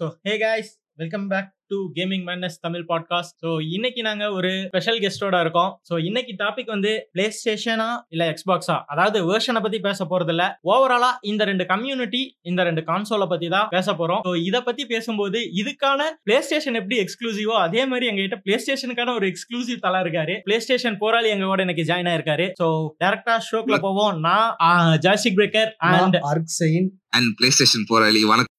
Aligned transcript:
So 0.00 0.06
hey 0.26 0.32
guys 0.38 0.68
welcome 0.98 1.24
back 1.30 1.48
to 1.70 1.78
gaming 1.96 2.22
menace 2.28 2.56
Tamil 2.64 2.84
podcast 2.90 3.34
so 3.44 3.50
இன்னைக்கு 3.76 4.00
நாங்க 4.06 4.24
ஒரு 4.32 4.50
special 4.68 4.98
கெஸ்டோட 5.04 5.36
இருக்கோம். 5.44 5.70
ஸோ 5.88 5.94
இன்னைக்கு 6.08 6.32
டாபிக் 6.42 6.70
வந்து 6.74 6.92
பிளே 7.14 7.26
ஸ்டேஷனா 7.38 7.88
இல்ல 8.14 8.22
எக்ஸ்பாக்ஸா 8.32 8.76
அதாவது 8.92 9.18
வேர்ஷனை 9.28 9.60
பத்தி 9.60 9.78
பேச 9.86 10.06
போறது 10.12 10.32
இல்ல 10.34 10.44
ஓவராலா 10.72 11.10
இந்த 11.30 11.44
ரெண்டு 11.50 11.64
கம்யூனிட்டி 11.72 12.22
இந்த 12.42 12.64
ரெண்டு 12.68 12.82
கான்சோலை 12.90 13.28
பத்தி 13.32 13.48
தான் 13.56 13.68
பேச 13.76 13.94
போறோம். 14.00 14.22
ஸோ 14.26 14.34
இதை 14.48 14.60
பத்தி 14.68 14.84
பேசும்போது 14.92 15.40
இதுக்கான 15.62 16.10
பிளே 16.28 16.38
ஸ்டேஷன் 16.48 16.78
எப்படி 16.82 16.98
எக்ஸ்க்ளூசிவோ 17.04 17.56
அதே 17.66 17.84
மாதிரி 17.92 18.08
எங்ககிட்ட 18.10 18.38
பிளே 18.46 18.58
ஸ்டேஷனுக்கான 18.64 19.14
ஒரு 19.20 19.28
எக்ஸ்க்ளூசிவ் 19.32 19.84
தலா 19.86 20.02
இருக்காரு. 20.06 20.36
பிளே 20.48 20.58
ஸ்டேஷன் 20.66 21.00
போராளி 21.04 21.30
எங்க 21.36 21.48
கூட 21.52 21.62
இன்னைக்கு 21.68 21.88
ஜாயின் 21.90 22.10
ஆயிருக்காரு. 22.12 22.46
ஸோ 22.62 22.68
டேரக்டா 23.04 23.36
ஷோக்குள்ள 23.48 23.80
போவோம். 23.88 24.14
நான் 24.28 24.92
ஜாஸ்டிக் 25.08 25.40
பிரேக்கர் 25.40 25.72
அண்ட் 25.94 26.18
அர்க்சைன் 26.34 26.88
அண்ட் 27.18 27.32
பிளே 27.40 27.50
ஸ்டேஷன் 27.58 27.88
போராளி 27.92 28.22
வணக்கம். 28.32 28.54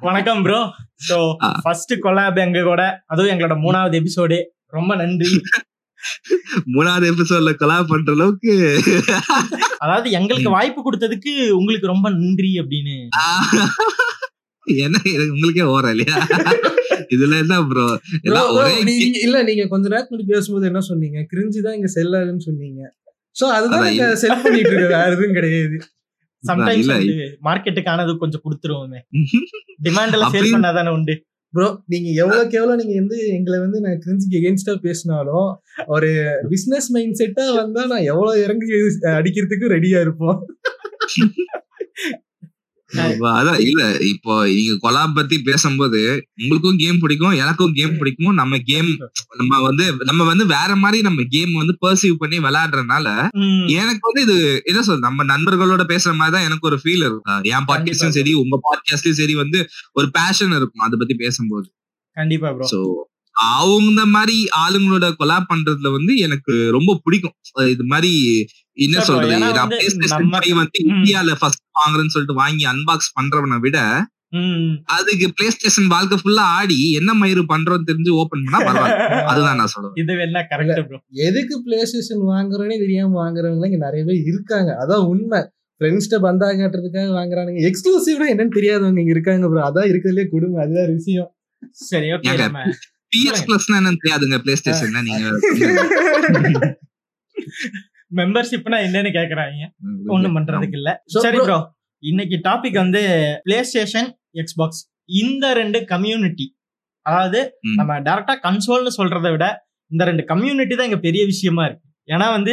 வணக்கம் 0.00 0.40
ப்ரோ 0.44 0.58
ஸோ 1.06 1.16
ஆ. 1.42 1.48
ஃபர்ஸ்ட் 1.64 1.92
கொலாப் 2.04 2.38
எங்க 2.42 2.60
கூட 2.62 2.82
அதுவும் 3.08 3.32
எங்களோட 3.32 3.54
மூணாவது 3.62 3.96
எபிசோடு 4.00 4.36
ரொம்ப 4.72 4.92
நன்றி. 4.94 5.30
மூணாவது 6.74 7.06
எபிசோட்ல 7.10 7.52
கொலாப் 7.54 7.90
பண்ற 7.90 8.12
அளவுக்கு. 8.16 8.54
அதாவது 9.78 10.08
எங்களுக்கு 10.10 10.50
வாய்ப்பு 10.50 10.80
கொடுத்ததுக்கு 10.82 11.32
உங்களுக்கு 11.58 11.86
ரொம்ப 11.86 12.06
நன்றி 12.16 12.52
அப்படின்னு. 12.62 12.96
என்ன 14.66 14.96
இது 15.12 15.24
உங்களுக்கே 15.34 15.66
ஓர 15.74 15.92
இல்லையா? 15.94 16.16
இதுல 17.14 17.36
என்ன 17.44 17.58
ப்ரோ 17.68 17.86
இல்ல 19.24 19.42
நீங்க 19.48 19.66
கொஞ்ச 19.66 19.84
நேரத்துக்கு 19.88 20.14
முன்னாடி 20.14 20.32
பேசும்போது 20.34 20.66
என்ன 20.70 20.82
சொன்னீங்க? 20.88 21.20
கிரிஞ்சு 21.32 21.60
தான் 21.66 21.76
இங்க 21.78 21.90
செல்லாதுன்னு 21.94 22.46
சொன்னீங்க. 22.48 22.82
சோ 23.36 23.46
அதுதான் 23.56 23.86
நீங்க 23.88 24.06
செல் 24.22 24.42
பண்ணிட்டு 24.44 24.72
இருக்க 24.72 24.94
வேற 24.96 25.08
எதுவும் 25.10 25.38
கிடையாது. 25.38 25.76
சம்டைம்ஸ் 26.44 26.90
மார்க்கெட்டுக்கானது 27.46 28.12
கொஞ்சம் 28.16 28.44
கொடுத்துருவோமே. 28.44 29.00
டிமாண்ட் 29.82 30.14
எல்லாம் 30.16 30.34
சேல் 30.34 30.52
பண்ணாதானே 30.54 30.90
உண்டு? 30.90 31.14
ப்ரோ 31.54 31.68
நீங்க 31.86 32.08
எவ்வளவுக்கு 32.22 32.56
எவ்வளவு 32.58 32.80
நீங்க 32.80 32.94
வந்து 33.00 33.18
எங்களை 33.36 33.58
வந்து 33.58 33.78
நான் 33.80 34.00
கிரிஞ்சுக்கு 34.04 34.38
எகென்ஸ்டா 34.40 34.74
பேசினாலும் 34.86 35.48
ஒரு 35.86 36.10
பிசினஸ் 36.48 36.88
மைண்ட் 36.90 37.18
செட்டா 37.20 37.44
வந்தா 37.60 37.84
நான் 37.86 38.08
எவ்வளவு 38.12 38.42
இறங்கி 38.44 38.68
அடிக்கிறதுக்கு 39.18 39.74
ரெடியா 39.76 40.00
இருப்போம். 40.00 40.40
அதான் 42.90 43.60
இல்ல 43.60 43.80
இப்போ 44.04 44.32
நீங்க 44.48 44.74
கொலாப் 44.84 45.14
பத்தி 45.14 45.36
பேசும்போது 45.42 46.00
உங்களுக்கும் 46.34 46.76
கேம் 46.76 46.98
பிடிக்கும் 46.98 47.34
எனக்கும் 47.34 47.72
கேம் 47.72 47.96
பிடிக்கும். 47.98 48.34
நம்ம 48.34 48.58
கேம் 48.64 48.90
நம்ம 49.36 49.60
வந்து 49.60 49.84
நம்ம 50.04 50.24
வந்து 50.24 50.46
வேற 50.46 50.70
மாதிரி 50.76 51.02
நம்ம 51.02 51.22
கேம் 51.28 51.52
வந்து 51.52 51.74
பர்சீவ் 51.80 52.16
பண்ணி 52.18 52.38
விளையாடுறதுனால 52.38 53.06
எனக்கு 53.74 54.04
வந்து 54.08 54.22
இது 54.26 54.36
என்ன 54.64 54.80
சொல்றது 54.82 55.06
நம்ம 55.08 55.24
நண்பர்களோட 55.24 55.84
பேசுற 55.88 56.12
மாதிரி 56.14 56.34
தான் 56.36 56.46
எனக்கு 56.46 56.68
ஒரு 56.68 56.78
ஃபீல் 56.84 57.04
இருக்கும். 57.08 57.42
என் 57.50 57.68
பாட்காஸ்டும் 57.68 58.16
சரி 58.18 58.32
உங்க 58.34 58.58
பாட்காஸ்ட்லயும் 58.66 59.20
சரி 59.22 59.34
வந்து 59.34 59.60
ஒரு 59.92 60.08
பேஷன் 60.10 60.56
இருக்கும் 60.56 60.86
அதை 60.86 60.96
பத்தி 60.98 61.16
பேசும்போது. 61.16 61.68
கண்டிப்பா 62.16 62.50
சோ 62.72 62.80
அவங்க 63.56 64.00
மாதிரி 64.06 64.36
ஆளுங்களோட 64.58 65.06
கொலாப் 65.18 65.50
பண்றதுல 65.50 65.90
வந்து 65.92 66.12
எனக்கு 66.16 66.54
ரொம்ப 66.70 67.00
பிடிக்கும். 67.04 67.36
இது 67.68 67.84
மாதிரி 67.84 68.12
என்ன 68.78 69.00
சொல்றது? 69.00 69.52
வந்து 69.52 69.76
PlayStation 69.76 70.06
நம்ம- 70.06 70.38
5 70.38 70.52
வந்து 70.52 70.70
ம். 70.84 70.90
இந்தியால 70.90 71.34
ஃபர்ஸ்ட் 71.38 71.62
வாங்குறேன்னு 71.78 72.06
சொல்லிட்டு 72.06 72.34
வாங்கி 72.34 72.64
அன்பாக்ஸ் 72.64 73.20
பண்றவனை 73.20 73.58
விட 73.58 74.06
அதுக்கு 74.84 75.32
பிளே 75.34 75.50
ஸ்டேஷன் 75.50 75.86
வாழ்க்கை 75.86 76.18
ஃபுல்லா 76.24 76.36
ஆடி 76.36 76.92
என்ன 76.92 77.12
மயிறு 77.20 77.42
பண்றோம்னு 77.48 77.92
தெரிஞ்சு 77.92 78.08
ஓபன் 78.08 78.44
பண்ணா 78.44 78.58
பரவாயில்ல. 78.58 79.22
அதுதான் 79.32 79.56
நான் 79.56 79.66
சொல்லுவேன். 79.66 79.90
இது 79.94 80.12
வேணா 80.12 80.42
கரெக்ட் 80.50 80.98
எதுக்கு 81.10 81.62
பிளே 81.62 81.84
ஸ்டேஷன் 81.84 82.18
வாங்குறோன்னே 82.18 82.78
தெரியாம 82.78 83.20
வாங்குறவங்க 83.20 83.64
இங்க 83.64 83.68
நிறைய 83.68 83.90
பேர் 83.90 84.24
இருக்காங்க. 84.24 84.76
அதான் 84.80 85.06
உண்மை. 85.06 85.50
ஃப்ரெண்ட்ஸ்ட 85.80 86.20
பந்தா 86.20 86.48
காட்டுறதுக்காக 86.48 86.92
வாங்குறானுங்க. 86.92 87.68
எக்ஸ்க்ளூசிவ்னா 87.68 88.28
என்னன்னு 88.28 88.54
தெரியாதவங்க 88.54 88.88
இங்க 88.88 89.00
இருக்காங்க 89.00 89.48
ப்ரோ 89.48 89.68
அதான் 89.68 89.88
இருக்கிறதுலே 89.88 90.30
கொடுமை. 90.30 90.64
அதுதான் 90.64 90.94
விஷயம். 90.94 91.34
சரி 91.70 92.06
ஓகே 92.06 92.36
நம்ம 92.36 92.72
பிஎஸ் 93.12 93.46
பிளஸ்னா 93.46 93.72
என்னன்னு 93.72 93.96
தெரியாதுங்க 94.04 94.38
பிளே 94.38 94.56
ஸ்டேஷன்ல 94.64 95.02
நீங்க. 95.02 95.30
மெம்பர்ஷிப்னா 98.10 98.78
என்னன்னு 98.86 99.10
கேக்குறாங்க. 99.16 99.64
ஒண்ணும் 100.14 100.36
பண்றதுக்கு 100.38 100.78
இல்ல. 100.80 100.90
சரி 101.26 101.38
ப்ரோ 101.40 101.58
இன்னைக்கு 102.02 102.36
டாபிக் 102.44 102.78
வந்து 102.82 103.00
பிளே 103.46 103.58
ஸ்டேஷன் 103.70 104.08
எக்ஸ்பாக்ஸ் 104.42 104.82
இந்த 105.22 105.46
ரெண்டு 105.60 105.78
கம்யூனிட்டி 105.92 106.46
அதாவது. 107.06 107.40
நம்ம 107.80 107.92
டைரக்டா 108.08 108.34
கன்சோல்னு 108.46 108.92
சொல்றதை 108.98 109.30
விட 109.34 109.46
இந்த 109.90 110.02
ரெண்டு 110.04 110.24
கம்யூனிட்டி 110.32 110.74
தான் 110.74 110.88
இங்க 110.90 111.00
பெரிய 111.06 111.22
விஷயமா 111.32 111.62
இருக்கு. 111.68 111.84
ஏன்னா 112.08 112.26
வந்து 112.34 112.52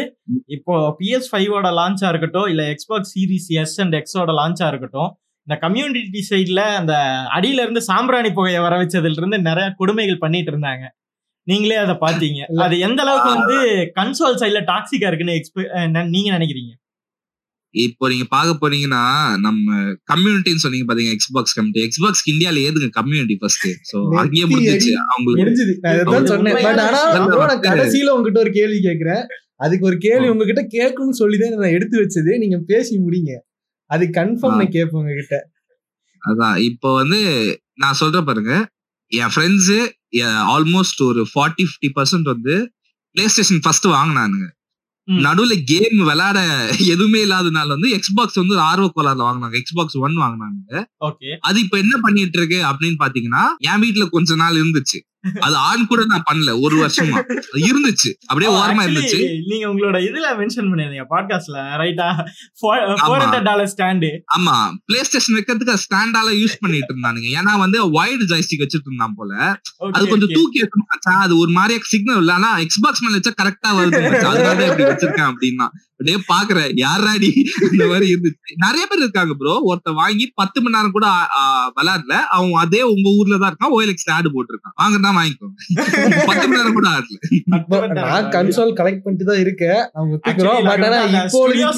இப்போ 0.56 0.74
பிஎஸ் 1.00 1.30
ஃபைவோட 1.32 1.68
லான்ச்சா 1.80 2.08
இருக்கட்டும் 2.14 2.48
இல்ல 2.54 2.64
எக்ஸ்பாக்ஸ் 2.74 3.14
சீரிஸ் 3.14 3.50
எஸ் 3.62 3.78
அண்ட் 3.84 3.96
எக்ஸோட 4.00 4.32
லான்ச்சா 4.40 4.68
இருக்கட்டும் 4.72 5.10
இந்த 5.48 5.56
கம்யூனிட்டி 5.64 6.22
சைட்ல 6.30 6.62
அந்த 6.80 6.94
அடியில 7.36 7.64
இருந்து 7.66 7.82
சாம்பிராணி 7.90 8.30
புகையை 8.38 8.62
வர 8.66 8.76
வச்சதுல 8.82 9.20
இருந்து 9.22 9.40
நிறைய 9.50 9.68
கொடுமைகள் 9.80 10.24
பண்ணிட்டு 10.24 10.52
இருந்தாங்க. 10.54 10.86
நீங்களே 11.48 11.76
அதை 11.76 11.96
பாத்தீங்க. 12.06 12.40
அது 12.66 12.76
எந்த 12.80 13.00
அளவுக்கு 13.04 13.30
வந்து 13.36 13.58
கன்சோல் 14.00 14.40
சைட்ல 14.42 14.62
டாக்ஸிக்கா 14.72 15.10
இருக்குன்னு 15.10 15.36
நீங்க 16.16 16.30
நினைக்கிறீங்க? 16.38 16.74
இப்போ 17.76 18.06
நீங்க 18.12 18.26
பார்க்க 18.34 18.52
போனீங்கன்னா 18.62 19.02
நம்ம 19.46 19.74
கம்யூனிட்டின்னு 20.12 20.64
சொன்னீங்க 20.64 20.86
பாத்தீங்க 20.90 21.14
எக்ஸ்பாக்ஸ் 21.16 21.56
கம்யூனிட்டி 21.58 21.82
எக்ஸ்பாக்ஸ் 21.88 22.24
இந்தியால 22.32 22.62
ஏதுங்க 22.68 22.90
கம்யூனிட்டி 23.00 23.36
ஃபர்ஸ்ட் 23.42 23.68
சோ 23.90 23.98
அங்கேயே 24.22 24.46
முடிஞ்சிச்சு 24.52 24.92
அவங்களுக்கு. 25.14 25.42
கடைசியில 27.70 28.14
உங்ககிட்ட 28.16 28.40
ஒரு 28.46 28.54
கேள்வி 28.60 28.80
கேக்குறேன். 28.88 29.24
அதுக்கு 29.66 29.88
ஒரு 29.90 29.98
கேள்வி 30.06 30.30
உங்ககிட்ட 30.34 30.64
கேட்கணும்னு 30.78 31.20
சொல்லிதான் 31.22 31.60
நான் 31.64 31.76
எடுத்து 31.80 31.98
வச்சது. 32.04 32.32
நீங்க 32.44 32.60
பேசி 32.72 32.96
முடிங்க. 33.08 33.34
அது 33.90 34.06
கன்ஃபார்ம் 34.20 34.58
நான் 34.62 34.76
கேட்பேன் 34.78 35.02
உங்ககிட்ட. 35.02 35.36
அதான். 36.22 36.58
இப்போ 36.70 36.90
வந்து 37.02 37.20
நான் 37.84 38.00
சொல்றேன் 38.02 38.28
பாருங்க. 38.30 38.54
என் 39.12 39.32
ஃப்ரெண்ட்ஸ் 39.36 39.76
ஆல்மோஸ்ட் 40.56 41.02
ஒரு 41.10 41.22
ஃபார்ட்டி 41.34 41.64
ஃபிஃப்டி 41.70 41.90
பர்சன்ட் 41.96 42.28
வந்து 42.34 42.56
பிளே 43.16 43.26
ஸ்டேஷன் 43.28 43.60
ஃபர்ஸ்ட் 43.66 43.88
வாங்கினானுங்க. 43.88 44.48
நடுவுல 45.08 45.54
கேம் 45.72 45.98
விளையாட 46.08 46.40
எதுவுமே 46.94 47.20
இல்லாதனால 47.26 47.68
வந்து 47.68 47.90
எக்ஸ்பாக்ஸ் 47.98 48.40
வந்து 48.42 48.56
ஆர்வ 48.70 48.88
கோளாறுல 48.96 49.26
வாங்கினாங்க. 49.28 49.56
எக்ஸ்பாக்ஸ் 49.62 49.98
ஒன் 50.06 50.16
வாங்கினாங்க 50.24 50.84
அது 51.40 51.60
இப்ப 51.66 51.78
என்ன 51.78 51.96
பண்ணிட்டு 52.06 52.40
இருக்கு 52.40 52.60
அப்படின்னு 52.72 52.98
பாத்தீங்கன்னா 53.04 53.44
என் 53.70 53.82
வீட்டுல 53.84 54.08
கொஞ்ச 54.16 54.36
நாள் 54.36 54.58
இருந்துச்சு. 54.62 55.00
அது 55.40 55.56
ஆன் 55.56 55.88
கூட 55.88 56.06
நான் 56.06 56.24
பண்ணல 56.32 56.62
ஒரு 56.62 56.76
வருஷமா. 56.86 57.20
இருந்துச்சு. 57.68 58.10
அப்படியே 58.26 58.52
ஓரமா 58.60 58.84
இருந்துச்சு. 58.86 59.20
நீங்க 59.48 59.68
உங்களோட 59.68 59.98
இதுல 60.08 60.28
மென்ஷன் 60.42 60.70
பண்ணிருந்தீங்க 60.70 61.06
பாட்காஸ்ட்ல 61.10 61.58
ரைட்டா 61.82 62.08
ஃபோர் 62.60 63.22
ஹண்ட்ரட் 63.22 63.44
டாலர் 63.44 63.72
ஸ்டாண்டு 63.78 64.12
ஆமா. 64.38 64.56
பிளே 64.86 65.04
ஸ்டேஷன் 65.04 65.36
வைக்கிறதுக்கு 65.36 65.78
ஸ்டாண்டால 65.86 66.30
யூஸ் 66.42 66.56
பண்ணிட்டு 66.60 66.96
இருந்தானுங்க. 66.96 67.30
ஏன்னா 67.40 67.58
வந்து 67.58 67.92
வைடு 67.92 68.26
ஜாய்ஸ்டிக் 68.32 68.64
வச்சிட்டு 68.66 68.86
இருந்தான் 68.86 69.14
போல. 69.16 69.34
அது 69.92 70.08
கொஞ்சம் 70.08 70.30
தூக்கி 70.34 70.62
மச்சான். 70.86 71.22
அது 71.22 71.38
ஒரு 71.38 71.52
மாதிரியே 71.52 71.80
சிக்னல் 71.84 72.18
இல்ல. 72.18 72.34
ஆனா 72.34 72.58
எக்ஸ்பாக்ஸ் 72.58 73.02
மேல 73.02 73.18
வச்சா 73.18 73.34
கரெக்டா 73.42 73.72
வருது. 73.72 74.24
அதனால 74.24 74.56
தான் 74.56 74.68
இப்படி 74.70 74.84
வச்சிருக்கேன் 74.84 75.30
அப்படின்னா. 75.34 75.68
அப்படியே 75.98 76.18
பாக்குறேன். 76.32 76.72
யாராடி 76.84 77.30
இந்த 77.72 77.84
மாதிரி 77.92 78.06
இருந்துச்சு? 78.14 78.56
நிறைய 78.64 78.84
பேர் 78.90 79.04
இருக்காங்க 79.04 79.34
ப்ரோ 79.42 79.54
ஒருத்த 79.70 79.94
வாங்கி 80.00 80.26
பத்து 80.40 80.58
மணி 80.64 80.76
நேரம் 80.76 80.96
கூட 80.96 81.08
விளையாடல. 81.78 82.16
அவன் 82.36 82.52
அதே 82.64 82.82
உங்க 82.94 83.08
ஊர்ல 83.20 83.38
தான் 83.44 83.52
இருக்கான். 83.52 83.74
ஓஎல்எக்ஸ் 83.76 84.12
ஆடு 84.16 84.30
போட்டிருக்கான். 84.36 84.76
வாங்கினா 84.82 85.12
வாங்கிக்கோ. 85.20 85.50
பத்து 86.30 86.46
மணி 86.48 86.60
நேரம் 86.60 86.78
கூட 86.80 86.88
ஆடல. 86.96 87.18
நான் 88.00 88.32
கன்சோல் 88.38 88.74
கலெக்ட் 88.80 89.04
பண்ணிட்டு 89.06 89.30
தான் 89.32 89.44
இருக்கேன். 89.46 89.82
அவங்க 90.00 90.16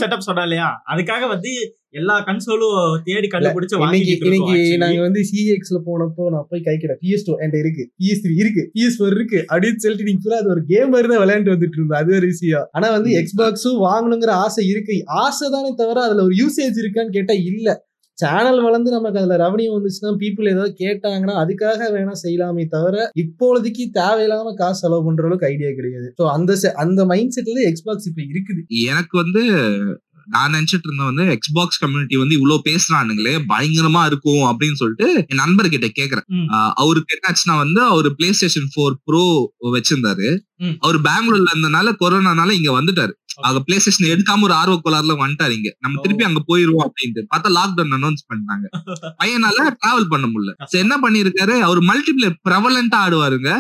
செட்டப் 0.04 0.28
சொன்னா 0.30 0.46
இல்லையா? 0.48 0.70
அதுக்காக 0.94 1.28
வந்து 1.36 1.52
எல்லா 1.98 2.24
கன்சோலும் 2.26 3.00
தேடி 3.04 3.28
கண்டுபிடிச்சு 3.28 3.80
இன்னைக்கு 3.80 4.26
வாங்கிட்டு 4.26 4.34
இன்னைக்கு 4.34 4.78
நாங்க. 4.78 5.02
வந்து 5.02 5.22
சிஎக்ஸ்ல 5.22 5.78
போனப்போ 5.86 6.30
நான் 6.30 6.46
போய் 6.50 6.62
கை 6.62 6.78
கிட்ட 6.78 6.98
பிஎஸ் 7.02 7.26
டூ 7.26 7.38
என்கிட்ட 7.38 7.60
இருக்கு. 7.60 7.92
பிஎஸ் 8.00 8.26
த்ரீ 8.26 8.36
இருக்கு. 8.36 8.72
பிஎஸ் 8.76 8.96
ஃபோர் 9.00 9.16
இருக்கு 9.16 9.46
அப்படின்னு 9.50 9.76
சொல்லிட்டு 9.76 10.12
நீங்க 10.12 10.20
ஃபுல்லா 10.24 10.40
அது 10.40 10.50
ஒரு 10.50 10.64
கேம் 10.68 10.90
மாதிரி 10.90 11.08
தான் 11.08 11.28
விளையாண்டு 11.28 11.48
வந்துட்டு 11.48 11.76
இருந்தோம். 11.76 12.00
அது 12.00 12.16
ஒரு 12.16 12.26
விஷயம். 12.26 12.68
ஆனா 12.72 12.92
வந்து 12.92 13.10
எக்ஸ்பாக்ஸும் 13.10 13.82
வாங்கணுங்கிற 13.82 14.30
ஆசை 14.30 14.68
இருக்கு. 14.68 15.04
ஆசை 15.06 15.50
தானே 15.52 15.74
தவிர 15.76 16.02
அதுல 16.02 16.24
ஒரு 16.24 16.36
யூசேஜ் 16.36 16.76
இருக்கான்னு 16.76 17.10
கேட்டா 17.10 17.34
இல்ல. 17.34 17.86
சேனல் 18.14 18.62
வளர்ந்து 18.62 18.92
நமக்கு 18.92 19.20
அதுல 19.20 19.48
ரெவன்யூ 19.48 19.78
வந்துச்சுன்னா 19.78 20.16
பீப்புள் 20.20 20.50
ஏதாவது 20.50 20.76
கேட்டாங்கன்னா 20.80 21.36
அதுக்காக 21.38 21.84
வேணா 21.92 22.12
செய்யலாமே 22.24 22.66
தவிர 22.68 23.12
இப்போதைக்கு 23.16 23.84
தேவையில்லாம 23.94 24.54
காசு 24.54 24.80
செலவு 24.80 25.06
பண்ற 25.06 25.24
அளவுக்கு 25.24 25.48
ஐடியா 25.48 25.70
கிடையாது. 25.76 26.14
ஸோ 26.22 26.30
அந்த 26.30 26.54
se- 26.54 26.74
அந்த 26.74 27.06
மைண்ட் 27.06 27.32
செட்ல 27.36 27.66
எக்ஸ்பாக்ஸ் 27.66 28.08
இப்ப 28.08 28.22
இருக்குது. 28.22 28.86
எனக்கு 28.88 29.18
வந்து 29.18 29.42
நான் 30.28 30.54
நினைச்சிட்டு 30.54 30.88
இருந்தேன் 30.88 31.10
வந்து 31.10 31.24
எக்ஸ்பாக்ஸ் 31.34 31.80
கம்யூனிட்டி 31.80 32.16
வந்து 32.16 32.36
இவ்வளவு 32.36 32.62
பேசுறானுங்களே 32.66 33.34
பயங்கரமா 33.52 34.06
இருக்கும் 34.06 34.44
அப்படின்னு 34.50 34.80
சொல்லிட்டு 34.82 35.08
என் 35.28 35.42
நண்பர்கிட்ட 35.44 35.88
கேக்குறேன். 36.00 36.28
அவருக்கு 36.76 37.16
என்னாச்சுன்னா 37.16 37.56
வந்து 37.58 37.82
அவர் 37.86 38.10
பிளே 38.16 38.30
ஸ்டேஷன் 38.32 38.70
ஃபோர் 38.74 38.98
ப்ரோ 39.06 39.24
வச்சிருந்தாரு. 39.76 40.28
அவர் 40.80 41.00
பெங்களூர்ல 41.02 41.50
இருந்தனால 41.54 41.94
கொரோனானால 42.02 42.52
இங்க 42.52 42.72
வந்துட்டாரு. 42.78 43.14
அங்க 43.42 43.60
பிளே 43.60 43.80
ஸ்டேஷன் 43.80 44.12
எடுக்காம 44.12 44.42
ஒரு 44.42 44.54
ஆர்வ 44.54 44.76
கோளாறுல 44.84 45.16
வந்துட்டாரு 45.20 45.54
இங்க. 45.58 45.70
நம்ம. 45.80 45.96
திருப்பி 46.04 46.24
அங்க 46.24 46.42
போயிருவோம் 46.48 46.86
அப்படின்ட்டு. 46.86 47.24
பார்த்தா 47.32 47.50
லாக்டவுன் 47.58 47.98
அனௌன்ஸ் 47.98 48.24
பண்ணாங்க 48.30 48.66
பையனால 49.20 49.58
டிராவல் 49.78 50.12
பண்ண 50.14 50.26
முடியல. 50.28 50.54
என்ன 50.84 50.96
பண்ணிருக்காரு 51.04 51.56
அவர் 51.68 51.82
மல்டிபிளேயர் 51.92 52.38
பிரபலண்டா 52.50 53.00
ஆடுவாருங்க. 53.06 53.52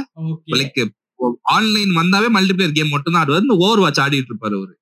லைக் 0.56 0.81
ஆன்லைன் 1.54 1.94
வந்தாவே 1.96 2.28
மல்டிபிளேயர் 2.34 2.75
கேம் 2.75 2.90
மட்டும் 2.90 3.14
தான் 3.14 3.24
ஆடுவாரு. 3.24 3.46
இந்த 3.46 3.56
ஓவர் 3.66 3.80
வாட்ச் 3.80 4.04
ஆடிட்டு 4.04 4.31
இருப்பாரு 4.31 4.56
அவரு. 4.60 4.74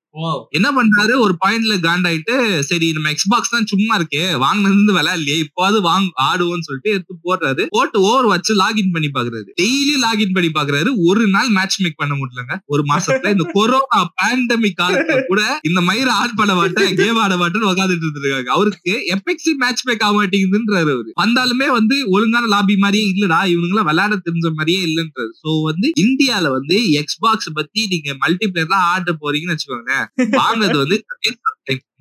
என்ன 0.52 0.68
பண்றாரு? 0.72 1.14
ஒரு 1.20 1.34
பாயிண்ட்ல 1.46 1.74
காண்டாயிட்டு 1.80 2.36
சரி 2.62 2.92
நம்ம 2.92 3.10
எக்ஸ்பாக்ஸ் 3.10 3.52
தான் 3.52 3.66
சும்மா 3.66 3.98
இருக்கே 4.00 4.38
வாங்கினது 4.38 4.74
இருந்து 4.74 4.94
விளையாடலையே 4.94 5.38
இப்போது 5.38 5.82
வாங்க 5.82 6.12
ஆடுவோம்னு 6.22 6.66
சொல்லிட்டு 6.68 6.92
எடுத்து 6.92 7.16
போடுறாரு. 7.24 7.64
போட்டு 7.70 8.02
ஓவர் 8.02 8.26
வச்சு 8.26 8.54
லாகின் 8.56 8.92
பண்ணி 8.92 9.10
பாக்குறாரு. 9.14 9.50
டெய்லி 9.62 9.96
லாகின் 10.06 10.34
பண்ணி 10.34 10.50
பாக்குறாரு. 10.50 10.90
ஒரு 11.06 11.28
நாள் 11.28 11.50
மேட்ச் 11.50 11.82
மேக் 11.82 11.98
பண்ண 11.98 12.16
முடியலங்க. 12.16 12.56
ஒரு 12.66 12.84
மாசத்துல 12.92 13.32
இந்த 13.36 13.48
கொரோனா 13.54 14.00
பேண்டமிக் 14.16 14.80
காலத்துல 14.82 15.22
கூட 15.28 15.42
இந்த 15.64 15.82
மயிர 15.82 16.08
ஆட் 16.22 16.36
பண்ண 16.36 16.56
மாட்டேன் 16.56 16.96
கேம் 16.96 17.18
ஆட 17.18 17.36
மாட்டேன்னு 17.36 17.72
உட்காந்துட்டு 17.72 18.06
இருந்திருக்காங்க. 18.06 18.50
அவருக்கு 18.50 18.94
எபெக்ஸி 19.16 19.54
மேட்ச் 19.56 19.86
மேக் 19.86 20.04
ஆக 20.04 20.14
மாட்டேங்குதுன்றாரு 20.16 20.92
அவரு. 20.96 21.12
வந்தாலுமே 21.24 21.68
வந்து 21.70 21.98
ஒழுங்கான 22.10 22.46
லாபி 22.48 22.78
மாதிரியே 22.78 23.06
இல்லடா 23.14 23.42
இவனுங்க 23.54 23.84
விளையாட 23.84 24.16
தெரிஞ்ச 24.28 24.48
மாதிரியே 24.54 24.82
இல்லன்றாரு. 24.88 25.32
சோ 25.44 25.50
வந்து 25.64 25.88
இந்தியால 26.06 26.50
வந்து 26.50 26.78
எக்ஸ்பாக்ஸ் 27.02 27.52
பத்தி 27.54 27.82
நீங்க 27.88 28.10
மல்டிபிளேயர் 28.24 28.74
தான் 28.76 28.88
ஆட 28.94 29.12
போறீங்கன்னு 29.24 29.56
வச்சுக்கோங்க 29.56 29.94
வாங்குறது 30.40 30.78
வந்து 30.78 30.98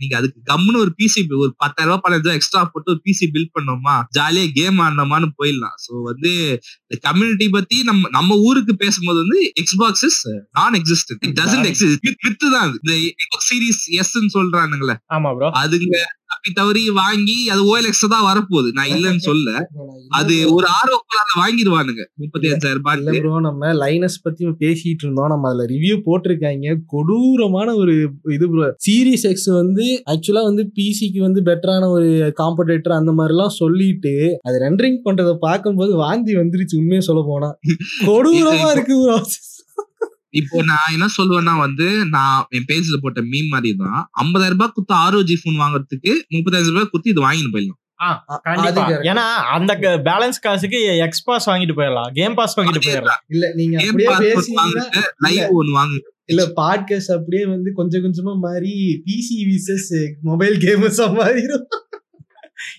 நீங்க 0.00 0.14
அதுக்கு 0.18 0.38
கம்முன்னு 0.50 0.82
ஒரு 0.84 0.92
பிசி 0.98 1.20
ஒரு 1.42 1.52
பத்தாயிரம் 1.62 1.90
ரூபாய் 1.90 2.02
பன்னெண்டு 2.04 2.36
எக்ஸ்ட்ரா 2.38 2.62
போட்டு 2.72 2.92
ஒரு 2.94 3.00
பிசி 3.06 3.26
பில்ட் 3.34 3.54
பண்ணோமா 3.56 3.94
ஜாலியா 4.18 4.46
கேம் 4.58 4.80
ஆடணுமான்னு 4.86 5.28
போயிடலாம். 5.40 5.76
சோ 5.84 5.92
வந்து 6.10 6.32
இந்த 6.84 6.98
கம்யூனிட்டி 7.08 7.48
பத்தி 7.56 7.76
நம்ம 7.90 8.10
நம்ம 8.18 8.38
ஊருக்கு 8.48 8.74
பேசும்போது 8.84 9.18
வந்து 9.24 9.40
Xbox 9.62 10.04
is 10.10 10.20
non 10.58 10.78
existent 10.80 11.24
it 11.28 11.38
doesn't 11.40 11.68
exist 11.70 12.10
with 12.26 12.48
தான். 12.56 12.74
இந்த 12.82 12.92
சீரிஸ் 13.48 13.84
எஸ்ன்னு 14.02 14.34
சொல்றானுங்களே. 14.38 14.96
ஆமா 15.16 15.32
ப்ரோ 15.38 15.50
அதுங்க 15.62 16.02
தப்பி 16.32 16.50
தவறி 16.58 16.82
வாங்கி 17.00 17.36
அது 17.52 17.62
ஓஎல்எக்ஸ் 17.70 18.04
தான் 18.14 18.26
வரப்போகுது. 18.28 18.68
நான் 18.76 18.90
இல்லைன்னு 18.94 19.22
சொல்ல. 19.28 19.48
அது 20.18 20.34
ஒரு 20.56 20.66
ஆர்வம் 20.78 21.02
வாங்கிடுவானுங்க. 21.40 22.02
முப்பத்தி 22.22 22.46
அஞ்சாயிரம் 22.52 22.80
ரூபாய் 22.80 23.20
ப்ரோ 23.24 23.40
நம்ம 23.46 23.72
லைனஸ் 23.82 24.16
பத்தி 24.26 24.50
பேசிட்டு 24.62 25.04
இருந்தோம். 25.04 25.30
நம்ம 25.32 25.48
அதுல 25.50 25.66
ரிவ்யூ 25.74 25.96
போட்டிருக்காங்க. 26.08 26.76
கொடூரமான 26.92 27.68
ஒரு 27.82 27.94
இது 28.36 28.48
ப்ரோ 28.52 28.68
சீரிஸ் 28.86 29.26
எக்ஸ் 29.32 29.48
வந்து 29.54 29.84
ஆக்சுவலா 30.12 30.42
வந்து 30.42 30.62
பிசிக்கு 30.74 31.20
வந்து 31.20 31.42
பெட்டரான 31.42 31.88
ஒரு 31.88 32.08
காம்படேட்டர் 32.36 32.98
அந்த 32.98 33.12
மாதிரி 33.12 33.34
எல்லாம் 33.34 33.56
சொல்லிட்டு 33.56 34.14
அது 34.42 34.58
ரெண்டரிங் 34.58 35.00
பண்றத 35.04 35.34
பார்க்கும்போது 35.40 35.94
வாந்தி 35.96 36.34
வந்துருச்சு 36.34 36.76
உண்மையை 36.76 37.02
சொல்ல 37.02 37.22
போனா 37.26 37.50
கொடூரமா 38.06 38.68
இருக்கு 38.70 38.96
இப்போ 40.32 40.58
நான் 40.62 40.92
என்ன 40.92 41.06
சொல்லுவேன்னா 41.16 41.54
வந்து 41.58 41.86
நான் 42.06 42.46
என் 42.50 42.68
பேஜ்ல 42.68 42.96
போட்ட 43.00 43.20
மீம் 43.24 43.50
மாதிரி 43.50 43.70
தான் 43.76 43.98
ஐம்பதாயிரம் 44.22 44.56
ரூபாய் 44.56 44.74
குத்து 44.74 44.94
ஆரோஜி 44.96 45.34
போன் 45.44 45.60
வாங்குறதுக்கு 45.62 46.12
முப்பதாயிரம் 46.34 46.74
ரூபாய் 46.74 46.92
குத்து 46.92 47.12
இது 47.12 47.26
வாங்கிட்டு 47.26 47.52
போயிடலாம். 47.54 47.80
ஏன்னா 49.02 49.26
அந்த 49.52 49.74
பேலன்ஸ் 49.80 50.40
காசுக்கு 50.40 50.96
எக்ஸ் 50.96 51.22
பாஸ் 51.22 51.50
வாங்கிட்டு 51.50 51.72
போயிடலாம். 51.76 52.10
கேம் 52.12 52.34
பாஸ் 52.34 52.60
வாங்கிட்டு 52.60 52.80
போயிடலாம். 52.86 53.22
இல்ல 53.28 53.54
நீங்க 53.54 53.84
அப்படியே 53.84 54.08
பாஸ் 54.08 54.20
பேசினீங்கன்னா 54.20 55.86
இல்ல 56.24 56.44
பாட்காஸ்ட் 56.46 57.12
அப்படியே 57.14 57.46
வந்து 57.46 57.72
கொஞ்சம் 57.74 58.02
கொஞ்சமா 58.02 58.36
மாறி 58.38 59.02
பிசி 59.06 59.52
விசஸ் 59.52 60.12
மொபைல் 60.22 60.56
கேமர்ஸ் 60.56 61.02
மாறிடும் 61.18 61.66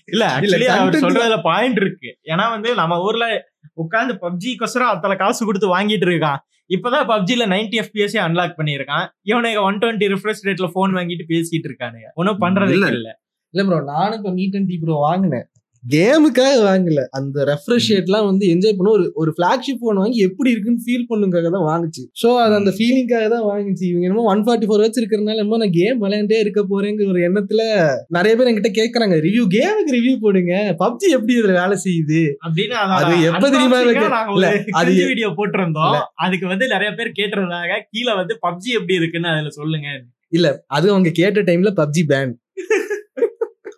இல்ல 0.04 0.40
ஆக்சுவலி 0.40 0.64
அவர் 0.64 0.94
சொல்றதுல 0.94 1.42
பாயிண்ட் 1.42 1.76
இருக்கு. 1.76 2.18
ஏன்னா 2.24 2.50
வந்து 2.50 2.74
நம்ம 2.74 3.00
ஊர்ல 3.00 3.44
உட்கார்ந்து 3.72 4.14
பப்ஜி 4.14 4.54
கொசரம் 4.58 4.92
அத்தனை 4.94 5.16
காசு 5.16 5.44
கொடுத்து 5.44 5.78
வாங்கிட்டு 5.78 6.06
இருக்கான். 6.06 6.36
இப்பதான் 6.68 7.08
பப்ஜில 7.08 7.46
90 7.46 7.78
எஃபிஎஸ் 7.78 8.18
அன்லாக் 8.18 8.54
பண்ணிருக்கான் 8.56 9.08
இவனுக்கு 9.22 9.62
ஒன் 9.62 9.78
டுவெண்ட்டி 9.78 10.16
ரிஃப்ரெஷ் 10.16 10.42
ரேட்ல 10.42 10.70
போன் 10.72 10.94
வாங்கிட்டு 10.94 11.24
பேசிட்டு 11.28 11.68
இருக்கானுங்க. 11.68 12.08
ஒன்னும் 12.14 12.40
பண்றது 12.40 12.70
இல்ல. 12.70 13.20
இல்ல 13.56 13.64
இல்ல 13.64 13.68
ப்ரோ 13.68 13.82
நானும் 13.92 14.16
இப்போ 14.20 14.30
நீட் 14.38 14.56
அண்ட் 14.58 14.72
ப்ரோ 14.80 14.96
வாங்கினேன். 15.08 15.46
கேமுக்காக 15.84 16.54
வாங்கல. 16.68 17.00
அந்த 17.18 17.44
ரெஃப்ரெஷ் 17.50 17.88
ரேட்லாம் 17.92 18.26
வந்து 18.28 18.44
என்ஜாய் 18.52 18.74
பண்ண 18.78 18.88
ஒரு 18.96 19.04
ஒரு 19.20 19.30
ஃபிளாக்ஷிப் 19.36 19.78
ஃபோன் 19.82 20.00
வாங்கி 20.02 20.18
எப்படி 20.28 20.48
இருக்குன்னு 20.52 20.82
ஃபீல் 20.86 21.06
பண்ணுக்காக 21.10 21.50
தான் 21.54 21.66
வாங்குச்சு. 21.68 22.02
ஸோ 22.22 22.28
அது 22.44 22.54
அந்த 22.58 22.70
ஃபீலிங்காக 22.76 23.26
தான் 23.34 23.44
வாங்குச்சு. 23.50 23.84
இவங்க 23.90 24.06
என்னமோ 24.08 24.24
ஒன் 24.32 24.42
ஃபார்ட்டி 24.46 24.68
ஃபோர் 24.68 24.82
வச்சு 24.84 25.00
இருக்கிறனால 25.02 25.36
என்னமோ 25.36 25.58
நான் 25.62 25.74
கேம் 25.76 26.00
விளையாண்டே 26.04 26.38
இருக்க 26.44 26.62
போறேங்கிற 26.72 27.06
ஒரு 27.12 27.20
எண்ணத்துல 27.28 27.62
நிறைய 28.16 28.32
பேர் 28.38 28.50
என்கிட்ட 28.50 28.72
கேட்கறாங்க 28.80 29.18
ரிவ்யூ 29.26 29.44
கேமுக்கு 29.56 29.94
ரிவ்யூ 29.98 30.14
போடுங்க. 30.24 30.54
பப்ஜி 30.82 31.10
எப்படி 31.18 31.36
இதுல 31.38 31.54
வேலை 31.62 31.78
செய்யுது? 31.86 32.22
அப்படின்னு 32.46 32.76
அது 32.98 33.12
எப்ப 33.30 33.50
தெரியுமா? 33.56 33.78
இல்ல, 34.36 34.48
அது 34.80 34.96
வீடியோ 35.10 35.30
போட்டிருந்தோம். 35.38 35.96
அதுக்கு 36.26 36.48
வந்து 36.54 36.68
நிறைய 36.74 36.90
பேர் 36.98 37.16
கேட்டிருந்தாங்க. 37.20 37.76
கீழே 37.92 38.14
வந்து 38.22 38.36
பப்ஜி 38.46 38.72
எப்படி 38.80 38.98
இருக்குன்னு 39.00 39.32
அதுல 39.34 39.52
சொல்லுங்க. 39.60 39.88
அது 40.76 40.86
அவங்க 40.94 41.12
கேட்ட 41.20 41.40
டைம்ல 41.50 41.72
PUBG 41.80 42.04
ban 42.12 42.34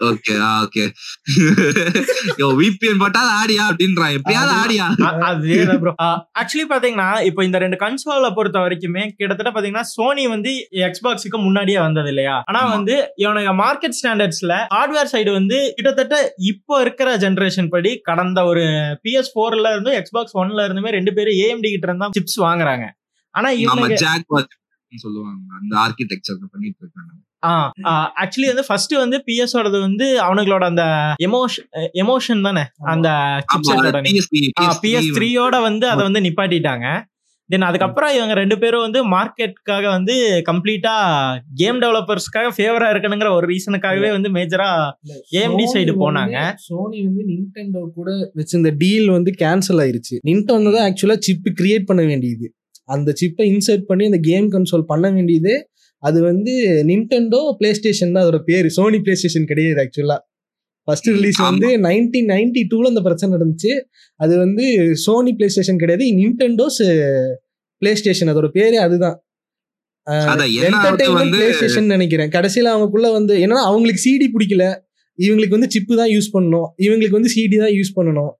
okay 0.00 0.34
okay 0.56 0.84
yo 2.40 2.48
VPN 2.58 3.00
போட்டா 3.00 3.20
அது 3.22 3.32
ஆடியா 3.38 3.62
அப்படின்றான் 3.68 4.12
எப்படியாவது 4.16 4.52
ஆடியா. 4.58 4.86
அதே 5.28 5.56
ப்ரோ 5.82 5.92
ஆக்சுவலி 6.40 6.66
பாத்தீங்கன்னா 6.72 7.08
இப்போ 7.28 7.42
இந்த 7.46 7.58
ரெண்டு 7.64 7.78
கன்சோலை 7.82 8.30
பொறுத்த 8.36 8.58
வரைக்குமே 8.64 9.02
கிட்டத்தட்ட 9.12 9.52
பாத்தீங்கன்னா 9.52 9.86
சோனி 9.92 10.24
வந்து 10.34 10.52
எக்ஸ்பாக்ஸுக்கு 10.88 11.40
முன்னாடியே 11.44 11.78
வந்தது 11.86 12.10
இல்லையா? 12.12 12.36
ஆனா. 12.48 12.60
வந்து 12.74 12.94
இவனுக்கு 13.22 13.54
மார்க்கெட் 13.62 13.98
ஸ்டாண்டர்ட்ஸ்ல 13.98 14.54
ஹார்ட்வேர் 14.74 15.12
சைடு 15.12 15.32
வந்து 15.36 15.58
கிட்டத்தட்ட 15.76 16.16
இப்போ 16.52 16.76
இருக்கிற 16.84 17.08
ஜெனரேஷன் 17.24 17.70
படி 17.70 17.92
கடந்த 18.08 18.40
ஒரு 18.50 18.64
பிஎஸ் 19.04 19.34
போர்ல 19.36 19.72
இருந்து 19.74 19.92
எக்ஸ்பாக்ஸ் 20.00 20.38
ஒன்ல 20.40 20.66
இருந்துமே 20.68 20.92
ரெண்டு 20.98 21.14
பேரும் 21.18 21.40
ஏஎம்டி 21.42 21.70
கிட்ட 21.70 21.88
இருந்தா 21.88 22.08
சிப்ஸ் 22.18 22.38
வாங்குறாங்க. 22.44 22.86
ஆனா 23.34 23.48
ஜாக் 24.04 24.28
சொல்லுவாங்க. 24.92 25.40
அந்த 25.58 25.74
ஆர்கிடெக்சர் 25.82 26.38
பண்ணிட்டு 26.46 26.80
இருக்காங்க. 26.84 27.12
ஆக்சுவலி 28.22 28.48
வந்து 28.52 28.64
ஃபர்ஸ்ட் 28.68 28.94
வந்து 29.02 29.18
பிஎஸ் 29.26 29.54
ஓடது 29.58 29.78
வந்து 29.80 30.06
அவனுங்களோட 30.26 30.64
அந்த 30.70 30.84
எமோஷன் 31.26 31.68
எமோஷன் 32.02 32.46
தானே? 32.48 32.64
அந்த 32.92 33.08
சிப்செட்டோட 33.52 34.00
பிஎஸ் 34.84 35.12
த்ரீயோட 35.18 35.56
வந்து 35.68 35.88
அதை 35.92 36.02
வந்து 36.08 36.24
நிப்பாட்டிட்டாங்க. 36.26 36.88
தென் 37.50 37.66
அதுக்கப்புறம் 37.66 38.10
இவங்க 38.16 38.34
ரெண்டு 38.34 38.56
பேரும் 38.62 38.84
வந்து 38.86 39.00
மார்க்கெட்டுக்காக 39.12 39.84
வந்து 39.94 40.14
கம்ப்ளீட்டா 40.48 40.94
கேம் 41.60 41.78
டெவலப்பர்ஸ்க்காக 41.84 42.48
ஃபேவரா 42.56 42.88
இருக்கணுங்கிற 42.92 43.28
ஒரு 43.36 43.46
ரீசனுக்காகவே 43.52 44.10
வந்து 44.16 44.30
மேஜரா 44.36 44.66
AMD 45.40 45.62
side 45.74 45.92
போனாங்க. 46.02 46.36
சோனி 46.66 46.98
வந்து 47.06 47.22
நின்டெண்டோ 47.30 47.82
கூட 47.94 48.08
வச்சிருந்த 48.40 48.72
டீல் 48.82 49.08
வந்து 49.16 49.32
கேன்சல் 49.44 49.80
ஆயிருச்சு. 49.84 50.16
நின்டெண்டோ 50.30 50.72
தான் 50.76 50.86
ஆக்சுவலா 50.90 51.18
சிப் 51.28 51.48
கிரியேட் 51.60 51.88
பண்ண 51.90 52.02
வேண்டியது. 52.02 52.48
அந்த 52.94 53.14
சிப்பை 53.20 53.46
இன்சர்ட் 53.54 53.88
பண்ணி 53.88 54.04
அந்த 54.10 54.20
கேம் 54.28 54.46
கன்சோல் 54.52 54.88
பண்ண 54.92 55.06
வேண்டியது 55.16 55.54
அது 56.02 56.18
வந்து 56.30 56.52
நின்டெண்டோ 56.88 57.40
பிளே 57.60 57.70
ஸ்டேஷன் 57.78 58.12
தான் 58.14 58.24
அதோட 58.24 58.40
பேரு. 58.50 58.68
சோனி 58.78 58.98
பிளே 59.04 59.14
ஸ்டேஷன் 59.20 59.48
கிடையாது 59.52 59.80
ஆக்சுவலா 59.84 60.18
ஃபர்ஸ்ட் 60.88 61.08
ரிலீஸ். 61.14 61.38
வந்து 61.48 61.68
நைன்டீன் 61.86 62.28
நைன்டி 62.34 62.60
டூல 62.72 62.90
அந்த 62.92 63.00
பிரச்சனை 63.06 63.30
நடந்துச்சு. 63.36 63.72
அது 64.20 64.34
வந்து 64.44 64.64
சோனி 65.04 65.32
பிளே 65.38 65.48
ஸ்டேஷன் 65.54 65.80
கிடையாது 65.82 66.04
நின்டெண்டோஸ் 66.20 66.82
பிளே 67.82 67.92
ஸ்டேஷன் 68.00 68.30
அதோட 68.32 68.48
பேரே 68.58 68.78
அதுதான். 68.86 69.16
என்டர்டைன்மெண்ட் 70.68 71.34
பிளே 71.36 71.48
ஸ்டேஷன் 71.56 71.92
நினைக்கிறேன். 71.94 72.30
கடைசியில 72.36 72.70
அவங்களுக்குள்ள 72.74 73.08
வந்து 73.18 73.34
என்னன்னா 73.44 73.64
அவங்களுக்கு 73.70 74.04
சிடி 74.06 74.28
பிடிக்கல. 74.36 74.66
இவங்களுக்கு 75.18 75.56
வந்து 75.56 75.70
சிப்பு 75.74 75.94
தான் 76.00 76.12
யூஸ் 76.16 76.28
பண்ணணும். 76.34 76.68
இவங்களுக்கு 76.86 77.18
வந்து 77.18 77.32
சிடி 77.36 77.56
தான் 77.64 77.74
யூஸ் 77.78 77.96
பண்ணணும். 77.98 78.32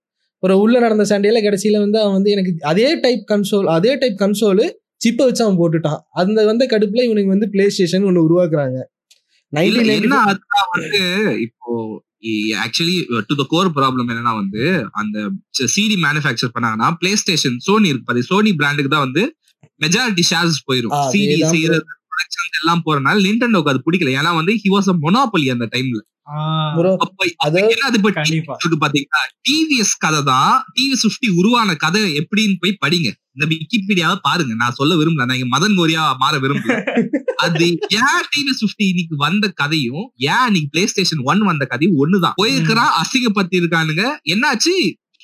ஒரு 0.42 0.54
உள்ள 0.64 0.76
நடந்த 0.84 1.04
சண்டையில 1.10 1.38
கடைசியில 1.46 1.78
வந்து 1.84 1.98
அவன் 2.02 2.16
வந்து 2.16 2.32
எனக்கு 2.34 2.52
அதே 2.72 2.88
டைப் 3.04 3.24
கன்சோல் 3.30 3.68
அதே 3.76 3.92
டைப் 4.02 4.18
கன்சோலு 4.24 4.66
சிப்பை 5.00 5.24
வச்சு 5.26 5.42
அவன் 5.44 5.58
போட்டுட்டான். 5.58 6.00
அந்த 6.20 6.38
வந்த 6.46 6.64
கடுப்புல 6.70 7.04
இவனுக்கு 7.06 7.34
வந்து 7.34 7.48
பிளே 7.52 7.66
ஸ்டேஷன் 7.70 8.06
ஒன்னு 8.08 8.26
உருவாக்குறாங்க 8.26 8.78
வந்து 10.72 11.02
இப்போ 11.46 11.72
actually 12.62 12.96
to 13.28 13.34
the 13.34 13.44
core 13.50 13.68
problem 13.76 14.08
என்னன்னா 14.12 14.32
வந்து 14.40 14.62
அந்த 15.00 15.16
சிடி 15.68 15.96
மேனுஃபேக்சர் 16.04 16.54
பண்ணாங்கன்னா 16.54 16.88
பிளே 17.00 17.12
ஸ்டேஷன் 17.16 17.56
சோனி 17.66 17.88
இருக்கு 17.90 18.08
பாரு 18.08 18.28
சோனி 18.28 18.52
பிராண்டுக்கு 18.58 18.92
தான் 18.94 19.06
வந்து 19.06 19.22
மெஜாரிட்டி 19.80 20.24
ஷேர்ஸ் 20.28 20.58
போயிரும். 20.68 20.94
ஆ, 20.96 21.00
சிடி 21.12 21.24
செய்யறது 21.52 21.84
எல்லாம் 22.60 22.82
போறனால 22.86 23.16
நிண்டோக்கு 23.26 23.72
அது 23.72 23.80
பிடிக்கல. 23.86 24.14
ஏன்னா 24.18 24.30
வந்து 24.38 24.52
ஹி 24.62 24.70
வாஸ் 24.74 24.88
அ 24.88 24.96
மொனோபலி 25.04 25.48
அந்த 25.54 25.66
டைம்ல 25.74 26.00
டிவிஎஸ் 29.48 29.94
கதை 29.98 30.22
தான் 30.22 30.64
டிவிஎஸ் 30.74 31.06
பிப்டி 31.06 31.28
உருவான 31.34 31.74
கதை 31.74 32.02
எப்படின்னு 32.18 32.56
போய் 32.58 32.78
படிங்க. 32.86 33.08
இந்த 33.32 33.46
விக்கிபீடியாவை 33.46 34.16
பாருங்க. 34.22 34.54
நான் 34.54 34.72
சொல்ல 34.72 34.94
விரும்பல. 34.94 35.24
நான் 35.24 35.52
மதன் 35.56 35.76
கோரியா 35.78 36.16
மாற 36.18 36.38
விரும்பல. 36.38 36.76
அது 37.36 37.66
ஏன் 37.96 38.24
டிவிஎஸ் 38.32 38.62
பிப்டி 38.62 38.86
இன்னைக்கு 38.88 39.16
வந்த 39.16 39.48
கதையும் 39.54 40.04
ஏன் 40.16 40.46
இன்னைக்கு 40.46 40.68
பிளே 40.70 40.86
ஸ்டேஷன் 40.86 41.22
ஒன் 41.24 41.38
வந்த 41.38 41.64
கதையும் 41.64 41.98
ஒண்ணுதான். 41.98 42.36
போயிருக்கிறான் 42.36 42.92
அசிங்கப்படுத்தி 43.00 43.60
இருக்கானுங்க 43.60 44.04
என்னாச்சு? 44.28 44.74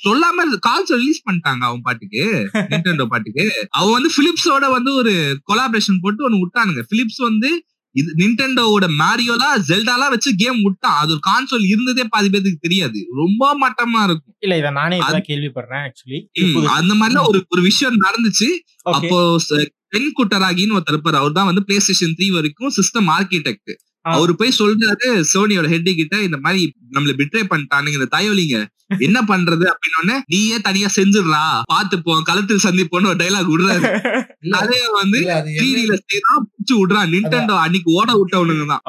சொல்லாம 0.03 0.45
கால்ஸ் 0.69 0.93
ரிலீஸ் 0.93 1.21
பண்ணிட்டாங்க 1.27 1.63
அவன் 1.63 1.81
பாட்டுக்கு 1.81 2.23
நிண்டோ 2.87 3.07
பாட்டுக்கு. 3.07 3.45
அவன் 3.71 3.93
வந்து 3.93 4.11
பிலிப்ஸோட 4.19 4.71
வந்து 4.71 4.95
ஒரு 4.95 5.13
கொலாபரேஷன் 5.53 6.03
போட்டு 6.03 6.25
ஒன்னு 6.25 6.41
விட்டானுங்க. 6.43 6.83
பிலிப்ஸ் 6.89 7.17
வந்து 7.17 7.51
இது 7.95 8.11
நிண்டோவோட 8.21 8.87
மாரியோலா 9.01 9.49
ஜெல்டாலாம் 9.69 10.13
வச்சு 10.15 10.31
கேம் 10.43 10.61
விட்டான். 10.67 10.99
அது 11.01 11.11
ஒரு 11.15 11.23
கான்சோல் 11.29 11.67
இருந்ததே 11.73 12.05
பாதி 12.15 12.29
பேருக்கு 12.33 12.67
தெரியாது. 12.67 13.01
ரொம்ப 13.21 13.43
மட்டமா 13.63 14.01
இருக்கும். 14.09 14.35
இல்ல 14.45 14.57
இத 14.61 14.71
நானே 14.81 14.99
கேள்விப்படுறேன் 15.31 15.85
ஆக்சுவலி 15.87 16.21
அந்த 16.79 16.93
மாதிரிலாம் 17.01 17.31
ஒரு 17.33 17.41
ஒரு 17.55 17.65
விஷயம் 17.71 17.99
நடந்துச்சு. 18.07 18.49
அப்போ 18.95 19.19
பென் 19.95 20.15
குட்டராகின்னு 20.19 20.77
ஒருத்தர் 20.77 20.97
இருப்பாரு. 20.97 21.19
அவர் 21.23 21.37
தான் 21.39 21.49
வந்து 21.51 21.65
பிளே 21.67 21.77
ஸ்டேஷன் 21.85 22.17
த்ரீ 22.19 22.29
வரைக்கும் 22.37 22.73
சிஸ்டம் 22.79 23.11
ஆர்கிடெக்ட். 23.17 23.73
அவரு 24.05 24.33
போய் 24.37 24.59
சொல்றாரு 24.59 25.09
சோனியோட 25.33 25.67
ஹெட் 25.69 25.91
கிட்ட 25.95 26.17
இந்த 26.23 26.37
மாதிரி 26.37 26.63
நம்மள 26.95 27.13
பிட்ரே 27.21 27.43
பண்ணிட்டானுங்க 27.53 27.99
இந்த 28.01 28.09
தயவலிங்க 28.17 28.57
என்ன 29.01 29.19
பண்றது 29.23 29.65
அப்படின்னு 29.65 30.17
நீயே 30.29 30.57
தனியா 30.59 30.89
செஞ்சிடுறா. 30.97 31.43
பாத்துப்போம் 31.73 32.23
களத்தில் 32.23 32.65
சந்திப்போன்னு 32.67 33.11
ஒரு 33.13 33.21
டைலாக் 33.23 33.51
விடுறாரு. 33.53 33.83
அதே 34.61 34.81
வந்து 35.01 35.19
த்ரீடில 35.59 35.95
செய்யறான் 36.03 36.43
புடிச்சு 36.45 36.75
விடுறான். 36.79 37.11
நிண்டோ 37.15 37.57
அன்னைக்கு 37.65 37.91
ஓட 37.93 38.11
விட்டவனுங்க 38.13 38.67
தான். 38.67 38.83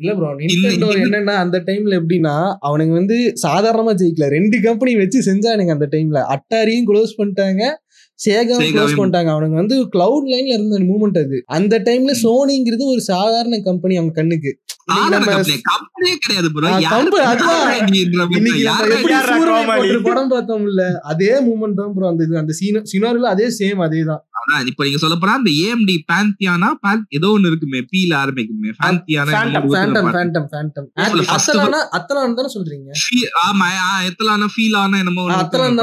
இல்ல 0.00 0.12
ப்ரோ 0.14 0.28
நிண்டெண்டோ 0.40 0.88
என்னன்னா 1.02 1.34
அந்த 1.34 1.56
டைம்ல 1.66 1.98
எப்படின்னா 2.00 2.34
அவனுங்க 2.68 2.92
வந்து 2.92 3.16
சாதாரணமா 3.42 3.92
ஜெயிக்கல. 4.00 4.28
ரெண்டு 4.28 4.56
கம்பெனி 4.60 4.96
வச்சு 4.96 5.20
செஞ்சானுங்க 5.30 5.72
அந்த 5.76 5.88
டைம்ல 5.92 6.20
அட்டாரியும் 6.36 6.88
க்ளோஸ் 6.90 7.12
பண்ணிட்டாங்க. 7.18 7.62
சேகாவும் 8.26 8.72
க்ளோஸ் 8.74 8.98
பண்ணிட்டாங்க. 8.98 9.30
அவனுங்க 9.34 9.58
வந்து 9.62 9.76
கிளவுட் 9.94 10.28
லைன்ல 10.32 10.56
இருந்த 10.56 10.78
மூமெண்ட் 10.90 11.18
அது. 11.22 11.38
அந்த 11.58 11.82
டைம்ல 11.88 12.14
சோனிங்கிறது 12.24 12.84
ஒரு 12.92 13.02
சாதாரண 13.12 13.58
கம்பெனி 13.68 13.96
அவங்க 14.00 14.14
கண்ணுக்கு. 14.20 14.52
படம் 20.08 20.30
பார்த்தோம்ல 20.32 20.82
அதே 21.12 21.30
மூமெண்ட் 21.46 21.78
தான் 21.80 21.92
ப்ரோ 21.94 22.08
அந்த 22.10 22.26
இது 22.26 22.34
அந்த 22.42 22.54
சீனோ 22.58 22.82
சினாரில 22.92 23.30
அதே 23.34 23.46
சேம் 23.58 23.80
அதே 23.86 24.02
தான் 24.10 24.22
இப்ப 24.70 24.84
நீங்க 24.86 24.98
சொல்ல 25.02 25.16
போனா 25.16 25.34
இந்த 25.40 25.52
ஏஎம்டி 25.62 25.96
பேந்தியானா 26.10 26.68
ஏதோ 27.18 27.28
ஒண்ணு 27.36 27.50
இருக்குமே 27.52 27.80
பீல 27.92 28.12
ஆரம்பிக்குமே. 28.22 28.70
பேந்தியானா 28.82 29.32
அத்தலானா 31.36 31.80
தானே 32.38 32.50
சொல்றீங்க? 32.56 32.90
ஆமா 33.46 33.68
எத்தலான 34.08 34.48
ஃபீல் 34.54 34.78
ஆன 34.82 34.98
என்னமோ 35.02 35.24
அத்தலான் 35.40 35.78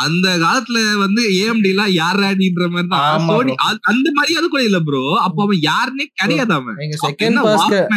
அந்த 0.00 0.26
காலத்துல 0.38 0.78
வந்து 0.98 1.22
ஏஎம்டி 1.36 1.68
எல்லாம் 1.68 1.92
யார் 1.94 2.20
அப்படின்ற 2.26 2.64
மாதிரி 2.68 2.88
தான் 2.92 3.04
சோனி 3.28 3.52
bro. 3.52 3.64
அது- 3.66 3.82
அந்த 3.84 4.08
மரியாதை 4.14 4.46
கூட 4.48 4.62
இல்ல 4.62 4.78
ப்ரோ 4.80 5.02
அப்ப 5.20 5.38
அவன் 5.42 5.60
யாருன்னே 5.64 6.06
கிடையாது 6.14 6.54
அவன். 6.54 6.76
செகண்ட் 7.04 7.40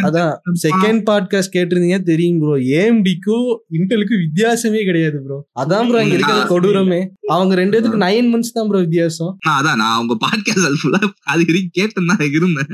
அதான் 0.03 0.31
செகண்ட் 0.63 1.01
பாட்காஸ்ட் 1.09 1.55
கேட்டிருந்தீங்க 1.55 1.99
தெரியும் 2.03 2.39
ப்ரோ 2.39 2.55
ஏஎம்டிக்கும் 2.73 3.47
இன்டெலுக்கும் 3.77 4.23
வித்தியாசமே 4.23 4.83
கிடையாது 4.83 5.19
ப்ரோ 5.23 5.39
அதான் 5.61 5.87
ப்ரோ 5.87 5.99
அங்க 5.99 6.15
இருக்கிற 6.15 6.39
கொடூரமே. 6.49 7.01
அவங்க 7.29 7.53
ரெண்டு 7.55 7.75
பேத்துக்கு 7.75 8.03
நைன் 8.05 8.29
மந்த்ஸ் 8.31 8.53
தான் 8.53 8.67
ப்ரோ 8.67 8.79
வித்தியாசம். 8.79 9.33
நான் 9.45 9.59
அதான் 9.59 9.81
நான் 9.81 9.99
உங்க 9.99 10.17
பாட்காஸ்ட் 10.23 10.79
ஃபுல்லா 10.81 11.01
அது 11.27 11.41
வரைக்கும் 11.43 11.73
கேட்டு 11.73 12.05
தான் 12.05 12.25
இருந்தேன். 12.31 12.73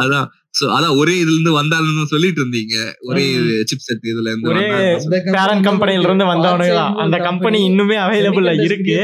அதான். 0.00 0.28
சோ 0.58 0.66
அதான் 0.76 0.96
ஒரே 0.98 1.14
இதுல 1.22 1.34
இருந்து 1.34 1.52
வந்தாலும் 1.52 2.06
சொல்லிட்டு 2.06 2.40
இருந்தீங்க. 2.44 2.76
ஒரே 3.10 3.24
சிப் 3.70 3.86
செட் 3.88 4.06
இதுல 4.12 4.28
இருந்து. 4.30 4.48
பேரண்ட் 5.36 5.64
கம்பெனில 5.64 6.00
இருந்து 6.00 6.24
வந்தவனுங்க 6.24 6.72
அந்த 7.04 7.16
கம்பெனி 7.28 7.60
இன்னுமே 7.70 7.98
அவைலபிள்ல 8.06 8.52
இருக்கு. 8.68 8.98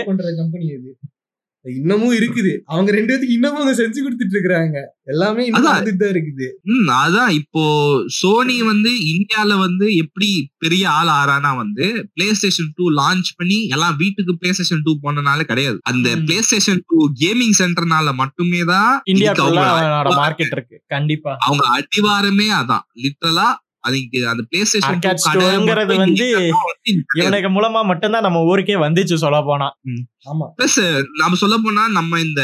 இன்னமும் 1.64 2.12
இருக்குது. 2.12 2.58
அவங்க 2.64 2.92
ரெண்டு 2.92 3.10
பேத்துக்கு 3.12 3.36
இன்னமும் 3.36 3.56
அவங்க 3.56 3.82
செஞ்சு 3.82 4.04
கொடுத்துட்டு 4.04 4.36
இருக்காங்க 4.36 4.92
எல்லாமே 5.02 5.44
இன்னும் 5.44 5.62
தான் 5.62 6.12
இருக்குது. 6.12 6.48
ம் 6.64 6.88
அதான். 6.88 7.28
இப்போ 7.28 7.62
சோனி 8.06 8.62
வந்து 8.62 8.90
இந்தியால 9.14 9.58
வந்து 9.58 9.94
எப்படி 9.94 10.48
பெரிய 10.58 10.90
ஆள் 10.90 11.06
ஆறானா 11.06 11.56
வந்து 11.56 12.08
பிளே 12.14 12.34
ஸ்டேஷன் 12.34 12.72
டூ 12.74 12.90
லான்ச் 12.90 13.30
பண்ணி 13.36 13.66
எல்லாம் 13.66 13.96
வீட்டுக்கு 13.96 14.36
பிளே 14.36 14.52
ஸ்டேஷன் 14.52 14.82
டூ 14.82 14.98
போனனால 15.02 15.40
கிடையாது. 15.42 15.78
அந்த. 15.82 16.16
பிளே 16.16 16.40
ஸ்டேஷன் 16.40 16.84
டூ 16.86 17.10
கேமிங் 17.20 17.56
சென்டர்னால 17.58 18.14
மட்டுமே 18.14 18.64
தான் 18.64 19.00
இந்தியா 19.04 19.32
மார்க்கெட் 20.22 20.52
இருக்கு. 20.52 20.82
கண்டிப்பா. 20.86 21.36
அவங்க 21.38 21.64
அடிவாரமே 21.78 22.48
அதான். 22.60 22.84
லிட்டரலா 23.04 23.48
அதுக்கு 23.84 24.18
அந்த 24.28 24.42
பிளே 24.48 24.60
ஸ்டேஷன் 24.64 24.92
வந்து 25.98 26.26
இவனுக்கு 27.18 27.50
மூலமா 27.54 27.80
மட்டும்தான் 27.90 28.26
நம்ம 28.26 28.42
ஊருக்கே 28.46 28.76
வந்துச்சு 28.82 29.16
சொல்ல 29.22 29.38
போனா 29.44 29.68
ஆமா. 30.26 30.46
பிளஸ் 30.56 30.78
நாம 31.18 31.36
சொல்ல 31.36 31.56
போனா 31.60 31.82
நம்ம 31.96 32.20
இந்த 32.20 32.42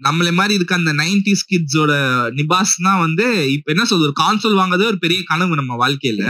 நம்மள 0.00 0.28
மாதிரி 0.34 0.54
இருக்க 0.54 0.74
அந்த 0.76 0.92
நைன்டிஸ் 1.00 1.42
கிட்ஸோட 1.48 1.92
நிபாஸ் 2.38 2.74
தான் 2.82 3.00
வந்து 3.02 3.26
இப்ப 3.54 3.72
என்ன 3.74 3.84
சொல்றது 3.88 4.12
கான்சோல் 4.20 4.60
வாங்குறதே 4.60 4.86
ஒரு 4.86 5.00
பெரிய 5.02 5.20
கனவு 5.26 5.58
நம்ம 5.58 5.76
வாழ்க்கையில. 5.80 6.22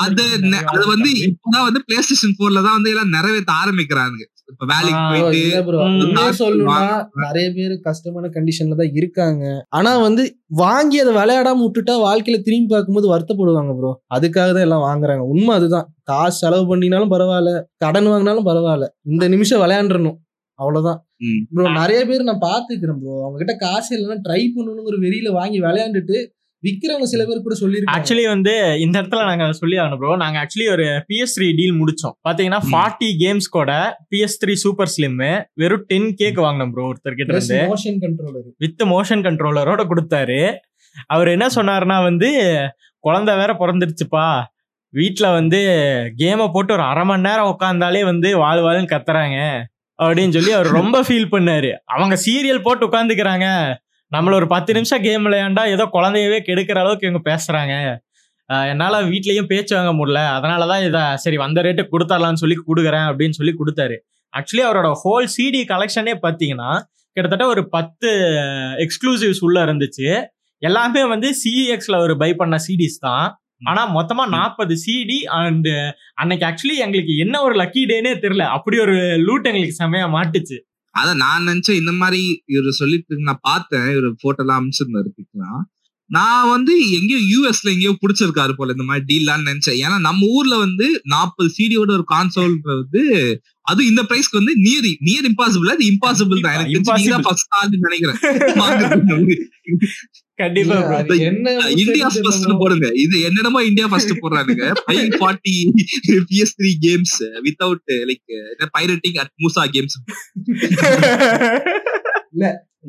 அது 0.00 0.24
அது 0.72 0.84
வந்து 0.92 1.10
இப்பதான் 1.28 1.66
வந்து 1.68 1.82
பிளே 1.86 1.98
ஸ்டேஷன் 2.02 2.36
போர்ல 2.38 2.64
தான் 2.66 2.76
வந்து 2.78 2.92
எல்லாம் 2.92 3.14
நிறைவேற்ற 3.16 3.52
ஆரம்பிக்கிறாங்க 3.62 4.20
சொல்லணும்னா 6.40 6.78
நிறைய 7.24 7.46
பேர் 7.56 7.74
கஷ்டமான 7.88 8.30
கண்டிஷன்ல 8.36 8.78
தான் 8.80 8.92
இருக்காங்க. 8.92 9.44
ஆனா 9.68 9.98
வந்து 9.98 10.22
வாங்கி 10.62 10.98
அதை 11.00 11.12
விளையாடாம 11.20 11.62
விட்டுட்டா 11.64 11.94
வாழ்க்கையில 12.06 12.40
திரும்பி 12.42 12.68
பார்க்கும்போது 12.74 13.08
வருத்தப்படுவாங்க 13.14 13.74
ப்ரோ 13.78 13.92
அதுக்காக 14.16 14.48
தான் 14.52 14.66
எல்லாம் 14.68 14.86
வாங்குறாங்க. 14.88 15.24
உண்மை 15.34 15.54
அதுதான். 15.54 15.86
காசு 16.04 16.38
செலவு 16.38 16.64
பண்ணினாலும் 16.66 17.12
பரவாயில்ல 17.14 17.52
கடன் 17.76 18.10
வாங்கினாலும் 18.12 18.48
பரவாயில்ல. 18.50 18.88
இந்த 19.12 19.28
நிமிஷம் 19.28 19.62
விளையாண்டுறணும். 19.64 20.18
அவ்வளவுதான். 20.58 20.98
ப்ரோ 21.54 21.64
நிறைய 21.80 22.00
பேர் 22.08 22.28
நான் 22.28 22.44
பாத்துக்கிறேன் 22.48 22.98
ப்ரோ 23.02 23.14
அவங்க 23.24 23.38
கிட்ட 23.38 23.54
காசு 23.56 23.90
இல்லைன்னா 23.96 24.18
ட்ரை 24.26 24.42
பண்ணணுங்கிற 24.56 24.96
வெறியில 25.06 25.30
வாங்கி 25.32 25.58
விளையாண்டுட்டு 25.60 26.18
விக்கிறவங்க 26.62 27.02
சில 27.02 27.24
பேர் 27.24 27.42
கூட 27.42 27.54
சொல்லிருக்காங்க 27.60 27.94
ஆக்சுவலி 27.96 28.26
வந்து 28.26 28.80
இந்த 28.80 29.02
இடத்துல 29.02 29.24
நாங்க 29.24 29.52
சொல்லி 29.52 29.76
ஆகணும் 29.76 29.98
ப்ரோ 29.98 30.16
நாங்க 30.16 30.46
ஆக்சுவலி 30.46 30.70
ஒரு 30.70 30.84
பிஎஸ் 30.84 31.34
த்ரீ 31.36 31.56
டீல் 31.56 31.72
முடிச்சோம். 31.72 32.28
பாத்தீங்கன்னா. 32.28 32.58
ஃபார்ட்டி 32.72 33.08
கேம்ஸ் 33.18 33.48
கூட 33.50 33.96
பிஎஸ் 34.10 34.38
த்ரீ 34.46 34.52
சூப்பர் 34.52 34.92
ஸ்லிம் 34.96 35.44
வெறும் 35.54 35.84
டென் 35.86 36.14
கேக் 36.14 36.38
வாங்கினோம் 36.38 36.70
ப்ரோ 36.70 36.92
ஒருத்தர் 36.92 37.14
கிட்ட 37.14 37.36
இருந்து. 37.36 37.74
மோஷன் 37.74 37.96
கண்ட்ரோலர் 38.00 38.52
வித் 38.58 38.82
மோஷன் 38.82 39.22
கண்ட்ரோலரோட 39.22 39.90
கொடுத்தாரு. 39.90 40.56
அவர் 41.06 41.28
என்ன 41.28 41.46
சொன்னாருன்னா 41.46 42.02
வந்து 42.02 42.58
குழந்தை 42.98 43.36
வேற 43.36 43.56
பிறந்துருச்சுப்பா. 43.58 44.42
வீட்ல 44.88 45.30
வந்து 45.30 45.58
கேமை 46.18 46.50
போட்டு 46.52 46.72
ஒரு 46.72 46.82
அரை 46.82 47.04
மணி 47.04 47.22
நேரம் 47.22 47.56
உட்காந்தாலே 47.58 48.04
வந்து 48.04 48.36
வாழ் 48.36 48.58
வாழ்னு 48.58 48.86
கத்துறாங்க. 48.86 49.62
அப்படின்னு 50.02 50.30
சொல்லி 50.30 50.52
அவர் 50.52 50.66
ரொம்ப 50.66 51.02
ஃபீல் 51.02 51.32
பண்ணாரு. 51.32 51.76
அவங்க 51.84 52.18
சீரியல் 52.26 52.62
போட்டு 52.62 52.86
உட்காந்துக்கிறாங்க 52.86 53.76
நம்மள 54.12 54.32
ஒரு 54.34 54.46
பத்து 54.52 54.70
நிமிஷம் 54.76 55.02
கேம் 55.02 55.26
விளையாண்டா 55.26 55.62
ஏதோ 55.74 55.84
குழந்தையவே 55.96 56.38
கெடுக்கிற 56.46 56.78
அளவுக்கு 56.82 57.06
இவங்க 57.08 57.20
பேசுறாங்க. 57.30 57.74
என்னால் 58.50 58.70
என்னால 58.72 59.02
வீட்லயும் 59.10 59.48
பேச்சு 59.50 59.72
வாங்க 59.76 59.92
முடியல. 59.98 60.20
அதனாலதான் 60.36 60.84
இதை 60.86 61.02
சரி 61.24 61.36
வந்த 61.42 61.62
ரேட்டு 61.66 61.82
கொடுத்தர்லாம்னு 61.92 62.42
சொல்லி 62.42 62.56
கொடுக்குறேன் 62.68 63.06
அப்படின்னு 63.10 63.38
சொல்லி 63.40 63.52
கொடுத்தாரு. 63.60 63.96
ஆக்சுவலி 64.32 64.64
அவரோட 64.68 64.88
ஹோல் 65.02 65.28
சிடி 65.36 65.60
கலெக்ஷனே 65.72 66.14
பார்த்தீங்கன்னா 66.24 66.70
கிட்டத்தட்ட 67.16 67.46
ஒரு 67.46 67.62
பத்து 67.68 68.08
எக்ஸ்க்ளூசிவ்ஸ் 68.84 69.42
உள்ள 69.46 69.58
இருந்துச்சு. 69.66 70.08
எல்லாமே 70.62 71.02
வந்து 71.12 71.28
சிஇஎக்ஸ்ல 71.42 71.96
ஒரு 72.06 72.14
பை 72.22 72.30
பண்ண 72.40 72.56
சிடிஸ் 72.66 72.98
தான். 73.00 73.26
ஆனா 73.70 73.82
மொத்தமா 73.96 74.24
நாற்பது 74.36 74.74
சிடி 74.84 75.20
அண்ட் 75.40 75.70
அன்னைக்கு 76.20 76.44
ஆக்சுவலி 76.48 76.76
எங்களுக்கு 76.86 77.14
என்ன 77.24 77.36
ஒரு 77.46 77.54
லக்கி 77.62 77.82
டேனே 77.92 78.12
தெரியல. 78.24 78.44
அப்படி 78.56 78.76
ஒரு 78.86 78.96
லூட் 79.26 79.48
எங்களுக்கு 79.50 79.80
செமையா 79.82 80.06
மாட்டுச்சு. 80.16 80.58
அதான் 80.94 81.20
நான் 81.24 81.48
நினைச்சேன் 81.48 81.80
இந்த 81.82 81.92
மாதிரி 81.92 82.22
இவரு 82.54 82.72
சொல்லிட்டு 82.76 83.28
நான் 83.28 83.42
பார்த்தேன் 83.42 83.88
இவரு 83.92 84.08
போட்டோ 84.22 84.42
எல்லாம் 84.42 84.58
அனுப்பிச்சிருந்தாரு 84.60 85.10
பிக்லாம் 85.16 85.60
நான் 86.10 86.48
வந்து 86.50 86.72
எங்கேயோ 86.96 87.18
யூஎஸ்ல 87.32 87.68
எங்கேயோ 87.72 87.92
பிடிச்சிருக்காரு 88.00 88.52
போல 88.52 88.72
இந்த 88.72 88.82
மாதிரி 88.82 89.04
டீல்லான்னு 89.10 89.48
நினைச்சேன். 89.50 89.78
ஏன்னா 89.82 89.98
நம்ம 90.00 90.26
ஊர்ல 90.28 90.54
வந்து 90.58 90.86
நாற்பது 91.04 91.50
சிடியோட 91.58 91.90
ஒரு 91.98 92.04
கான்சோல் 92.08 92.56
வந்து 92.72 93.02
அது 93.62 93.80
இந்த 93.86 94.02
பிரைஸ்க்கு 94.02 94.40
வந்து 94.40 94.54
நியர் 94.60 94.88
நியர் 95.00 95.28
இம்பாசிபிள் 95.30 95.72
அது 95.74 95.84
இம்பாசிபிள் 95.92 96.40
தான். 96.40 96.56
எனக்கு 96.56 96.90
நினைக்கிறேன். 97.86 98.18
இல்ல, 100.62 100.76
இந்தியா 101.82 102.06
ஃபர்ஸ்ட். 102.14 102.46
போடுங்க. 102.62 102.88
இது 103.04 103.16
என்னடமா 103.28 103.60
India 103.68 103.86
first 103.92 104.14
போடுறானுங்க. 104.22 104.64
Five 104.84 105.10
forty 105.20 105.54
PS 106.30 106.56
three 106.58 106.72
games 106.86 107.16
without 107.46 107.92
like 108.10 108.24
pirating 108.78 109.18
at 109.22 109.32
Musa 109.44 109.64
games 109.76 109.96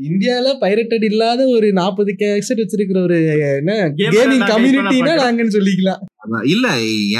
இந்தியால 0.10 0.50
பைரட்டட் 0.62 1.06
இல்லாத 1.08 1.46
ஒரு 1.56 1.68
நாற்பது 1.80 2.12
கேசட் 2.20 2.62
வச்சிருக்கிற 2.62 3.00
ஒரு 3.08 3.18
என்ன 3.58 3.74
கேமிங் 3.98 4.46
கம்யூனிட்டினா 4.52 5.16
நாங்கன்னு 5.24 5.56
சொல்லிக்கலாம். 5.58 6.02
இல்ல 6.54 6.68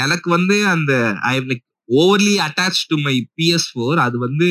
எனக்கு 0.04 0.28
வந்து 0.30 0.56
அந்த 0.74 0.92
I 1.32 1.34
like 1.50 1.64
overly 1.88 2.34
attach 2.44 2.80
to 2.88 2.96
my 3.00 3.14
PS 3.32 3.66
four 3.70 3.98
அது 4.02 4.16
வந்து 4.18 4.48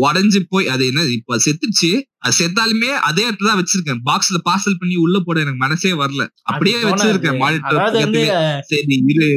உடஞ்சு 0.00 0.40
போய் 0.48 0.66
அது 0.68 0.82
என்ன 0.86 1.04
இப்ப 1.14 1.38
செத்துச்சு 1.44 1.90
அது 2.20 2.34
செத்தாலுமே 2.36 2.90
அதே 3.08 3.22
இடத்துல 3.24 3.48
தான் 3.48 3.60
வச்சிருக்கேன். 3.60 4.00
பாக்ஸ்ல 4.06 4.38
பார்சல் 4.46 4.78
பண்ணி 4.78 4.96
உள்ள 4.96 5.16
போட 5.20 5.36
எனக்கு 5.40 5.60
மனசே 5.60 5.92
வரல. 5.94 6.22
அப்படியே. 6.48 6.76
வச்சிருக்கேன் 6.88 7.38
மானிட்டர் 7.42 7.78
சரி 8.70 8.96
இரு. 9.12 9.28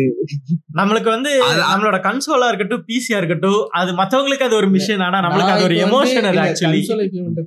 நம்மளுக்கு 0.79 1.09
வந்து 1.09 1.31
அது- 1.47 1.63
நம்மளோட 1.65 1.99
கன்சோலா 2.07 2.47
இருக்கட்டும் 2.47 2.83
பிசியா 2.87 3.17
இருக்கட்டும் 3.17 3.61
அது 3.79 3.93
மத்தவங்களுக்கு 3.99 4.47
அது 4.47 4.55
ஒரு 4.55 4.69
மிஷன் 4.75 5.03
ஆனா 5.03 5.19
நம்மளுக்கு 5.25 5.55
அது 5.55 5.65
ஒரு 5.65 5.75
நான் 5.75 5.81
இப்ப 5.81 5.97
வந்து 5.97 6.11
எமோஷன் 6.11 6.25
அது 6.25 6.35
இல்ல, 6.35 6.47
ஆக்சுவலி 6.47 6.81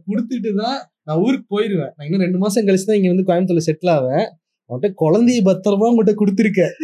கொடுத்துட்டு 0.08 0.52
தான் 0.62 0.78
நான் 1.06 1.20
ஊருக்கு 1.22 1.46
போயிருவேன். 1.50 1.92
நான் 1.96 2.06
இன்னும் 2.08 2.22
ரெண்டு 2.22 2.38
மாசம் 2.38 2.66
கழிச்சு 2.66 2.86
தான் 2.86 2.98
இங்க 2.98 3.10
வந்து 3.10 3.28
கோயம்புத்தூர்ல 3.28 3.64
செட்டில் 3.66 3.94
ஆவேன். 3.94 4.26
அவன்கிட்ட 4.74 5.00
குழந்தைய 5.02 5.40
பத்திரமா 5.44 5.88
உங்ககிட்ட 5.90 6.14
கொடுத்துருக்கேன் 6.16 6.74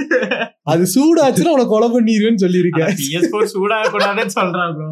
அது 0.67 0.83
சூடாச்சுன்னா 0.95 1.53
உன 1.53 1.69
கொலை 1.69 1.89
பண்ணிடுவேன்னு 1.91 2.43
சொல்லியிருக்கேன் 2.43 2.93
PS4 3.01 3.47
சூடாக 3.55 3.93
கூடாதுன்னு 3.93 4.91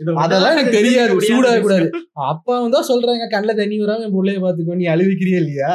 இது 0.00 0.12
அதெல்லாம் 0.22 0.52
எனக்கு 0.54 0.74
தெரியாது. 0.76 1.14
சூடாக. 1.28 1.56
கூடாது 1.60 1.86
அப்பா 2.26 2.52
வந்தா 2.60 2.80
சொல்றாங்க 2.88 3.24
கண்ணுல 3.32 3.54
தண்ணி 3.54 3.76
வராம 3.80 4.04
என் 4.04 4.14
பிள்ளைய 4.14 4.38
பாத்துக்கோ 4.44 4.76
நீ 4.80 4.86
அழுவிக்கிறியா 4.86 5.38
இல்லையா? 5.42 5.72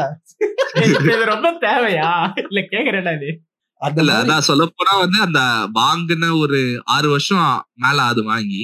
ரொம்ப 1.32 1.50
தேவையா? 1.65 2.10
இல்ல 2.43 2.62
கேக்குறேன்டா 2.72 3.13
மாதிரி- 3.84 4.24
அதான் 4.24 4.40
சொல்ல 4.42 4.66
போனா 4.74 4.98
வந்து 4.98 5.22
அந்த 5.22 5.40
வாங்கின 5.75 6.38
ஒரு 6.38 6.60
ஆறு 6.88 7.10
வருஷம் 7.10 7.48
மேல 7.75 8.02
அது 8.04 8.24
வாங்கி. 8.24 8.62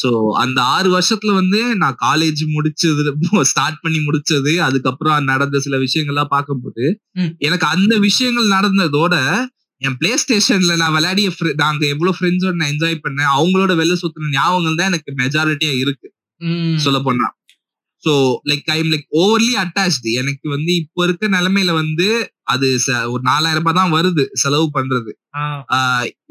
சோ 0.00 0.08
அந்த 0.36 0.62
ஆறு 0.70 0.88
வருஷத்துல 0.92 1.32
வந்து 1.32 1.76
நான் 1.76 1.96
காலேஜ் 2.02 2.42
முடிச்சது 2.54 3.12
ஸ்டார்ட் 3.44 3.80
பண்ணி 3.80 3.98
முடிச்சது 3.98 4.58
அதுக்கப்புறம் 4.60 5.24
நடந்த 5.24 5.58
சில 5.58 5.76
விஷயங்கள்லாம் 5.78 6.30
பார்க்கும்போது. 6.30 6.84
எனக்கு 7.38 7.66
அந்த 7.66 7.98
விஷயங்கள் 7.98 8.48
நடந்ததோட 8.48 9.14
என் 9.82 9.96
பிளே 9.96 10.18
ஸ்டேஷன்ல 10.18 10.76
நான் 10.76 10.92
விளையாடிய 10.92 11.28
நாங்க 11.54 11.86
எவ்வளவு 11.86 12.16
ஃப்ரெண்ட்ஸோட 12.18 12.52
நான் 12.52 12.70
என்ஜாய் 12.70 13.02
பண்ணேன் 13.04 13.30
அவங்களோட 13.36 13.72
வெளில 13.76 13.96
சுத்தின 14.02 14.32
ஞாபகங்கள் 14.32 14.74
தான் 14.74 14.86
எனக்கு 14.86 15.14
மெஜாரிட்டியா 15.18 15.74
இருக்கு. 15.78 16.08
சொல்ல 16.78 16.98
போனா 17.00 17.26
so 18.04 18.12
like 18.50 18.68
I'm 18.74 18.90
like 18.92 19.06
overly 19.22 19.52
attached 19.62 20.10
எனக்கு 20.20 20.46
வந்து 20.48 20.72
இப்போ 20.82 21.00
இருக்க 21.04 21.28
நிலைமையில 21.36 21.72
வந்து 21.80 22.06
அது 22.54 22.68
ஒரு 23.12 23.22
நாலாயிரம் 23.30 23.62
ரூபாய் 23.62 23.78
தான் 23.80 23.94
வருது 23.96 24.24
செலவு 24.42 24.66
பண்றது. 24.76 25.10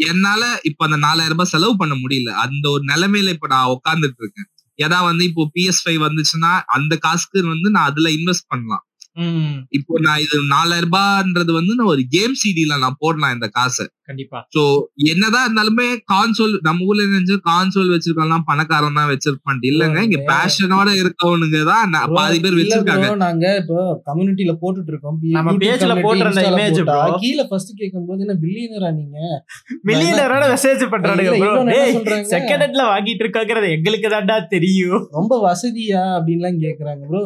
என்னால 0.09 0.41
இப்ப 0.69 0.85
அந்த 0.87 0.97
நாலாயிரம் 1.07 1.37
ரூபாய் 1.37 1.53
செலவு 1.55 1.75
பண்ண 1.77 1.95
முடியல. 1.95 2.31
அந்த 2.45 2.65
ஒரு 2.75 2.83
நிலைமையில 2.93 3.33
இப்ப 3.37 3.49
நான் 3.55 3.73
உட்கார்ந்துட்டு 3.75 4.21
இருக்கேன். 4.23 4.49
ஏன்னா 4.79 4.99
வந்து 5.09 5.23
இப்போ 5.29 5.43
பிஎஸ் 5.55 5.81
ஃபைவ் 5.85 6.01
வந்துச்சுன்னா 6.07 6.51
அந்த 6.77 6.93
காசுக்கு 7.05 7.47
வந்து 7.53 7.69
நான் 7.75 7.89
அதுல 7.91 8.09
இன்வெஸ்ட் 8.19 8.49
பண்ணலாம். 8.53 8.83
இப்போ 9.77 9.93
நான் 10.05 10.21
இது 10.23 10.35
நாலாயிரம் 10.53 10.87
ரூபான்றது 10.87 11.51
வந்து 11.57 11.73
நான் 11.77 11.91
ஒரு 11.93 12.03
கேம் 12.13 12.35
சிடில 12.41 12.77
நான் 12.83 13.01
போடலாம் 13.01 13.33
இந்த 13.35 13.47
காசை. 13.57 13.85
கண்டிப்பா. 14.09 14.39
சோ 14.55 14.61
என்னதான் 15.11 15.45
இருந்தாலுமே 15.47 15.85
கான்சோல் 16.11 16.53
நம்ம 16.67 16.85
ஊர்ல 16.87 17.03
நினைச்சு 17.09 17.35
கான்சோல் 17.49 17.91
வச்சிருக்கலாம் 17.93 18.45
பணக்காரன் 18.49 18.97
தான் 18.99 19.09
வச்சிருப்பான் 19.11 19.59
இல்லங்க 19.69 19.99
இங்க 20.07 20.19
பேஷனோட 20.31 20.89
இருக்கவனுங்க 21.01 21.59
தான் 21.69 21.93
பாதி 22.17 22.39
பேர் 22.45 22.57
வச்சிருக்காங்க. 22.59 23.09
நாங்க 23.25 23.45
இப்போ 23.61 23.77
கம்யூனிட்டில 24.09 24.55
போட்டுட்டு 24.63 24.91
இருக்கோம் 24.93 25.19
நம்ம 25.37 25.53
YouTube 25.53 25.65
page 25.65 25.83
ல 25.83 25.93
community, 25.93 26.05
போட்டிருந்த 26.07 26.41
Instaல 26.41 26.59
image 26.59 26.79
போட்டா, 26.81 26.97
bro. 27.03 27.19
கீழ 27.23 27.45
ஃபர்ஸ்ட் 27.51 27.71
கேட்கும்போது 27.81 28.23
என்ன 28.25 28.35
பில்லியனரா 28.43 28.91
நீங்க? 28.99 29.17
மில்லியனரோட 29.89 30.43
மெசேஜ் 30.53 30.83
பண்றானுங்க 30.95 31.31
டேய், 31.73 31.93
சொல்றாங்க? 31.97 32.27
செகண்ட் 32.33 32.63
ஹேண்ட்ல 32.65 32.85
வாங்கிட்டு 32.93 33.25
இருக்காங்கிறது 33.25 33.69
எங்களுக்கு 33.77 34.11
தான்டா 34.15 34.37
தெரியும். 34.55 35.05
ரொம்ப 35.19 35.33
வசதியா 35.47 36.03
அப்படின்லாம் 36.17 36.59
கேக்குறாங்க 36.65 37.03
ப்ரோ 37.11 37.23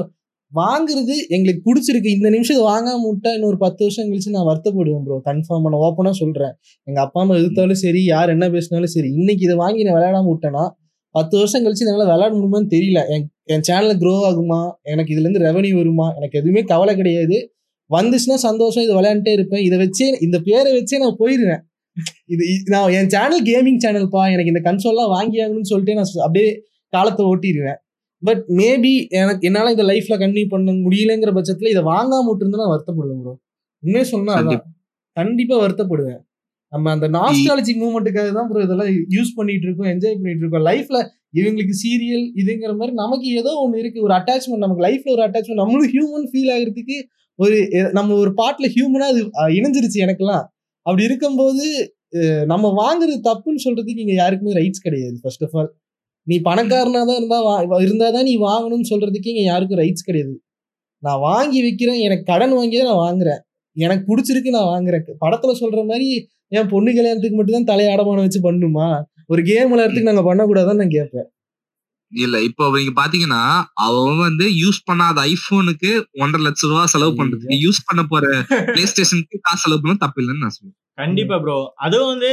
வாங்குறது 0.56 1.28
எங்களுக்கு 1.28 1.74
பிடிச்சிருக்கு. 1.74 2.08
இந்த 2.08 2.30
நிமிஷம் 2.30 2.58
இதை 2.58 2.70
வாங்காம 2.70 3.12
விட்டா 3.12 3.34
இன்னொரு 3.34 3.58
பத்து 3.58 3.78
வருஷம் 3.80 4.12
கழிச்சு 4.12 4.30
நான் 4.30 4.46
வருத்தப்படுவேன் 4.46 5.04
ப்ரோ 5.04 5.22
கன்ஃபார்ம் 5.26 5.70
நான் 5.70 5.94
ஓப்பனா 5.94 6.12
சொல்றேன். 6.12 6.54
எங்க 6.84 7.02
அப்பா 7.02 7.22
அம்மா 7.22 7.36
எதிர்த்தாலும் 7.36 7.72
சரி 7.72 8.04
யார் 8.04 8.30
என்ன 8.30 8.50
பேசினாலும் 8.50 8.90
சரி 8.90 9.08
இன்னைக்கு 9.12 9.44
இதை 9.44 9.56
வாங்கி 9.56 9.84
நான் 9.84 10.02
விளையாடாம 10.02 10.34
விட்டேன்னா 10.34 10.70
பத்து 11.10 11.38
வருஷம் 11.38 11.66
கழிச்சு 11.66 11.78
என்னால் 11.78 12.08
விளையாட 12.08 12.36
முடியுமான்னு 12.36 12.68
தெரியல. 12.68 13.10
என் 13.10 13.30
என் 13.44 13.62
சேனல் 13.62 13.98
க்ரோ 13.98 14.28
ஆகுமா? 14.30 14.72
எனக்கு 14.82 15.16
இதுலேருந்து 15.16 15.44
ரெவன்யூ 15.44 15.76
வருமா? 15.76 16.08
எனக்கு 16.08 16.40
எதுவுமே 16.40 16.62
கவலை 16.62 16.96
கிடையாது. 16.96 17.54
வந்துச்சுன்னா 17.98 18.34
சந்தோஷம் 18.34 18.84
இதை 18.84 18.96
விளையாண்டுட்டே 18.96 19.32
இருப்பேன். 19.32 19.64
இதை 19.64 19.80
வச்சே 19.80 20.24
இந்த 20.24 20.40
பேரை 20.40 20.78
வச்சே 20.78 20.98
நான் 20.98 21.18
போயிடுவேன். 21.20 21.60
இது 22.26 22.44
இது- 22.46 22.70
நான் 22.70 22.92
என் 22.92 23.10
சேனல் 23.10 23.44
கேமிங் 23.44 23.80
சேனல்ப்பா 23.86 24.32
எனக்கு 24.32 24.54
இந்த 24.56 24.72
கன்சோல்லாம் 24.72 25.08
வாங்கி 25.08 25.38
ஆகணும்னு 25.38 25.62
சொல்லிட்டு 25.62 25.94
நான் 25.94 26.26
அப்படியே 26.26 26.62
காலத்தை 26.90 27.26
ஓட்டிடுவேன். 27.26 27.84
பட் 28.24 28.44
மேபி 28.60 28.92
எனக்கு 29.20 29.44
என்னால 29.50 29.72
இந்த 29.72 29.84
லைஃப்ல 29.84 30.16
கண்டினியூ 30.22 30.48
பண்ண 30.50 30.74
முடியலங்கிற 30.86 31.32
பட்சத்துல 31.38 31.72
இதை 31.74 31.84
வாங்காம 31.90 32.28
விட்டுருந்தா 32.30 32.62
நான் 32.64 32.74
வருத்தப்படுவேன் 32.74 33.22
ப்ரோ 33.24 33.34
உண்மையே 33.84 34.06
சொன்னா 34.14 34.34
அதான். 34.36 34.64
கண்டிப்பா. 35.18 35.56
வருத்தப்படுவேன். 35.64 36.22
நம்ம 36.74 36.92
அந்த 36.92 37.08
நாஸ்டாலஜி 37.16 37.74
மூமெண்ட்டுக்காக 37.82 38.30
தான் 38.32 38.48
ப்ரோ 38.50 38.64
இதெல்லாம் 38.66 38.90
யூஸ் 39.16 39.36
பண்ணிட்டு 39.36 39.66
இருக்கோம் 39.68 39.90
என்ஜாய் 39.92 40.18
பண்ணிட்டு 40.20 40.44
இருக்கோம். 40.44 40.66
லைஃப்ல 40.70 40.98
இவங்களுக்கு 41.34 41.76
சீரியல் 41.84 42.26
இதுங்கிற 42.42 42.72
மாதிரி 42.80 42.94
நமக்கு 42.96 43.28
ஏதோ 43.40 43.52
ஒன்று 43.64 43.82
இருக்கு. 43.84 44.00
ஒரு 44.02 44.14
அட்டாச்மெண்ட் 44.20 44.64
நமக்கு 44.66 44.86
லைஃப்ல 44.88 45.14
ஒரு 45.16 45.24
அட்டாச்மெண்ட் 45.26 45.62
நம்மளும் 45.64 45.92
ஹியூமன் 45.94 46.28
ஃபீல் 46.32 46.52
ஆகுறதுக்கு 46.56 46.98
ஒரு 47.40 47.56
நம்ம 47.92 48.16
ஒரு 48.16 48.32
பாட்டுல 48.38 48.68
ஹியூமனா 48.76 49.08
அது 49.14 49.22
இணைஞ்சிருச்சு 49.58 50.04
எனக்கெல்லாம். 50.06 50.44
அப்படி 50.86 51.04
இருக்கும்போது 51.04 51.66
நம்ம 52.46 52.66
வாங்குறது 52.82 53.18
தப்புன்னு 53.30 53.64
சொல்றதுக்கு 53.66 54.04
இங்க 54.04 54.16
யாருக்குமே 54.16 54.54
ரைட்ஸ் 54.54 54.86
கிடையாது 54.86 55.18
ஃபர்ஸ்ட் 55.24 55.44
ஆஃப் 55.44 55.56
ஆல் 55.56 55.70
நீ 56.28 56.36
பணக்காரனா 56.46 57.02
தான் 57.02 57.18
இருந்தா 57.18 57.40
வா- 57.42 57.82
இருந்தாதான் 57.82 58.24
நீ 58.24 58.34
வாங்கணும்னு 58.42 58.92
சொல்றதுக்கு 58.92 59.32
இங்க 59.34 59.44
யாருக்கும் 59.44 59.80
ரைட்ஸ் 59.80 60.08
கிடையாது. 60.08 60.34
நான் 61.04 61.24
வாங்கி 61.24 61.60
வைக்கிறேன் 61.62 62.00
எனக்கு 62.02 62.24
கடன் 62.24 62.54
வாங்கி 62.54 62.78
தான் 62.78 62.90
நான் 62.92 63.04
வாங்குறேன். 63.04 63.42
எனக்கு 63.76 64.04
பிடிச்சிருக்கு 64.10 64.56
நான் 64.56 64.72
வாங்குறேன். 64.72 65.04
படத்துல 65.22 65.54
சொல்ற 65.60 65.80
மாதிரி 65.86 66.08
என் 66.52 66.70
பொண்ணு 66.70 66.90
கல்யாணத்துக்கு 66.94 67.38
மட்டும் 67.38 67.58
தான் 67.58 67.70
தலையை 67.72 67.90
அடமானம் 67.94 68.26
வச்சு 68.26 68.42
பண்ணுமா? 68.44 68.88
ஒரு 69.30 69.42
கேம் 69.44 69.72
விளையாடுறதுக்கு 69.72 70.10
நாங்க 70.10 70.24
பண்ணக்கூடாதுன்னு 70.26 70.82
நான் 70.82 70.96
கேட்பேன். 70.96 71.28
இல்ல 72.12 72.42
இப்போ 72.42 72.64
நீங்க 72.76 72.94
பாத்தீங்கன்னா 72.98 73.40
அவன் 73.86 74.20
வந்து 74.20 74.46
யூஸ் 74.60 74.80
பண்ணாத 74.90 75.20
ஐபோனுக்கு 75.30 75.92
ஒன்றரை 76.20 76.44
லட்சம் 76.44 76.70
ரூபாய் 76.70 76.86
செலவு 76.86 77.14
பண்றதுக்கு 77.16 77.58
யூஸ் 77.64 77.80
பண்ண 77.86 78.02
போற 78.06 78.26
பிளே 78.68 78.84
ஸ்டேஷனுக்கு 78.86 79.38
காசு 79.42 79.64
செலவு 79.64 79.82
பண்ண 79.82 79.96
தப்பு 79.98 80.20
இல்லைன்னு 80.22 80.44
நான் 80.44 80.56
சொல்லுவேன். 80.58 80.78
கண்டிப்பா 80.98 81.38
ப்ரோ 81.40 81.58
அதுவும் 81.78 82.12
வந்து 82.12 82.32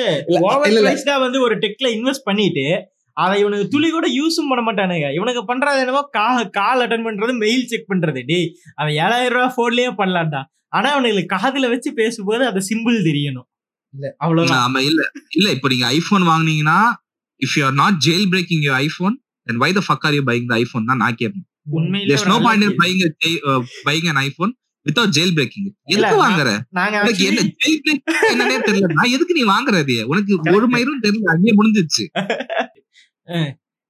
வந்து 1.24 1.38
ஒரு 1.42 1.54
டெக்ல 1.56 1.86
இன்வெஸ்ட் 1.94 2.26
பண்ணிட்டு 2.26 2.66
அதை 3.12 3.40
இவனுக்கு 3.40 3.68
துளி 3.68 3.90
கூட 3.90 4.08
யூஸும் 4.08 4.48
பண்ண 4.48 4.72
மாட்டானுங்க 4.72 5.14
இவனுக்கு 5.14 5.42
பண்றது 5.42 5.78
என்னமோ 5.78 6.02
கா 6.10 6.42
கால் 6.42 6.88
அட்டன் 6.88 7.06
பண்றது 7.06 7.38
மெயில் 7.38 7.66
செக் 7.66 7.90
பண்றது. 7.90 8.22
டேய் 8.26 8.54
அவன் 8.74 8.92
ஏழாயிரம் 8.92 9.28
ரூபாய் 9.28 9.54
போன்லயே 9.56 9.90
பண்ணலாம்டா. 9.98 10.42
ஆனா 10.68 10.90
அவனுக்கு 10.90 11.36
காதுல 11.36 11.68
வச்சு 11.68 11.94
பேசும்போது 11.94 12.46
அந்த 12.46 12.60
சிம்பிள் 12.68 13.02
தெரியணும். 13.02 13.48
இல்ல. 13.94 14.14
அவ்வளவுதான். 14.18 14.72
ஆமா 14.72 14.78
இல்ல 14.78 15.02
இல்ல 15.36 15.50
இப்போ 15.50 15.68
நீங்க 15.68 15.86
ஐபோன் 15.86 16.22
வாங்குனீங்கன்னா 16.22 16.92
if 17.40 17.58
you 17.58 17.64
are 17.64 17.72
not 17.72 17.94
jailbreaking 18.28 18.62
your 18.62 18.86
iPhone 18.86 19.20
then 19.42 19.56
why 19.56 19.72
the 19.72 19.82
fuck 19.88 20.06
are 20.06 20.14
you 20.14 20.22
buying 20.22 20.46
the 20.46 20.54
iPhone 20.54 20.84
தான் 20.84 20.96
நான் 20.96 21.14
கேட்பேன். 21.14 21.46
உண்மையிலே 21.70 22.14
கேள்வி. 22.14 22.74
buying 22.74 23.00
a 23.02 23.28
uh, 23.28 23.62
buying 23.84 24.08
an 24.08 24.56
without 24.86 25.08
jail 25.18 25.30
breaking 25.34 25.66
இல்ல, 25.84 26.06
எதுக்கு 26.06 26.26
வாங்குற? 26.26 26.58
நாங்க 26.70 27.00
உனக்கு 27.00 27.24
என்ன 27.24 27.40
jail 27.40 27.76
break 27.84 28.00
என்னன்னே 28.34 28.62
தெரியல. 28.66 28.92
நான் 28.92 29.10
எதுக்கு 29.10 29.34
நீ 29.34 29.44
வாங்குறது? 29.44 30.02
உனக்கு 30.02 30.40
ஒரு. 30.54 30.68
மயிரும் 30.68 31.02
தெரியல 31.02 31.24
அங்கேயே 31.24 31.54
முடிஞ்சிருச்சு. 31.56 32.04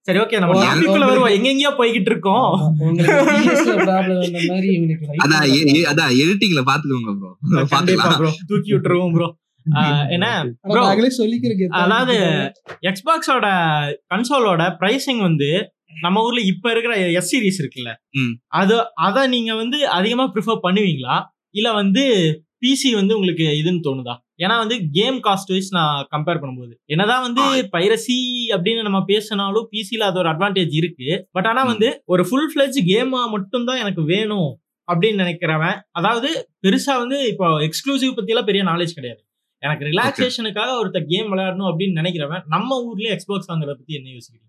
சரி 0.07 0.19
ஓகே 0.19 0.39
நம்ம 0.43 0.55
டாபிக்குள்ள 0.63 1.07
வருவோம். 1.09 1.35
எங்க 1.35 1.49
எங்கேயோ 1.51 1.71
போய்கிட்டு 1.79 2.11
இருக்கோம் 2.13 2.47
ப்ராப்ளம் 3.83 4.23
அந்த 4.23 4.41
மாதிரி 4.49 4.69
இவனுக்கு 4.77 5.05
right 5.11 5.21
அதான் 5.91 6.15
எடிட்டிங்ல 6.23 6.63
பாத்துக்கோங்க 6.71 7.13
ப்ரோ 7.19 7.31
பாத்துக்கலாம். 7.75 8.19
ப்ரோ 8.21 8.31
தூக்கி 8.51 8.73
விட்டுருவோம் 8.75 9.15
ப்ரோ 9.17 9.29
என்ன 10.15 10.27
சொல்லிக்கிறோம் 11.19 11.77
அதாவது 11.83 12.15
எக்ஸ்பாக்ஸோட 12.91 13.47
கன்சோலோட 14.13 14.63
பிரைசிங் 14.81 15.23
வந்து 15.29 15.51
நம்ம 16.03 16.23
ஊர்ல 16.27 16.41
இப்ப 16.53 16.71
இருக்கிற 16.71 16.93
எஸ் 17.19 17.31
சீரிஸ் 17.31 17.61
இருக்குல்ல. 17.63 17.91
அது 18.61 18.77
அத 19.07 19.27
நீங்க 19.35 19.53
வந்து 19.55 19.79
அதிகமா 19.99 20.25
ப்ரிஃபர் 20.35 20.65
பண்ணுவீங்களா? 20.67 21.17
இல்ல 21.59 21.69
வந்து 21.73 22.05
பிசி 22.63 22.91
வந்து 22.95 23.15
உங்களுக்கு 23.17 23.47
இதுன்னு 23.61 23.85
தோணுதா? 23.87 24.15
ஏன்னா 24.43 24.57
வந்து 24.57 24.77
கேம் 24.91 25.19
காஸ்ட் 25.23 25.51
வைஸ் 25.51 25.75
நான் 25.75 26.09
கம்பேர் 26.17 26.41
பண்ணும்போது. 26.43 26.73
என்னதான் 26.87 27.23
வந்து 27.23 27.43
பைரசி 27.73 28.17
அப்படின்னு 28.49 28.83
நம்ம 28.83 29.01
பேசினாலும் 29.05 29.69
பிசில 29.73 30.03
அது 30.03 30.19
ஒரு 30.19 30.29
அட்வான்டேஜ் 30.29 30.75
இருக்கு. 30.75 31.29
பட் 31.31 31.47
ஆனா 31.47 31.65
ம். 31.65 31.67
வந்து 31.67 32.03
ஒரு 32.05 32.25
ஃபுல் 32.29 32.49
ஃபிளெஜ் 32.53 32.79
கேமா 32.87 33.31
மட்டும் 33.31 33.65
தான் 33.65 33.79
எனக்கு 33.79 34.05
வேணும் 34.05 34.51
அப்படின்னு 34.89 35.21
நினைக்கிறவன் 35.23 35.77
அதாவது 35.91 36.31
பெருசா 36.63 36.95
வந்து 36.97 37.29
இப்போ 37.29 37.47
எக்ஸ்க்ளூசிவ் 37.61 38.17
பத்தி 38.17 38.33
எல்லாம் 38.33 38.45
பெரிய 38.45 38.65
நாலேஜ் 38.65 38.95
கிடையாது. 38.95 39.23
எனக்கு 39.63 39.85
ரிலாக்ஸேஷனுக்காக 39.85 40.71
ஒருத்த 40.81 41.05
கேம் 41.05 41.29
விளையாடணும் 41.33 41.69
அப்படின்னு 41.71 42.01
நினைக்கிறவன் 42.01 42.43
நம்ம 42.47 42.79
ஊர்லயே 42.85 43.13
எக்ஸ்பாக்ஸ் 43.15 43.51
வாங்குறத 43.51 43.75
பத்தி 43.75 43.95
என்ன 43.95 44.09
யோசிக்கிறீங்க? 44.09 44.49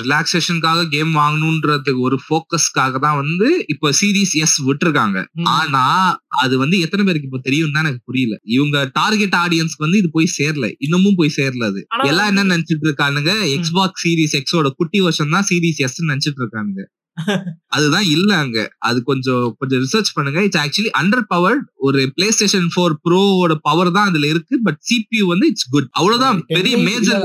ரிலாக்ஸேஷனுக்காக 0.00 0.88
கேம் 0.88 1.12
வாங்கணுன்றதுக்கு 1.16 2.00
ஒரு 2.00 2.18
ஃபோக்கஸ்க்காக 2.24 2.98
தான் 2.98 3.16
வந்து 3.16 3.64
இப்போ 3.68 3.92
சீரிஸ் 4.00 4.34
எஸ் 4.44 4.56
விட்டுருக்காங்க. 4.68 5.18
ஆனா 5.56 5.84
அது 6.42 6.58
வந்து 6.58 6.78
எத்தனை 6.78 7.04
பேருக்கு 7.04 7.28
இப்போ 7.30 7.38
தெரியும் 7.38 7.70
தான் 7.70 7.84
எனக்கு 7.84 8.02
புரியல. 8.04 8.36
இவங்க 8.56 8.90
டார்கெட் 8.92 9.36
ஆடியன்ஸ்க்கு 9.44 9.86
வந்து 9.86 9.98
இது 9.98 10.10
போய் 10.10 10.34
சேரல. 10.38 10.68
இன்னமும் 10.78 11.14
போய் 11.14 11.36
சேரல 11.36 11.64
அது. 11.64 11.86
எல்லாம் 12.04 12.26
என்ன 12.26 12.56
நினைச்சிட்டு 12.56 12.86
இருக்கானுங்க? 12.88 13.34
எக்ஸ்பாக்ஸ் 13.56 14.02
சீரிஸ் 14.06 14.36
எக்ஸோட 14.40 14.68
குட்டி 14.76 15.00
வருஷன் 15.00 15.30
தான் 15.30 15.48
சீரிஸ் 15.50 15.82
எஸ் 15.86 16.02
நினைச்சிட்டு 16.02 16.42
இருக்கானுங்க. 16.42 16.82
அதுதான் 17.66 18.04
இல்ல 18.10 18.36
அங்க. 18.36 18.70
அது 18.78 19.02
கொஞ்சம் 19.02 19.56
கொஞ்சம் 19.58 19.80
ரிசர்ச் 19.80 20.10
பண்ணுங்க. 20.14 20.42
இட்ஸ் 20.42 20.60
ஆக்சுவலி 20.62 20.90
அண்டர் 21.00 21.24
பவர்ட் 21.34 21.64
ஒரு 21.76 22.12
பிளே 22.14 22.30
ஸ்டேஷன் 22.30 22.68
ஃபோர் 22.76 22.94
ப்ரோவோட 23.08 23.54
பவர் 23.62 23.90
தான் 23.90 24.08
அதுல 24.08 24.26
இருக்கு. 24.26 24.60
பட் 24.62 24.78
சிபியூ 24.88 25.24
வந்து 25.26 25.46
இட்ஸ் 25.46 25.68
குட் 25.68 25.88
அவ்வளவுதான். 25.90 26.42
பெரிய 26.46 26.76
மேஜர் 26.78 27.20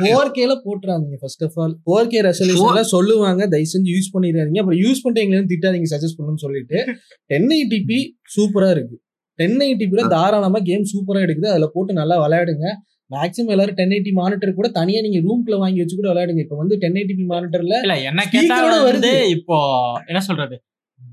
ஃபோர் 0.00 0.30
கேல 0.38 0.56
போட்டுறாதீங்க 0.66 1.18
first 1.20 1.44
of 1.44 1.58
all 1.60 1.76
four 1.86 2.06
K 2.06 2.22
ரெசல்யூஷன்ல 2.22 2.80
சொல்லுவாங்க. 2.80 3.46
தயவு 3.46 3.70
செஞ்சு 3.74 3.92
யூஸ் 3.96 4.10
பண்ணிடாதீங்க. 4.14 4.58
அப்புறம் 4.58 4.80
யூஸ் 4.80 5.02
பண்ணிட்டு 5.02 5.24
எங்களுக்கு 5.26 5.52
திட்டாதீங்க 5.54 5.90
சஜஸ்ட் 5.94 6.18
பண்ணுன்னு 6.18 6.44
சொல்லிட்டு. 6.46 6.78
டென் 7.26 7.48
எயிட்டிபி 7.48 8.00
சூப்பரா 8.36 8.70
இருக்கு. 8.70 8.98
டென் 9.34 9.58
எயிட்டிபில 9.58 10.08
தாராளமா 10.08 10.58
கேம் 10.58 10.82
சூப்பரா 10.92 11.20
எடுக்குது. 11.26 11.46
அதுல 11.46 11.70
போட்டு 11.72 11.92
நல்லா 11.92 12.26
விளையாடுங்க. 12.26 12.66
மேக்ஸிமம் 13.10 13.52
எல்லாரும் 13.54 13.78
டென் 13.78 13.94
எயிட்டி 13.96 14.12
மானிட்டர் 14.18 14.58
கூட 14.58 14.68
தனியா 14.80 15.00
நீங்க 15.06 15.20
ரூம்குள்ள 15.26 15.56
வாங்கி 15.62 15.82
வச்சு 15.82 15.96
கூட 16.00 16.08
விளையாடுங்க. 16.10 16.42
இப்போ 16.46 16.56
வந்து 16.62 16.74
டென் 16.82 16.98
எயிட்டிபி 17.00 17.24
மானிட்டர்ல 17.32 17.76
இல்ல 17.86 17.96
என்ன 18.10 18.24
கேட்டா 18.34 18.58
வருது. 18.88 19.12
இப்போ 19.36 19.56
என்ன 20.10 20.22
சொல்றது? 20.28 20.56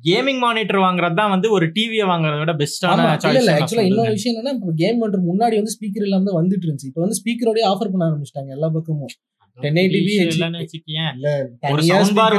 கேமிங் 0.07 0.41
மானிட்டர் 0.43 0.79
வாங்குறது 0.85 1.15
தான் 1.19 1.31
வந்து 1.33 1.47
ஒரு 1.55 1.65
டிவியை 1.75 2.05
வாங்குறத 2.09 2.39
விட 2.41 2.53
பெஸ்டான 2.61 2.97
ஆமா. 3.03 3.13
இல்ல 3.13 3.21
சாய்ஸ் 3.23 3.49
ஆக்சுவலா 3.55 3.85
இன்னொரு 3.89 4.11
விஷயம் 4.17 4.33
என்னன்னா 4.33 4.53
இப்போ 4.57 4.73
கேம் 4.81 4.99
பண்ற 5.03 5.19
முன்னாடி 5.29 5.55
வந்து 5.61 5.73
ஸ்பீக்கர் 5.75 6.05
இல்லாம 6.07 6.25
தான் 6.29 6.39
வந்துட்டு 6.41 6.65
இருந்துச்சு. 6.67 6.89
இப்போ 6.91 7.01
வந்து 7.05 7.17
ஸ்பீக்கரோடய 7.21 7.65
ஆஃபர் 7.71 7.91
பண்ண 7.93 8.09
ஆரம்பிச்சிட்டாங்க 8.09 8.51
எல்லா 8.57 8.69
பக்கமும். 8.77 9.15
1080p 9.57 10.11
இல்லன்னு 10.33 10.61
வச்சுக்கேன் 10.63 11.09
இல்ல 11.15 11.27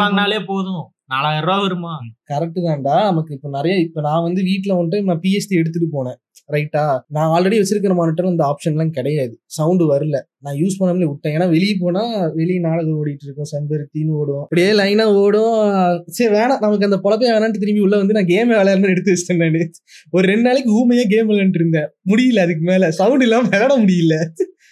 வாங்கினாலே 0.02 0.40
போதும். 0.52 0.84
நாலாயிரம் 1.12 1.46
ரூபாய் 1.48 1.62
வருமா? 1.64 1.92
கரெக்ட் 2.30 2.58
தான்டா. 2.66 2.96
நமக்கு 3.10 3.30
இப்போ 3.36 3.48
நிறைய 3.56 3.74
இப்போ 3.86 4.00
நான் 4.06 4.24
வந்து 4.26 4.40
வீட்டில் 4.48 4.74
வந்துட்டு 4.78 5.06
நான் 5.10 5.22
பிஎஸ்டி 5.24 5.54
எடுத்துட்டு 5.60 5.88
போனேன். 5.96 6.18
ரைட்டா 6.52 6.98
நான் 7.08 7.30
ஆல்ரெடி 7.30 7.62
வச்சிருக்கிற 7.62 7.94
மானிட்டர் 7.94 8.26
அந்த 8.26 8.44
ஆப்ஷன்லாம் 8.50 8.90
கிடையாது. 8.90 9.40
சவுண்டு 9.46 9.84
வரல. 9.94 10.16
நான் 10.38 10.54
யூஸ் 10.54 10.76
பண்ணாமலே 10.80 11.04
விட்டேன். 11.04 11.36
ஏன்னா 11.36 11.48
வெளியே 11.48 11.76
போனா 11.80 12.26
வெளியே 12.26 12.58
நாடகம் 12.58 13.06
ஓடிட்டு 13.06 13.24
இருக்கோம். 13.24 13.50
செம்பருத்தின்னு 13.52 14.10
ஓடும் 14.10 14.40
அப்படியே 14.40 14.72
லைனா 14.72 15.04
ஓடும். 15.04 16.02
சரி 16.06 16.34
வேணாம். 16.34 16.58
நமக்கு 16.58 16.88
அந்த 16.90 17.00
பொழப்பே 17.04 17.28
வேணான்ட்டு 17.30 17.62
திரும்பி 17.64 17.80
உள்ள 17.80 17.96
வந்து 17.96 18.14
நான் 18.14 18.26
கேம் 18.26 18.50
விளையாடணும்னு 18.50 18.88
எடுத்து 18.88 19.12
வச்சிட்டேன் 19.12 19.70
ஒரு 20.10 20.26
ரெண்டு 20.26 20.42
நாளைக்கு 20.42 20.72
ஊமையாக 20.72 21.08
கேம் 21.08 21.28
விளையாண்டு 21.28 21.54
இருந்தேன். 21.54 21.88
முடியல 22.08 22.38
அதுக்கு 22.38 22.64
மேல. 22.64 22.90
சவுண்ட் 22.90 23.22
இல்லாம 23.22 23.48
விளையாட 23.48 23.78
முடியல. 23.78 24.16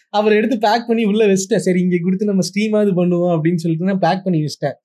அவர் 0.08 0.32
எடுத்து 0.32 0.58
பேக் 0.58 0.86
பண்ணி 0.86 1.04
உள்ள 1.04 1.26
வச்சுட்டேன். 1.26 1.64
சரி 1.66 1.80
இங்க 1.80 1.96
கொடுத்து 2.02 2.24
நம்ம 2.24 2.42
ஸ்டீமாவது 2.54 2.88
பண்ணுவோம் 2.88 3.32
அப்படின்னு 3.36 3.54
சொல்லிட்டு 3.54 3.86
நான் 3.86 3.98
பேக் 3.98 4.24
பண்ணி 4.24 4.40
வச்சிட்டேன். 4.40 4.76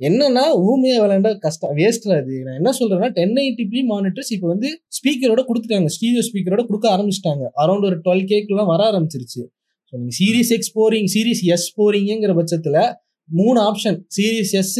என்னன்னா 0.00 0.44
ஊமையா 0.68 0.96
விளையாண்டா 1.02 1.32
கஷ்டம் 1.44 1.74
வேஸ்ட்ல 1.78 2.12
அது 2.20 2.34
நான் 2.46 2.58
என்ன 2.60 2.70
சொல்றேன்னா 2.78 3.08
டென் 3.18 3.34
எயிட்டி 3.42 3.64
பி 3.72 3.80
மானிட்டர்ஸ் 3.92 4.30
இப்போ 4.36 4.48
வந்து 4.52 4.68
ஸ்பீக்கரோட 4.98 5.42
கொடுத்துட்டாங்க. 5.48 5.88
ஸ்டீரியோ 5.96 6.22
ஸ்பீக்கரோட 6.28 6.62
கொடுக்க 6.68 6.86
ஆரம்பிச்சிட்டாங்க. 6.94 7.44
அரௌண்ட் 7.62 7.86
ஒரு 7.88 7.96
டுவெல் 8.04 8.24
கேக்குலாம் 8.32 8.70
வர 8.72 8.80
ஆரம்பிச்சிருச்சு. 8.90 9.42
ஸோ 9.88 9.92
நீங்கள் 10.00 10.16
சீரிஸ் 10.20 10.52
எக்ஸ் 10.56 10.74
போறீங்க 10.78 11.10
சீரிஸ் 11.14 11.42
எஸ் 11.56 11.68
போறீங்கிற 11.78 12.34
பட்சத்தில் 12.40 12.80
மூணு 13.28 13.58
ஆப்ஷன் 13.68 13.98
சீரிஸ் 14.16 14.54
எஸ் 14.60 14.76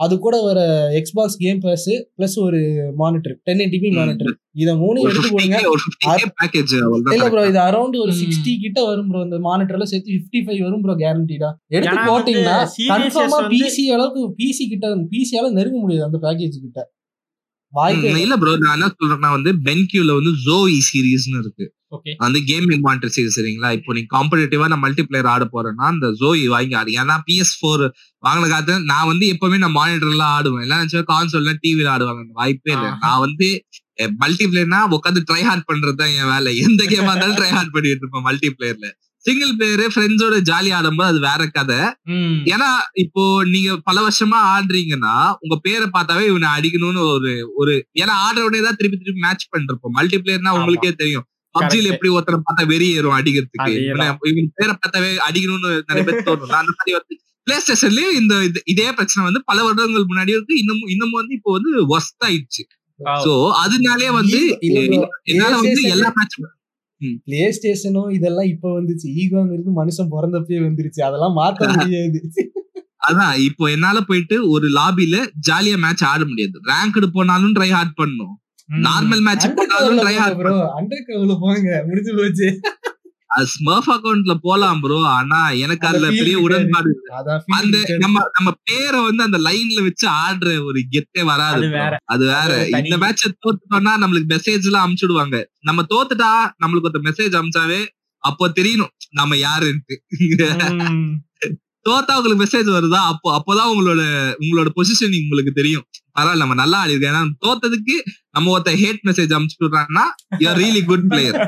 அது 0.00 0.14
கூட 0.18 0.36
வர 0.42 0.58
எக்ஸ்பாக்ஸ் 0.98 1.36
கேம் 1.36 1.60
பாஸ் 1.60 1.86
பிளஸ் 2.16 2.36
ஒரு 2.38 2.58
monitor 2.96 3.34
ten 3.44 3.62
eighty p 3.64 3.88
monitor 3.94 4.30
இதை 4.56 4.72
மூணு 4.76 4.98
எடுத்து 5.04 5.30
போடுங்க. 5.30 5.56
50K 5.56 5.72
ஒரு 5.72 5.80
50K 5.86 6.28
பேக்கேஜ் 6.36 6.74
இல்ல 7.08 7.24
ப்ரோ 7.32 7.42
இது 7.46 7.60
அரௌண்ட் 7.64 7.96
ஒரு. 7.96 8.12
சிக்ஸ்டி 8.20 8.52
கிட்ட 8.60 8.78
வரும் 8.84 9.08
ப்ரோ 9.08 9.22
இந்த 9.22 9.38
மானிட்டர்ல 9.44 9.86
சேர்த்து 9.86 10.14
ஃபிஃப்டி 10.14 10.42
ஃபைவ் 10.44 10.60
வரும் 10.62 10.84
ப்ரோ 10.84 10.94
கேரண்டிடா 10.98 11.50
எடுத்து 11.70 11.88
போட்டீங்கன்னா 12.10 12.54
கன்ஃபார்மா 12.92 13.38
வந்து- 13.40 13.52
பிசி 13.56 13.84
அளவுக்கு 13.94 14.22
பிசி 14.38 14.66
கிட்ட 14.68 14.86
பிசியால 15.12 15.50
நெருங்க 15.52 15.78
முடியாது 15.78 16.06
அந்த 16.08 16.20
பேக்கேஜ் 16.24 16.56
கிட்ட. 16.58 16.80
வாய்ப்பே 17.72 18.12
இல்ல 18.20 18.36
ப்ரோ 18.36 18.52
நான் 18.60 18.76
என்ன 18.76 18.90
சொல்றேன்னா 18.94 19.30
வந்து 19.32 19.50
பென்கியூல 19.64 20.14
வந்து 20.14 20.32
ஜோஇ 20.44 20.78
சீரீஸ்னு 20.86 21.38
இருக்கு. 21.38 21.66
அந்த 22.24 22.38
கேமிங் 22.48 22.82
மானிட்டர் 22.86 23.12
சீரிஸ் 23.14 23.36
சரிங்களா? 23.36 23.68
இப்போ 23.76 23.90
நீங்க 23.96 24.10
காம்படிட்டிவா 24.14 24.66
நான் 24.72 24.82
மல்டிபிளேயர் 24.84 25.28
ஆட 25.32 25.44
போறேன்னா 25.54 25.86
அந்த 25.92 26.06
ஜோஇ 26.20 26.44
வாங்கி 26.54 26.74
ஆடு 26.80 26.96
ஏன்னா 27.00 27.16
பிஎஸ் 27.26 27.54
ஃபோர் 27.58 27.84
வாங்கின 28.22 28.48
காலத்துல 28.52 28.78
நான் 28.90 29.10
வந்து 29.10 29.26
எப்பவுமே 29.34 29.58
நான் 29.64 29.76
மானிட்டர்ல 29.78 30.24
ஆடுவேன். 30.36 30.64
எல்லாம் 30.66 30.80
நினைச்சா 30.82 31.02
கான்சோல்ல 31.12 31.54
டிவில 31.64 31.90
ஆடுவாங்க. 31.94 32.24
வாய்ப்பே 32.40 32.72
இல்லை. 32.76 32.90
நான் 33.04 33.22
வந்து 33.26 33.48
மல்டிபிளேயர்னா 34.22 34.80
உட்காந்து 34.96 35.20
ட்ரை 35.28 35.42
ஹார்ட் 35.46 35.68
பண்றது 35.70 35.98
தான் 36.00 36.12
என் 36.16 36.30
வேலை. 36.32 36.50
எந்த 36.66 36.82
கேமா 36.90 37.12
இருந்தாலும் 37.12 37.38
ட்ரை 37.40 37.52
ஹார்ட் 37.54 37.74
பண்ணிட்டு 37.74 38.04
இருப்பேன் 38.04 38.26
மல்டிபிளேயர்ல 38.28 38.88
சிங்கிள் 39.24 39.54
பிளேயர் 39.56 39.92
ஃப்ரெண்ட்ஸோட 39.94 40.36
ஜாலி 40.48 40.70
ஆடும்போது 40.76 41.10
அது 41.12 41.20
வேற 41.24 41.42
கதை. 41.50 41.78
ஏன்னா 42.52 42.68
இப்போ 43.02 43.22
நீங்க 43.50 43.70
பல 43.88 43.96
வருஷமா 44.04 44.38
ஆடுறீங்கன்னா 44.52 45.14
உங்க 45.42 45.56
பேரை 45.64 45.86
பார்த்தாவே 45.96 46.24
இவனை 46.30 46.50
அடிக்கணும்னு 46.56 47.02
ஒரு 47.14 47.32
ஒரு 47.60 47.72
ஏன்னா 48.02 48.14
ஆடுறவனே 48.26 48.60
தான் 48.66 48.78
திருப்பி 48.78 48.98
திருப்பி 48.98 49.24
மேட்ச் 49.26 49.50
பண்ணிருப்போம். 49.54 49.96
மல்டிபிளேயர்னா 49.98 50.52
ஆமா. 50.52 50.60
உங்களுக்கே 50.60 50.92
தெரியும். 51.02 51.26
பப்ஜில. 51.60 51.82
எப்படி 51.90 52.12
ஒருத்தரை 52.12 52.40
பார்த்தா 52.40 52.66
வெறி 52.66 52.94
ஏறும் 52.94 53.18
அடிக்கிறதுக்கு. 53.18 53.66
இவனை- 53.66 54.16
பேரை 54.54 54.74
பார்த்தாவே 54.74 55.14
அடிக்கணும்னு 55.30 55.82
நிறைய 55.86 56.12
பேர் 56.12 56.22
தோணும். 56.22 56.46
அந்த 56.46 56.72
மாதிரி 56.72 56.92
வந்து 56.92 57.18
பிளே 57.42 57.58
ஸ்டேஷன்லயும் 57.58 58.20
இந்த 58.20 58.34
இது- 58.34 58.92
பிரச்சனை 58.92 59.32
வந்து 59.32 59.42
பல 59.44 59.62
வருடங்கள் 59.62 60.02
முன்னாடி 60.02 60.28
இருக்கு. 60.28 60.58
இன்னமும் 60.58 60.88
இன்னமும் 60.88 61.12
வந்து 61.12 61.34
இப்போ 61.34 61.52
வந்து 61.52 61.98
ஒஸ்ட் 61.98 62.24
ஆயிடுச்சு. 62.24 62.76
சோ 63.24 63.50
அதனாலே 63.50 64.10
வந்து 64.10 64.58
என்னால 65.22 65.54
வந்து 65.54 65.68
PlayStation 65.70 65.90
எல்லா 65.90 66.08
மேட்சும் 66.08 66.56
பிளே 67.24 67.52
ஸ்டேஷனும் 67.52 68.08
இதெல்லாம் 68.08 68.44
இப்ப 68.44 68.80
வந்துச்சு. 68.80 69.08
ஈகோங்கிறது 69.16 69.70
மனுஷன் 69.76 70.06
பிறந்தப்பயே 70.10 70.60
வந்துருச்சு. 70.62 71.02
அதெல்லாம் 71.02 71.36
மாத்த 71.36 71.76
முடியாது. 71.76 72.30
அதான் 73.08 73.38
இப்போ 73.38 73.66
என்னால 73.66 74.00
போயிட்டு 74.00 74.48
ஒரு 74.48 74.68
லாபில 74.68 75.26
ஜாலியா 75.50 75.78
மேட்ச் 75.78 76.04
ஆட 76.04 76.24
முடியாது. 76.24 76.60
ரேங்க்டு 76.62 77.06
போனாலும் 77.12 77.54
ட்ரை 77.54 77.68
ஹார்ட் 77.68 77.94
பண்ணும். 77.94 78.40
நார்மல் 78.68 79.22
மேட்ச் 79.26 79.46
போனாலும் 79.58 80.00
ட்ரை 80.02 80.14
ப்ரோ 80.40 80.54
அண்டர் 80.78 81.06
கவர்ல 81.06 81.36
போங்க 81.40 81.68
முடிஞ்சு 81.86 82.12
போச்சு 82.18 82.48
ஸ்மர்ஃப் 83.50 83.88
அக்கவுண்ட்ல 83.94 84.34
போலாம் 84.40 84.78
ப்ரோ 84.80 84.98
ஆனா 85.10 85.40
எனக்கு 85.64 85.84
அதுல 85.88 86.06
பெரிய. 86.12 86.36
உடன்பாடு 86.44 86.90
அந்த. 87.56 87.74
நம்ம 88.04 88.22
நம்ம 88.36 88.50
பேரை 88.64 89.00
வந்து 89.00 89.22
அந்த 89.22 89.38
லைன்ல 89.44 89.82
வச்சு 89.82 90.06
ஆடுற 90.20 90.54
ஒரு 90.64 90.80
கெத்தே 90.94 91.22
வராது 91.24 91.66
அது. 92.06 92.24
வேற. 92.30 92.50
இந்த 92.80 92.96
மேட்ச 92.96 93.22
தோத்துட்டோம்னா 93.36 93.94
நம்மளுக்கு 94.02 94.32
மெசேஜ் 94.34 94.66
எல்லாம் 94.66 94.86
அமுச்சுடுவாங்க 94.86 95.38
நம்ம 95.62 95.84
தோத்துட்டா 95.92 96.30
நம்மளுக்கு 96.62 96.90
ஒரு 96.90 97.02
மெசேஜ் 97.04 97.38
அமிச்சாவே 97.40 97.80
அப்போ 98.24 98.44
தெரியணும் 98.56 98.92
நம்ம 99.12 99.36
யாருன்ட்டு. 99.42 99.96
தோத்தா 101.88 102.14
உங்களுக்கு 102.18 102.42
மெசேஜ் 102.44 102.68
வருதா? 102.76 103.00
அப்போ 103.12 103.28
அப்போதான் 103.38 103.70
உங்களோட 103.72 104.02
உங்களோட 104.44 104.68
பொசிஷனிங் 104.78 105.26
உங்களுக்கு 105.26 105.52
தெரியும். 105.60 105.84
பரவாயில்ல 106.18 106.42
நம்ம 106.44 106.56
நல்லா 106.62 106.78
ஆடிருக்கோம். 106.84 107.12
ஏன்னா 107.12 107.24
தோத்ததுக்கு 107.46 107.96
நம்ம 108.36 108.52
ஒருத்த 108.54 108.72
ஹேட் 108.82 109.02
மெசேஜ் 109.08 109.34
அமுச்சு 109.38 109.58
விடுறாங்கன்னா 109.64 110.06
யூஆர் 110.38 110.60
ரியலி 110.64 110.82
குட் 110.84 111.08
பிளேயர் 111.08 111.38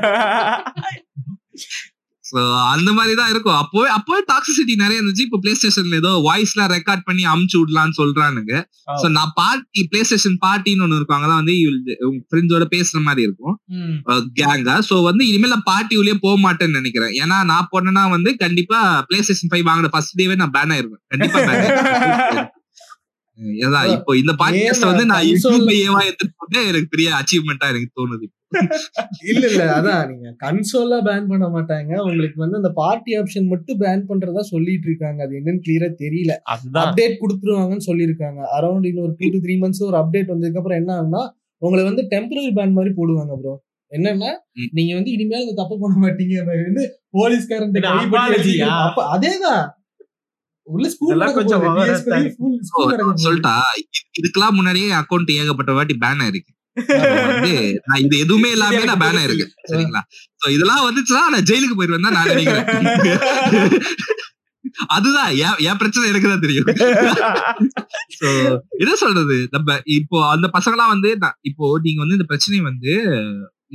அந்த 2.73 2.89
மாதிரி 2.97 3.13
தான் 3.19 3.31
இருக்கும். 3.33 3.57
அப்போவே 3.61 3.89
அப்போவே 3.97 4.19
டாக்ஸிசிட்டி 4.31 4.73
நிறைய 4.81 4.99
இருந்துச்சு. 4.99 5.25
இப்போ 5.27 5.39
பிளே 5.43 5.53
ஸ்டேஷன்ல 5.59 5.97
ஏதோ 6.01 6.11
வாய்ஸ் 6.27 6.53
எல்லாம் 6.55 6.71
ரெக்கார்ட் 6.75 7.03
பண்ணி 7.09 7.23
அமுச்சு 7.33 7.57
விடலாம்னு 7.61 7.97
சொல்றானுங்க. 7.99 8.53
சோ 9.01 9.09
நான் 9.17 9.33
பார்ட்டி 9.39 9.83
பிளே 9.91 10.01
ஸ்டேஷன் 10.09 10.37
பார்ட்டின்னு 10.45 10.85
ஒண்ணு 10.85 10.99
இருக்கும். 10.99 11.17
அங்கதான் 11.17 11.41
வந்து 11.41 11.55
ஃப்ரெண்ட்ஸோட 12.29 12.67
பேசுற 12.75 13.01
மாதிரி 13.07 13.25
இருக்கும். 13.29 13.57
கேங்கா 14.41 14.77
சோ 14.89 14.97
வந்து 15.09 15.25
இனிமேல் 15.31 15.53
நான் 15.55 15.67
பார்ட்டி 15.71 15.97
உள்ளே 16.03 16.15
போக 16.25 16.37
மாட்டேன்னு 16.47 16.79
நினைக்கிறேன். 16.81 17.13
ஏன்னா 17.23 17.39
நான் 17.51 17.69
போனேன்னா 17.73 18.05
வந்து 18.15 18.31
கண்டிப்பா 18.45 18.79
பிளே 19.09 19.19
ஸ்டேஷன் 19.27 19.53
ஃபைவ் 19.53 19.67
வாங்கின 19.69 19.93
ஃபர்ஸ்ட் 19.95 20.17
டேவே 20.21 20.37
நான் 20.43 20.55
பேன் 20.57 20.73
ஆயிருவேன் 20.77 21.03
கண்டிப்பா 21.13 21.39
பேன் 21.49 22.49
இப்போ 23.45 24.17
இந்த 24.17 24.31
பாட்காஸ்ட் 24.31 24.85
வந்து 24.85 25.05
நான் 25.05 25.23
console- 25.23 25.25
யூடியூப் 25.25 25.85
ஏவா 25.85 26.03
எடுத்துட்டு 26.03 26.67
எனக்கு 26.67 26.87
பெரிய 26.89 27.09
அச்சீவ்மெண்டா 27.13 27.67
எனக்கு 27.67 27.91
தோணுது. 27.95 28.25
இல்ல 29.33 29.47
இல்ல 29.47 29.65
அதான். 29.65 30.09
நீங்க 30.09 30.35
கன்சோலா 30.43 31.03
பேன் 31.03 31.27
பண்ண 31.27 31.47
மாட்டாங்க. 31.47 32.01
உங்களுக்கு 32.01 32.39
வந்து 32.39 32.55
அந்த 32.55 32.69
பார்ட்டி 32.69 33.19
ஆப்ஷன் 33.19 33.47
மட்டும் 33.47 33.79
பேன் 33.79 34.03
பண்றதா 34.09 34.39
சொல்லிட்டு 34.39 34.87
இருக்காங்க. 34.87 35.23
அது 35.23 35.41
என்னன்னு 35.45 35.59
கிளியரா 35.67 35.93
தெரியல. 35.99 36.31
அப்டேட் 36.73 37.15
கொடுத்துருவாங்கன்னு 37.19 37.79
சொல்லியிருக்காங்க. 37.85 38.41
அரௌண்ட் 38.59 38.85
இன்னொரு 38.85 39.15
டூ 39.17 39.29
டு 39.29 39.37
த்ரீ 39.37 39.57
மந்த்ஸ் 39.57 39.83
ஒரு 39.83 39.97
அப்டேட் 39.97 40.27
வந்ததுக்கு 40.27 40.57
அப்புறம் 40.57 40.77
என்ன 40.77 41.01
ஆகும்னா 41.01 41.29
உங்களை 41.57 41.85
வந்து 41.85 42.01
டெம்பரரி 42.01 42.53
பேன் 42.53 42.71
மாதிரி 42.71 42.93
போடுவாங்க 42.97 43.35
ப்ரோ 43.41 43.63
என்னன்னா. 43.91 44.29
நீங்க 44.71 44.95
வந்து 44.95 45.11
இனிமேல் 45.11 45.41
இந்த 45.41 45.53
தப்பு 45.55 45.79
பண்ண 45.79 46.07
மாட்டீங்க. 46.07 46.45
வந்து 46.45 47.01
போலீஸ்காரன்? 47.09 47.71
அதேதான். 49.19 49.69
சொல்லிட்டா 53.21 53.55
இது- 53.81 53.87
இதுக்கெல்லாம் 54.19 54.57
முன்னாடியே 54.57 54.89
அக்கௌண்ட் 54.99 55.29
ஏகப்பட்ட 55.35 55.73
வாட்டி 55.73 55.93
பேன் 56.01 56.23
ஆயிருக்கு. 56.23 56.51
வந்து 57.29 57.51
நான் 57.87 58.01
இது 58.01 58.17
எதுவுமே 58.17 58.51
இல்லாம 58.55 58.83
நான் 58.89 59.03
பேன் 59.03 59.17
சரிங்களா? 59.69 60.01
சோ 60.41 60.51
இதெல்லாம் 60.51 60.87
வந்துச்சுன்னா 60.87 61.23
நான் 61.33 61.43
ஜெயிலுக்கு 61.49 61.77
போயிருவேன் 61.77 62.07
தான் 62.07 62.17
நான் 62.17 62.33
நினைக்கிறேன். 62.33 62.67
அதுதான் 64.95 65.39
என் 65.39 65.65
என் 65.65 65.79
பிரச்சனை 65.79 66.09
எனக்கு 66.09 66.29
தான் 66.29 66.39
தெரியும். 66.39 66.67
என்ன 68.81 68.95
சொல்றது? 68.95 69.47
நம்ம 69.51 69.79
இப்போ 69.95 70.29
அந்த 70.29 70.49
பசங்கலாம் 70.53 70.93
வந்து 70.93 71.17
நான் 71.17 71.35
இப்போ 71.43 71.79
நீங்க 71.83 72.03
வந்து 72.03 72.13
இந்த 72.13 72.25
பிரச்சனை 72.25 72.63
வந்து 72.63 72.91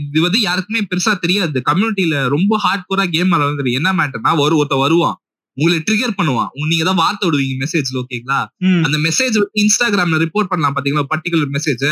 இது 0.05 0.23
வந்து 0.23 0.41
யாருக்குமே 0.41 0.87
பெருசா 0.87 1.19
தெரியாது. 1.19 1.63
கம்யூனிட்டியில 1.69 2.35
ரொம்ப 2.35 2.59
ஹார்ட் 2.65 2.89
கோரா 2.89 3.11
கேம் 3.11 3.33
விளையாடுறது 3.33 3.79
என்ன 3.79 3.93
மேட்டர்னா 3.99 4.45
ஒரு 4.45 4.57
ஒருத்த 4.57 4.81
வருவான். 4.81 5.26
உங்களை 5.61 5.79
ட்ரிகர் 5.89 6.17
பண்ணுவான். 6.19 6.51
நீங்க 6.71 6.85
தான் 6.89 7.01
வார்த்தை 7.03 7.25
விடுவீங்க 7.27 7.57
மெசேஜ்ல 7.65 7.97
ஓகேங்களா. 8.03 8.41
அந்த 8.87 8.97
மெசேஜ் 9.07 9.37
இன்ஸ்டாகிராம்ல 9.63 10.19
ரிப்போர்ட் 10.25 10.51
பண்ணலாம் 10.53 10.75
பாத்தீங்களா? 10.77 11.05
பர்டிகுலர் 11.13 11.53
மெசேஜ் 11.57 11.85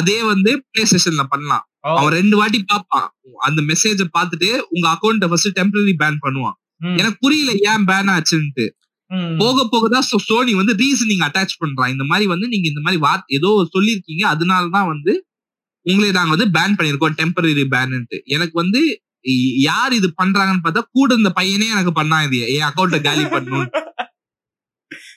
அதே 0.00 0.18
வந்து 0.32 0.50
பிளே 0.72 0.84
ஸ்டேஷன்ல 0.90 1.24
பண்ணலாம். 1.34 1.64
அவன் 2.00 2.14
ரெண்டு 2.18 2.34
வாட்டி 2.40 2.58
பார்ப்பான். 2.72 3.08
அந்த 3.48 3.60
மெசேஜ 3.70 4.06
பார்த்துட்டு 4.18 4.50
உங்க 4.74 4.86
அக்கௌண்ட 4.94 5.28
ஃபர்ஸ்ட் 5.32 5.56
டெம்பரரி 5.60 5.94
பேன் 6.02 6.22
பண்ணுவான். 6.26 6.56
எனக்கு 7.00 7.18
புரியல 7.24 7.50
ஏன் 7.70 7.84
பேன் 7.90 8.12
ஆச்சுன்ட்டு. 8.14 8.66
போக 9.40 9.64
போக 9.72 9.88
தான் 9.94 10.06
சோனி 10.28 10.52
வந்து 10.60 10.74
ரீசனிங் 10.82 11.24
அட்டாச் 11.26 11.60
பண்றான். 11.62 11.90
இந்த 11.94 12.04
மாதிரி 12.10 12.26
வந்து 12.34 12.46
நீங்க 12.52 12.66
இந்த 12.72 12.82
மாதிரி 12.84 13.00
வார்த்தை 13.06 13.36
ஏதோ 13.38 13.50
சொல்லியிருக்கீங்க 13.74 14.24
அதனால 14.34 14.70
தான் 14.76 14.88
வந்து 14.92 15.12
உங்களை 15.86 16.08
நாங்க 16.16 16.32
வந்து 16.36 16.48
பேன் 16.56 16.76
பண்ணிருக்கோம் 16.78 17.16
டெம்பரரி 17.20 17.64
பேன்ட்டு 17.74 18.18
எனக்கு 18.34 18.56
வந்து 18.62 18.80
யார் 19.60 19.92
இது 19.92 20.14
பண்றாங்கன்னு 20.22 20.60
பார்த்தா 20.64 20.80
கூட 20.90 21.14
இந்த 21.14 21.32
பையனே 21.40 21.70
எனக்கு 21.70 21.92
பண்ணா 21.92 22.22
இது. 22.22 22.54
என் 22.54 22.62
அக்கௌண்ட 22.62 23.02
காலி 23.02 23.24
பண்ணணும் 23.24 23.70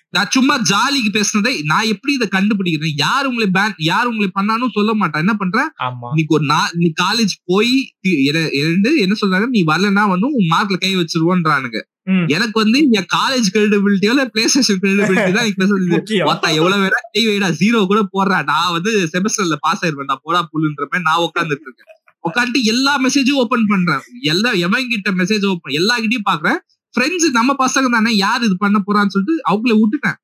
நான் 0.09 0.27
சும்மா 0.29 0.59
ஜாலிக்கு 0.59 1.09
பேசுனதை 1.13 1.61
நான் 1.63 1.83
எப்படி 1.83 2.13
இதை 2.13 2.27
கண்டுபிடிக்கிறேன்? 2.31 2.91
யார் 2.95 3.25
உங்களை 3.25 3.49
பேன் 3.53 3.73
யார் 3.77 4.05
உங்களை 4.05 4.27
பண்ணாலும் 4.33 4.69
சொல்ல 4.73 4.93
மாட்டேன். 4.93 5.21
என்ன 5.21 5.33
பண்றேன் 5.33 5.69
இன்னைக்கு 6.07 6.33
ஒரு 6.33 6.45
நா- 6.45 6.71
நீ 6.73 6.93
காலேஜ் 7.01 7.33
போய் 7.45 7.93
என்ன- 8.01 9.15
சொல்றாங்க? 9.21 9.47
நீ 9.47 9.63
வரலன்னா 9.63 10.07
வந்து 10.09 10.27
உன் 10.27 10.49
மார்க்ல 10.49 10.77
கை 10.77 10.95
வச்சிருவோன்றானுங்க. 10.97 11.81
எனக்கு 12.27 12.63
வந்து 12.63 12.87
என் 12.91 13.05
காலேஜ் 13.15 13.47
கிரெடிபிலிட்டியோ 13.53 14.09
இல்ல 14.09 14.25
பிளே 14.25 14.47
ஸ்டேஷன் 14.47 14.79
கிரெடிபிலிட்டி 14.81 15.31
தான் 15.31 15.45
எனக்கு 15.45 16.55
எவ்வளவு 16.55 16.83
வேணா 16.83 17.01
கை 17.11 17.27
வைடா 17.27 17.55
ஜீரோ 17.59 17.85
கூட 17.85 18.01
போடுறா. 18.13 18.43
நான் 18.43 18.71
வந்து 18.71 19.09
செமஸ்டர்ல 19.13 19.55
பாஸ் 19.59 19.85
ஆயிருவேன். 19.85 20.03
நான் 20.03 20.23
போடா 20.23 20.41
புல்லுன்ற 20.41 20.83
மாதிரி 20.83 21.03
நான் 21.03 21.19
உட்காந்துட்டு 21.19 21.65
இருக்கேன். 21.67 21.91
உட்காந்துட்டு 22.27 22.61
எல்லா 22.63 22.93
மெசேஜும் 23.03 23.39
ஓபன் 23.43 23.65
பண்றேன். 23.67 24.01
எல்லா 24.21 24.51
எவன் 24.65 24.87
கிட்ட 24.87 25.11
மெசேஜ் 25.11 25.45
ஓப்பன் 25.45 25.73
எல்லா 25.73 25.99
கிட்டயும் 25.99 26.29
பாக்குறேன். 26.31 26.59
ஃப்ரெண்ட்ஸ் 26.93 27.27
நம்ம 27.31 27.55
பசங்க 27.65 27.87
தானே 27.89 28.15
யார் 28.15 28.43
இது 28.43 28.55
பண்ண 28.57 28.77
போறான்னு 28.85 29.13
சொல்லிட்டு 29.15 29.35
அவங்கள 29.51 29.73
விட்டுட்டேன். 29.81 30.17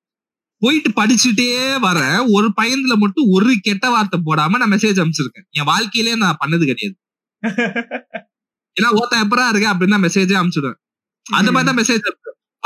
போயிட்டு 0.62 0.90
படிச்சுட்டே 1.02 1.50
வரேன். 1.88 2.20
ஒரு 2.30 2.54
பையன்ல 2.62 2.96
மட்டும் 2.96 3.28
ஒரு 3.30 3.56
கெட்ட 3.62 3.90
வார்த்தை 3.90 4.20
போடாம 4.26 4.58
நான் 4.58 4.72
மெசேஜ் 4.72 5.02
அனுப்பிச்சிருக்கேன். 5.02 5.48
என் 5.52 5.64
வாழ்க்கையிலே 5.64 6.16
நான் 6.16 6.38
பண்ணது 6.46 6.66
கிடையாது. 6.72 6.96
ஏன்னா 8.78 8.90
ஒருத்தன் 8.92 9.24
எப்பரா 9.24 9.46
இருக்கு 9.50 9.72
அப்படின்னு 9.72 9.96
தான் 9.96 10.04
மெசேஜே 10.04 10.36
அனுப்பிச்சுடுவேன். 10.40 10.78
அந்த 11.26 11.50
மாதிரி 11.52 11.68
தான் 11.72 11.80
மெசேஜ் 11.82 12.06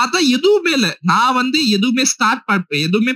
பார்த்தா 0.02 0.28
எதுவுமே 0.28 0.72
இல்ல. 0.72 0.98
நான் 1.02 1.34
வந்து 1.34 1.70
எதுவுமே 1.70 2.06
ஸ்டார்ட் 2.06 2.44
எதுவுமே 2.70 3.14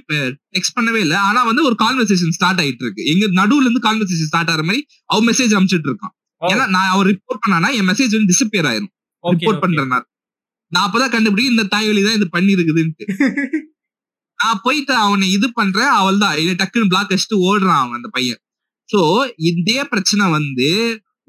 டெக்ஸ்ட் 0.56 0.76
பண்ணவே 0.76 0.96
இல்ல. 0.96 1.20
ஆனா 1.20 1.44
வந்து 1.44 1.64
ஒரு 1.64 1.76
கான்வர்சேஷன் 1.84 2.36
ஸ்டார்ட் 2.38 2.62
ஆயிட்டு 2.62 2.84
இருக்கு. 2.86 3.06
எங்க 3.06 3.26
நடுவுல 3.42 3.66
இருந்து 3.68 3.86
கான்வர்சேஷன் 3.90 4.30
ஸ்டார்ட் 4.32 4.50
ஆகிற 4.50 4.64
மாதிரி 4.64 4.86
அவன் 5.06 5.28
மெசேஜ் 5.28 5.56
அனுப்பிச்சிட்டு 5.58 5.90
இருக்கான். 5.92 6.14
ஏன்னா 6.42 6.68
நான் 6.70 6.90
அவர் 6.90 7.08
ரிப்போர்ட் 7.08 7.44
பண்ணானா 7.48 7.70
என் 7.74 7.88
மெசேஜ் 7.88 8.16
வந்து 8.18 8.32
டிசப்பியர் 8.34 8.70
ஆயிரும். 8.72 8.92
Report 9.24 9.58
okay. 9.58 9.60
பண்றேன் 9.60 9.88
நான். 9.88 10.08
அப்பதான் 10.72 11.10
கண்டுபிடிக்கும் 11.10 11.56
இந்த 11.58 11.64
தாய்வழி 11.64 12.02
தான் 12.04 12.18
இது 12.20 12.28
பண்ணிருக்குதுன்ட்டு. 12.38 13.06
நான் 14.40 14.60
போயிட்டு 14.64 14.94
அவனை 14.96 15.32
இது 15.32 15.54
பண்றேன் 15.54 15.88
அவள் 15.88 16.18
தான் 16.18 16.36
டக்குன்னு 16.36 16.88
பிளாக் 16.88 17.10
அடிச்சுட்டு 17.10 17.40
ஓடுறான் 17.40 17.80
அவன் 17.80 17.92
அந்த 17.92 18.08
பையன். 18.08 18.40
சோ 18.90 19.00
இதே 19.36 19.84
பிரச்சனை 19.84 20.30
வந்து 20.30 20.70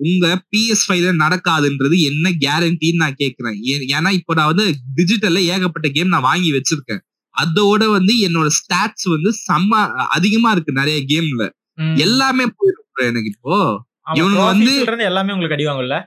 உங்க 0.00 0.44
பிஎஸ் 0.56 0.90
ஃபைவ்ல 0.90 1.14
நடக்காதுன்றது 1.18 1.98
என்ன 1.98 2.30
கேரண்டின்னு 2.30 2.94
நான் 2.94 3.14
கேக்குறேன். 3.18 3.68
ஏ- 3.68 3.86
ஏன்னா 3.86 4.10
இப்போ 4.10 4.34
நான் 4.34 4.54
வந்து 4.54 4.74
டிஜிட்டல்ல 4.96 5.38
ஏகப்பட்ட 5.38 5.88
கேம் 5.88 6.08
நான் 6.08 6.20
வாங்கி 6.20 6.52
வச்சிருக்கேன். 6.52 6.98
அதோட 7.44 7.90
வந்து 7.90 8.14
என்னோட 8.16 8.46
ஸ்டாட்ஸ் 8.46 9.08
வந்து 9.08 9.30
செம்ம 9.30 9.88
அதிகமா 9.92 10.50
இருக்கு 10.50 10.72
நிறைய 10.72 11.04
கேம்ல. 11.06 11.50
எல்லாமே 11.96 12.44
போயிடும் 12.44 13.02
எனக்கு 13.02 13.28
இப்போ. 13.28 13.88
trophies 14.14 14.36
வந்து- 14.36 14.84
எல்லாமே 14.98 15.32
உங்களுக்கு 15.32 15.68
அடி 15.68 15.78
வாங்கும்ல? 15.78 16.06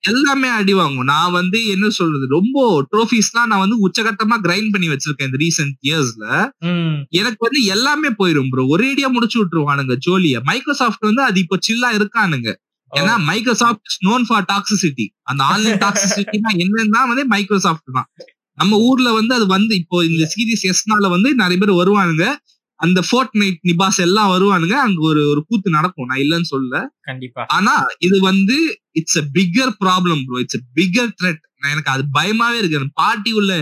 எல்லாமே 0.00 0.48
அடி 0.48 0.72
வாங்கும். 0.72 1.04
நான் 1.04 1.32
வந்து 1.32 1.66
என்ன 1.66 1.88
சொல்றது 1.88 2.26
ரொம்ப 2.26 2.86
ட்ரோஃபிஸ்லாம் 2.92 3.46
நான் 3.46 3.68
வந்து 3.68 3.88
உச்சகட்டமா 3.88 4.38
கிரைண்ட் 4.42 4.70
பண்ணி 4.70 4.88
வச்சிருக்கேன் 4.88 5.24
இந்த 5.24 5.38
ரீசெண்ட் 5.38 5.86
இயர்ஸ்ல. 5.86 6.48
எனக்கு 7.10 7.36
வந்து 7.38 7.64
எல்லாமே 7.64 8.08
போயிரும் 8.08 8.48
ப்ரோ 8.50 8.76
ஒரேடியா 8.76 9.12
முடிச்சு 9.12 9.44
விட்டுருவானுங்க 9.44 9.96
ஜோலியா. 10.10 10.42
மைக்ரோசாஃப்ட் 10.42 11.02
வந்து 11.02 11.22
அது 11.22 11.40
இப்போ 11.40 11.58
சில்லா 11.68 11.94
இருக்கானுங்க. 11.94 12.54
ஏன்னா 12.92 13.14
Microsoft 13.30 13.88
is 13.90 14.00
known 14.08 14.24
for 14.28 14.44
toxicity 14.52 15.06
அந்த 15.30 15.42
ஆன்லைன் 15.52 15.80
டாக்ஸிசிட்டினா 15.84 16.50
என்னன்னா 16.64 17.02
வந்து 17.10 17.24
மைக்ரோசாஃப்ட் 17.34 17.90
தான். 17.98 18.08
நம்ம 18.58 18.78
ஊர்ல 18.88 19.08
வந்து 19.18 19.32
அது 19.34 19.46
வந்து 19.56 19.72
இப்போ 19.82 19.98
இந்த 20.10 20.24
சீரிஸ் 20.32 20.64
எஸ்னால 20.72 21.08
வந்து 21.14 21.28
நிறைய 21.42 21.58
பேர் 21.62 21.80
வருவானுங்க. 21.80 22.24
அந்த 22.80 23.00
ஃபோர்ட் 23.08 23.34
நைட் 23.40 23.60
நிபாஸ் 23.70 23.98
எல்லாம் 24.06 24.30
வருவானுங்க. 24.34 24.76
அங்க 24.86 25.00
ஒரு 25.10 25.22
ஒரு 25.32 25.40
கூத்து 25.48 25.70
நடக்கும். 25.78 26.08
நான் 26.10 26.22
இல்லைன்னு 26.24 26.50
சொல்லல. 26.54 26.76
கண்டிப்பா. 27.08 27.42
ஆனா 27.56 27.74
இது 28.06 28.16
வந்து 28.30 28.56
it's 29.00 29.18
a 29.22 29.24
bigger 29.36 29.72
problem 29.84 30.22
bro 30.28 30.40
it's 30.44 30.58
a 30.60 30.62
bigger 30.78 31.10
threat 31.20 31.42
எனக்கு 31.72 31.90
அது 31.94 32.04
பயமாவே 32.18 32.58
இருக்கு. 32.60 32.90
பார்ட்டி 33.02 33.32
உள்ள 33.40 33.52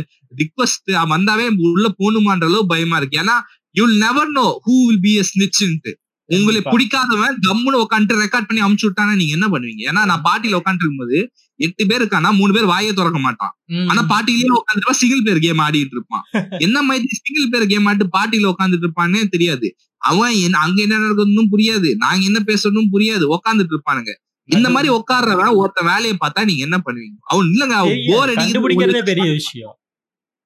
ரிக்வஸ்ட் 0.43 0.91
வந்தாவே 1.15 1.47
உள்ள 1.73 1.87
போகணுமான்ற 2.01 2.47
அளவு 2.51 2.67
பயமா 2.75 2.99
இருக்கு. 3.01 3.21
ஏன்னா 3.25 3.37
you 3.75 3.87
never 4.05 4.31
know 4.39 4.47
who 4.67 4.77
will 4.87 5.03
be 5.07 5.15
a 5.23 5.27
snitchன்ட்டு. 5.33 5.93
உங்களை 6.29 6.63
கண்டிப்பா. 6.63 6.73
பிடிக்காதவன் 6.73 7.37
கம்முன்னு 7.49 7.83
உட்காந்துட்டு 7.85 8.23
ரெக்கார்ட் 8.25 8.49
பண்ணி 8.49 8.63
அமுச்சு 8.63 8.87
விட்டானா 8.89 9.17
நீங்க 9.17 9.33
என்ன 9.33 9.47
பண்ணுவீங்க? 9.49 9.83
ஏன்னா 9.91 10.05
நான் 10.05 10.25
பார்ட்டியில 10.25 10.59
உட்காந்துட்டு 10.61 10.87
இருக்கும்போது 10.87 11.19
எட்டு 11.61 11.87
பேர் 11.87 12.03
இருக்கானா 12.03 12.37
மூணு 12.37 12.53
பேர் 12.53 12.65
வாயை 12.65 12.93
திறக்க 12.93 13.19
மாட்டான். 13.19 13.53
ஆனா 13.89 14.03
பார்ட்டிலேயே 14.13 14.53
உட்காந்துட்டு 14.59 14.91
சிங்கிள் 14.93 15.23
பேர் 15.23 15.39
கேம் 15.39 15.59
ஆடிட்டு 15.59 15.97
இருப்பான். 15.97 16.25
என்ன 16.67 16.83
மாதிரி 16.83 17.09
சிங்கிள் 17.19 17.51
பேர் 17.51 17.67
கேம் 17.67 17.87
ஆட்டு 17.87 18.09
பார்ட்டியில 18.19 18.53
உட்காந்துட்டு 18.53 18.87
இருப்பானே 18.87 19.29
தெரியாது. 19.29 19.69
அவன் 20.03 20.35
அங்க 20.57 20.83
என்ன 20.83 20.99
நடக்குதுன்னு 20.99 21.45
புரியாது. 21.55 21.95
நாங்க 21.97 22.25
என்ன 22.25 22.41
பேசணும் 22.47 22.91
புரியாது. 22.93 23.25
உட்காந்துட்டு 23.37 23.75
இருப்பானுங்க. 23.77 24.13
இந்த 24.49 24.69
மாதிரி 24.71 24.93
உட்கார்றவன் 24.95 25.57
ஒருத்த 25.59 25.85
வேலையை 25.85 26.17
பார்த்தா 26.21 26.45
நீங்க 26.45 26.63
என்ன 26.63 26.83
பண்ணுவீங்க? 26.87 27.17
அவன் 27.25 27.47
இல்லங்க 27.49 27.75
அவன். 27.79 27.99
போர் 28.11 28.31
அடிக்கிறது 28.35 28.63
பெரிய 29.11 29.31
விஷயம். 29.33 29.75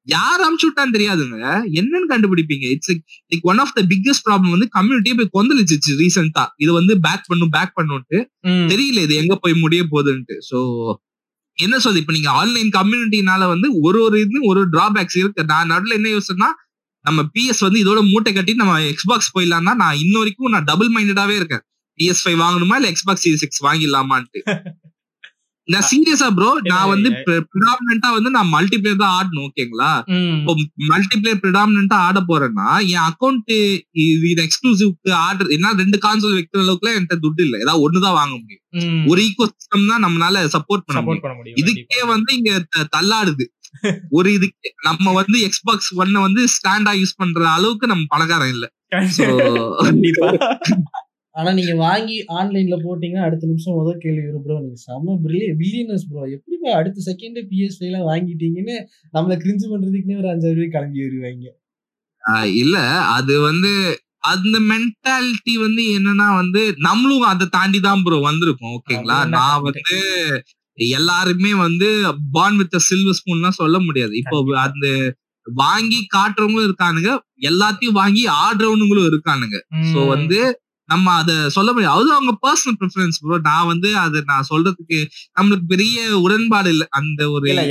யார் 0.07 0.41
அமுச்சு 0.41 0.67
விட்டான்னு 0.67 0.95
தெரியாதுங்க. 0.95 1.39
என்னன்னு 1.75 2.07
கண்டுபிடிப்பீங்க. 2.11 2.67
It's 2.71 2.91
like 3.33 3.45
one 3.51 3.59
of 3.59 3.75
the 3.75 3.83
biggest 3.83 4.25
problem 4.27 4.55
வந்து 4.55 4.69
கம்யூனிட்டியே 4.75 5.15
போய் 5.19 5.35
கொந்தளிச்சிச்சு 5.37 5.93
ரீசெண்டா 5.99 6.45
இது 6.57 6.73
வந்து 6.73 7.01
பேக் 7.01 7.27
பண்ணும் 7.27 7.49
பேக் 7.49 7.75
பண்ணுன்ட்டு 7.77 8.19
ம். 8.47 8.67
தெரியல 8.69 9.03
இது 9.03 9.15
எங்க 9.15 9.37
போய் 9.37 9.55
முடிய 9.55 9.83
போகுதுன்ட்டு. 9.85 10.37
சோ 10.51 10.59
என்ன 11.59 11.79
சொல்றது? 11.79 12.01
இப்ப 12.01 12.13
நீங்க 12.13 12.31
ஆன்லைன் 12.33 12.71
கம்யூனிட்டினால 12.71 13.47
வந்து 13.49 13.69
ஒரு 13.81 13.99
ஒரு 14.03 14.21
இது 14.21 14.39
ஒரு 14.43 14.69
டிராபேக்ஸ் 14.71 15.19
இருக்கு. 15.19 15.45
நான் 15.45 15.67
நடுவில் 15.67 15.99
என்ன 15.99 16.11
யோசனைனா 16.11 16.51
நம்ம 17.05 17.21
பிஎஸ் 17.35 17.61
வந்து 17.61 17.81
இதோட 17.85 18.11
மூட்டை 18.11 18.33
கட்டி 18.33 18.55
நம்ம 18.55 18.81
எக்ஸ்பாக்ஸ் 18.91 19.33
போயிடலாம்னா 19.35 19.73
நான் 19.75 19.99
இன்ன 19.99 20.15
வரைக்கும் 20.19 20.51
நான் 20.51 20.65
டபுள் 20.65 20.91
மைண்டடாவே 20.93 21.37
இருக்கேன் 21.37 21.63
பிஎஸ் 21.99 22.23
ஃபைவ் 22.25 22.39
வாங்கணுமா? 22.43 22.75
இல்ல 22.75 22.93
எக்ஸ்பாக்ஸ் 22.93 23.25
சீரிஸ் 23.25 23.47
எக்ஸ் 23.47 23.63
வாங்கிடலாமான்ட்டு. 23.65 24.41
நான் 25.69 25.87
சீரியஸா 25.89 26.29
ப்ரோ 26.37 26.49
நான் 26.71 26.91
வந்து 26.93 27.09
ப்ரிடாமினா 27.49 28.09
வந்து 28.17 28.31
நான் 28.31 28.51
மல்டிபிளேயர் 28.55 29.03
தான் 29.03 29.15
ஆடணும் 29.17 29.45
ஓகேங்களா. 29.47 29.91
இப்போ 30.39 30.53
மல்டிபிளேயர் 30.91 31.41
ப்ரிடாமினா 31.43 31.83
ஆட 32.07 32.21
போறேன்னா 32.31 32.67
என் 32.93 33.05
அக்கௌண்ட் 33.09 33.53
இது 34.05 34.43
எக்ஸ்க்ளூசிவ்க்கு 34.45 35.13
ஆர்டர் 35.21 35.55
என்ன 35.57 35.73
ரெண்டு 35.83 35.99
கான்சோல் 36.07 36.37
வைக்கிற 36.39 36.63
அளவுக்குலாம் 36.65 36.97
என்கிட்ட 36.97 37.19
துட்டு 37.25 37.45
இல்ல. 37.47 37.57
ஏதாவது 37.65 37.85
ஒண்ணுதான் 37.87 38.19
வாங்க 38.21 38.35
முடியும். 38.37 38.63
ஒரு 39.11 39.21
ஈகோ 39.29 39.47
சிஸ்டம் 39.53 39.91
தான் 39.93 40.05
நம்மளால 40.07 40.45
சப்போர்ட் 40.57 40.87
பண்ண 40.87 41.01
முடியும். 41.01 41.25
இதுக்கே. 41.63 42.01
வந்து 42.13 42.31
இங்க 42.39 42.53
தள்ளாடுது. 42.97 43.47
ஒரு 44.17 44.29
இதுக்கு 44.37 44.69
நம்ம 44.87 45.13
வந்து 45.19 45.37
எக்ஸ்பாக்ஸ் 45.47 45.91
ஒன்ன 46.01 46.23
வந்து 46.25 46.43
ஸ்டாண்டா 46.55 46.93
யூஸ் 46.99 47.19
பண்ற 47.21 47.45
அளவுக்கு 47.55 47.87
நம்ம 47.93 48.05
பணக்காரன் 48.11 48.53
இல்ல. 48.55 48.67
ஆனா 51.35 51.51
நீங்க 51.59 51.75
வாங்கி 51.83 52.17
ஆன்லைன்ல 52.39 52.77
போட்டீங்கன்னா 52.83 53.27
அடுத்த 53.27 53.49
நிமிஷம் 53.51 53.79
முதல் 53.79 54.03
கேள்வி 54.03 54.25
வரும் 54.25 54.45
ப்ரோ 54.45 54.57
நீங்க 54.61 54.79
செம்ம 54.83 55.15
பில்லியனஸ் 55.61 56.07
ப்ரோ 56.09 56.25
எப்படி 56.35 56.51
அடுத்த 56.75 57.05
செகண்ட் 57.09 57.39
பிஎஸ் 57.51 57.79
எல்லாம் 57.83 58.07
வாங்கிட்டீங்கன்னு 58.11 58.77
நம்மள 59.15 59.37
கிரிஞ்சு 59.45 59.67
பண்றதுக்குன்னே 59.73 60.19
ஒரு 60.23 60.31
அஞ்சாயிரம் 60.33 60.59
ரூபாய் 60.59 60.75
கிளம்பி 60.75 61.03
வருவாங்க. 61.07 61.47
இல்ல. 62.61 62.77
அது 63.17 63.35
வந்து 63.49 63.71
அந்த 64.25 64.57
மென்டாலிட்டி 64.69 65.55
வந்து 65.63 65.83
என்னன்னா 65.95 66.27
வந்து 66.37 66.61
நம்மளும் 66.87 67.25
அதை 67.31 67.47
தாண்டி 67.55 67.79
தான் 67.87 68.03
ப்ரோ 68.05 68.19
வந்திருக்கோம். 68.27 68.75
ஓகேங்களா? 68.77 69.17
நான். 69.33 69.65
வந்து 69.69 69.97
எல்லாருமே 70.93 71.53
வந்து 71.65 71.89
பான் 72.37 72.59
வித் 72.61 72.77
சில்வர் 72.87 73.19
ஸ்பூன்லாம் 73.19 73.61
சொல்ல 73.61 73.77
முடியாது. 73.87 74.13
இப்போ. 74.23 74.37
அந்த 74.67 74.87
வாங்கி 75.47 76.01
காட்டுறவங்களும் 76.15 76.69
இருக்கானுங்க 76.69 77.11
எல்லாத்தையும் 77.49 77.99
வாங்கி 78.01 78.23
ஆடுறவனுங்களும் 78.43 79.09
இருக்கானுங்க. 79.11 79.57
சோ. 79.91 80.01
வந்து 80.15 80.41
நம்ம 80.89 81.13
அத 81.19 81.33
சொல்ல 81.55 81.71
முடியாது. 81.73 81.95
அது 81.97 82.11
அவங்க 82.15 82.33
பர்சனல் 82.43 82.77
ப்ரிஃபரன்ஸ் 82.81 83.19
ப்ரோ 83.21 83.37
நான் 83.45 83.69
வந்து 83.71 83.89
அதை 84.01 84.21
நான் 84.31 84.49
சொல்றதுக்கு 84.51 84.99
நம்மளுக்கு 85.37 85.67
பெரிய 85.73 85.97
உடன்பாடு 86.23 86.71
இல்ல. 86.75 86.85
அந்த 86.99 87.21
ஒரு 87.35 87.47
இல்ல 87.53 87.65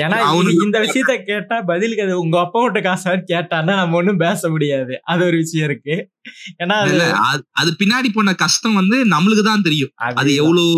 இந்த 0.61 0.79
விஷயத்த 0.85 1.15
கேட்டா 1.29 1.57
பதிலுக்கு 1.69 2.05
அது 2.07 2.15
உங்க 2.23 2.37
அப்பா 2.43 2.61
விட்ட 2.63 2.81
காசு 2.81 3.03
கேட்டான்னா 3.31 3.75
நம்ம 3.81 3.99
ஒண்ணும் 3.99 4.23
பேச 4.23 4.49
முடியாது. 4.49 4.95
அது 5.11 5.21
ஒரு 5.29 5.37
விஷயம் 5.43 5.67
இருக்கு. 5.69 5.95
ஏன்னா 6.61 6.77
அது 6.81 6.91
இல்ல, 6.93 7.05
பின்னாடி 7.81 8.11
போன 8.11 8.35
கஷ்டம் 8.41 8.79
வந்து 8.81 8.97
நம்மளுக்கு 9.13 9.45
தான் 9.45 9.65
தெரியும். 9.67 9.93
அது. 10.13 10.31
எவ்வளவு 10.41 10.73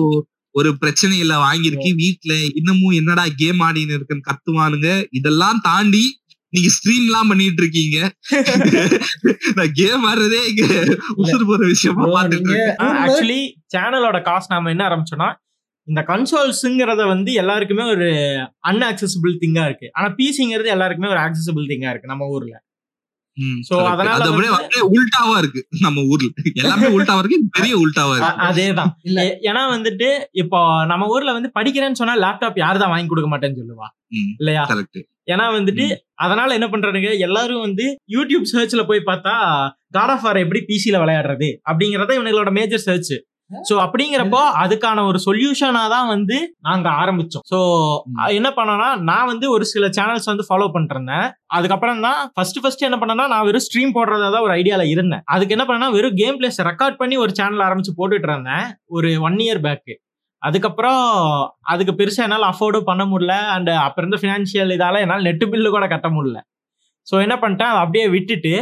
ஒரு 0.56 0.70
பிரச்சனையில 0.82 1.34
வாங்கியிருக்கு. 1.44 1.90
வீட்ல 2.02 2.32
இன்னமும் 2.60 2.98
என்னடா 2.98 3.24
கேம் 3.40 3.62
ஆடின்னு 3.68 3.96
இருக்குன்னு 3.96 4.28
கத்துவானுங்க. 4.28 4.90
இதெல்லாம் 5.20 5.60
தாண்டி 5.66 6.04
நீங்க 6.54 6.70
ஸ்ட்ரீம் 6.76 7.06
எல்லாம் 7.08 7.30
பண்ணிட்டு 7.32 7.62
இருக்கீங்க 7.64 7.98
நான் 9.58 9.72
கேம் 9.74 10.04
ஆடுறதே 10.10 10.42
இங்க 10.52 10.66
உசுறு 11.22 11.46
போற 11.46 11.62
விஷயமா 11.66 12.06
பாத்துட்டு. 12.16 12.58
ஆக்சுவலி 13.04 13.42
சேனலோட 13.76 14.20
காஸ்ட் 14.30 14.54
நாம 14.56 14.70
என்ன 14.70 14.86
ஆரம்பிச்சோம்னா 14.90 15.30
இந்த 15.88 16.02
கன்சோல்ஸுங்கிறத 16.08 17.02
வந்து 17.08 17.32
எல்லாருக்குமே 17.34 17.86
ஒரு 17.94 18.06
அன்அக்சசிபிள் 18.70 19.34
திங்கா 19.42 19.64
இருக்கு. 19.66 19.88
ஆனா 19.94 20.08
பிசிங்கிறது 20.20 20.70
எல்லாருக்குமே 20.76 21.10
ஒரு 21.10 21.22
அக்சசிபிள் 21.26 21.66
திங்கா 21.72 21.90
இருக்கு 21.90 22.12
நம்ம 22.14 22.28
ஊர்ல. 22.28 22.54
Correct. 23.70 23.94
அதனால 23.94 24.16
அது 24.18 24.32
அப்படியே 24.56 24.84
உல்டாவா 24.96 25.36
இருக்கு 25.38 25.62
நம்ம 25.82 26.02
ஊர்ல. 26.12 26.28
எல்லாமே 26.62 26.88
உல்டாவா 26.98 27.22
இருக்கு 27.22 27.40
பெரிய 27.58 27.74
உல்டாவா 27.84 28.16
அதேதான். 28.48 28.92
ஏன்னா 29.50 29.64
வந்துட்டு 29.76 30.10
இப்போ 30.42 30.60
நம்ம 30.92 31.08
ஊர்ல 31.14 31.34
வந்து 31.38 31.52
படிக்கிறேன்னு 31.58 32.00
சொன்னா 32.02 32.16
லேப்டாப் 32.26 32.62
யாரு 32.64 32.80
தான் 32.80 32.94
வாங்கி 32.94 33.10
கொடுக்க 33.10 33.30
மாட்டேன்னு 33.32 33.60
சொல்லுவா. 33.62 33.90
இல்லையா? 34.40 34.64
கரெக்ட் 34.72 35.02
ஏன்னா 35.34 35.46
வந்துட்டு 35.56 35.86
அதனால 36.24 36.50
என்ன 36.58 36.68
பண்றானுங்க? 36.68 37.12
எல்லாரும் 37.28 37.66
வந்து 37.68 37.86
யூடியூப் 38.16 38.50
சர்ச்ல 38.52 38.82
போய் 38.90 39.08
பார்த்தா 39.10 39.34
காட் 39.98 40.12
ஆஃப் 40.16 40.26
வார் 40.26 40.44
எப்படி 40.44 40.62
பிசில 40.70 41.00
விளையாடுறது? 41.04 41.50
அப்படிங்கறத 41.70 42.18
இவங்களோட 42.18 42.52
மேஜர் 42.60 42.86
சர்ச் 42.88 43.14
சோ 43.62 43.74
அப்படிங்கிறப்போ 43.86 44.42
அதுக்கான 44.62 45.06
ஒரு 45.06 45.20
சொல்யூஷனா 45.26 45.84
தான் 45.88 46.08
வந்து 46.08 46.38
நாங்க 46.60 46.88
ஆரம்பிச்சோம். 47.02 47.44
சோ. 47.52 47.60
என்ன 48.38 48.50
பண்ணோம்னா 48.58 48.90
நான் 49.04 49.30
வந்து 49.32 49.46
ஒரு 49.50 49.66
சில 49.66 49.88
சேனல்ஸ் 49.98 50.30
வந்து 50.32 50.46
ஃபாலோ 50.50 50.68
பண்ணிருந்தேன் 50.76 51.28
அதுக்கப்புறம் 51.50 52.02
தான் 52.02 52.20
ஃபர்ஸ்ட் 52.36 52.60
ஃபர்ஸ்ட் 52.62 52.82
என்ன 52.82 53.00
பண்ணேன்னா 53.00 53.28
நான் 53.28 53.46
வெறும் 53.46 53.66
ஸ்ட்ரீம் 53.68 53.96
போடுறதா 53.98 54.30
தான் 54.30 54.46
ஒரு 54.48 54.54
ஐடியால 54.60 54.86
இருந்தேன். 54.94 55.24
அதுக்கு 55.28 55.56
என்ன 55.58 55.66
பண்ணேன்னா 55.66 55.92
வெறும் 55.92 56.16
கேம் 56.16 56.40
பிளேஸ் 56.40 56.60
ரெக்கார்ட் 56.70 57.00
பண்ணி 57.02 57.18
ஒரு 57.18 57.34
சேனல் 57.34 57.66
ஆரம்பிச்சு 57.68 57.98
போட்டுட்டு 58.00 58.30
இருந்தேன். 58.32 58.66
ஒரு 58.90 59.12
ஒன் 59.22 59.40
இயர் 59.46 59.64
பேக் 59.68 59.94
அதுக்கப்புறம் 60.42 61.02
அதுக்கு 61.64 61.94
பெருசா 62.00 62.24
என்னால் 62.26 62.50
அஃபோர்டும் 62.50 62.90
பண்ண 62.90 63.04
முடியல. 63.06 63.36
அண்ட் 63.56 63.70
அப்ப 63.84 64.02
இருந்த 64.02 64.18
ஃபினான்ஷியல் 64.22 64.74
இதால 64.78 65.02
என்னால் 65.06 65.28
நெட்டு 65.28 65.46
பில்லு 65.52 65.70
கூட 65.70 65.88
கட்ட 65.88 66.10
முடியல. 66.10 66.40
ஸோ 67.08 67.16
என்ன 67.26 67.36
பண்ணிட்டேன் 67.40 67.72
அதை 67.72 67.80
அப்படியே 67.84 68.06
விட்டுட்டு 68.16 68.54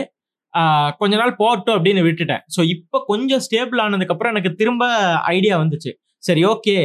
கொஞ்ச 1.01 1.13
நாள் 1.21 1.33
போகட்டும் 1.41 1.75
அப்படின்னு 1.77 2.01
விட்டுட்டேன். 2.07 2.43
ஸோ 2.55 2.61
இப்போ 2.75 2.97
கொஞ்சம் 3.11 3.43
ஸ்டேபிள் 3.45 3.81
ஆனதுக்கப்புறம் 3.85 4.33
எனக்கு 4.33 4.51
திரும்ப 4.61 4.83
ஐடியா 5.35 5.55
வந்துச்சு. 5.63 5.91
சரி 6.23 6.43
ஓகே 6.53 6.75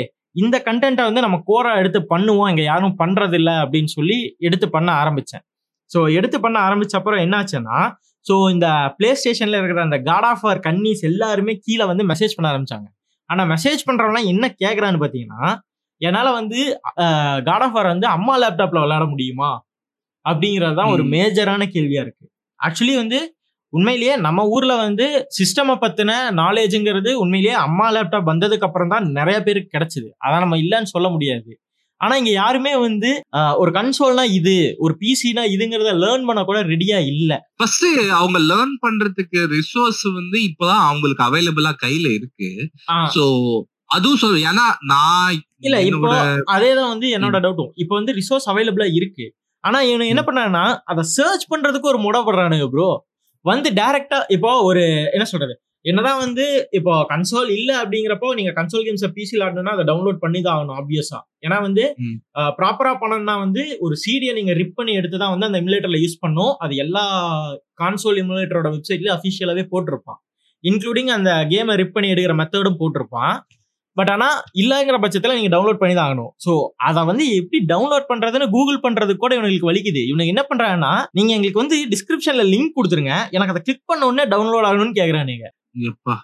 இந்த 0.42 0.56
கண்டென்ட்டை 0.66 1.04
வந்து 1.08 1.24
நம்ம 1.26 1.36
கோரா 1.50 1.72
எடுத்து 1.82 2.00
பண்ணுவோம். 2.12 2.48
இங்கே 2.52 2.64
யாரும் 2.72 2.96
பண்றது 3.02 3.36
இல்ல 3.40 3.50
அப்படின்னு 3.64 3.90
சொல்லி 3.98 4.18
எடுத்து 4.48 4.66
பண்ண 4.76 4.90
ஆரம்பிச்சேன். 5.02 5.44
ஸோ 5.90 5.98
எடுத்து 6.18 6.38
பண்ண 6.44 6.56
ஆரம்பிச்ச 6.68 6.94
அப்புறம் 7.00 7.22
என்னாச்சுன்னா 7.26 7.78
ஸோ 8.26 8.34
இந்த 8.54 8.68
பிளே 8.98 9.10
ஸ்டேஷன்ல 9.20 9.58
இருக்கிற 9.60 9.82
அந்த 9.88 9.98
காட் 10.08 10.26
ஆஃப் 10.30 10.44
ஆர் 10.50 10.60
கன்னிஸ் 10.66 11.02
எல்லாருமே 11.10 11.52
கீழே 11.66 11.84
வந்து 11.90 12.04
மெசேஜ் 12.12 12.34
பண்ண 12.36 12.46
ஆரம்பிச்சாங்க. 12.52 12.86
ஆனா 13.30 13.42
மெசேஜ் 13.52 13.82
பண்றவன்லாம் 13.88 14.30
என்ன 14.32 14.44
கேக்குறான்னு 14.62 15.02
பாத்தீங்கன்னா 15.04 15.44
என்னால 16.00 16.28
வந்து 16.38 16.58
காட் 17.48 17.64
ஆஃப் 17.66 17.76
வார் 17.76 17.92
வந்து 17.92 18.06
அம்மா 18.16 18.34
லேப்டாப்ல 18.42 18.82
விளையாட 18.84 19.04
முடியுமா? 19.12 19.50
அப்படிங்கிறது 20.24 20.76
தான் 20.80 20.92
ஒரு. 20.94 21.02
மேஜரான 21.14 21.66
கேள்வியா 21.74 22.02
இருக்கு. 22.06 22.24
ஆக்சுவலி 22.60 22.94
வந்து 23.02 23.18
உண்மையிலேயே 23.72 24.14
நம்ம 24.26 24.40
ஊர்ல 24.54 24.72
வந்து 24.86 25.06
சிஸ்டமை 25.38 25.74
பத்தின 25.82 26.10
நாலேஜுங்கிறது 26.40 27.12
உண்மையிலேயே 27.22 27.56
அம்மா 27.66 27.86
லேப்டாப் 27.94 28.30
வந்ததுக்கு 28.32 28.66
அப்புறம் 28.68 28.92
தான் 28.94 29.06
நிறைய 29.18 29.38
பேருக்கு 29.46 29.74
கிடைச்சது. 29.76 30.08
அதான் 30.24 30.44
நம்ம 30.44 30.58
இல்லைன்னு 30.64 30.94
சொல்ல 30.94 31.08
முடியாது. 31.14 31.50
ஆனா 32.00 32.14
இங்க 32.20 32.32
யாருமே 32.32 32.72
வந்து 32.86 33.10
ஒரு 33.60 33.70
கன்சோல்னா 33.76 34.24
இது 34.38 34.54
ஒரு 34.84 34.94
பிசினா 35.02 35.42
இதுங்கிறத 35.54 35.92
லேர்ன் 36.02 36.26
பண்ண 36.28 36.40
கூட 36.44 36.58
ரெடியா 36.72 36.98
இல்ல. 37.12 37.32
ஃபர்ஸ்ட் 37.58 37.86
அவங்க 38.18 38.38
லேர்ன் 38.50 38.74
பண்றதுக்கு 38.84 39.40
ரிசோர்ஸ் 39.54 40.04
வந்து 40.18 40.38
இப்பதான் 40.48 40.84
அவங்களுக்கு 40.88 41.24
அவைலபிளா 41.28 41.72
கையில 41.84 42.06
இருக்கு. 42.18 42.50
சோ 43.16 43.24
அதுவும் 43.96 44.22
சொல்லு 44.22 44.38
ஏன்னா 44.50 44.66
நான் 44.92 45.34
இல்ல 45.66 45.76
இப்போ 45.90 46.12
அதேதான் 46.54 46.92
வந்து 46.94 47.08
என்னோட 47.16 47.36
டவுட்டும் 47.44 47.72
இப்போ 47.82 47.94
வந்து 47.98 48.12
ரிசோர்ஸ் 48.20 48.48
அவைலபிளா 48.52 48.88
இருக்கு. 48.98 49.26
ஆனா 49.64 49.78
இவனு 49.90 50.12
என்ன 50.12 50.22
பண்ணாங்கன்னா 50.26 50.64
அதை 50.90 51.02
சர்ச் 51.16 51.50
பண்றதுக்கு 51.52 51.90
ஒரு 51.92 52.00
முடப்படுறானுங்க 52.06 52.66
ப்ரோ 52.74 52.88
வந்து 53.46 53.68
டைரக்டா 53.78 54.18
இப்போ 54.36 54.50
ஒரு 54.68 54.82
என்ன 55.14 55.24
சொல்றது? 55.32 55.54
என்னதான் 55.84 56.20
வந்து 56.22 56.44
இப்போ 56.78 56.92
கன்சோல் 57.10 57.50
இல்ல 57.56 57.70
அப்படிங்கிறப்போ 57.82 58.28
நீங்க 58.38 58.52
கன்சோல் 58.56 58.84
கேம்ஸ் 58.86 59.04
பிசியில் 59.18 59.44
ஆடணும்னா 59.46 59.74
அதை 59.76 59.84
டவுன்லோட் 59.90 60.18
பண்ணி 60.24 60.40
தான் 60.46 60.54
ஆகணும் 60.56 60.78
ஆப்வியஸா 60.80 61.18
ஏன்னா 61.46 61.58
வந்து. 61.66 61.84
ப்ராப்பரா 62.58 62.92
பண்ணணும்னா 63.02 63.36
வந்து 63.44 63.64
ஒரு 63.86 63.96
சீடியை 64.04 64.32
நீங்க 64.38 64.54
ரிப் 64.60 64.76
பண்ணி 64.78 64.94
எடுத்து 65.00 65.20
தான் 65.22 65.34
வந்து 65.34 65.48
அந்த 65.48 65.60
எமுலேட்டர்ல 65.62 66.00
யூஸ் 66.04 66.22
பண்ணும் 66.24 66.54
அது 66.66 66.74
எல்லா 66.84 67.04
கான்சோல் 67.82 68.20
எமுலேட்டரோட 68.24 68.70
வெப்சைட்லயும் 68.76 69.16
அஃபிஷியலாவே 69.18 69.64
போட்டிருப்பான். 69.72 70.20
இன்க்ளூடிங் 70.64 71.10
அந்த 71.16 71.30
கேமை 71.52 71.76
ரிப் 71.80 71.96
பண்ணி 71.96 72.10
எடுக்கிற 72.14 72.34
மெத்தடும் 72.40 72.80
போட்டிருப்பான். 72.82 73.34
பட் 73.96 74.10
ஆனா 74.14 74.28
இல்லங்கிற 74.62 74.96
பட்சத்துல 75.02 75.36
நீங்க 75.38 75.50
டவுன்லோட் 75.54 75.80
பண்ணி 75.82 75.94
தான் 75.96 76.06
ஆகணும். 76.08 76.30
சோ 76.44 76.52
அதை 76.88 77.02
வந்து 77.10 77.24
எப்படி 77.40 77.58
டவுன்லோட் 77.72 78.08
பண்றதுன்னு 78.10 78.48
கூகுள் 78.54 78.82
பண்றதுக்கு 78.86 79.22
கூட 79.24 79.34
இவங்களுக்கு 79.36 79.70
வலிக்குது. 79.70 80.02
இவனுக்கு 80.10 80.34
என்ன 80.34 80.44
பண்றாங்கன்னா 80.50 80.92
நீங்க 81.18 81.32
எங்களுக்கு 81.36 81.62
வந்து 81.62 81.78
டிஸ்கிரிப்ஷன்ல 81.94 82.46
லிங்க் 82.52 82.76
கொடுத்துருங்க. 82.78 83.14
எனக்கு 83.36 83.54
அதை 83.54 83.62
கிளிக் 83.66 83.88
பண்ண 83.90 84.08
உடனே 84.10 84.26
டவுன்லோட் 84.34 84.68
ஆகணும்னு 84.70 84.98
கேக்குறானுங்க 85.00 85.46
எப்பா? 85.90 86.16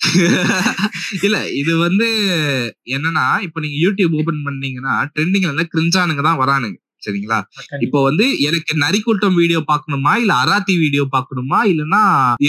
இல்ல 1.26 1.36
இது 1.60 1.72
வந்து 1.86 2.06
என்னன்னா 2.96 3.24
இப்ப 3.46 3.60
நீங்க 3.64 3.78
யூடியூப் 3.84 4.14
ஓபன் 4.20 4.44
பண்ணீங்கன்னா 4.46 4.94
ட்ரெண்டிங்ல 5.14 5.52
எல்லாம் 5.54 5.72
கிரிஞ்சானுங்க 5.72 6.22
தான் 6.28 6.40
வரானுங்க. 6.42 6.76
சரிங்களா? 7.02 7.38
இப்போ 7.86 7.98
வந்து 8.08 8.24
எனக்கு 8.48 8.72
நரிக்கூட்டம் 8.84 9.36
வீடியோ 9.40 9.60
பார்க்கணுமா? 9.72 10.12
இல்ல 10.22 10.32
அராத்தி 10.44 10.74
வீடியோ 10.84 11.04
பார்க்கணுமா? 11.16 11.58
இல்லனா 11.72 12.00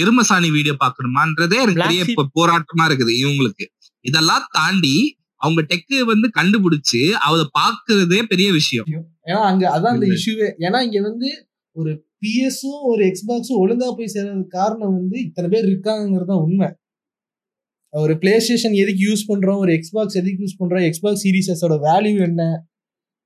எருமசாணி 0.02 0.48
வீடியோ 0.56 0.74
பார்க்கணுமான்றதே 0.84 1.58
எனக்கு 1.64 1.84
பெரிய 1.86 2.04
போராட்டமா 2.38 2.86
இருக்குது 2.90 3.14
இவங்களுக்கு. 3.22 3.66
இதெல்லாம் 4.04 4.44
தாண்டி 4.58 4.96
அவங்க 5.40 5.60
டெக்கு 5.70 5.98
வந்து 6.12 6.26
கண்டுபிடிச்சு 6.38 7.00
அதை 7.26 7.44
பாக்குறதே 7.58 8.18
பெரிய 8.32 8.48
விஷயம். 8.58 8.88
ஏன்னா 9.28 9.42
அங்க 9.50 9.64
அதான் 9.76 9.94
அந்த. 9.96 10.06
இஷ்யூவே 10.16 10.48
ஏன்னா 10.66 10.78
இங்க 10.86 11.00
வந்து 11.08 11.28
ஒரு 11.76 11.92
பிஎஸும் 12.22 12.80
ஒரு 12.90 13.02
எக்ஸ்பாக்ஸும் 13.10 13.60
ஒழுங்கா 13.62 13.88
போய் 13.98 14.12
சேர்றதுக்கு 14.14 14.56
காரணம் 14.58 14.96
வந்து 14.98 15.16
இத்தனை 15.26 15.48
பேர் 15.52 15.68
இருக்காங்கிறது 15.70 16.30
தான் 16.32 16.42
உண்மை. 16.46 16.68
ஒரு 17.92 18.14
பிளே 18.22 18.32
ஸ்டேஷன் 18.46 18.74
எதுக்கு 18.80 19.02
யூஸ் 19.08 19.22
பண்றோம்? 19.30 19.60
ஒரு 19.64 19.72
எக்ஸ்பாக்ஸ் 19.78 20.18
எதுக்கு 20.20 20.42
யூஸ் 20.44 20.60
பண்றோம்? 20.60 20.84
எக்ஸ்பாக்ஸ் 20.88 21.24
சீரிஸஸோட 21.24 21.76
வேல்யூ 21.86 22.18
என்ன? 22.28 22.42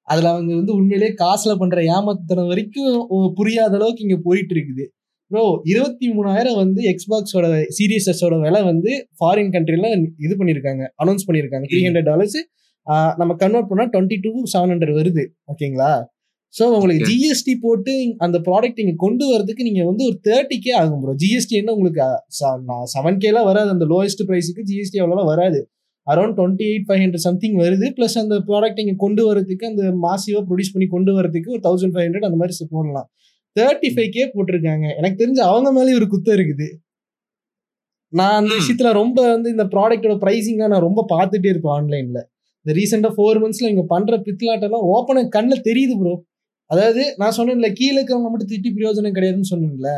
அதுல 0.09 0.31
அவங்க 0.35 0.53
வந்து 0.55 0.73
உண்மையிலேயே 0.79 1.13
காசுல 1.25 1.53
பண்ற 1.63 1.81
ஏமாத்தனம் 1.95 2.51
வரைக்கும் 2.53 2.95
புரியாத 3.39 3.75
அளவுக்கு 3.79 4.05
இங்க 4.07 4.19
போயிட்டு 4.23 4.55
இருக்குது. 4.55 4.85
ப்ரோ 5.31 5.45
இருபத்தி 5.73 6.07
மூணாயிரம் 6.17 6.59
வந்து 6.63 6.81
எக்ஸ்பாக்ஸோட 6.93 7.47
சீரியஸஸோட 7.77 8.35
விலை 8.47 8.61
வந்து 8.71 8.91
ஃபாரின் 9.19 9.53
கண்ட்ரில 9.55 9.89
இது 10.25 10.35
பண்ணிருக்காங்க 10.41 10.83
அனௌன்ஸ் 11.03 11.27
பண்ணிருக்காங்க. 11.29 11.67
த்ரீ 11.73 11.81
ஹண்ட்ரட் 11.87 12.09
டாலர்ஸ் 12.11 12.41
நம்ம 13.21 13.33
கன்வெர்ட் 13.43 13.71
பண்ணா 13.71 13.87
டுவெண்ட்டி 13.95 14.19
டூ 14.25 14.33
செவன் 14.55 14.73
ஹண்ட்ரட் 14.75 14.97
வருது 15.01 15.23
ஓகேங்களா? 15.53 15.93
ஸோ 16.55 16.65
உங்களுக்கு. 16.79 17.07
ஜிஎஸ்டி 17.11 17.53
போட்டு 17.63 17.93
அந்த 18.25 18.37
ப்ராடக்ட் 18.49 18.81
இங்க 18.83 18.95
கொண்டு 19.05 19.25
வரதுக்கு 19.31 19.63
நீங்க 19.69 19.83
வந்து 19.91 20.03
ஒரு 20.09 20.17
தேர்ட்டி 20.29 20.57
கே 20.65 20.73
ஆகும் 20.81 21.01
ப்ரோ 21.05 21.15
ஜிஎஸ்டி 21.23 21.55
என்ன 21.61 21.73
உங்களுக்கு 21.77 22.05
செவன் 22.95 23.23
கேலாம் 23.25 23.49
வராது. 23.51 23.71
அந்த 23.77 23.87
லோயஸ்ட் 23.93 24.23
ப்ரைஸுக்கு 24.29 24.65
ஜிஎஸ்டி 24.71 25.01
அவ்வளோலாம் 25.03 25.31
வராது. 25.33 25.61
Around 26.07 26.37
twenty 26.39 26.65
eight 26.71 26.87
five 26.89 27.03
hundred 27.05 27.27
something 27.29 27.57
வருது. 27.65 27.87
ப்ளஸ் 27.97 28.17
அந்த 28.23 28.37
ப்ராடக்ட் 28.49 28.81
இங்கே 28.83 28.97
கொண்டு 29.05 29.23
வரதுக்கு 29.29 29.65
அந்த 29.73 29.85
மாசிவா 30.07 30.41
ப்ரொடியூஸ் 30.49 30.73
பண்ணி 30.75 30.89
கொண்டு 30.97 31.13
வரதுக்கு 31.19 31.51
ஒரு 31.55 31.63
தௌசண்ட் 31.69 31.95
ஃபைவ் 31.95 32.07
ஹண்ட்ரட் 32.07 32.29
அந்த 32.29 32.39
மாதிரி 32.41 32.69
போடலாம். 32.77 33.09
தேர்ட்டி 33.57 33.89
ஃபைவ் 33.95 34.11
கே 34.17 34.25
போட்டிருக்காங்க. 34.35 34.87
எனக்கு 35.01 35.21
தெரிஞ்சு 35.23 35.43
அவங்க 35.51 35.69
மேலேயும் 35.77 35.99
ஒரு 36.01 36.09
குத்தம் 36.15 36.37
இருக்குது. 36.39 36.69
நான் 38.13 38.37
அந்த. 38.41 38.53
விஷயத்துல 38.61 38.91
ரொம்ப 39.01 39.19
வந்து 39.35 39.49
இந்த 39.55 39.65
ப்ராடக்ட்டோட 39.75 40.15
ப்ரைஸிங்காக 40.25 40.71
நான் 40.73 40.87
ரொம்ப 40.89 41.01
பார்த்துட்டே 41.13 41.51
இருப்பேன் 41.53 41.75
ஆன்லைன்ல 41.79 42.21
இந்த 42.67 42.73
ரீசெண்டாக 42.79 43.13
ஃபோர் 43.17 43.41
மந்த்ஸ்ல 43.43 43.69
இவங்க 43.71 43.85
பண்ற 43.95 44.17
பித்லாட்டெல்லாம் 44.27 44.85
ஓப்பனாக 44.95 45.29
கண்ணில் 45.37 45.67
தெரியுது 45.69 45.95
ப்ரோ 46.01 46.15
அதாவது 46.71 47.03
நான் 47.21 47.37
சொன்னேன்ல 47.39 47.69
கீழே 47.79 47.97
இருக்கிறவங்க 47.99 48.31
மட்டும் 48.33 48.51
திட்டி 48.53 48.71
பிரயோஜனம் 48.77 49.17
கிடையாதுன்னு 49.17 49.51
சொன்னேன்ல. 49.53 49.91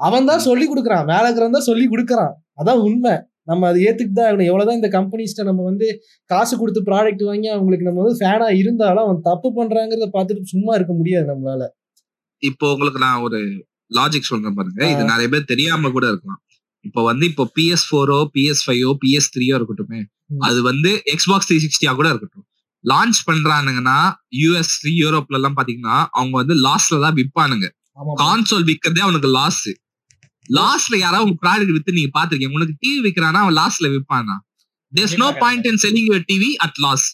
அவன் 0.00 0.28
தான் 0.30 0.44
சொல்லி 0.48 0.66
கொடுக்குறான். 0.66 1.04
மேலே 1.10 1.24
இருக்கிறவன் 1.26 1.56
தான் 1.58 1.68
சொல்லி 1.70 1.86
கொடுக்குறான். 1.92 2.34
அதான் 2.60 2.82
உண்மை. 2.88 3.14
நம்ம 3.50 3.66
அதை 3.70 3.78
ஏத்துக்கிட்டு 3.88 4.18
தான் 4.18 4.28
ஆகணும். 4.28 4.48
எவ்வளவுதான் 4.50 4.78
இந்த 4.80 4.90
கம்பெனிஸ்ட்ட 4.98 5.46
நம்ம 5.48 5.64
வந்து 5.70 5.86
காசு 6.30 6.54
கொடுத்து 6.60 6.80
ப்ராடக்ட் 6.90 7.24
வாங்கி 7.30 7.48
அவங்களுக்கு 7.54 7.88
நம்ம 7.88 8.02
வந்து 8.04 8.20
ஃபேனா 8.20 8.48
இருந்தாலும் 8.60 9.04
அவன் 9.06 9.20
தப்பு 9.30 9.48
பண்றாங்கிறத 9.58 10.08
பார்த்துட்டு 10.16 10.52
சும்மா 10.54 10.74
இருக்க 10.78 10.94
முடியாது 11.00 11.26
நம்மளால. 11.32 11.64
இப்போ 12.42 12.66
உங்களுக்கு 12.72 13.00
நான் 13.00 13.20
ஒரு 13.20 13.38
லாஜிக் 13.90 14.30
சொல்றேன் 14.30 14.56
பாருங்க. 14.56 14.80
இது. 14.86 15.02
நிறைய 15.04 15.28
பேர் 15.28 15.44
தெரியாம 15.44 15.90
கூட 15.90 16.06
இருக்கலாம். 16.08 16.40
இப்போ 16.84 17.00
வந்து 17.02 17.24
இப்போ 17.30 17.44
பிஎஸ் 17.56 17.84
ஃபோரோ 17.88 18.18
பிஎஸ் 18.34 18.62
ஃபைவோ 18.64 18.90
பிஎஸ் 19.02 19.30
த்ரீயோ 19.34 19.54
இருக்கட்டுமே. 19.58 20.00
அது 20.46 20.58
வந்து 20.62 20.90
எக்ஸ்பாக்ஸ் 21.12 21.48
த்ரீ 21.48 21.58
சிக்ஸ்டியா 21.64 21.92
கூட 21.94 22.08
இருக்கட்டும். 22.08 22.46
லான்ச் 22.84 23.20
பண்றானுங்கன்னா 23.28 23.98
யூஎஸ் 24.40 24.72
யூரோப்ல 25.00 25.38
எல்லாம் 25.38 25.56
பாத்தீங்கன்னா 25.58 25.96
அவங்க 26.12 26.34
வந்து 26.40 26.54
லாஸ்ட்ல 26.66 27.00
தான் 27.00 27.16
விற்பானுங்க 27.18 27.66
கான்சோல் 28.20 28.66
விற்கிறதே 28.70 29.02
அவனுக்கு 29.02 29.28
லாஸ் 29.36 29.62
லாஸ்ட்ல 30.50 30.96
யாராவது 30.98 31.26
உங்க 31.26 31.38
ப்ராடக்ட் 31.42 31.74
வித்து 31.74 31.92
நீங்க 31.92 32.10
பாத்திருக்கீங்க. 32.14 32.56
உனக்கு 32.58 32.74
டிவி 32.82 32.98
விற்கிறானா 33.04 33.40
அவன் 33.44 33.56
லாஸ்ட்ல 33.60 33.88
விற்பானா 33.94 34.34
there's 34.92 35.14
no 35.14 35.28
point 35.40 35.66
in 35.66 35.80
selling 35.84 36.08
your 36.08 36.26
TV 36.28 36.50
at 36.64 36.78
loss. 36.84 37.06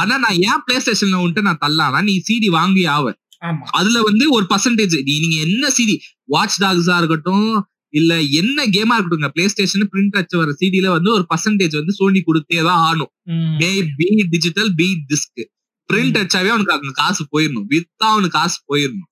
ஆனா 0.00 0.14
நான் 0.24 0.38
ஏன் 0.48 0.62
பிளே 0.64 0.76
ஸ்டேஷன்ல 0.80 1.20
வந்துட்டு 1.20 1.46
நான் 1.48 1.62
தள்ளலாம்னா 1.62 2.00
நீ 2.08 2.14
சிடி 2.26 2.48
வாங்கி 2.56 2.82
ஆவ. 2.88 3.04
ஆமா 3.06 3.23
அதுல 3.70 4.02
வந்து 4.02 4.30
ஒரு 4.30 4.46
பர்சன்டேஜ் 4.54 5.02
நீங்க 5.02 5.36
என்ன 5.40 5.68
சிடி 5.68 5.96
வாட்ச் 6.24 6.62
டாக்ஸா 6.62 6.96
இருக்கட்டும் 6.96 7.66
இல்ல 7.88 8.20
என்ன 8.22 8.66
கேமா 8.66 8.94
இருக்கட்டும் 8.94 9.30
பிளே 9.32 9.48
ஸ்டேஷன் 9.48 9.88
பிரிண்ட் 9.92 10.16
அச்சு 10.16 10.38
வர 10.38 10.54
சிடில 10.60 10.88
வந்து 10.88 11.12
ஒரு 11.12 11.26
பர்சன்டேஜ் 11.34 11.74
வந்து 11.74 11.92
சோனி 11.92 12.22
கொடுத்தே 12.26 12.62
தான் 12.62 12.80
ஆகணும். 12.86 13.12
ம். 13.22 13.58
Be 13.96 14.26
digital 14.28 14.74
be 14.74 14.96
disc 15.08 15.42
print 15.92 16.16
அச்சாவே 16.16 16.46
அவனுக்கு 16.46 16.72
அந்த 16.72 16.90
காசு 16.92 17.26
போயிடணும். 17.38 17.66
வித்தா 17.68 18.06
அவனுக்கு 18.06 18.38
காசு 18.38 18.60
போயிடணும். 18.68 19.10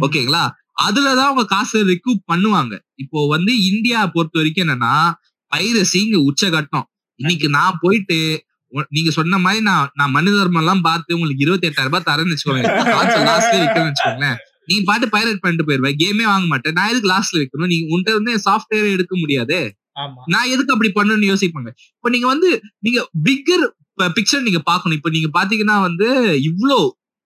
ஓகேங்களா? 0.00 0.50
அதுலதான் 0.82 1.28
அவங்க 1.28 1.44
காசு 1.44 1.84
ரெக்யூப் 1.86 2.22
பண்ணுவாங்க. 2.32 2.78
இப்போ 2.94 3.26
வந்து 3.26 3.64
இந்தியா 3.64 4.06
பொறுத்த 4.06 4.38
வரைக்கும் 4.38 4.68
என்னன்னா 4.68 5.12
பைரசி 5.56 5.96
இங்க 5.96 6.18
உச்சகட்டம். 6.18 6.82
இன்னைக்கு 7.14 7.48
நான் 7.48 7.78
போயிட்டு 7.80 8.46
நீங்க 8.94 9.10
சொன்ன 9.16 9.38
மாதிரி 9.38 9.60
நான் 9.68 9.90
நான் 9.94 10.12
மனு 10.12 10.30
தர்மம் 10.34 10.62
எல்லாம் 10.62 10.82
பார்த்து 10.86 11.16
உங்களுக்கு 11.16 11.44
இருபத்தி 11.44 11.68
எட்டாயிரம் 11.68 11.90
ரூபாய் 11.90 12.08
தரேன்னு 12.08 12.34
வச்சுக்கோங்க 12.34 12.62
லாஸ்ட்ல 13.28 13.56
விற்கிறேன்னு 13.56 13.90
வச்சுக்கோங்களேன். 13.90 14.38
நீ 14.68 14.76
பாட்டு 14.88 15.06
பைரட் 15.14 15.42
பண்ணிட்டு 15.42 15.66
போயிருவேன் 15.68 15.96
கேமே 16.02 16.26
வாங்க 16.30 16.46
மாட்டேன். 16.52 16.76
நான் 16.78 16.90
எதுக்கு 16.92 17.08
லாஸ்ட்ல 17.12 17.40
வைக்கணும்? 17.40 17.70
நீங்க 17.72 17.86
உன்கிட்ட 17.90 18.12
வந்து 18.18 18.34
சாஃப்ட்வேர் 18.46 18.88
எடுக்க 18.96 19.14
முடியாது. 19.22 19.58
நான் 20.32 20.50
எதுக்கு 20.54 20.74
அப்படி 20.74 20.90
பண்ணணும்னு 20.94 21.30
யோசிப்பாங்க 21.32 21.70
இப்ப 21.94 22.10
நீங்க 22.14 22.28
வந்து 22.32 22.48
நீங்க 22.82 23.00
பிக்கர் 23.26 23.64
பிக்சர் 24.16 24.46
நீங்க 24.46 24.60
பாக்கணும் 24.68 24.98
இப்ப 24.98 25.10
நீங்க 25.16 25.28
பாத்தீங்கன்னா 25.36 25.76
வந்து 25.84 26.08
இவ்ளோ 26.50 26.78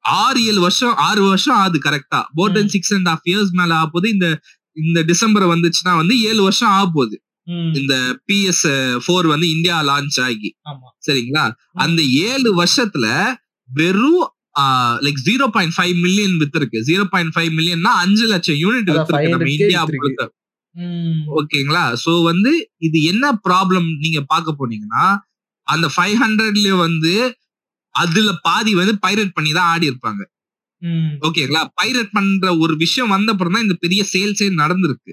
ஆறு 0.04 0.40
ஏழு 0.50 0.60
வருஷம் 0.64 0.96
ஆறு 1.06 1.22
வருஷம் 1.26 1.56
ஆகுது 1.58 1.78
கரெக்டா 1.84 2.20
more 2.36 2.54
then 2.54 2.72
six 2.74 2.92
and 2.96 3.08
half 3.10 3.26
years 3.30 3.52
மேல 3.58 3.72
ஆக 3.78 3.88
போகுது 3.88 4.08
இந்த 4.16 4.26
இந்த 4.76 5.00
டிசம்பர் 5.10 5.46
வந்துச்சுன்னா 5.52 5.92
வந்து 6.00 6.14
ஏழு 6.28 6.40
வருஷம் 6.44 6.72
ஆக 6.74 6.84
போகுது. 6.90 7.16
இந்த 7.78 7.94
பிஎஸ் 8.28 8.64
ஃபோர் 9.04 9.26
வந்து 9.32 9.46
இந்தியா 9.56 9.76
லான்ச் 9.90 10.18
ஆகி. 10.26 10.50
சரிங்களா? 11.06 11.44
அந்த 11.84 12.00
ஏழு 12.28 12.50
வருஷத்துல 12.60 13.06
வெறும் 13.68 14.24
like 15.06 15.20
zero 15.28 15.46
point 15.54 15.74
five 15.76 15.94
million 16.04 16.36
with 16.40 16.58
இருக்கு 16.60 16.78
ஜீரோ 16.88 17.04
பாயிண்ட் 17.12 17.34
ஃபைவ் 17.34 17.50
மில்லியன்னா 17.58 17.92
அஞ்சு 18.04 18.26
லட்சம் 18.32 18.58
யூனிட் 18.64 18.88
அதான் 18.90 18.98
வித்து 18.98 19.14
இருக்கு 19.14 19.34
நம்ம 19.34 19.48
500K 19.48 19.58
இந்தியா 19.58 19.82
வித்திருக்கு. 19.82 20.16
பொறுத்த. 20.18 20.34
ஓகேங்களா? 21.38 21.84
சோ 22.04 22.12
வந்து 22.30 22.50
இது 22.86 22.98
என்ன 23.12 23.26
ப்ராப்ளம் 23.46 23.88
நீங்க 24.04 24.20
பார்க்க 24.32 24.58
போனீங்கன்னா 24.60 25.04
அந்த 25.66 25.86
ஃபைவ் 25.94 26.16
ஹண்ட்ரட்ல 26.24 26.68
வந்து 26.86 27.14
அதுல 27.94 28.30
பாதி 28.46 28.72
வந்து 28.80 28.94
பைரட் 29.04 29.32
பண்ணி 29.36 29.52
தான் 29.58 29.70
ஆடி 29.74 29.86
இருப்பாங்க. 29.90 30.22
ஓகேங்களா? 31.28 31.62
பைரட் 31.80 32.12
பண்ற 32.16 32.50
ஒரு 32.64 32.74
விஷயம் 32.84 33.12
வந்த 33.14 33.32
அப்புறம் 33.34 33.54
தான் 33.56 33.66
இந்த 33.66 33.76
பெரிய 33.84 34.00
சேல்ஸே 34.12 34.48
நடந்திருக்கு. 34.62 35.12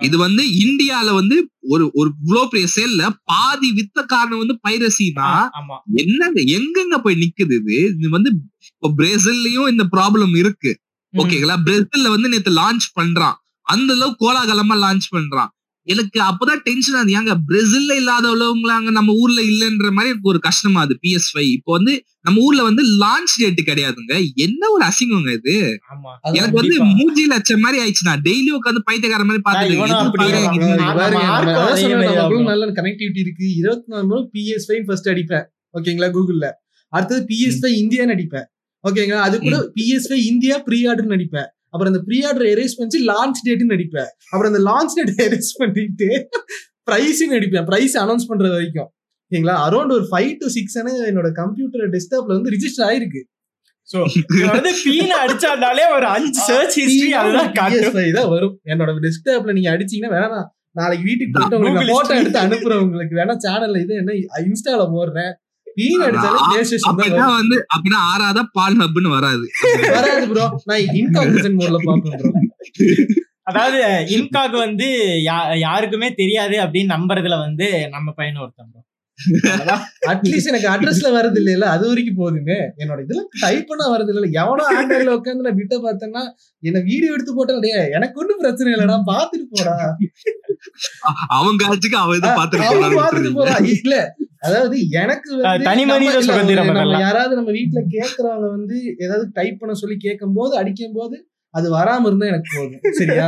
இது 0.00 0.16
வந்து 0.18 0.42
இந்தியால 0.64 1.14
வந்து 1.14 1.36
ஒரு 1.68 1.90
ஒரு 1.92 2.10
இவ்வளவு 2.22 2.48
பெரிய 2.48 2.66
சேல்ல 2.76 3.02
பாதி 3.24 3.68
வித்த 3.72 4.04
காரணம் 4.04 4.38
வந்து 4.38 4.56
பைரசினா 4.68 5.26
என்னங்க 6.02 6.40
எங்கெங்க 6.56 6.96
போய் 6.98 7.20
நிக்குது 7.22 7.54
இது? 7.60 7.76
இது 7.96 8.08
வந்து 8.08 8.30
இப்போ 8.70 8.88
பிரேசில்லயும் 8.98 9.68
இந்த 9.68 9.84
ப்ராப்ளம் 9.92 10.36
இருக்கு. 10.36 10.72
ஓகேங்களா? 11.14 11.56
பிரேசில்ல 11.66 12.08
வந்து 12.08 12.28
நேத்து 12.28 12.52
லான்ச் 12.52 12.86
பண்றான். 12.94 13.36
அந்த 13.66 13.92
அளவுக்கு 13.94 14.22
கோலாகலமா 14.24 14.76
லான்ச் 14.84 15.08
பண்றான். 15.10 15.50
எனக்கு 15.86 16.18
அப்பதான் 16.20 16.62
டென்ஷன் 16.64 16.96
ஆகுது 16.96 17.12
ஏங்க 17.12 17.34
பிரேசில்ல 17.48 17.92
இல்லாத 17.94 18.26
உள்ளவங்களாங்க 18.32 18.90
நம்ம 18.90 19.12
ஊர்ல 19.20 19.40
இல்லைன்ற 19.50 19.88
மாதிரி 19.90 20.10
எனக்கு 20.10 20.30
ஒரு 20.32 20.38
கஷ்டமா 20.38 20.80
அது 20.80 20.94
பிஎஸ் 21.02 21.28
ஃபைவ் 21.30 21.50
இப்போ 21.56 21.70
வந்து 21.72 21.92
நம்ம 22.24 22.40
ஊர்ல 22.40 22.62
வந்து 22.62 22.82
லான்ச் 23.02 23.34
டேட் 23.38 23.60
கிடையாதுங்க. 23.68 24.14
என்ன 24.36 24.62
ஒரு 24.70 24.84
அசிங்கங்க 24.84 25.30
இது? 25.38 25.54
ஆமா. 25.92 26.10
எனக்கு 26.30 26.56
வந்து. 26.60 26.68
மூஞ்சில 26.92 27.38
அச்ச 27.38 27.56
மாதிரி 27.58 27.80
ஆயிடுச்சு. 27.82 28.08
நான் 28.08 28.24
டெய்லி 28.26 28.50
உட்காந்து 28.58 28.82
பைத்தியக்கார 28.88 29.24
மாதிரி 29.24 29.42
பாத்துட்டு. 29.48 29.76
நல்ல 32.50 32.66
கனெக்டிவிட்டி 32.78 33.20
இருக்கு 33.24 33.46
இருபத்தி 33.54 33.90
நாலு 33.94 34.06
மணி 34.10 34.22
பிஎஸ் 34.34 34.66
ஃபைவ் 34.68 34.84
ஃபர்ஸ்ட் 34.88 35.10
அடிப்பேன் 35.14 35.46
ஓகேங்களா 35.74 36.10
கூகுள்ல 36.10 36.46
அடுத்தது 36.92 37.20
பிஎஸ் 37.30 37.60
ஃபைவ் 37.60 37.76
இந்தியா 37.82 38.04
நடிப்பேன். 38.04 38.46
ஓகேங்களா 38.84 39.22
அது 39.26 39.36
கூட 39.40 39.56
PS 39.76 40.08
five 40.08 40.22
India 40.30 40.56
pre 40.66 40.78
order 40.86 41.10
நடிப்பேன். 41.14 41.48
அப்புறம் 41.72 41.90
அந்த 41.92 42.02
ப்ரீ 42.06 42.18
ஆர்டர் 42.28 42.48
எரேஸ் 42.54 42.76
பண்ணி 42.78 43.00
லான்ச் 43.12 43.40
டேட்னு 43.48 43.72
நடிப்பேன். 43.74 44.10
அப்புறம் 44.32 44.50
அந்த 44.52 44.62
லான்ச் 44.70 44.96
டேட் 44.98 45.12
எரேஸ் 45.26 45.52
பண்ணிட்டு 45.62 46.08
பிரைஸும் 46.90 47.34
நடிப்பேன். 47.36 47.66
பிரைஸ் 47.70 47.96
அனௌன்ஸ் 48.04 48.28
பண்றது 48.30 48.54
வரைக்கும். 48.58 48.88
ஓகேங்களா 49.24 49.56
அரௌண்ட் 49.66 49.92
ஒரு 49.96 50.06
ஃபைவ் 50.12 50.32
டு 50.40 50.46
சிக்ஸ் 50.54 50.78
என்னோட 51.10 51.28
கம்ப்யூட்டர் 51.42 51.92
டெஸ்க்டாப்ல 51.96 52.32
வந்து 52.38 52.54
ரிஜிஸ்டர் 52.56 52.86
ஆயிருக்கு. 52.88 53.22
சோ 53.92 53.98
இவன் 54.38 54.54
வந்து 54.56 54.72
பீன 54.84 55.12
அடிச்சாண்டாலே 55.24 55.84
ஒரு 55.96 56.06
அஞ்சு 56.16 56.40
சர்ச் 56.48 56.76
ஹிஸ்டரி 56.80 57.12
அதுதான் 57.20 57.52
காட்டும். 57.58 57.94
PS5 57.94 58.10
தான் 58.18 58.28
வரும். 58.32 58.54
என்னோட 58.72 58.90
டெஸ்க்டாப்ல 59.06 59.54
நீங்க 59.58 59.70
அடிச்சீங்கன்னா 59.74 60.12
வேணா 60.16 60.40
நாளைக்கு 60.78 61.04
வீட்டுக்கு 61.08 61.32
போயிட்டு 61.36 61.56
உங்களுக்கு 61.58 61.92
போட்டோ. 61.94 62.16
எடுத்து 62.20 62.38
அனுப்புறேன் 62.42 62.82
உங்களுக்கு. 62.84 63.14
வேணா 63.20 63.34
சேனல்ல 63.46 63.80
இது 63.84 63.94
என்ன 64.02 64.12
இன்ஸ்டால 64.48 64.84
போடுறேன். 64.96 65.32
அடிச்சாலே 66.04 66.40
வரும். 67.12 67.36
வந்து 67.36 67.56
அப்படின்னா 67.74 68.00
ஆறாத 68.08 68.40
பால் 68.52 68.78
ஹப்னு 68.80 69.10
வராது. 69.14 69.44
வராது 69.92 70.26
ப்ரோ 70.30 70.46
நான் 70.68 70.84
இன்காக்னிசன் 71.00 71.58
மோட்ல 71.58 71.96
அதாவது 73.50 73.78
இன்காக் 74.14 74.56
வந்து 74.60 74.86
யா- 75.26 75.56
யாருக்குமே 75.62 76.08
தெரியாது 76.16 76.56
அப்படின்னு 76.64 76.94
நம்புறதுல 76.94 77.38
வந்து 77.40 77.66
நம்ம 77.90 78.12
பையன் 78.12 78.42
ஒருத்தன் 78.42 78.76
அட்லீஸ்ட் 80.10 80.50
எனக்கு 80.50 80.68
அட்ரஸ்ல 80.70 81.08
வரது 81.14 81.38
இல்ல 81.42 81.64
அது 81.72 81.84
வரைக்கும் 81.88 82.18
போதுங்க 82.18 82.52
என்னோட 82.78 83.00
இதுல 83.04 83.22
டைப் 83.40 83.66
பண்ணா 83.68 83.86
வரது 83.90 84.12
இல்ல 84.12 84.28
எவனோ 84.38 84.64
ஆண்ட்ராய்ட்ல 84.70 85.16
உட்காந்து 85.16 85.46
நான் 85.46 85.58
விட்ட 85.58 85.76
பார்த்தேன்னா 85.82 86.22
என்ன 86.62 86.78
வீடியோ 86.86 87.10
எடுத்து 87.12 87.34
போட்டேன் 87.34 87.64
டேய், 87.66 87.90
எனக்கு 87.96 88.20
ஒண்ணும் 88.20 88.40
பிரச்சனை 88.40 88.72
இல்லடா 88.74 88.96
பாத்துட்டு 89.10 89.46
போடா. 89.52 89.74
அவங்க 91.36 91.68
ஆச்சுக்கு 91.68 91.98
அவ 92.00 92.16
இதை 92.16 92.30
பாத்துட்டு 92.32 92.70
அவன் 92.70 92.98
பாத்துட்டு 93.00 93.32
போறான். 93.34 93.68
இல்ல 93.76 93.94
அதாவது 94.42 94.76
எனக்கு 95.00 95.30
தனி 95.64 95.82
மனித 95.84 96.20
சுதந்திரம். 96.20 96.68
யாராவது 97.00 97.34
நம்ம 97.36 97.50
வீட்ல 97.50 97.80
கேக்குறவங்க 97.94 98.48
வந்து 98.50 98.76
ஏதாவது 98.98 99.26
டைப் 99.32 99.58
பண்ண 99.60 99.74
சொல்லி 99.74 99.96
கேட்கும் 99.98 100.36
போது 100.38 100.52
அடிக்கும் 100.56 100.94
போது 100.94 101.16
அது 101.54 101.66
வராம 101.74 102.06
இருந்தா 102.06 102.26
எனக்கு 102.26 102.50
போதும். 102.56 102.82
சரியா? 102.98 103.26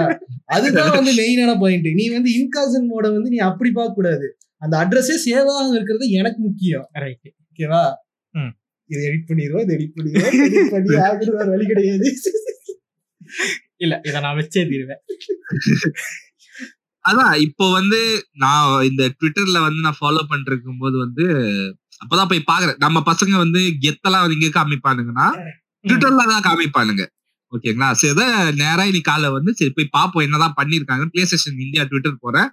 அதுதான் 0.55 0.93
வந்து 0.97 1.13
மெயினான 1.19 1.53
பாயிண்ட் 1.61 1.89
நீ 1.99 2.05
வந்து 2.09 2.31
இன்காசன் 2.39 2.89
மோட 2.91 3.07
வந்து 3.13 3.33
நீ 3.35 3.39
அப்படி 3.49 3.71
பார்க்க 3.71 3.99
கூடாது. 3.99 4.27
அந்த 4.63 4.75
அட்ரஸே 4.83 5.17
சேவா 5.27 5.55
இருக்கிறது 5.71 6.07
எனக்கு 6.21 6.41
முக்கியம். 6.41 6.87
ரைட் 7.05 7.29
ஓகேவா. 7.45 7.83
இது 8.91 9.03
எடிட் 9.09 9.29
பண்ணிடுவோம் 9.29 9.65
இது 9.65 9.75
எடிட் 9.77 9.97
பண்ணிடுவோம் 9.97 10.35
எடிட் 10.47 10.73
பண்ணி 10.73 10.89
வேற 11.33 11.47
வழி 11.51 11.67
கிடையாது. 11.67 12.09
இல்ல 13.79 13.95
இத 14.09 14.21
நான் 14.21 14.39
வச்சே 14.39 14.63
தீருவேன். 14.71 15.03
அதான் 17.05 17.35
இப்போ 17.47 17.65
வந்து 17.79 18.01
நான் 18.43 18.85
இந்த 18.91 19.03
ட்விட்டர்ல 19.19 19.59
வந்து 19.67 19.81
நான் 19.87 20.01
ஃபாலோ 20.01 20.23
பண்ணிருக்கும் 20.33 20.83
போது 20.83 20.97
வந்து 20.99 21.25
அப்பதான் 22.03 22.31
போய் 22.31 22.49
பாக்குறேன். 22.51 22.79
நம்ம 22.79 23.03
பசங்க 23.11 23.35
வந்து 23.45 23.61
கெத்தெல்லாம் 23.85 24.35
இங்க 24.37 24.49
காமிப்பானுங்கன்னா 24.59 25.27
ட்விட்டர்ல 25.85 26.25
தான் 26.33 26.47
காமிப்பானுங்க. 26.49 27.05
ஓகேங்களா? 27.53 27.89
சரி 28.01 28.13
இதை 28.15 28.27
நேரா 28.63 28.83
இன்னைக்கு 28.91 29.11
காலை 29.11 29.29
வந்து 29.31 29.51
சரி 29.59 29.73
போய் 29.77 29.95
பாப்போம். 29.99 30.25
என்னதான் 30.27 30.59
பண்ணிருக்காங்க 30.61 31.05
பிளே 31.13 31.25
ஸ்டேஷன் 31.25 31.65
இந்தியா 31.67 31.85
ட்விட்டர் 31.85 32.23
போறேன். 32.25 32.49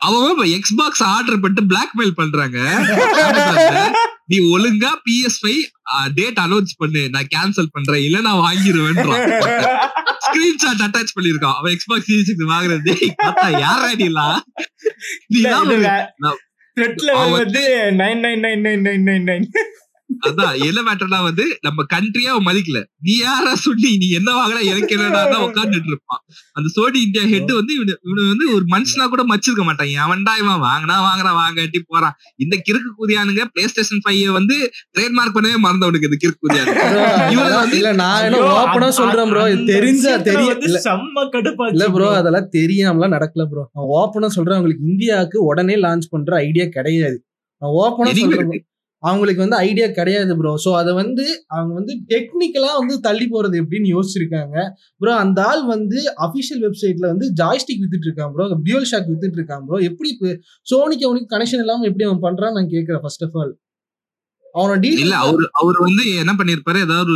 அவங்க 0.00 0.44
எக்ஸ்பாக்ஸ் 0.58 1.02
ஆர்டர் 1.14 1.40
பண்ணிட்டு 1.42 1.70
பிளாக்மெயில் 1.72 2.18
பண்றாங்க. 2.20 2.58
நீ 4.30 4.36
ஒழுங்கா 4.54 4.90
பிஎஸ் 5.06 5.38
ஃபைவ் 5.42 5.62
டேட் 6.14 6.38
அனௌன்ஸ் 6.38 6.72
பண்ணு. 6.78 7.02
நான் 7.14 7.30
கேன்சல் 7.34 7.72
பண்றேன். 7.72 8.04
இல்ல 8.08 8.20
நான் 8.20 8.44
வாங்கிடுவேன்றான் 8.46 9.24
ஸ்கிரீன்ஷாட் 10.32 10.86
அட்டாச் 10.86 11.14
பண்ணிருக்கான் 11.20 11.54
அவன் 11.54 11.76
எக்ஸ்பாக்ஸ் 11.76 12.10
சீரிஸ் 12.10 12.52
வாங்குறது. 12.52 12.82
டேய், 12.82 13.14
பார்த்தா 13.22 13.58
யார் 13.58 13.94
ஐடியெல்லாம் 13.94 14.40
நீ 15.26 15.36
இல்ல, 15.36 15.48
தான் 15.50 15.64
இது 15.64 15.76
ஒரு- 15.76 15.80
வே- 15.80 16.06
நான்- 16.22 16.40
threat 16.76 16.94
level 17.02 17.14
அவன் 17.14 17.30
வந்து 17.30 17.62
nine 17.92 18.18
nine 18.18 18.40
nine 18.40 18.60
nine 18.60 18.80
nine 18.80 19.02
nine 19.02 19.22
nine. 19.22 19.46
அதான் 20.28 20.54
என்ன 20.68 20.80
மேட்டர்னா 20.86 21.18
வந்து 21.26 21.44
நம்ம 21.66 21.84
கண்ட்ரியா 21.94 22.30
அவன் 22.34 22.46
மதிக்கல. 22.48 22.78
நீ 23.06 23.14
யாரா 23.26 23.52
சொல்லி 23.66 23.90
நீ 24.02 24.08
என்ன 24.18 24.30
வாங்குற 24.38 24.58
எனக்கு 24.72 24.94
என்னடா 24.96 25.38
உட்காந்துட்டு 25.46 25.90
இருப்பான். 25.92 26.20
அந்த 26.56 26.68
சோனி 26.76 26.98
இந்தியா 27.06 27.24
ஹெட் 27.32 27.52
வந்து 27.60 27.72
இவனு 27.78 28.24
வந்து 28.32 28.46
ஒரு 28.56 28.64
மனுஷனா 28.74 29.06
கூட 29.14 29.24
மச்சிருக்க 29.32 29.64
மாட்டான். 29.68 29.92
அவன்டா 30.06 30.34
இவன் 30.42 30.62
வாங்கினா 30.68 30.96
வாங்குறான் 31.08 31.38
வாங்கட்டி 31.42 31.80
போறான். 31.92 32.16
இந்த 32.44 32.54
கிறுக்கு 32.68 32.90
கூதியானுங்க 33.00 33.44
பிளே 33.54 33.64
ஸ்டேஷன் 33.72 34.02
ஃபைவ் 34.06 34.32
வந்து 34.38 34.56
ட்ரேட்மார்க் 34.96 35.36
பண்ணவே 35.38 35.58
மறந்தவனுக்கு 35.66 36.10
இந்த 36.10 36.20
கிறுக்கு 36.24 36.42
கூதியானு. 36.46 36.74
இல்ல 37.78 37.92
நான் 38.02 38.24
என்ன 38.28 38.42
ஓப்பனா 38.58 38.90
சொல்றேன் 39.00 39.30
ப்ரோ 39.32 39.44
தெரிஞ்சா 39.72 40.14
தெரிய 40.30 40.50
செம்ம 40.88 41.26
கடுப்பாச்சு 41.36 41.76
இல்ல 41.76 41.88
ப்ரோ 41.96 42.08
bro. 42.08 42.16
அதெல்லாம் 42.20 42.48
தெரியாமலாம் 42.58 43.14
நடக்கல 43.16 43.44
ப்ரோ 43.50 43.62
நான் 43.76 43.90
ஓப்பனா 44.00 44.28
சொல்றேன் 44.36 44.58
அவங்களுக்கு 44.58 44.88
இந்தியாவுக்கு 44.90 45.38
உடனே 45.50 45.76
லான்ச் 45.84 46.12
பண்ற 46.14 46.32
ஐடியா 46.46 46.66
கிடையாது. 46.76 47.18
நான் 47.62 47.74
ஓப்பனா 47.82 48.12
சொல்றேன். 48.20 48.62
அவங்களுக்கு 49.02 49.42
வந்து 49.44 49.58
ஐடியா 49.64 49.86
கிடையாது 49.92 50.34
ப்ரோ 50.38 50.52
சோ 50.64 50.70
அதை 50.78 50.92
வந்து 50.94 51.24
அவங்க 51.54 51.72
வந்து 51.74 51.94
டெக்னிக்கலா 52.10 52.70
வந்து 52.80 52.96
தள்ளி 53.00 53.26
போறது 53.28 53.56
எப்படின்னு 53.62 53.92
யோசிச்சிருக்காங்க. 53.94 54.56
ப்ரோ 55.00 55.12
அந்த 55.22 55.40
ஆள் 55.44 55.62
வந்து 55.68 55.98
அபிஷியல் 56.26 56.62
வெப்சைட்ல 56.66 57.06
வந்து 57.12 57.28
ஜாய்ஸ்டிக் 57.40 57.82
வித்துட்டு 57.82 58.08
இருக்கான் 58.08 58.32
ப்ரோ 58.34 58.46
டியூல் 58.66 58.88
ஷாக் 58.90 59.10
வித்துட்டு 59.10 59.40
இருக்கான் 59.40 59.64
ப்ரோ 59.66 59.80
எப்படி 59.90 60.10
சோனிக்கு 60.66 61.08
அவனுக்கு 61.08 61.32
கனெக்ஷன் 61.34 61.64
இல்லாம 61.64 61.86
எப்படி 61.90 62.06
அவன் 62.08 62.24
பண்றான்னு 62.26 62.58
நான் 62.58 62.72
கேக்குறேன் 62.74 63.02
ஃபர்ஸ்ட் 63.04 63.26
ஆஃப் 63.28 63.38
ஆல் 63.40 63.52
அவனோட 64.54 64.78
இல்ல 64.86 65.02
டீல் 65.02 65.16
அவர் 65.22 65.44
அவர் 65.60 65.78
வந்து 65.86 66.04
என்ன 66.22 66.32
பண்ணிருப்பாரு? 66.38 66.78
ஏதாவது 66.86 67.14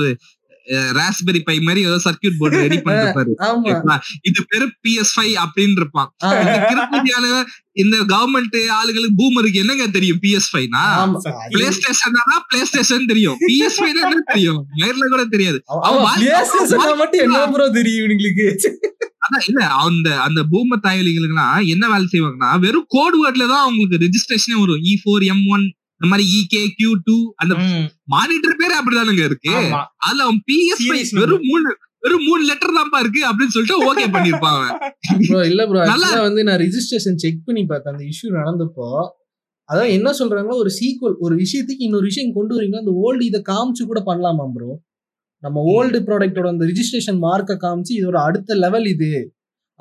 ராஸ்பெரி 0.96 1.40
பை 1.42 1.56
மாதிரி 1.60 1.80
ஏதோ 1.86 1.98
சர்க்கியூட் 2.04 2.38
போர்டு 2.38 2.62
ரெடி 2.62 2.78
பண்ணிருப்பாரு 2.84 3.32
இது 4.22 4.40
பேரு 4.46 4.66
பிஎஸ் 4.84 5.12
ஃபைவ் 5.14 5.34
அப்படின்னு 5.44 5.76
இருப்பான். 5.76 6.08
ஆ, 6.24 6.30
இந்த 7.74 7.96
கவர்மெண்ட் 8.10 8.56
ஆளுங்களுக்கு 8.74 9.16
பூமருக்கு 9.18 9.62
என்னங்க 9.62 9.86
தெரியும் 9.90 10.20
பிஎஸ் 10.22 10.50
ஃபைவ்னா 10.52 10.82
ஆமா. 11.00 11.18
பிளே 11.52 11.66
ஸ்டேஷன் 11.76 12.16
பிளே 12.48 12.60
ஸ்டேஷன் 12.64 13.08
தெரியும். 13.08 13.38
பிஎஸ் 13.46 13.78
ஃபைவ் 13.78 13.92
என்ன 14.04 14.22
தெரியும்? 14.30 14.60
நேர்ல 14.80 15.08
கூட 15.08 15.24
தெரியாது. 15.28 15.58
மட்டும் 16.96 17.24
என்ன 17.26 17.40
ப்ரோ 17.48 17.66
தெரியும் 17.70 18.02
இவங்களுக்கு? 18.02 18.46
அதான் 19.24 19.44
இல்ல 19.48 19.60
அந்த 19.82 20.08
அந்த 20.20 20.40
பூம 20.50 20.78
தாயலிகளுக்குலாம் 20.82 21.68
என்ன 21.68 21.84
வேலை 21.88 22.06
செய்வாங்கன்னா 22.12 22.50
வெறும் 22.58 22.88
கோட் 22.88 23.16
வேர்ட்ல 23.20 23.46
தான் 23.46 23.64
அவங்களுக்கு 23.64 24.02
ரெஜிஸ்ட்ரேஷனே 24.04 24.56
வரும். 24.60 24.82
இ 24.84 24.94
ஃபோர் 25.00 25.24
எம் 25.26 25.44
ஒன் 25.48 25.64
இந்த 26.00 26.08
மாதிரி 26.08 26.24
இகே 26.36 26.62
கியூ 26.74 26.92
டூ 27.04 27.14
அந்த 27.36 27.54
மானிட்டர் 28.08 28.56
பேரே 28.56 28.76
அப்படிதானுங்க 28.80 29.22
இருக்கு. 29.24 29.52
அதுல 30.02 30.22
அவன் 30.22 30.40
பிஎஸ் 30.48 30.82
வெறும் 31.20 31.44
மூணு 31.46 31.68
வெறும் 32.02 32.24
மூணு 32.24 32.42
லெட்டர் 32.44 32.76
தான்ப்பா 32.76 32.98
இருக்கு 32.98 33.22
அப்படின்னு 33.28 33.54
சொல்லிட்டு 33.54 33.78
ஓகே 33.86 34.04
பண்ணிருப்பான் 34.14 34.56
அவன். 34.58 34.74
ப்ரோ 35.22 35.40
இல்ல 35.44 35.62
ப்ரோ 35.66 35.78
நல்லா- 35.92 36.20
வந்து 36.20 36.42
நான் 36.44 36.60
ரிஜிஸ்ட்ரேஷன் 36.60 37.16
செக் 37.16 37.40
பண்ணி 37.44 37.64
பார்த்தேன். 37.64 37.94
அந்த 37.94 38.04
இஷ்யூ 38.04 38.28
நடந்தப்போ 38.36 38.88
அதான் 39.68 39.90
என்ன 39.90 40.08
சொல்றாங்கன்னா 40.18 40.56
ஒரு 40.56 40.70
சீக்வல் 40.70 41.16
ஒரு 41.18 41.34
விஷயத்துக்கு 41.36 41.86
இன்னொரு 41.86 42.04
விஷயம் 42.04 42.32
கொண்டு 42.32 42.54
வரீங்கன்னா 42.56 42.78
அந்த 42.78 42.94
ஓல்டு 43.02 43.22
இதை 43.22 43.42
காமிச்சு 43.48 43.84
கூட 43.84 44.00
பண்ணலாமா 44.06 44.44
ப்ரோ 44.52 44.68
நம்ம 45.42 45.62
ஓல்டு 45.72 45.98
ப்ராடக்ட்டோட 46.06 46.48
அந்த 46.48 46.64
ரிஜிஸ்ட்ரேஷன் 46.66 47.18
மார்க்கை 47.22 47.56
காமிச்சு 47.60 47.92
இதோட 47.96 48.18
அடுத்த 48.22 48.54
லெவல் 48.56 48.86
இது. 48.86 49.10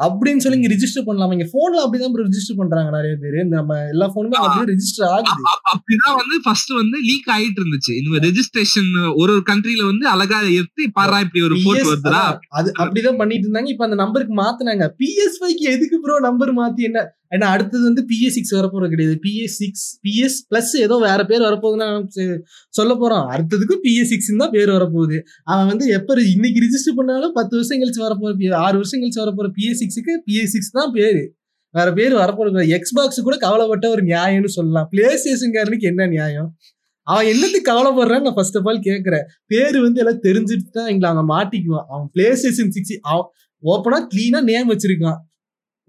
அப்படின்னு 0.03 0.37
சொல்லி 0.37 0.61
இங்க 0.61 0.75
ரிஜிஸ்டர் 0.75 1.05
பண்ணலாம்? 1.05 1.31
இங்க 1.31 1.45
போன்ல 1.45 1.77
அப்படிதான் 1.77 2.27
ரிஜிஸ்டர் 2.27 2.55
பண்றாங்க 2.55 2.91
நிறைய 2.91 3.15
பேர். 3.21 3.43
இந்த 3.43 3.55
நம்ம 3.55 3.87
எல்லா 3.87 4.11
போனுமே 4.15 4.29
அப்படியே 4.29 4.77
ரிஜிஸ்டர் 4.77 5.05
ஆகுது. 5.05 5.29
அப்- 5.29 5.33
அப்- 5.33 5.75
அப்படிதான் 5.75 6.15
வந்து 6.15 6.39
ஃபர்ஸ்ட் 6.43 6.69
வந்து 6.69 6.99
லீக் 7.01 7.31
ஆயிட்டு 7.37 7.61
இருந்துச்சு. 7.61 8.05
இந்த 8.05 8.27
ரெஜிஸ்ட்ரேஷன் 8.27 9.15
ஒரு 9.15 9.33
ஒரு 9.35 9.43
கண்ட்ரில 9.49 9.85
வந்து 9.85 10.07
அழகா 10.07 10.41
எடுத்து 10.41 10.83
பாரா 10.83 11.19
இப்படி 11.19 11.43
ஒரு 11.43 11.55
போட் 11.63 11.77
வருதுடா. 11.77 12.37
அது 12.49 12.71
அப்படிதான் 12.79 13.17
பண்ணிட்டு 13.17 13.51
இருந்தாங்க. 13.51 13.67
இப்ப 13.67 13.83
அந்த 13.83 13.95
நம்பருக்கு 13.95 14.35
மாத்துனாங்க. 14.35 14.89
பிஎஸ் 14.99 15.37
ஃபைவ்க்கு 15.39 15.71
எதுக்கு 15.71 15.99
ப்ரோ 16.01 16.19
நம்பர் 16.19 16.53
மாத்தி 16.53 16.75
என்ன? 16.75 17.15
ஏன்னா 17.33 17.47
அடுத்தது 17.55 17.83
வந்து 17.83 18.05
பிஎஸ் 18.09 18.35
சிக்ஸ் 18.37 18.55
வரப்போறது 18.55 18.89
கிடையாது. 18.89 19.19
பிஏ 19.25 19.45
சிக்ஸ் 19.45 19.85
பிஎஸ் 20.05 20.37
பிளஸ் 20.49 20.73
ஏதோ 20.85 20.97
வேற 20.97 21.25
பேர் 21.25 21.41
வரப்போகுதுன்னு 21.41 22.25
சொல்ல 22.69 22.93
போறோம். 22.93 23.25
அடுத்ததுக்கும் 23.35 23.81
பிஎஸ் 23.85 24.11
சிக்ஸ் 24.11 24.31
தான் 24.37 24.53
பேர் 24.57 24.69
வரப்போகுது. 24.69 25.19
அவன் 25.43 25.67
வந்து 25.67 25.87
எப்ப 25.87 26.19
இன்னைக்கு 26.35 26.61
ரிஜிஸ்டர் 26.65 26.95
பண்ணாலும் 26.95 27.33
பத்து 27.39 27.55
வருஷம் 27.57 27.81
கழிச்சு 27.81 28.03
வரப்போற 28.07 28.53
ஆறு 28.65 28.75
வருஷம் 28.81 29.01
கழிச்சு 29.01 29.23
வரப்போற 29.23 29.49
பிஎஸ் 29.57 29.81
சிக்ஸுக்கு 29.81 30.15
பிஎஸ் 30.27 30.53
சிக்ஸ் 30.55 30.71
தான் 30.71 30.91
பேரு. 30.91 31.23
வேற 31.69 31.93
பேர் 31.93 32.13
வரப்போறது 32.13 32.77
எக்ஸ்பாக்ஸ் 32.77 33.25
கூட 33.27 33.35
கவலைப்பட்ட 33.37 33.89
ஒரு 33.89 34.03
நியாயம்னு 34.03 34.51
சொல்லலாம். 34.57 34.87
பிளே 34.89 35.07
ஸ்டேஷன்காரனுக்கு 35.21 35.89
என்ன 35.91 36.07
நியாயம்? 36.07 36.55
அவன் 37.03 37.25
என்னத்துக்கு 37.25 37.69
கவலைப்படுறான்னு 37.71 38.25
நான் 38.27 38.33
ஃபர்ஸ்ட் 38.33 38.57
ஆஃப் 38.57 38.67
ஆல் 38.67 38.79
கேட்கறேன் 38.79 39.25
பேர் 39.45 39.81
வந்து 39.81 39.99
எல்லாம் 40.03 40.21
தெரிஞ்சுட்டு 40.27 40.71
தான் 40.71 40.87
எங்களை 40.87 41.09
அவன் 41.15 41.29
மாட்டிக்குவான். 41.35 41.87
அவன் 41.87 42.09
பிளே 42.13 42.35
ஸ்டேஷன் 42.35 42.71
சிக்ஸ் 42.71 42.93
அவன் 43.01 43.27
ஓப்பனா 43.63 43.99
கிளீனா 44.13 44.39
நேம் 44.51 44.69
வச்சிருக்கான். 44.71 45.19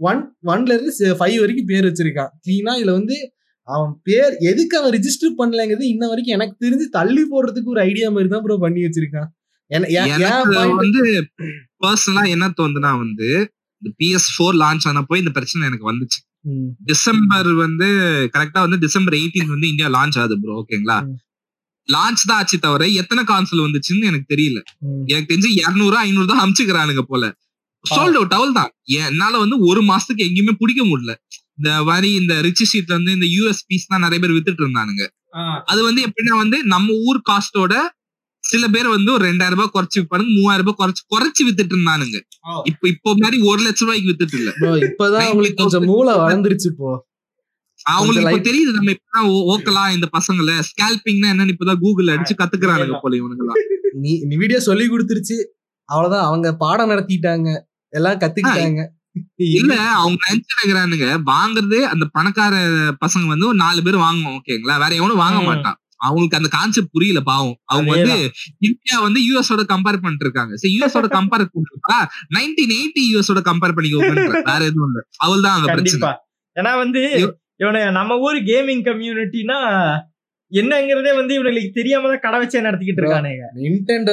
ஒன் 0.01 0.21
ஒன்ல 0.53 0.75
இருந்து 0.77 0.93
ஃபைவ் 1.21 1.39
வரைக்கும் 1.43 1.71
பேர் 1.73 1.89
வச்சிருக்கான் 1.89 2.31
கிளீனா 2.45 2.75
இதுல 2.81 2.95
வந்து 2.99 3.17
அவன் 3.69 3.93
பேர் 4.09 4.35
எதுக்கு 4.51 4.75
அவன் 4.81 4.95
ரிஜிஸ்டர் 4.97 5.39
பண்ணலங்கிறது 5.41 5.87
இன்ன 5.93 6.05
வரைக்கும் 6.11 6.37
எனக்கு 6.39 6.55
தெரிஞ்சு 6.65 6.87
தள்ளி 6.99 7.23
போடுறதுக்கு 7.33 7.73
ஒரு 7.75 7.83
ஐடியா 7.91 8.09
மாதிரி 8.17 8.31
தான் 8.35 8.45
ப்ரோ 8.45 8.57
பண்ணி 8.65 8.87
வச்சிருக்கான் 8.87 9.31
வந்து 10.83 11.03
பர்சனலா 11.85 12.25
என்ன 12.35 12.51
தோணுதுன்னா 12.59 12.93
வந்து 13.05 13.29
இந்த 13.83 13.91
பிஎஸ் 14.01 14.29
ஃபோர் 14.35 14.57
லான்ச் 14.63 14.87
ஆனப்போ 14.91 15.15
இந்த 15.23 15.31
பிரச்சனை 15.37 15.67
எனக்கு 15.71 15.89
வந்துச்சு. 15.91 16.19
டிசம்பர் 16.91 17.49
வந்து 17.65 17.89
கரெக்டா 18.35 18.61
வந்து 18.67 18.79
டிசம்பர் 18.85 19.17
18 19.17 19.55
வந்து 19.55 19.71
இந்தியா 19.73 19.89
லான்ச் 19.97 20.19
ஆகுது 20.21 20.37
ப்ரோ 20.43 20.55
ஓகேங்களா. 20.61 20.99
லான்ச் 21.89 22.23
தான் 22.29 22.39
ஆச்சு 22.41 22.57
தவிர 22.67 22.87
எத்தனை 23.01 23.23
கான்சல் 23.33 23.65
வந்துச்சுன்னு 23.67 24.09
எனக்கு 24.11 24.29
தெரியல. 24.35 24.59
எனக்கு 25.11 25.31
தெரிஞ்சு 25.33 25.51
இருநூறு 25.61 25.97
ஐநூறு 26.05 26.29
தான் 26.33 26.43
அமிச்சுக்கிறானுங்க 26.45 27.05
போல 27.11 27.25
சோல்ட் 27.91 28.19
அவுட் 28.21 28.37
அவள் 28.39 28.57
தான். 28.59 28.71
என்னால 29.05 29.33
வந்து 29.45 29.57
ஒரு 29.71 29.81
மாசத்துக்கு 29.91 30.27
எங்கேயுமே 30.29 30.55
பிடிக்க 30.63 30.83
முடியல. 30.91 31.13
இந்த 31.59 31.71
மாதிரி 31.89 32.09
இந்த 32.21 32.33
ரிச் 32.47 32.65
ஷீட்ல 32.71 32.93
வந்து 32.99 33.13
இந்த 33.17 33.27
யூஎஸ்பிஸ் 33.35 33.91
தான் 33.93 34.05
நிறைய 34.07 34.19
பேர் 34.23 34.35
வித்துட்டு 34.37 34.65
இருந்தானுங்க. 34.65 35.05
அது 35.73 35.81
வந்து 35.89 36.01
எப்படின்னா 36.09 36.35
வந்து 36.43 36.59
நம்ம 36.75 36.95
ஊர் 37.09 37.21
காஸ்டோட 37.31 37.75
சில 38.45 38.65
பேர் 38.75 38.89
வந்து 38.95 39.11
ஒரு 39.15 39.25
ரெண்டாயிரம் 39.29 39.57
ரூபாய் 39.57 39.73
குறைச்சு 39.75 39.99
விற்பானுங்க 40.01 40.33
மூவாயிரம் 40.39 40.65
ரூபாய் 40.65 40.79
குறைச்சு 40.81 41.03
குறைச்சு 41.13 41.43
வித்துட்டு 41.47 41.75
இருந்தானுங்க. 41.77 42.17
இப்ப 42.71 42.83
இப்போ 42.95 43.11
மாதிரி 43.23 43.37
ஒரு 43.51 43.61
லட்சம் 43.67 43.87
ரூபாய்க்கு 43.87 44.11
வித்துட்டு 44.11 44.37
இல்ல. 44.41 44.51
இப்பதான் 44.89 45.31
உங்களுக்கு 45.33 45.61
கொஞ்சம் 45.63 45.87
மூளை 45.93 46.13
வளர்ந்துருச்சு 46.23 46.69
இப்போ. 46.73 46.91
அவங்களுக்கு 47.87 48.27
இப்ப 48.29 48.47
தெரியுது 48.49 48.71
நம்ம 48.77 48.93
இப்பதான் 48.97 49.27
ஓக்கலாம் 49.53 49.91
இந்த 49.97 50.07
பசங்கள. 50.17 50.53
ஸ்கேல்பிங்னா 50.69 51.31
என்னன்னு 51.35 51.55
இப்பதான் 51.55 51.81
கூகுள் 51.85 52.13
அடிச்சு 52.15 52.37
கத்துக்கிறானுங்க 52.41 52.99
போல 53.05 53.17
இவனுங்களா 53.21 53.57
நீ 54.05 54.37
வீடியோ 54.43 54.61
சொல்லி 54.69 54.87
கொடுத்துருச்சு. 54.93 55.37
அவ்வளவுதான் 55.89 56.27
அவங்க 56.29 56.49
பாடம் 56.63 56.91
நடத்திட்டாங்க. 56.93 57.49
எல்லாம் 57.93 58.19
கத்துக்கிட்டாங்க. 58.19 58.83
இல்ல 59.55 59.75
அவங்க 59.95 60.19
நினைச்சிருக்கிறானுங்க 60.25 61.07
வாங்குறது 61.27 61.79
அந்த 61.87 62.05
பணக்கார 62.13 62.55
பசங்க 63.01 63.27
வந்து 63.27 63.47
ஒரு 63.47 63.57
நாலு 63.57 63.83
பேர் 63.83 63.97
வாங்குவோம் 63.97 64.35
ஓகேங்களா 64.35 64.77
வேற 64.79 64.95
எவனும் 64.95 65.17
வாங்க. 65.17 65.41
மாட்டான். 65.43 65.79
அவங்களுக்கு 66.01 66.37
அந்த 66.37 66.49
கான்செப்ட் 66.49 66.91
புரியல 66.91 67.21
பாவம். 67.23 67.55
அவங்க 67.65 67.91
வந்து 67.91 68.17
இந்தியா 68.59 69.01
வந்து 69.01 69.21
யூஎஸ் 69.21 69.53
ஓட 69.53 69.63
கம்பேர் 69.65 70.01
பண்ணிட்டு 70.01 70.25
இருக்காங்க. 70.25 70.55
சரி 70.57 70.79
யூஎஸ் 70.79 70.97
ஓட 70.97 71.09
கம்பேர் 71.13 71.45
பண்ணிருக்கா 71.49 71.99
நைன்டீன் 72.35 72.75
எயிட்டி 72.77 73.05
யூஎஸ் 73.07 73.31
ஓட 73.31 73.43
கம்பேர் 73.47 73.77
பண்ணிக்கோங்க 73.77 74.13
வேற 74.45 74.61
எதுவும் 74.65 74.89
இல்ல. 74.89 75.01
அவள் 75.19 75.41
தான் 75.41 75.57
அங்க 75.57 75.69
பிரச்சனை 75.73 76.11
ஏன்னா 76.57 76.77
வந்து 76.77 77.01
இவ- 77.19 77.35
இவனை 77.57 77.91
நம்ம 77.91 78.19
ஊர் 78.19 78.39
கேமிங் 78.43 78.85
கம்யூனிட்டினா 78.85 79.59
என்னங்கிறதே 80.53 81.13
வந்து 81.19 81.33
இவனுக்கு 81.37 81.71
தெரியாம 81.77 82.09
தான் 82.11 82.23
கடை 82.25 82.39
வச்சே 82.41 82.61
நடத்திக்கிட்டு 82.67 83.03
இருக்கானுங்க. 83.03 83.47
நிண்டெண்டோ 83.57 84.13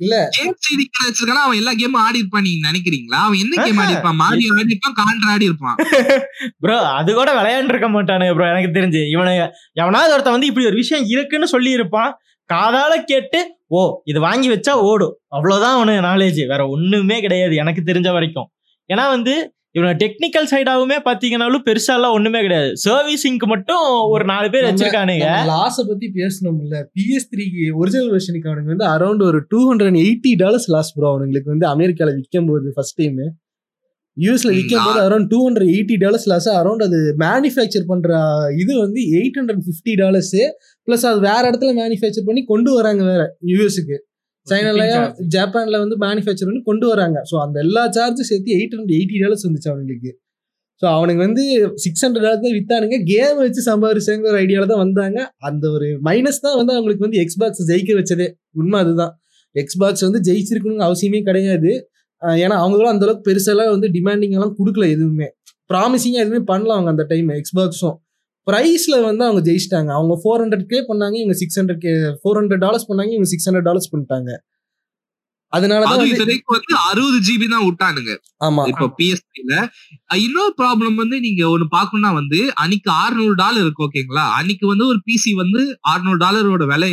இல்ல. 0.00 0.14
கேம் 0.36 0.54
வச்சிருக்கானா 1.02 1.42
அவன் 1.44 1.58
எல்லா 1.60 1.72
கேமும் 1.80 2.02
ஆடி 2.04 2.20
இருப்பான் 2.22 2.46
நீங்க 2.46 2.62
நினைக்கிறீங்களா? 2.68 3.20
அவன் 3.26 3.40
என்ன 3.44 3.54
கேம் 3.58 3.80
ஆடி 3.82 3.94
இருப்பான்? 3.94 4.18
மாடி 4.22 4.42
ஆடி 4.54 4.74
இருப்பான் 4.74 4.96
கான்ட்ரா 5.00 5.30
ஆடி 5.34 5.48
இருப்பான். 5.50 5.76
ப்ரோ 6.62 6.78
அது 6.98 7.10
கூட 7.14 7.30
விளையாண்டு 7.38 7.72
இருக்க 7.74 7.88
மாட்டானுங்க 7.90 8.34
ப்ரோ 8.36 8.48
எனக்கு 8.52 8.76
தெரிஞ்சு. 8.78 9.02
இவனுங்க 9.14 9.44
எவனாவது 9.82 10.14
ஒருத்தன் 10.14 10.36
வந்து 10.36 10.50
இப்படி 10.50 10.68
ஒரு 10.70 10.80
விஷயம் 10.82 11.06
இருக்குன்னு 11.14 11.48
சொல்லி 11.54 11.72
இருப்பான் 11.78 12.10
காதால 12.50 12.92
கேட்டு 13.04 13.40
ஓ 13.70 13.80
இது 14.04 14.18
வாங்கி 14.20 14.48
வச்சா 14.52 14.72
ஓடும். 14.88 15.14
அவ்வளவுதான் 15.36 15.76
அவனுக்கு 15.76 16.02
நாலேஜ் 16.08 16.40
வேற 16.50 16.62
ஒண்ணுமே 16.68 17.18
கிடையாது 17.20 17.54
எனக்கு 17.62 17.82
தெரிஞ்ச 17.86 18.08
வரைக்கும். 18.12 18.48
ஏன்னா 18.90 19.04
வந்து 19.14 19.34
இவனை 19.74 19.92
டெக்னிக்கல் 20.00 20.48
சைடாவுமே 20.50 20.96
பாத்தீங்கன்னாலும் 21.06 21.62
பெருசா 21.68 21.92
எல்லாம் 21.98 22.14
ஒண்ணுமே 22.16 22.40
கிடையாது. 22.46 22.70
சர்வீசிங்க்கு 22.86 23.46
மட்டும் 23.52 23.84
ஒரு 24.14 24.24
நாலு 24.32 24.48
பேர் 24.54 24.66
வச்சிருக்கானுங்க. 24.68 25.28
லாஸ 25.52 25.76
பத்தி 25.90 26.06
பேசணும்ல. 26.18 26.74
பிஎஸ் 26.96 27.28
த்ரீக்கு 27.32 27.62
ஒரிஜினல் 27.82 28.10
வெர்ஷனுக்கு 28.14 28.50
அவனுக்கு 28.50 28.72
வந்து 28.74 28.86
அரௌண்ட் 28.94 29.22
ஒரு 29.28 29.40
two 29.52 29.60
hundred 29.70 29.98
eighty 30.02 30.32
dollars 30.42 30.68
loss 30.74 30.92
bro 30.96 31.08
அவனுங்களுக்கு 31.12 31.52
வந்து 31.54 31.68
அமெரிக்கால 31.74 32.14
விற்கும் 32.18 32.50
போது 32.50 32.74
ஃபர்ஸ்ட் 32.76 32.98
டைம் 33.00 33.18
யூஎஸ்ல 34.16 34.50
விற்கும் 34.58 34.86
போது 34.86 34.98
around 35.06 35.28
two 35.32 35.38
hundred 35.46 35.70
eighty 35.74 35.96
dollars 36.04 36.28
loss 36.32 36.48
around 36.60 36.82
அது 36.86 36.98
மேனுஃபேக்சர் 37.24 37.86
பண்ற 37.90 38.10
இது 38.62 38.72
வந்து 38.84 39.00
eight 39.18 39.38
hundred 39.40 39.62
fifty 39.68 39.94
dollars 40.02 40.36
plus 40.88 41.06
அது 41.10 41.20
வேற 41.30 41.42
இடத்துல 41.50 41.72
மேனுஃபேக்சர் 41.82 42.26
பண்ணி 42.28 42.42
கொண்டு 42.52 42.70
வராங்க 42.78 43.02
வேற 43.12 43.22
யூஎஸ்க்கு 43.52 43.96
சைனாலயும் 44.46 45.06
ஜப்பான்ல 45.34 45.78
வந்து 45.84 45.96
மேனுஃபேக்சர் 46.04 46.48
பண்ணி 46.48 46.62
கொண்டு 46.70 46.86
வராங்க. 46.92 47.18
ஸோ 47.30 47.34
அந்த 47.44 47.56
எல்லா 47.66 47.82
சார்ஜும் 47.96 48.28
சேர்த்து 48.30 48.56
எயிட் 48.58 48.74
ஹண்ட்ரட் 48.76 48.96
எயிட்டி 48.98 49.18
டாலர்ஸ் 49.24 49.46
வந்துச்சு 49.46 49.70
அவனுங்களுக்கு. 49.72 50.12
ஸோ 50.82 50.86
அவனுக்கு 50.96 51.22
வந்து 51.26 51.42
சிக்ஸ் 51.84 52.02
ஹண்ட்ரட் 52.04 52.24
டாலர் 52.26 52.44
தான் 52.44 52.56
வித்தானுங்க. 52.58 52.96
கேம் 53.10 53.36
வச்சு 53.42 53.62
சம்பாரிச்சாங்க 53.70 54.30
ஒரு 54.32 54.38
ஐடியால 54.44 54.66
தான் 54.72 54.82
வந்தாங்க. 54.84 55.18
அந்த 55.48 55.64
ஒரு 55.76 55.88
மைனஸ் 56.08 56.42
தான் 56.46 56.56
வந்து 56.60 56.72
அவங்களுக்கு 56.76 57.06
வந்து 57.06 57.20
எக்ஸ்பாக்ஸ் 57.24 57.62
ஜெயிக்க 57.70 57.98
வச்சதே. 58.00 58.26
உண்மை 58.60 58.78
அதுதான். 58.84 59.12
எக்ஸ்பாக்ஸ் 59.56 60.04
வந்து 60.08 60.20
ஜெயிச்சிருக்கணுங்க 60.28 60.84
அவசியமே 60.88 61.20
கிடையாது. 61.28 61.72
ஏன்னா 62.44 62.56
அவங்களும் 62.64 62.92
அந்த 62.94 63.04
அளவுக்கு 63.06 63.26
பெருசெல்லாம் 63.28 63.72
வந்து 63.74 63.88
டிமாண்டிங் 63.96 64.34
எல்லாம் 64.38 64.56
கொடுக்கல 64.58 64.86
எதுவுமே. 64.96 65.28
ப்ராமிசிங்காக 65.70 66.24
எதுவுமே 66.24 66.42
பண்ணல 66.50 66.74
அவங்க 66.76 66.90
அந்த 66.94 67.04
டைம் 67.12 67.28
எக்ஸ்பாக்ஸும் 67.40 67.96
ப்ரைஸ்ல 68.46 68.94
வந்து 69.08 69.22
அவங்க 69.26 69.42
ஜெயிச்சிட்டாங்க. 69.48 69.90
அவங்க 69.98 70.14
ஃபோர் 70.22 70.42
ஹண்ட்ரட் 70.42 70.70
கே 70.72 70.78
பண்ணாங்க 70.88 71.16
இவங்க 71.20 71.36
six 71.40 71.58
hundred 71.60 71.82
K 71.84 71.92
four 72.20 72.38
hundred 72.40 72.64
dollars 72.66 72.88
பண்ணாங்க 72.88 73.12
இவங்க 73.16 73.30
சிக்ஸ் 73.32 73.46
ஹண்ட்ரட் 73.48 73.68
டாலர்ஸ் 73.68 73.92
பண்ணிட்டாங்க. 73.92 74.30
அதனால 75.52 75.80
தான் 75.86 76.02
அது 76.02 76.04
வந்து 76.52 76.74
அறுபது 76.90 77.18
ஜிபி 77.26 77.46
தான் 77.54 77.64
விட்டானுங்க. 77.66 78.12
ஆமா. 78.46 78.62
இப்ப 78.70 78.86
பிஎஸ்பில 78.98 79.54
இன்னொரு 80.26 80.52
ப்ராப்ளம் 80.60 80.96
வந்து 81.02 81.16
நீங்க 81.26 81.42
ஒண்ணு 81.54 81.66
பாக்கணும்னா 81.74 82.10
வந்து 82.20 82.38
அன்னைக்கு 82.62 82.90
600 82.98 83.34
டாலர் 83.42 83.64
இருக்கு 83.66 83.84
ஓகேங்களா 83.86 84.24
அன்னைக்கு 84.38 84.66
வந்து 84.72 84.84
ஒரு 84.92 85.00
பிசி 85.08 85.32
வந்து 85.42 85.60
600 85.92 86.16
டாலரோட 86.24 86.66
விலை 86.72 86.92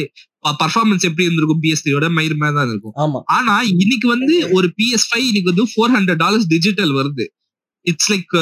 பர்ஃபார்மன்ஸ் 0.62 1.06
எப்படி 1.08 1.26
இருந்திருக்கும் 1.28 1.64
பிஎஸ்டியோட 1.64 2.08
மயிர் 2.18 2.36
மேல 2.42 2.54
தான் 2.60 2.70
இருக்கும். 2.74 2.96
ஆமா. 3.04 3.20
ஆனா 3.38 3.56
இன்னைக்கு 3.82 4.08
வந்து 4.16 4.36
ஒரு 4.58 4.68
பிஎஸ் 4.78 5.08
ஃபைவ் 5.10 5.26
இன்னைக்கு 5.30 5.52
வந்து 5.54 5.66
ஃபோர் 5.74 5.94
ஹண்ட்ரட் 5.98 6.22
டாலர்ஸ் 6.24 6.50
டிஜிட்டல் 6.54 6.94
வருது. 7.00 7.26
இட்ஸ் 7.86 8.12
லைக் 8.14 8.36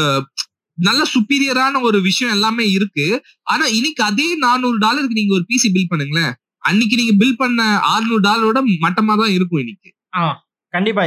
நல்ல 0.78 1.02
சுப்பீரியரான 1.14 1.82
ஒரு 1.82 2.00
விஷயம் 2.02 2.34
எல்லாமே 2.36 2.66
இருக்கு. 2.72 3.06
ஆனா 3.52 3.66
இன்னைக்கு 3.78 4.04
அதே 4.04 4.28
நானூறு 4.46 4.78
டாலருக்கு 4.78 5.20
நீங்க 5.20 5.34
ஒரு 5.38 5.46
பிசி 5.52 5.70
பில் 5.76 5.92
பண்ணுங்களேன். 5.94 6.34
அன்னைக்கு 6.64 6.96
நீங்க 6.96 7.14
பில் 7.22 7.40
பண்ண 7.42 7.62
600 7.92 8.20
டாலரோட 8.28 8.60
மட்டமா 8.86 9.14
தான் 9.22 9.34
இருக்கும் 9.38 9.62
இன்னைக்கு. 9.64 9.90
கண்டிப்பா. 10.74 11.04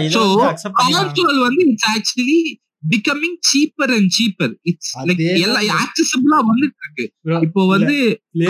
கான்சோல் 0.83 1.41
வந்து 1.47 1.62
it's 1.71 1.89
actually 1.95 2.39
becoming 2.93 3.39
cheaper 3.51 3.93
and 3.97 4.11
cheaper 4.18 4.53
it's 4.71 4.93
like 5.09 5.18
எல்லாம் 5.47 5.81
ஆக்சசிபிளா 5.83 6.39
வந்துட்டு 6.51 6.79
இருக்கு 6.83 7.05
இப்போ 7.47 7.62
வந்து 7.75 7.97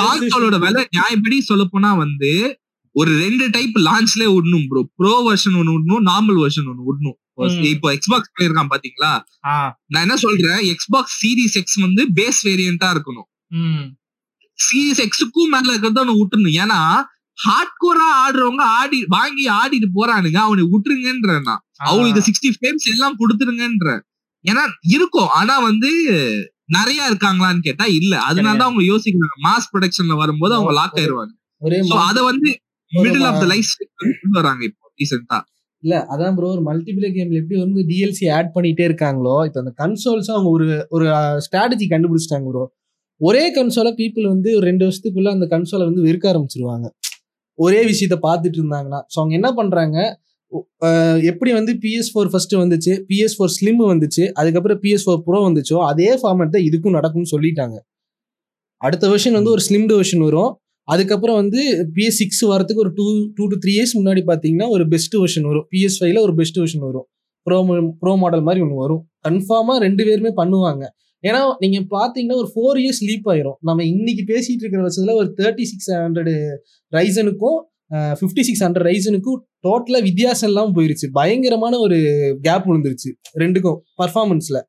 கான்சோலோட 0.01 0.59
விலை 0.67 0.83
நியாயப்படி 0.97 1.39
சொல்ல 1.51 1.65
போனா 1.73 1.91
வந்து 2.05 2.33
ஒரு 2.95 3.13
ரெண்டு 3.25 3.45
டைப் 3.57 3.77
லான்ச்ல 3.89 4.23
விடணும் 4.35 4.67
ப்ரோ 4.71 4.81
ப்ரோ 5.01 5.13
வெர்ஷன் 5.27 5.59
ஒன்னு 5.61 5.75
விடணும் 5.77 6.07
நார்மல் 6.11 6.39
வெர்ஷன் 6.45 6.69
ஒன்னு 6.71 6.87
விடணும். 6.89 7.17
இப்போ 7.73 7.89
எக்ஸ்பாக்ஸ் 7.97 8.33
பண்ணிருக்கான் 8.35 8.71
பாத்தீங்களா? 8.75 9.13
நான் 9.93 10.05
என்ன 10.07 10.17
சொல்றேன்? 10.25 10.61
எக்ஸ்பாக்ஸ் 10.73 11.17
சீரிஸ் 11.23 11.57
எக்ஸ் 11.61 11.79
வந்து 11.87 12.05
பேஸ் 12.19 12.41
வேரியண்டா 12.49 12.89
இருக்கணும். 12.95 13.29
சீரிஸ் 14.59 15.03
எக்ஸுக்கும் 15.07 15.53
மேல 15.55 15.73
இருக்கிறத 15.73 16.03
ஒன்னு 16.05 16.19
விட்டுறணும். 16.21 16.57
ஏன்னா 16.65 16.79
ஹார்ட் 17.39 17.77
கோரா 17.83 18.07
ஆடுறவங்க 18.23 18.63
ஆடி 18.79 18.99
வாங்கி 19.17 19.45
ஆடிட்டு 19.61 19.89
போறானுங்க. 19.99 20.39
அவனை 20.47 20.65
விட்டுருங்கன்ற 20.73 21.37
நான். 21.49 21.63
அவங்களுக்கு 21.89 22.25
சிக்ஸ்டி 22.27 22.51
ஃப்ரேம்ஸ் 22.57 22.89
எல்லாம் 22.95 23.19
கொடுத்துருங்கன்ற 23.21 23.91
ஏன்னா 24.45 24.63
இருக்கும். 24.97 25.31
ஆனா 25.39 25.55
வந்து 25.69 25.91
நிறைய 26.77 27.07
இருக்காங்களான்னு 27.11 27.63
கேட்டா 27.69 27.87
இல்ல. 27.99 28.13
அதனாலதான் 28.29 28.69
அவங்க 28.69 28.83
யோசிக்கிறாங்க. 28.93 29.37
மாஸ் 29.47 29.71
ப்ரொடக்ஷன்ல 29.73 30.17
வரும்போது 30.23 30.53
அவங்க 30.57 30.73
லாக் 30.81 30.99
ஆயிருவாங்க. 31.01 31.33
அத 32.11 32.19
வந்து 32.31 32.51
மிடில் 32.93 33.27
ஆஃப் 33.31 33.41
த 33.43 33.47
லைஃப் 33.53 33.73
வராங்க 34.39 34.63
இப்போ 34.69 34.87
ரீசெண்டா 35.01 35.39
இல்ல 35.83 35.95
அதான் 36.13 36.35
ப்ரோ 36.37 36.49
ஒரு 36.57 36.63
மல்டிபிளே 36.69 37.11
கேம்ல 37.17 37.41
எப்படி 37.43 37.59
வந்து 37.65 37.83
டிஎல்சி 37.91 38.27
ஆட் 38.39 38.51
பண்ணிட்டே 38.57 38.85
இருக்காங்களோ 38.91 39.37
இப்போ 39.49 39.61
அந்த 39.63 39.73
கன்சோல்ஸ் 39.83 40.31
அவங்க 40.35 40.49
ஒரு 40.57 40.67
ஒரு 40.97 41.07
ஸ்ட்ராட்டஜி 41.47 41.87
கண்டுபிடிச்சிட்டாங்க 41.95 42.49
ப்ரோ 42.53 42.65
ஒரே 43.21 43.45
கன்சோலை 43.59 43.93
பீப்புள் 44.01 44.27
வந்து 44.35 44.51
ஒரு 44.59 44.65
ரெண்டு 44.71 44.85
வருஷத்துக்குள்ள 44.87 45.31
அந்த 45.37 45.47
கன்சோலை 45.55 45.85
வந்து 45.91 46.03
வெறுக்க 46.09 46.27
ஆரம்பிச்சிருவாங்க. 46.33 46.87
ஒரே 47.59 47.81
விஷயத்த 47.93 48.17
பார்த்துட்டு 48.29 48.59
இருந்தாங்கன்னா 48.61 49.01
ஸோ 49.13 49.17
அவங்க 49.21 49.35
என்ன 49.41 49.49
பண்றாங்க 49.61 49.97
எப்படி 51.31 51.51
வந்து 51.59 51.73
பிஎஸ் 51.83 52.11
ஃபோர் 52.13 52.31
ஃபர்ஸ்ட் 52.33 52.55
வந்துச்சு 52.63 52.93
பிஎஸ் 53.09 53.35
ஃபோர் 53.39 53.53
ஸ்லிம் 53.57 53.83
வந்துச்சு 53.93 54.25
அதுக்கப்புறம் 54.41 54.79
பிஎஸ் 54.85 55.05
ஃபோர் 55.07 55.21
ப்ரோ 55.27 55.41
வந்துச்சோ 55.49 55.79
அதே 55.91 56.11
ஃபார்மேட் 56.21 56.55
தான் 56.57 56.67
இதுக்கும் 56.69 56.97
நடக்கும்னு 56.99 57.33
சொல்லிட்டாங்க. 57.35 57.77
அடுத்த 58.81 59.05
வெர்ஷன் 59.13 59.37
வந்து 59.39 59.53
ஒரு 59.57 59.63
ஸ்லிம்டு 59.69 59.97
வெர்ஷன் 60.01 60.25
வரும். 60.29 60.51
அதுக்கப்புறம் 60.93 61.39
வந்து 61.41 61.61
பிஎஸ் 61.97 62.19
சிக்ஸ் 62.21 62.43
வரதுக்கு 62.53 62.83
ஒரு 62.85 62.93
two 62.99 63.07
two 63.37 63.45
to 63.53 63.57
three 63.65 63.73
years 63.79 63.95
முன்னாடி 63.99 64.23
பார்த்தீங்கன்னா 64.31 64.69
ஒரு 64.77 64.85
பெஸ்ட் 64.93 65.17
வெர்ஷன் 65.23 65.47
வரும். 65.51 65.67
பிஎஸ் 65.73 65.99
ஃபைவ்ல 66.01 66.21
ஒரு 66.27 66.35
பெஸ்ட் 66.41 66.59
வெர்ஷன் 66.63 66.85
வரும். 66.89 67.07
ப்ரோ 67.47 67.59
ப்ரோ 68.01 68.13
மாடல் 68.23 68.45
மாதிரி 68.49 68.63
ஒன்று 68.65 68.83
வரும். 68.85 69.03
கன்ஃபார்மாக 69.27 69.79
ரெண்டு 69.87 70.03
பேருமே 70.09 70.33
பண்ணுவாங்க. 70.41 70.85
ஏன்னா 71.25 71.41
நீங்கள் 71.63 71.87
பார்த்தீங்கன்னா 71.95 72.37
ஒரு 72.43 72.49
ஃபோர் 72.53 72.79
இயர்ஸ் 72.83 73.01
லீப் 73.09 73.27
ஆயிரும். 73.33 73.57
நம்ம 73.69 73.81
இன்னைக்கு 73.93 74.23
பேசிட்டு 74.33 74.63
இருக்கிற 74.65 74.83
வருஷத்தில் 74.87 75.19
ஒரு 75.21 75.29
தேர்ட்டி 75.41 75.65
சிக்ஸ் 75.73 75.91
ஹண்ட்ரடு 76.05 76.35
ரைசனுக்கும் 76.99 77.59
ஃபிஃப்டி 78.21 78.43
சிக்ஸ் 78.49 78.65
ஹண்ட்ரட் 78.65 78.87
ரைசனுக்கும் 78.91 79.39
டோட்டலாக 79.67 80.03
வித்தியாசம் 80.09 80.49
இல்லாமல் 80.51 80.75
போயிருச்சு. 80.77 81.07
பயங்கரமான 81.19 81.75
ஒரு 81.87 81.99
கேப் 82.47 82.67
விழுந்துருச்சு. 82.69 83.11
ரெண்டுக்கும் 83.43 83.79
பர்ஃபார்மன்ஸில் 84.03 84.61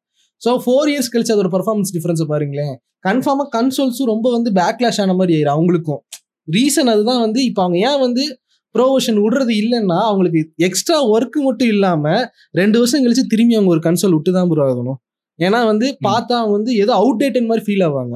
ஸோ 0.42 0.52
ஃபோர் 0.64 0.90
இயர்ஸ் 0.92 1.12
கழிச்சு 1.14 1.34
அதோட 1.36 1.50
பர்ஃபார்மன்ஸ் 1.58 1.94
டிஃப்ரென்ஸை 1.96 2.28
பாருங்களேன். 2.34 2.76
கன்ஃபார்மாக 3.04 3.50
கன்சோல்ஸும் 3.58 4.12
ரொம்ப 4.14 4.28
வந்து 4.32 4.50
பேக்லாஷ் 4.60 5.00
ஆன 5.04 5.14
மாதிரி 5.14 5.34
ஆயிரும் 5.38 5.56
அவங்களுக்கும். 5.56 6.02
ரீசன் 6.48 6.92
அதுதான் 6.94 7.22
வந்து 7.26 7.40
இப்போ 7.50 7.62
அவங்க 7.64 7.78
ஏன் 7.90 8.02
வந்து 8.06 8.24
ப்ரோவர்ஷன் 8.76 9.20
விடுறது 9.24 9.54
இல்லைன்னா 9.62 10.00
அவங்களுக்கு 10.10 10.42
எக்ஸ்ட்ரா 10.68 10.98
ஒர்க் 11.14 11.38
மட்டும் 11.48 11.72
இல்லாம 11.76 12.04
ரெண்டு 12.60 12.78
வருஷம் 12.80 13.04
கழிச்சு 13.06 13.24
திரும்பி 13.34 13.58
அவங்க 13.58 13.74
ஒரு 13.76 13.84
கன்சோல் 13.88 14.16
விட்டு 14.16 14.32
தான் 14.32 14.50
ப்ரோ 14.52 14.66
ஆகணும். 14.68 15.00
ஏன்னா 15.40 15.60
வந்து 15.72 15.88
பார்த்தா 16.08 16.36
அவங்க 16.42 16.56
வந்து 16.60 16.74
ஏதோ 16.84 16.94
அவுடேட்டட் 17.02 17.50
மாதிரி 17.50 17.66
ஃபீல் 17.68 17.86
ஆவாங்க. 17.88 18.16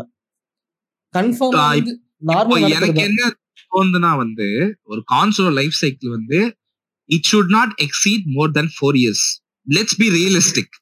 கன்ஃபார்ம் 1.13 1.57
வந்து 1.57 1.93
நார்மல் 2.31 2.67
எனக்கு 2.77 3.01
என்ன 3.09 3.31
தோணுதுன்னா 3.71 4.11
வந்து 4.23 4.47
ஒரு 4.91 5.01
கான்சோல் 5.13 5.55
லைஃப் 5.59 5.77
சைக்கிள் 5.81 6.11
வந்து 6.17 6.39
it 7.09 7.27
should 7.31 7.53
not 7.57 7.73
exceed 7.85 8.25
more 8.37 8.51
then 8.57 8.71
four 8.75 8.97
years 9.01 9.25
let's 9.67 9.97
be 10.01 10.07
realistic 10.17 10.75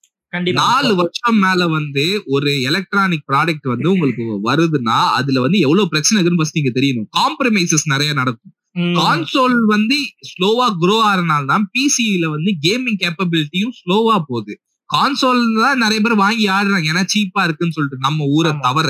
நாலு 0.60 0.92
வருஷம் 1.00 1.40
மேல 1.40 1.68
வந்து 1.70 2.04
ஒரு 2.36 2.52
எலக்ட்ரானிக் 2.70 3.26
ப்ராடக்ட் 3.32 3.68
வந்து 3.72 3.88
உங்களுக்கு 3.94 4.24
வருதுன்னா 4.48 4.98
அதுல 5.18 5.42
வந்து 5.46 5.60
எவ்வளவு 5.60 5.90
பிரச்சனை 5.90 6.18
இருக்குன்னு 6.18 6.42
first 6.42 6.58
நீங்க 6.60 6.72
தெரியணும். 6.78 7.10
காம்ப்ரமைசஸ் 7.18 7.86
நிறைய 7.94 8.12
நடக்கும். 8.14 8.54
கான்சோல் 8.98 9.58
வந்து 9.68 9.98
ஸ்லோவா 10.30 10.68
க்ரோ 10.82 10.98
ஆறனால 11.10 11.44
தான் 11.52 11.66
பிசியில 11.74 12.26
வந்து 12.36 12.52
கேமிங் 12.66 13.00
கேப்பபிலிட்டியும் 13.04 13.76
ஸ்லோவா 13.82 14.18
போகுது. 14.30 14.54
கான்சோல் 14.90 15.42
தான் 15.60 15.82
நிறைய 15.84 16.00
பேர் 16.02 16.24
வாங்கி 16.24 16.46
ஆடுறாங்க. 16.56 16.88
ஏன்னா 16.94 17.06
சீப்பா 17.14 17.44
இருக்குன்னு 17.48 17.78
சொல்லிட்டு 17.78 18.06
நம்ம 18.08 18.26
ஊரை. 18.38 18.54
தவிர 18.66 18.90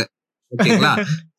ஓகேங்களா? 0.52 0.94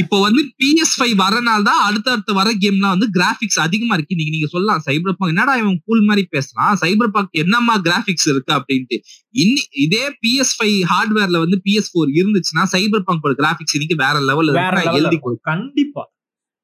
இப்போ 0.00 0.16
வந்து 0.24 0.40
பிஎஸ் 0.60 0.94
ஃபைவ் 0.96 1.14
வரனால 1.20 1.60
தான் 1.68 1.82
அடுத்தடுத்த 1.86 2.32
வர 2.38 2.48
கேம்லாம் 2.62 2.94
வந்து 2.94 3.08
கிராபிக்ஸ் 3.14 3.60
அதிகமா 3.64 3.94
இருக்கு. 3.96 4.18
நீங்க 4.18 4.32
நீங்க 4.34 4.48
சொல்லலாம் 4.52 4.82
சைபர் 4.86 5.16
பாக் 5.18 5.32
என்னடா 5.32 5.54
இவன் 5.62 5.78
கூல் 5.86 6.02
மாதிரி 6.08 6.24
பேசலாம் 6.34 6.74
சைபர் 6.82 7.12
பாக் 7.14 7.38
என்னமா 7.42 7.74
கிராபிக்ஸ் 7.86 8.28
இருக்கு 8.32 8.52
அப்படின்ட்டு. 8.58 8.96
இன்னி 9.34 9.62
இதே 9.84 10.02
பிஎஸ் 10.22 10.54
ஃபைவ் 10.58 10.76
ஹார்ட்வேர்ல 10.92 11.40
வந்து 11.44 11.58
பிஎஸ் 11.66 11.90
ஃபோர் 11.92 12.12
இருந்துச்சுன்னா 12.18 12.64
சைபர் 12.74 13.06
பாங்கோட 13.08 13.34
கிராபிக்ஸ் 13.40 13.76
இன்னைக்கு 13.78 13.98
வேற 14.04 14.16
லெவல்ல 14.28 14.54
எழுதி. 15.00 15.18
கண்டிப்பா. 15.50 16.04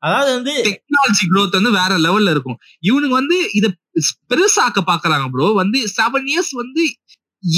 அதாவது 0.02 0.30
வந்து 0.36 0.52
டெக்னாலஜி 0.66 1.24
growth 1.32 1.52
வந்து 1.58 1.72
வேற 1.76 1.92
லெவல்ல 2.06 2.30
இருக்கும். 2.34 2.56
இவனுக்கு 2.88 3.16
வந்து 3.20 3.36
இத 3.58 3.66
பெருசாக்க 4.30 4.80
பாக்குறாங்க 4.88 5.26
ப்ரோ 5.32 5.48
வந்து 5.60 5.78
செவன் 5.96 6.26
இயர்ஸ் 6.32 6.54
வந்து 6.62 6.82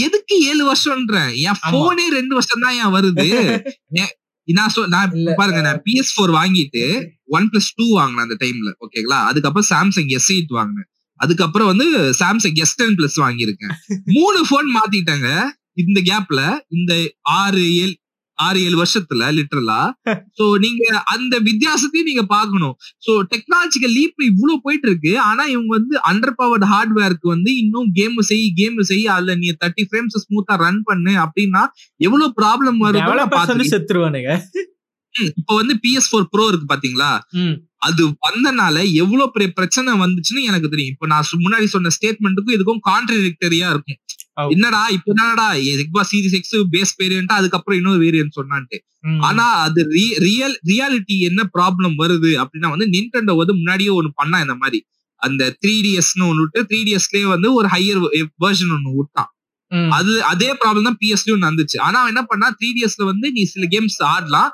எதுக்கு 0.03 0.35
ஏழு 0.51 0.62
வருஷம்ன்ற? 0.68 1.16
என். 1.45 1.59
போனே 1.74 2.05
ரெண்டு 2.16 2.35
வருஷம் 2.39 2.64
தான் 2.64 2.76
ஏன் 2.78 2.93
வருது? 2.95 3.26
நான் 4.49 4.73
நான் 4.89 5.13
பாருங்க 5.37 5.61
நான் 5.61 5.83
பிஎஸ் 5.85 6.13
ஃபோர் 6.15 6.33
வாங்கிட்டு 6.35 6.83
ஒன் 7.29 7.51
பிளஸ் 7.53 7.71
டூ 7.77 7.87
வாங்கினேன் 7.95 8.27
அந்த 8.27 8.37
டைம்ல 8.41 8.71
ஓகேங்களா 8.85 9.19
அதுக்கப்புறம் 9.25 9.69
சாம்சங் 9.71 10.09
எஸ் 10.09 10.33
எயிட் 10.33 10.53
வாங்கினேன். 10.53 10.89
அதுக்கப்புறம் 11.21 11.67
வந்து 11.67 11.87
சாம்சங் 12.19 12.55
எஸ் 12.55 12.75
டென் 12.75 12.95
பிளஸ் 12.95 13.19
வாங்கியிருக்கேன். 13.19 13.75
மூணு 14.17 14.41
போன் 14.49 14.69
மாத்திட்டேங்க. 14.77 15.29
இந்த 15.73 16.01
கேப்ல 16.01 16.41
இந்த 16.69 16.93
ஆறு 17.35 17.63
ஏழு 17.75 17.95
ஆறு 18.39 18.59
ஏழு 18.66 18.76
வருஷத்துல 18.80 19.28
லிட்டரலா 19.37 19.80
சோ 20.39 20.45
நீங்க 20.64 20.85
அந்த 21.14 21.35
வித்தியாசத்தையும் 21.49 22.09
நீங்க 22.11 22.24
பார்க்கணும். 22.32 22.74
சோ 23.07 23.12
டெக்னாலஜிக்கல் 23.32 23.95
லீப் 23.99 24.22
இவ்வளவு 24.30 24.57
போயிட்டு 24.64 24.89
இருக்கு 24.91 25.12
ஆனா 25.28 25.45
இவங்க 25.55 25.70
வந்து 25.78 25.97
அண்டர் 26.11 26.37
பவர்ட் 26.41 26.66
ஹார்ட்வேருக்கு 26.72 27.28
வந்து 27.35 27.51
இன்னும் 27.62 27.89
கேம் 27.99 28.18
செய் 28.30 28.45
கேம் 28.61 28.80
செய் 28.91 29.07
அதுல 29.16 29.37
நீ 29.43 29.49
தேர்ட்டி 29.62 29.87
ஃப்ரேம்ஸ் 29.91 30.20
ஸ்மூத்தா 30.24 30.57
ரன் 30.64 30.82
பண்ணு 30.91 31.14
அப்படின்னா 31.24 31.62
எவ்வளவு 32.01 32.30
ப்ராப்ளம் 32.41 32.80
வரும் 32.87 33.09
செத்துருவானுங்க. 33.72 34.32
இப்ப 35.39 35.51
வந்து 35.61 35.74
பிஎஸ் 35.82 36.09
ஃபோர் 36.11 36.30
ப்ரோ 36.32 36.45
இருக்கு 36.51 36.66
பாத்தீங்களா. 36.70 37.11
அது 37.89 38.03
வந்தனால 38.26 38.76
எவ்வளவு 39.03 39.32
பெரிய 39.35 39.49
பிரச்சனை 39.59 39.91
வந்துச்சுன்னு 40.03 40.49
எனக்கு 40.51 40.68
தெரியும். 40.72 40.93
இப்ப 40.95 41.07
நான் 41.12 41.28
முன்னாடி 41.45 41.66
சொன்ன 41.74 41.93
ஸ்டேட்மெண்ட்டுக்கும் 41.97 42.57
இதுக்கும் 42.57 42.85
கான்ட்ரடிக்டரியா 42.91 43.68
இருக்கும். 43.74 43.99
என்னடா 44.55 44.80
இப்ப 44.95 45.09
என்னடா? 45.14 45.47
எக்பா 45.82 46.03
சீரிஸ் 46.11 46.37
எக்ஸ் 46.39 46.57
பேஸ் 46.74 46.93
வேரியன்ட் 47.01 47.35
அதுக்கப்புறம் 47.39 47.78
இன்னொரு 47.80 48.01
வேரியன்ட் 48.05 48.39
சொன்னான்ட்டு. 48.39 48.78
ஆனா 49.28 49.45
அது 49.66 49.80
ரியல் 50.26 50.57
ரியாலிட்டி 50.70 51.16
என்ன 51.28 51.41
ப்ராப்ளம் 51.57 51.95
வருது 52.03 52.32
அப்படின்னா 52.43 52.70
வந்து 52.74 52.89
நின்டெண்டோ 52.95 53.35
வந்து 53.41 53.55
முன்னாடியே 53.61 53.93
ஒண்ணு 53.99 54.11
பண்ணா 54.14 54.39
இந்த 54.47 54.57
மாதிரி. 54.62 54.80
அந்த 55.22 55.43
த்ரீ 55.62 55.74
டிஎஸ்னு 55.87 56.24
ஒண்ணு 56.30 56.45
விட்டு 56.45 56.62
த்ரீ 56.70 56.80
டிஎஸ்லயே 56.89 57.26
வந்து 57.35 57.49
ஒரு 57.59 57.68
ஹையர் 57.74 58.01
வெர்ஷன் 58.45 58.74
ஒண்ணு 58.76 58.91
விட்டான். 58.99 59.30
அது 59.99 60.12
அதே 60.32 60.51
ப்ராப்ளம் 60.61 60.89
தான் 60.89 60.99
பிஎஸ்லயும் 61.03 61.45
நடந்துச்சு. 61.45 61.78
ஆனா 61.87 62.01
என்ன 62.12 62.22
பண்ணா 62.32 62.49
த்ரீ 62.59 62.68
டிஎஸ்ல 62.76 63.05
வந்து 63.12 63.26
நீ 63.37 63.45
சில 63.55 63.66
கேம்ஸ் 63.74 63.97
ஆடலாம். 64.12 64.51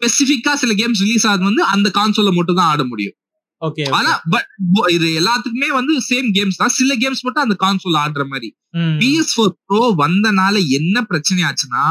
ஸ்பெசிபிக்கா 0.00 0.52
சில 0.62 0.72
கேம்ஸ் 0.78 1.02
ரிலீஸ் 1.06 1.26
ஆகுது 1.30 1.44
வந்து 1.50 1.64
அந்த 1.74 1.88
கான்சோல 1.98 2.30
மட்டும் 2.38 2.58
தான் 2.60 2.70
ஆட 2.72 2.82
முடியும். 2.84 3.16
ஓகே 3.62 3.84
ஆனா 3.90 4.12
பட் 4.30 4.48
இது 4.90 5.06
எல்லாத்துக்குமே 5.20 5.68
வந்து 5.70 5.92
சேம் 6.08 6.28
கேம்ஸ் 6.34 6.56
தான் 6.56 6.74
சில 6.76 6.94
கேம்ஸ் 6.94 7.22
மட்டும் 7.22 7.44
அந்த 7.44 7.56
கான்சோல் 7.58 7.98
ஆடுற 8.02 8.22
மாதிரி. 8.26 8.48
பிஎஸ் 9.00 9.32
ஃபோர் 9.34 9.52
ப்ரோ 9.66 9.82
வந்தனால 9.98 10.54
என்ன 10.70 11.02
பிரச்சனை 11.02 11.42
ஆச்சுன்னா 11.44 11.84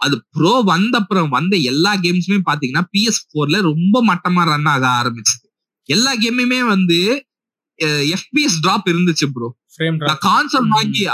அது 0.00 0.16
ப்ரோ 0.30 0.52
வந்த 0.64 0.94
அப்புறம் 0.98 1.28
வந்த 1.28 1.54
எல்லா 1.70 1.92
கேம்ஸுமே 1.96 2.38
பாத்தீங்கன்னா 2.44 2.84
பிஎஸ் 2.92 3.24
போர்ல 3.32 3.60
ரொம்ப 3.62 3.96
மட்டமா 4.04 4.44
ரன் 4.44 4.66
ஆக 4.66 4.84
ஆரம்பிச்சது 5.00 5.46
எல்லா 5.88 6.12
கேமுமே 6.16 6.60
வந்து 6.66 6.98
எஃபிஎஸ் 8.14 8.60
டிராப் 8.60 8.88
இருந்துச்சு 8.88 9.26
ப்ரோ 9.32 9.48
frame 9.76 9.96
drop. 9.98 10.08
நான் 10.08 10.24
கான்சோல். 10.24 10.68
வாங்கி 10.68 11.04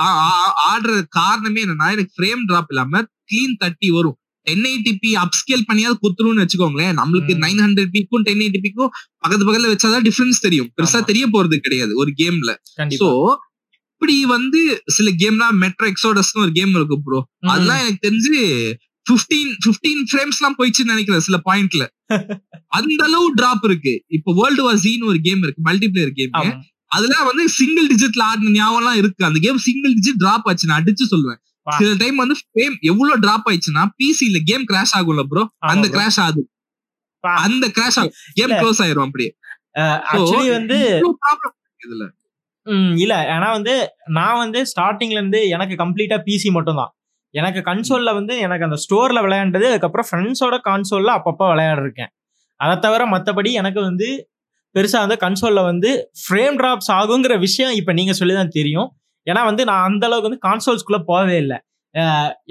ஆடுற 0.71 0.93
காரணமே 1.11 1.61
என்னன்னா 1.65 1.89
எனக்கு 1.91 2.15
ஃப்ரேம் 2.17 2.45
டிராப் 2.47 2.71
இல்லாம 2.71 3.03
கிளீன் 3.25 3.59
தட்டி 3.59 3.91
வரும் 3.91 4.19
டென் 4.47 4.67
எயிட்டிபி 4.71 5.11
அப்ஸ்கேல் 5.23 5.65
பண்ணியாவது 5.69 5.99
குத்துருன்னு 6.03 6.43
வச்சுக்கோங்களேன் 6.43 6.95
நம்மளுக்கு. 7.01 7.33
நைன் 7.45 7.61
ஹண்ட்ரட் 7.65 7.93
பிக்கும் 7.97 8.25
டென் 8.27 8.43
எயிட்டிபிக்கும் 8.45 8.91
பக்கத்து 9.23 9.47
பக்கத்துல 9.47 9.73
வச்சாதான் 9.73 10.07
டிஃபரன்ஸ் 10.09 10.41
தெரியும் 10.47 10.69
பெருசா. 10.77 10.99
தெரிய 11.11 11.27
போறது 11.35 11.59
கிடையாது 11.67 11.93
ஒரு 12.03 12.13
கேம்ல 12.21 12.53
சோ 12.97 13.09
இப்படி 13.93 14.17
வந்து 14.33 14.61
சில 14.97 15.09
கேம்லாம் 15.21 15.57
மெட்ரோ 15.63 15.87
எக்ஸோடஸ்னு 15.93 16.43
ஒரு 16.43 16.53
கேம் 16.57 16.75
இருக்கு 16.77 16.97
ப்ரோ. 17.05 17.21
அதெல்லாம் 17.51 17.81
எனக்கு 17.83 18.01
தெரிஞ்சு 18.07 18.35
15 19.07 19.41
15 19.67 20.07
ஃப்ரேம்ஸ் 20.09 20.39
எல்லாம் 20.41 20.57
போயிடுச்சுன்னு 20.59 20.95
நினைக்கிறேன் 20.95 21.27
சில 21.27 21.39
பாயிண்ட்ல 21.47 21.85
அந்த 22.79 23.01
அளவு 23.07 23.27
டிராப் 23.39 23.65
இருக்கு 23.69 23.95
இப்ப 24.17 24.33
வேர்ல்டு 24.39 24.63
வார் 24.65 24.81
ஜீன்னு 24.83 25.11
ஒரு 25.11 25.21
கேம் 25.25 25.43
இருக்கு 25.45 25.63
மல்டிபிளேயர் 25.69 26.13
கேம் 26.19 26.33
ஆமா. 26.41 26.55
அதுல 26.93 27.15
வந்து 27.29 27.45
சிங்கிள் 27.57 27.87
டிஜிட்ல 27.93 28.23
ஆடின 28.27 28.53
ஞாபகம் 28.57 28.99
இருக்கு 29.01 29.29
அந்த 29.29 29.39
கேம் 29.45 29.59
சிங்கிள் 29.67 29.95
டிஜிட் 29.99 30.21
டிராப் 30.23 30.47
ஆச்சு 30.51 30.69
நான் 30.69 30.81
அடிச்சு 30.81 31.07
சொல்லுவேன். 31.13 31.41
சில 31.79 31.93
டைம் 32.03 32.17
வந்து 32.23 32.37
frame 32.45 32.77
எவ்வளவு 32.91 33.21
டிராப் 33.23 33.47
ஆயிடுச்சுன்னா 33.49 33.85
பிசில 34.01 34.41
கேம் 34.51 34.67
கிராஷ் 34.71 34.95
ஆகும்ல 34.99 35.25
ப்ரோ 35.31 35.43
அந்த. 35.71 35.87
கிராஷ் 35.95 36.21
ஆகுது. 36.25 36.43
அந்த 37.43 37.67
கிராஷ் 37.77 37.99
ஆகும். 38.01 38.15
கேம். 38.39 38.53
க்ளோஸ் 38.61 38.81
ஆயிரும் 38.85 39.07
அப்படியே. 39.07 39.31
actually 40.13 40.51
வந்து 40.57 40.77
இதுல 41.85 42.05
இல்ல. 42.99 43.15
ஏன்னா 43.35 43.49
வந்து 43.57 43.75
நான் 44.17 44.39
வந்து 44.43 44.61
ஸ்டார்டிங்ல 44.71 45.19
இருந்து 45.19 45.41
எனக்கு 45.55 45.75
கம்ப்ளீட்டா 45.83 46.17
பிசி 46.27 46.49
மட்டும் 46.57 46.79
தான் 46.81 46.93
எனக்கு 47.35 47.61
கன்சோல்ல 47.67 48.11
வந்து 48.19 48.35
எனக்கு 48.47 48.67
அந்த 48.67 48.79
ஸ்டோர்ல 48.85 49.19
விளையாண்டது 49.25 49.67
அதுக்கப்புறம் 49.71 50.07
ஃப்ரெண்ட்ஸோட 50.09 50.57
கான்சோல்ல 50.69 51.11
அப்பப்போ 51.19 51.47
விளையாடிருக்கேன். 51.53 52.11
அதை 52.61 52.75
தவிர 52.85 53.03
மற்றபடி 53.13 53.51
எனக்கு 53.61 53.81
வந்து 53.83 54.09
பெருசா 54.75 54.99
வந்து 55.05 55.19
கன்சோல்ல 55.23 55.61
வந்து 55.69 55.91
ஃப்ரேம் 56.23 56.57
டிராப்ஸ் 56.61 56.91
ஆகுங்கிற 56.97 57.35
விஷயம் 57.45 57.75
இப்ப 57.81 57.93
நீங்க 57.93 58.13
சொல்லி 58.21 58.35
தான் 58.35 58.55
தெரியும். 58.57 58.89
ஏன்னா 59.27 59.41
வந்து 59.49 59.63
நான் 59.71 59.87
அந்த 59.89 60.05
அளவுக்கு 60.09 60.29
வந்து 60.31 60.43
கான்சோல்ஸ்குள்ள 60.47 60.99
போகவே 61.09 61.37
இல்லை. 61.45 61.59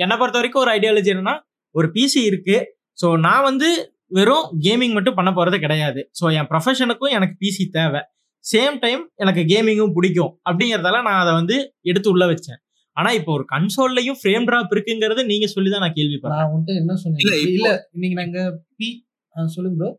என்னை 0.03 0.15
பொறுத்த 0.17 0.39
வரைக்கும் 0.39 0.63
ஒரு 0.63 0.71
ஐடியாலஜி 0.73 1.11
என்னன்னா 1.13 1.35
ஒரு 1.75 1.87
பிசி 1.95 2.21
இருக்கு. 2.29 2.57
ஸோ 2.97 3.07
நான் 3.25 3.45
வந்து 3.49 3.69
வெறும் 4.11 4.47
கேமிங் 4.65 4.95
மட்டும் 4.97 5.17
பண்ண 5.19 5.29
போறது 5.31 5.57
கிடையாது. 5.59 6.01
ஸோ 6.19 6.25
என் 6.37 6.49
ப்ரொஃபஷனுக்கும் 6.51 7.15
எனக்கு 7.17 7.35
பிசி 7.41 7.63
தேவை. 7.77 8.01
சேம் 8.45 8.75
டைம் 8.81 9.03
எனக்கு 9.15 9.41
கேமிங்கும் 9.51 9.95
பிடிக்கும். 9.95 10.33
அப்படிங்கறதால 10.47 11.01
நான் 11.07 11.21
அதை 11.23 11.33
வந்து 11.33 11.55
எடுத்து 11.83 12.09
உள்ள 12.13 12.25
வச்சேன். 12.31 12.59
ஆனா 12.97 13.09
இப்போ 13.19 13.31
ஒரு 13.37 13.45
கன்சோல்லையும் 13.49 14.17
ஃப்ரேம் 14.19 14.45
டிராப் 14.45 14.73
இருக்குங்கிறது 14.75 15.21
நீங்க 15.31 15.47
சொல்லி 15.53 15.69
தான் 15.69 15.83
நான் 15.85 15.97
கேள்விப்படுறேன். 15.97 16.41
நான் 16.43 16.81
என்ன 16.81 16.95
சொன்னேன்? 17.01 17.21
இல்ல 17.47 17.67
இன்னைக்கு 17.95 18.17
நாங்க 18.21 18.39
பி 18.79 18.89
ஆ, 19.35 19.45
சொல்லுங்க 19.55 19.77
ப்ரோ 19.79 19.89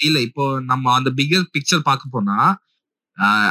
இல்ல 0.00 0.18
இப்போ 0.26 0.44
நம்ம 0.68 0.92
அந்த 0.98 1.10
பிகர் 1.16 1.46
பிக்சர் 1.54 1.82
பார்க்க 1.88 2.14
போனா 2.14 2.36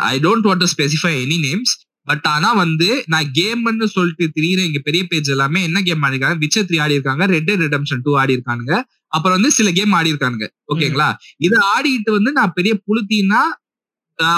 I 0.08 0.16
don't 0.24 0.48
want 0.48 0.64
to 0.64 0.70
specify 0.74 1.12
any 1.24 1.38
names 1.44 1.74
but 2.10 2.28
ஆனா 2.28 2.50
வந்து 2.62 2.90
நான் 3.14 3.28
கேம்னு 3.36 3.88
சொல்லிட்டு 3.96 4.26
திரியிற 4.36 4.60
இங்க 4.68 4.80
பெரிய 4.86 5.04
பேஜ் 5.10 5.30
எல்லாமே 5.30 5.60
என்ன 5.68 5.82
கேம் 5.88 6.04
ஆடிருக்காங்க? 6.06 6.38
விச்சர் 6.44 6.68
த்ரீ 6.70 6.78
ஆடி 6.84 6.98
இருக்காங்க 6.98 7.26
ரெட் 7.34 7.52
ரெடம்ஷன் 7.64 8.04
டூ 8.06 8.14
ஆடி 8.22 8.36
இருக்கானுங்க 8.38 8.74
அப்புறம் 9.14 9.36
வந்து 9.38 9.52
சில 9.52 9.70
கேம் 9.72 9.94
ஆடி 9.98 10.12
இருக்கானுங்க 10.14 10.48
ஓகேங்களா 10.74 11.10
இதை 11.46 11.60
ஆடிட்டு 11.74 12.12
வந்து 12.18 12.32
நான் 12.40 12.56
பெரிய 12.58 12.74
புளுத்தின்னா 12.86 13.42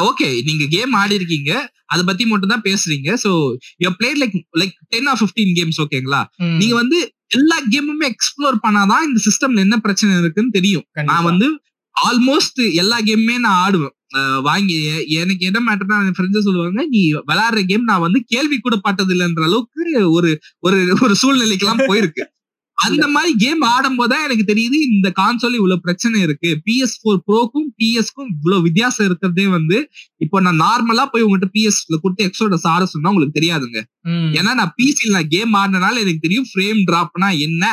ஓகே 0.09 0.28
நீங்க 0.47 0.63
கேம் 0.74 0.93
ஆடி 0.93 1.15
இருக்கீங்க 1.19 1.51
அதை 1.93 2.01
பத்தி 2.05 2.24
மட்டும் 2.26 2.51
தான் 2.51 2.65
பேசுறீங்க. 2.65 3.09
So 3.24 3.30
you 3.84 3.89
played 3.99 4.19
like 4.22 4.36
like 4.59 4.76
ten 4.93 5.07
or 5.07 5.19
fifteen 5.22 5.55
games 5.57 5.80
ஓகேங்களா 5.86 6.22
நீங்க 6.59 6.76
வந்து 6.76 6.97
எல்லா 7.32 7.57
கேமுமே 7.74 8.07
எக்ஸ்ப்ளோர் 8.13 8.57
பண்ணாதான் 8.65 9.03
இந்த 9.07 9.19
சிஸ்டம்ல 9.28 9.65
என்ன 9.65 9.78
பிரச்சனை 9.78 10.19
இருக்குன்னு 10.22 10.51
தெரியும். 10.51 10.86
நான் 11.11 11.28
வந்து 11.30 11.47
ஆல்மோஸ்ட் 12.08 12.62
எல்லா 12.82 12.97
கேமுமே 13.08 13.36
நான் 13.45 13.60
ஆடுவேன். 13.66 13.95
வாங்கி 14.41 14.78
எனக்கு 15.22 15.43
என்ன 15.49 15.60
மேட்டர்னா 15.68 15.97
என் 16.08 16.16
ஃப்ரெண்ட்ஸ் 16.18 16.45
சொல்லுவாங்க 16.47 16.86
நீ 16.89 17.02
விளையாடுற 17.30 17.62
கேம் 17.72 17.89
நான் 17.91 18.06
வந்து 18.06 18.20
கேள்வி 18.34 18.58
கூட 18.60 18.76
பட்டது 18.88 19.14
இல்லைன்ற 19.16 19.43
அளவுக்கு 19.49 19.82
ஒரு 20.18 20.32
ஒரு 20.68 20.80
ஒரு 21.02 21.16
சூழ்நிலைக்கெல்லாம் 21.22 21.84
போயிருக்கு. 21.89 22.24
அந்த 22.82 23.06
மாதிரி 23.08 23.32
கேம் 23.38 23.62
ஆடும் 23.68 23.96
போதுதான் 23.96 24.24
எனக்கு 24.24 24.46
தெரியுது 24.48 24.78
இந்த 24.88 25.08
கான்சோல் 25.16 25.54
இவ்வளவு 25.54 25.82
பிரச்சனை 25.82 26.18
இருக்கு. 26.22 26.50
பிஎஸ் 26.66 26.96
ஃபோர் 26.98 27.20
ப்ரோக்கும் 27.28 27.68
பிஎஸ்க்கும் 27.78 28.30
இவ்வளவு 28.32 28.62
வித்தியாசம் 28.62 29.06
இருக்கிறதே 29.06 29.46
வந்து 29.48 29.78
இப்போ 30.18 30.40
நான் 30.42 30.60
நார்மலா 30.60 31.06
போய் 31.08 31.22
உங்ககிட்ட 31.22 31.50
பிஎஸ்ல 31.54 32.00
கொடுத்து 32.00 32.28
எக்ஸோட 32.28 32.60
ஆட 32.72 32.86
சொன்னா 32.86 33.10
உங்களுக்கு 33.10 33.40
தெரியாதுங்க. 33.40 33.80
ஏன்னா 34.36 34.52
நான் 34.54 34.74
பிசில 34.78 35.12
நான் 35.12 35.28
கேம் 35.28 35.56
ஆடினால 35.56 35.96
எனக்கு 36.00 36.20
தெரியும் 36.20 36.48
ஃப்ரேம் 36.50 36.80
டிராப்னா 36.88 37.30
என்ன 37.40 37.64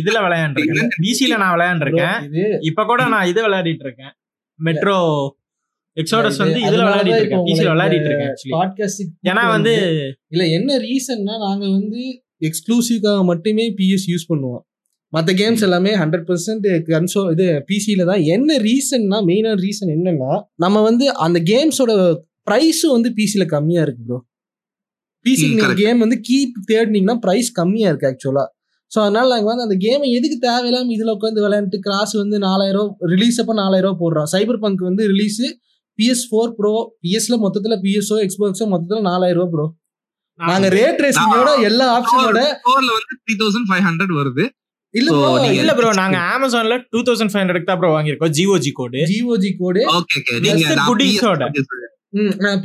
இதுல 0.00 0.18
விளையாண்டுருக்கேன். 0.26 0.74
பிசில 1.04 1.36
நான் 1.36 1.54
விளையாண்டுருக்கேன். 1.54 2.18
இப்ப 2.64 2.84
கூட 2.84 3.02
நான் 3.12 3.28
இது 3.28 3.42
விளையாடிட்டு 3.42 3.86
இருக்கேன் 3.86 4.14
மெட்ரோ 4.60 4.98
எக்ஸோடஸ் 5.96 6.38
வந்து 6.38 6.58
இது- 6.58 6.68
இதுல 6.68 6.84
விளையாடிட்டு 6.84 7.22
இருக்கேன் 7.22 7.46
பிசில 7.48 7.72
விளையாடிட்டு 7.72 8.08
இருக்கேன் 8.10 8.36
ஏன்னா 9.28 9.42
வந்து 9.54 9.72
இல்ல 10.28 10.44
என்ன 10.56 10.76
ரீசன்னா 10.82 11.34
நாங்க 11.42 11.64
வந்து 11.70 12.02
எக்ஸ்க்ளூசிவ்காக 12.42 13.22
மட்டுமே 13.26 13.64
பிஎஸ் 13.78 14.06
யூஸ் 14.10 14.28
பண்ணுவோம் 14.28 14.62
மற்ற 15.12 15.30
கேம்ஸ் 15.38 15.62
எல்லாமே 15.62 15.92
ஹண்ட்ரட் 15.96 16.26
பர்சன்ட் 16.28 16.66
கன்சோ 16.88 17.22
இது 17.32 17.46
பிசியில 17.68 18.04
தான். 18.06 18.22
என்ன 18.34 18.56
ரீசன்னா 18.64 19.18
மெயினான 19.26 19.56
ரீசன் 19.64 19.90
என்னன்னா 19.94 20.30
நம்ம 20.58 20.82
வந்து 20.82 21.06
அந்த 21.24 21.38
கேம்ஸோட 21.50 21.92
ப்ரைஸும் 22.46 22.94
வந்து 22.94 23.10
பிசியில 23.18 23.44
கம்மியா 23.52 23.82
இருக்கு 23.84 24.04
ப்ரோ 24.06 24.18
பிசி 25.26 25.42
ம், 25.42 25.50
நீங்க 25.50 25.64
correct. 25.64 25.82
கேம் 25.82 26.00
வந்து 26.04 26.16
கீப் 26.28 26.54
தேடினீங்கன்னா 26.70 27.16
பிரைஸ் 27.24 27.50
கம்மியா 27.58 27.88
இருக்கு 27.90 28.08
ஆக்சுவலா 28.08 28.44
ஸோ 28.92 28.98
அதனால 29.02 29.26
நாங்க 29.32 29.48
வந்து 29.50 29.66
அந்த 29.66 29.76
கேமை 29.84 30.08
எதுக்கு 30.16 30.38
தேவையில்லாம 30.42 30.90
இதுல 30.96 31.12
உட்காந்து 31.16 31.44
விளையாண்டு 31.44 31.78
கிராஸ் 31.84 32.14
வந்து 32.18 32.38
நாலாயிரம் 32.42 32.88
ரிலீஸ் 33.12 33.38
அப்ப 33.42 33.54
நாலாயிரம் 33.60 34.00
போடுறோம் 34.00 34.28
சைபர் 34.32 34.60
பங்க் 34.60 34.82
வந்து 34.88 35.04
ரிலீஸ் 35.12 35.38
பிஎஸ் 35.98 36.24
ஃபோர் 36.28 36.50
ப்ரோ 36.58 36.72
பிஎஸ்ல 37.02 37.36
மொத்தத்துல 37.44 37.76
பிஎஸ்ஓ 37.84 38.18
எக்ஸ்பாக்ஸோ 38.24 38.66
மொத்தத்துல 38.72 39.02
நாலாயிரம் 39.08 39.40
ரூபாய் 39.40 39.54
ப்ரோ 39.54 39.66
நாங்க 40.40 40.68
ரேட் 40.76 41.00
ரேசிங்கோட 41.04 41.50
எல்லா 41.68 41.86
ஆப்ஷனோட 41.96 42.40
ஸ்டோர்ல 42.58 42.90
வந்து 42.98 43.14
த்ரீ 43.22 43.34
தௌசண்ட் 43.42 43.68
ஃபைவ் 43.70 43.84
ஹண்ட்ரட் 43.88 44.14
வருது. 44.20 44.44
இல்ல 44.94 45.10
ப்ரோ 45.18 45.28
இல்ல 45.60 45.72
ப்ரோ 45.78 45.90
நாங்க 46.00 46.16
அமேசான்ல 46.34 46.76
டூ 46.94 47.00
தௌசண்ட் 47.08 47.32
ஃபைவ் 47.32 47.42
ஹண்ட்ரட் 47.42 47.68
தான் 47.70 47.78
ப்ரோ 47.80 47.90
வாங்கியிருக்கோம் 47.96 48.32
GOG 48.38 48.72
code 48.80 49.02
GOG 49.12 49.50
code 49.60 49.82
okay 49.98 50.18
okay 50.20 50.38
நீங்க 50.46 50.64
சொல்றேன். 51.26 51.54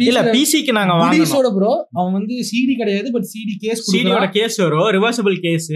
இல்ல 0.08 0.22
பிசிக்கு 0.36 0.72
நாங்க 0.78 0.94
குடிஸோட 1.04 1.50
ப்ரோ 1.58 1.72
அவன் 1.98 2.16
வந்து 2.18 2.36
சிடி 2.50 2.74
கிடையாது 2.82 3.08
பட் 3.16 3.28
சிடி 3.34 3.56
கேஸ் 3.64 3.84
சிடியோட 3.94 4.26
கேஸ் 4.38 4.58
வரும் 4.66 4.90
ரிவர்சபிள் 4.98 5.38
கேஸ் 5.46 5.70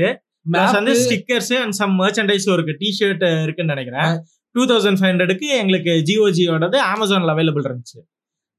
பிளஸ் 0.45 0.75
வந்து 0.79 0.93
ஸ்டிக்கர்ஸ் 1.03 1.53
அண்ட் 1.63 1.75
சம் 1.79 1.93
மர்ச்சன்டைஸ் 2.01 2.47
இருக்கு 2.55 2.73
டி 2.81 2.89
ஷர்ட் 2.99 3.23
இருக்குன்னு 3.45 3.73
நினைக்கிறேன். 3.75 4.11
டூ 4.55 4.63
தௌசண்ட் 4.71 4.99
ஃபைவ் 4.99 5.11
ஹண்ட்ரடுக்கு 5.11 5.47
எங்களுக்கு 5.61 5.91
ஜிஓஜியோடது 6.09 6.77
அமேசான்ல 6.93 7.33
அவைலபிள் 7.35 7.67
இருந்துச்சு. 7.69 7.99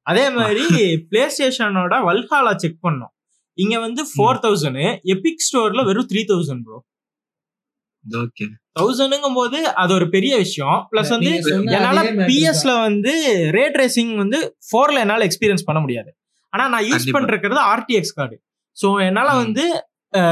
அதே 0.06 0.24
மாதிரி 0.36 0.62
பிளே 1.10 1.24
ஸ்டேஷனோட 1.34 1.94
வல்ஹாலா 2.08 2.52
செக் 2.62 2.80
பண்ணோம். 2.86 3.11
இங்க 3.58 3.78
வந்து 3.78 4.02
ஃபோர் 4.12 4.40
தௌசண்ட் 4.44 4.82
எபிக் 5.14 5.44
ஸ்டோர்ல 5.48 5.82
வெறும் 5.84 6.08
த்ரீ 6.12 6.22
தௌசண்ட் 6.32 6.64
ப்ரோ 6.66 6.78
ஓகே 8.04 8.46
தௌசண்ட்ங்கும் 8.78 9.36
போது 9.38 9.68
அது 9.72 9.94
ஒரு 9.94 10.08
பெரிய 10.08 10.36
விஷயம். 10.36 10.78
பிளஸ் 10.92 11.10
வந்து 11.10 11.30
என்னால 11.76 11.98
பிஎஸ்ல 12.30 12.72
வந்து 12.80 13.12
ரேட் 13.56 13.76
ரேசிங் 13.82 14.14
வந்து 14.16 14.38
ஃபோர்ல 14.68 14.98
என்னால 14.98 15.24
எக்ஸ்பீரியன்ஸ் 15.24 15.66
பண்ண 15.68 15.80
முடியாது. 15.80 16.10
ஆனா 16.52 16.68
நான் 16.68 16.84
யூஸ். 16.84 17.06
பண்றது 17.16 17.62
ஆர்டிஎக்ஸ் 17.74 18.14
கார்டு 18.14 18.36
ஸோ 18.76 18.88
என்னால. 19.08 19.28
வந்து 19.42 19.64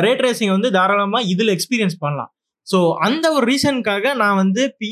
ரேட் 0.06 0.22
ரேசிங் 0.26 0.50
வந்து 0.50 0.70
தாராளமா 0.70 1.20
இதுல 1.32 1.54
எக்ஸ்பீரியன்ஸ் 1.56 1.96
பண்ணலாம். 1.98 2.30
ஸோ 2.66 2.78
அந்த 2.98 3.32
ஒரு 3.32 3.44
ரீசனுக்காக 3.52 4.14
நான் 4.14 4.36
வந்து 4.36 4.76
பி 4.78 4.88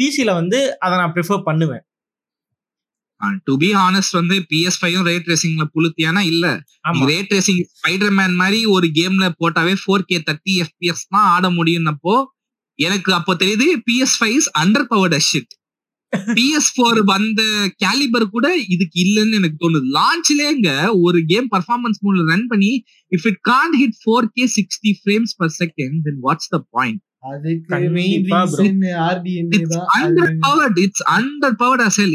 பிசில 0.00 0.32
வந்து 0.32 0.78
அதை 0.78 0.94
நான் 0.98 1.12
ப்ரிஃபர் 1.12 1.42
பண்ணுவேன். 1.42 1.82
டு 3.46 3.52
பி 3.56 3.68
ஹானஸ்ட் 3.74 4.16
வந்து 4.18 4.36
பிஎஸ் 4.50 4.78
ஃபைவும் 4.80 5.06
ரேட் 5.06 5.28
ரேசிங்ல 5.30 5.64
புளுத்தியானா 5.74 6.22
இல்ல. 6.26 6.46
ரேட் 7.10 7.32
ரேசிங் 7.34 7.60
ஸ்பைடர் 7.72 8.14
மேன் 8.14 8.34
மாதிரி 8.34 8.60
ஒரு 8.74 8.86
கேம்ல 8.96 9.26
போட்டாவே 9.40 9.74
ஃபோர் 9.82 10.06
கே 10.06 10.18
தேர்ட்டி 10.26 10.54
எஃபிஎஸ் 10.64 11.04
தான் 11.08 11.28
ஆட 11.34 11.48
முடியும்னப்போ 11.50 12.14
எனக்கு 12.78 13.10
அப்போ 13.14 13.32
தெரியுது 13.42 13.66
PS 13.86 14.16
five 14.18 14.36
is 14.36 14.50
underpowered 14.90 15.18
shit 15.26 15.52
PS 16.32 16.70
four 16.74 16.98
வந்த 17.06 17.42
கேலிபர் 17.82 18.26
கூட 18.30 18.46
இதுக்கு 18.68 18.96
இல்லைன்னு 19.04 19.38
எனக்கு 19.38 19.56
தோணுது. 19.60 19.86
லான்ச்லேங்க 19.96 20.68
ஒரு 21.02 21.18
கேம் 21.24 21.48
பர்ஃபார்மன்ஸ் 21.54 21.98
மூட்ல 22.02 22.24
ரன் 22.30 22.46
பண்ணி 22.46 22.72
if 23.12 23.26
it 23.30 23.40
can't 23.48 23.76
hit 23.80 23.96
four 24.00 24.28
K 24.36 24.46
sixty 24.54 24.92
frames 25.00 25.34
per 25.38 25.54
second 25.58 25.96
then 26.06 26.20
what's 26.22 26.50
the 26.50 26.60
point 26.70 27.02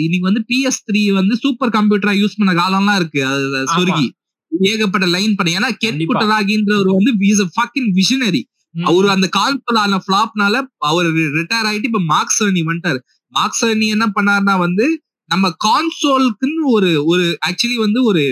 இன்னைக்கு 0.04 0.26
வந்து 0.26 0.44
பிஎஸ் 0.48 0.82
த்ரீ 0.88 1.14
வந்து 1.14 1.36
சூப்பர் 1.36 1.70
கம்ப்யூட்டரா 1.70 2.14
யூஸ் 2.20 2.38
பண்ண 2.38 2.54
காலம்லாம் 2.54 2.96
இருக்கு. 2.96 3.26
அது. 3.26 3.66
சொருகி. 3.76 4.08
ஏகப்பட்ட 4.52 5.08
லைன் 5.08 5.36
பண்ணி. 5.36 5.58
ஏன்னா 5.58 5.70
கெட் 5.78 5.90
கண்டிப்பா. 5.90 6.14
புட்டராகின்றவர் 6.14 6.90
வந்து 6.92 7.14
இஸ் 7.20 7.44
ஃபக்கிங் 7.56 7.90
விஷனரி 7.94 8.42
ம். 8.76 8.86
அவரு 8.86 9.10
அந்த 9.10 9.30
கான்சோல் 9.38 9.78
ஆன 9.78 10.00
ஃபிளாப்னால 10.06 10.56
அவர் 10.86 11.06
ரிட்டையர் 11.34 11.68
ஆயிட்டு 11.70 11.84
இப்ப 11.84 12.00
மார்க்ஸ் 12.06 12.36
சர்னி 12.36 12.62
வந்துட்டாரு. 12.62 13.00
மார்க்ஸ் 13.34 13.58
சர்னி 13.58 13.88
என்ன 13.88 14.12
பண்ணாருன்னா 14.16 14.58
வந்து 14.58 14.86
நம்ம 15.32 15.48
கான்சோலுக்குன்னு 15.66 16.64
ஒரு 16.68 17.06
ஒரு 17.06 17.38
ஆக்சுவலி 17.48 17.76
வந்து 17.76 18.04
ஒரு 18.04 18.24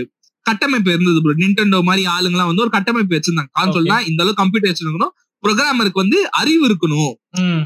கட்டமைப்பு 0.45 0.89
இருந்தது 0.91 1.21
ப்ரோ 1.21 1.34
நிண்டெண்டோ 1.38 1.82
மாதிரி 1.82 2.03
ஆளுங்கலாம் 2.09 2.45
வந்து 2.45 2.61
ஒரு 2.61 2.69
கட்டமைப்பு 2.69 3.15
வச்சிருந்தாங்க. 3.15 3.51
கான்சோல்னா 3.59 3.97
இந்த 4.09 4.21
அளவுக்கு 4.23 4.41
கம்ப்யூட்டர் 4.43 4.71
வச்சிருக்கணும். 4.71 5.13
ப்ரோக்ராமருக்கு 5.47 6.03
வந்து 6.03 6.19
அறிவு 6.41 6.63
இருக்கணும். 6.67 7.13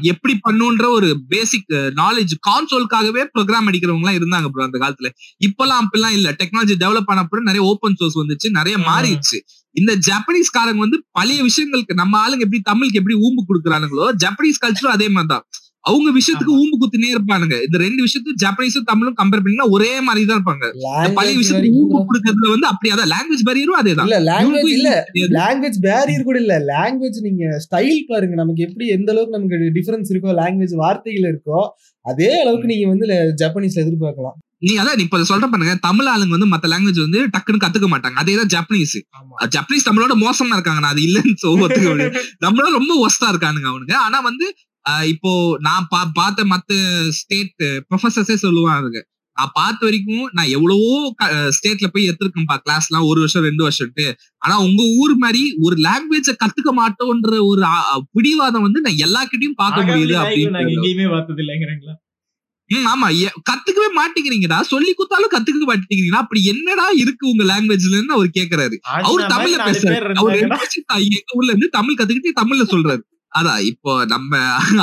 எப்படி 0.02 0.34
பண்ணுன்ற 0.46 0.86
ஒரு 0.88 1.08
பேசிக் 1.28 1.70
நாலேஜ் 2.00 2.32
கான்சோலுக்காகவே 2.48 3.22
ப்ரோக்ராம் 3.34 3.68
அடிக்கிறவங்க 3.70 4.04
எல்லாம் 4.04 4.18
இருந்தாங்க 4.18 4.48
ப்ரோ 4.48 4.64
அந்த 4.64 4.78
காலத்துல. 4.82 5.10
இப்பெல்லாம் 5.46 5.82
அப்படிலாம் 5.82 6.16
இல்ல. 6.18 6.28
டெக்னாலஜி 6.40 6.76
டெவலப் 6.84 7.10
ஆன 7.12 7.20
அப்புறம் 7.20 7.48
நிறைய 7.50 7.64
ஓப்பன் 7.70 7.98
சோர்ஸ் 8.00 8.18
வந்துச்சு 8.20 8.50
நிறைய. 8.58 8.76
மாறிடுச்சு. 8.90 9.40
இந்த 9.76 9.92
ஜப்பனீஸ் 10.06 10.54
காரங்க 10.56 10.80
வந்து 10.84 10.98
பழைய 11.10 11.40
விஷயங்களுக்கு 11.42 11.94
நம்ம 12.00 12.14
ஆளுங்க 12.24 12.44
எப்படி 12.46 12.60
தமிழுக்கு 12.70 13.00
எப்படி 13.00 13.16
ஊம்பு 13.26 13.42
கொடுக்குறானுங்களோ 13.50 14.06
ஜப்பனீஸ் 14.24 14.62
கல்ச்சரும் 14.64 14.96
அதே 14.96 15.06
மாதிரி 15.08 15.30
தான் 15.34 15.44
அவங்க 15.84 16.08
விஷயத்துக்கு 16.16 16.56
ஊம்பு 16.58 16.76
குத்துனே 16.80 17.08
இருப்பானுங்க. 17.14 17.56
இந்த 17.66 17.76
ரெண்டு 17.84 18.00
விஷயத்துக்கு 18.04 18.42
ஜப்பனீஸும் 18.42 18.88
தமிழும் 18.90 19.16
கம்பேர் 19.20 19.40
பண்ணீங்கன்னா 19.40 19.72
ஒரே 19.76 19.92
மாதிரி 20.06 20.22
தான் 20.28 20.38
இருப்பாங்க. 20.38 20.66
பழைய 21.16 21.34
விஷயத்துக்கு 21.40 21.80
ஊம்பு 21.80 22.02
கொடுக்கறதுல 22.10 22.52
வந்து 22.54 22.68
அப்படி 22.70 22.92
அதான் 22.94 23.10
லாங்குவேஜ் 23.14 23.46
பேரியரும் 23.48 23.80
அதே 23.80 23.94
தான் 23.98 24.08
இல்ல 24.08 24.20
லாங்குவேஜ் 24.30 24.70
இல்ல. 24.76 24.90
லாங்குவேஜ் 25.38 25.78
பேரியர் 25.86 26.28
கூட 26.28 26.38
இல்ல. 26.44 26.56
லாங்குவேஜ் 26.72 27.18
நீங்க 27.26 27.44
ஸ்டைல் 27.66 28.00
பாருங்க. 28.12 28.36
நமக்கு 28.42 28.64
எப்படி 28.68 28.86
எந்த 28.96 29.10
அளவுக்கு 29.14 29.36
நமக்கு 29.38 29.74
டிஃபரன்ஸ் 29.78 30.12
இருக்கோ 30.14 30.38
லாங்குவேஜ் 30.40 30.76
வார்த்தைகள் 30.84 31.28
இருக்கோ 31.32 31.60
அதே 32.04 32.30
அளவுக்கு 32.42 32.72
நீங்க 32.72 32.86
வந்து 32.92 33.06
ஜப்பனீஸ்ல 33.42 33.84
எதிர்பார்க்கலாம். 33.84 34.38
நீ 34.66 34.72
அதான் 34.80 35.00
இப்ப 35.04 35.18
சொல்ற 35.28 35.46
பண்ணுங்க 35.52 35.72
தமிழ் 35.86 36.08
ஆளுங்க 36.10 36.34
வந்து 36.36 36.50
மத்த 36.50 36.66
லாங்குவேஜ் 36.72 37.04
வந்து 37.04 37.20
டக்குன்னு 37.34 37.62
கத்துக்க 37.62 37.86
மாட்டாங்க. 37.92 38.16
அதே 38.22 38.34
தான் 38.40 38.50
ஜப்பனீஸ் 38.54 38.96
ஜப்பனீஸ் 39.54 39.88
தமிழோட 39.88 40.14
மோசமா 40.24 40.56
இருக்காங்க 40.58 40.82
நான் 40.84 40.94
அது 40.94 41.02
இல்லைன்னு 41.08 41.34
ஒத்துக்க 41.54 41.88
நம்மளோட 42.44 42.68
ரொம்ப 42.78 42.92
ஒஸ்டா 43.06 43.28
இருக்கானுங்க 43.32 43.68
அவனுங்க. 43.72 43.96
ஆனா 44.06 44.20
வந்து 44.28 44.46
இப்போ 45.12 45.32
நான் 45.60 45.88
பா 45.90 46.00
பார்த்த 46.14 46.44
மத்த 46.52 46.74
ஸ்டேட் 47.18 47.56
ப்ரொஃபசர்ஸே 47.88 48.36
சொல்லுவாங்க 48.42 48.98
நான் 49.36 49.52
பார்த்த 49.54 49.86
வரைக்கும் 49.86 50.24
நான் 50.32 50.50
எவ்வளவோ 50.50 50.88
ஸ்டேட்ல 51.56 51.86
போய் 51.86 52.08
எடுத்திருக்கேன்ப்பா 52.08 52.56
கிளாஸ்லாம் 52.64 53.06
ஒரு 53.10 53.20
வருஷம் 53.20 53.46
ரெண்டு 53.46 53.62
வருஷம்ட்டு 53.62 54.06
ஆனா 54.42 54.54
உங்க 54.60 54.82
ஊர் 54.98 55.14
மாதிரி 55.16 55.42
ஒரு 55.62 55.76
லாங்குவேஜ 55.86 56.30
கத்துக்க 56.42 56.72
மாட்டோன்ற 56.74 57.38
ஒரு 57.46 57.62
பிடிவாதம் 58.14 58.66
வந்து 58.66 58.82
நான் 58.84 59.00
எல்லாக்கிட்டையும் 59.06 59.60
பார்க்க 59.62 59.78
முடியுது 59.90 60.14
அப்படின்னு 60.24 60.56
ஆமா. 62.84 63.06
கத்துக்கவே 63.48 63.88
மாட்டேங்கிறீங்கடா. 63.96 64.58
சொல்லி 64.68 64.92
கொடுத்தாலும் 64.92 65.32
கத்துக்க 65.32 65.64
மாட்டேங்கிறீங்களா 65.64 66.20
அப்படி 66.22 66.40
என்னடா 66.52 66.86
இருக்கு 67.00 67.24
உங்க 67.28 67.44
லாங்குவேஜ்லன்னு 67.48 68.16
அவர் 68.16 68.30
கேக்குறாரு. 68.36 68.76
அவர் 69.08 69.24
தமிழ்ல 69.34 69.56
பேசுறாரு. 69.70 69.90
அவர் 70.20 70.36
எங்க 70.38 70.56
ஊர்ல 71.32 71.52
இருந்து 71.52 71.68
தமிழ் 71.76 71.98
கத்துக்கிட்டு 71.98 72.40
தமிழ்ல 72.40 72.66
சொல்றாரு. 72.72 73.02
அதான் 73.38 73.60
இப்போ 73.60 74.04
நம்ம 74.04 74.36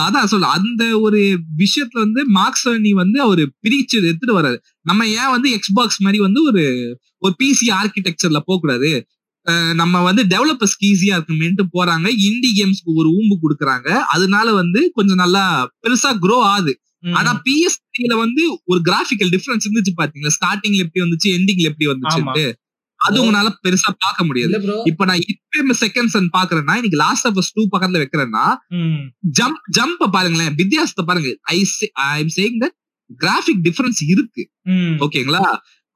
அதான் 0.10 0.24
சொல்ல 0.24 0.48
அந்த 0.48 1.00
ஒரு 1.00 1.40
விஷயத்துல 1.58 2.00
வந்து 2.00 2.26
மார்க்ஸ் 2.26 2.70
நீ 2.70 2.92
வந்து 2.92 3.22
அவரு 3.22 3.54
பிரிச்சு 3.64 4.04
எடுத்துட்டு 4.04 4.42
வர்றாரு. 4.42 4.58
நம்ம 4.82 5.08
ஏன் 5.08 5.30
வந்து 5.30 5.56
எக்ஸ்பாக்ஸ் 5.56 5.98
மாதிரி 5.98 6.22
வந்து 6.22 6.44
ஒரு 6.44 6.64
ஒரு 7.18 7.36
பிசி 7.44 7.68
ஆர்கிடெக்சர்ல 7.68 8.40
போக 8.46 8.60
கூடாது 8.60 9.08
அஹ் 9.46 9.74
நம்ம 9.74 10.02
வந்து 10.02 10.24
டெவலப்பர்ஸ்க்கு 10.24 10.86
ஈஸியா 10.86 11.20
இருக்குமேன்ட்டு 11.20 11.64
போறாங்க. 11.74 12.08
இண்டி 12.18 12.54
கேம்ஸ்க்கு 12.56 12.94
ஒரு 12.94 13.10
ஊம்பு 13.10 13.38
கொடுக்குறாங்க. 13.42 13.88
அதனால 13.88 14.54
வந்து 14.54 14.92
கொஞ்சம் 14.94 15.16
நல்லா 15.16 15.70
பெருசா 15.82 16.18
க்ரோ 16.22 16.40
ஆகுது. 16.40 16.80
ஆனா 17.14 17.42
பிஎஸ் 17.46 18.16
வந்து 18.16 18.62
ஒரு 18.66 18.82
கிராபிக்கல் 18.86 19.30
டிஃபரன்ஸ் 19.30 19.66
இருந்துச்சு 19.70 19.94
பாத்தீங்களா? 19.98 20.30
ஸ்டார்டிங்ல 20.40 20.76
எப்படி 20.76 21.06
வந்துச்சு 21.06 21.38
எண்டிங்ல 21.38 21.70
எப்படி 21.72 21.92
வந்துச்சுட்டு 21.92 22.54
அது 23.10 23.20
உங்களால 23.24 23.52
பெருசா 23.66 23.92
பார்க்க 24.06 24.28
முடியாது. 24.30 24.54
இப்ப 24.92 25.06
நான் 25.10 25.24
இப்ப 25.34 25.76
செகண்ட்ஸ் 25.84 26.18
பாக்குறேன்னா 26.38 26.76
இன்னைக்கு 26.80 27.02
லாஸ்ட் 27.04 27.28
ஆஃப் 27.30 27.38
டூ 27.58 27.64
பக்கத்துல 27.76 28.02
வைக்கிறேன்னா. 28.04 28.46
ஜம்ப் 29.40 29.62
ஜம்ப் 29.78 30.04
பாருங்களேன் 30.18 30.58
வித்தியாசத்தை 30.62 31.06
பாருங்க. 31.12 31.32
I 31.56 31.60
I 32.08 32.20
am 32.24 32.34
saying 32.40 32.60
that 32.64 32.76
graphic 33.20 33.62
difference 33.68 34.02
இருக்கு. 34.14 34.44
ஓகேங்களா? 35.06 35.44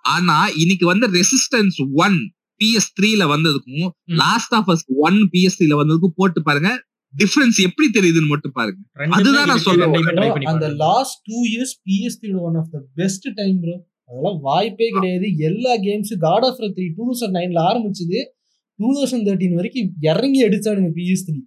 ஆனா 0.06 0.38
இன்னைக்கு 0.62 0.86
வந்து 0.92 1.08
ரெசிஸ்டன்ஸ் 1.20 1.78
ஒன் 2.06 2.18
பிஎஸ் 2.62 2.90
த்ரீல 2.98 3.24
வந்ததுக்கும். 3.34 3.86
Last 4.24 4.54
of 4.58 4.70
us 4.74 4.84
one 5.08 5.20
PS 5.34 5.58
த்ரீல 5.60 5.78
வந்ததுக்கும் 5.82 6.18
போட்டு 6.22 6.42
பாருங்க 6.50 6.72
டிஃபரன்ஸ் 7.14 7.58
எப்படி 7.68 7.88
தெரியுதுன்னு 7.98 8.30
மட்டும் 8.34 8.56
பாருங்க. 8.60 8.80
அதுதான் 9.18 9.50
நான் 9.52 9.66
சொல்ல 9.66 9.88
பண்ணி 9.96 10.48
அந்த. 10.54 10.68
Last 10.84 11.18
two 11.30 11.40
years 11.54 11.74
PST 11.88 12.30
one 12.48 12.56
of 12.62 12.72
the 12.76 12.80
best 13.02 13.28
time 13.42 13.58
bro 13.64 13.76
அதெல்லாம் 14.14 14.40
வாய்ப்பே 14.48 14.88
கிடையாது. 14.96 15.28
எல்லா 15.50 15.74
கேம்ஸும் 15.86 16.22
God 16.28 16.46
of 16.50 16.60
three 16.76 16.86
two 16.98 17.04
thousand 17.10 17.36
நைன்ல 17.38 17.60
ஆரம்பிச்சது 17.70 18.20
டூ 18.80 18.90
தௌசண்ட் 18.98 19.26
தேர்ட்டின் 19.28 19.58
வரைக்கும் 19.60 19.90
இறங்கி 20.12 20.40
அடிச்சானுங்க 20.48 20.92
பிஎஸ் 21.00 21.26
த்ரீ 21.30 21.40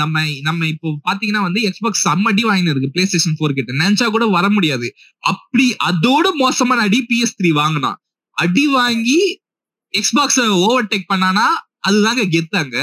நம்ம 0.00 0.22
நம்ம 0.46 0.66
இப்போ 0.72 0.88
பாத்தீங்கன்னா 1.08 1.42
வந்து 1.46 1.60
எக்ஸ்பாக்ஸ் 1.68 2.02
செம்ம 2.06 2.30
அடி 2.32 2.42
வாங்கினு 2.48 2.72
இருக்கு 2.72 2.90
பிளே 2.94 3.04
ஸ்டேஷன் 3.10 3.36
ஃபோர் 3.38 3.56
கிட்ட. 3.58 3.72
நினைச்சா 3.82 4.06
கூட 4.14 4.24
வர 4.36 4.46
முடியாது. 4.56 4.86
அப்படி 5.32 5.66
அதோட 5.88 6.26
மோசமான 6.42 6.84
அடி 6.88 7.00
பிஎஸ் 7.10 7.36
த்ரீ 7.38 7.50
வாங்கினான். 7.60 7.98
அடி 8.36 8.64
வாங்கி 8.78 9.20
எக்ஸ்பாக்ஸ் 9.94 10.40
ஓவர்டேக் 10.64 11.10
பண்ணானா 11.12 11.46
அதுதாங்க 11.88 12.24
கெத்தாங்க. 12.34 12.76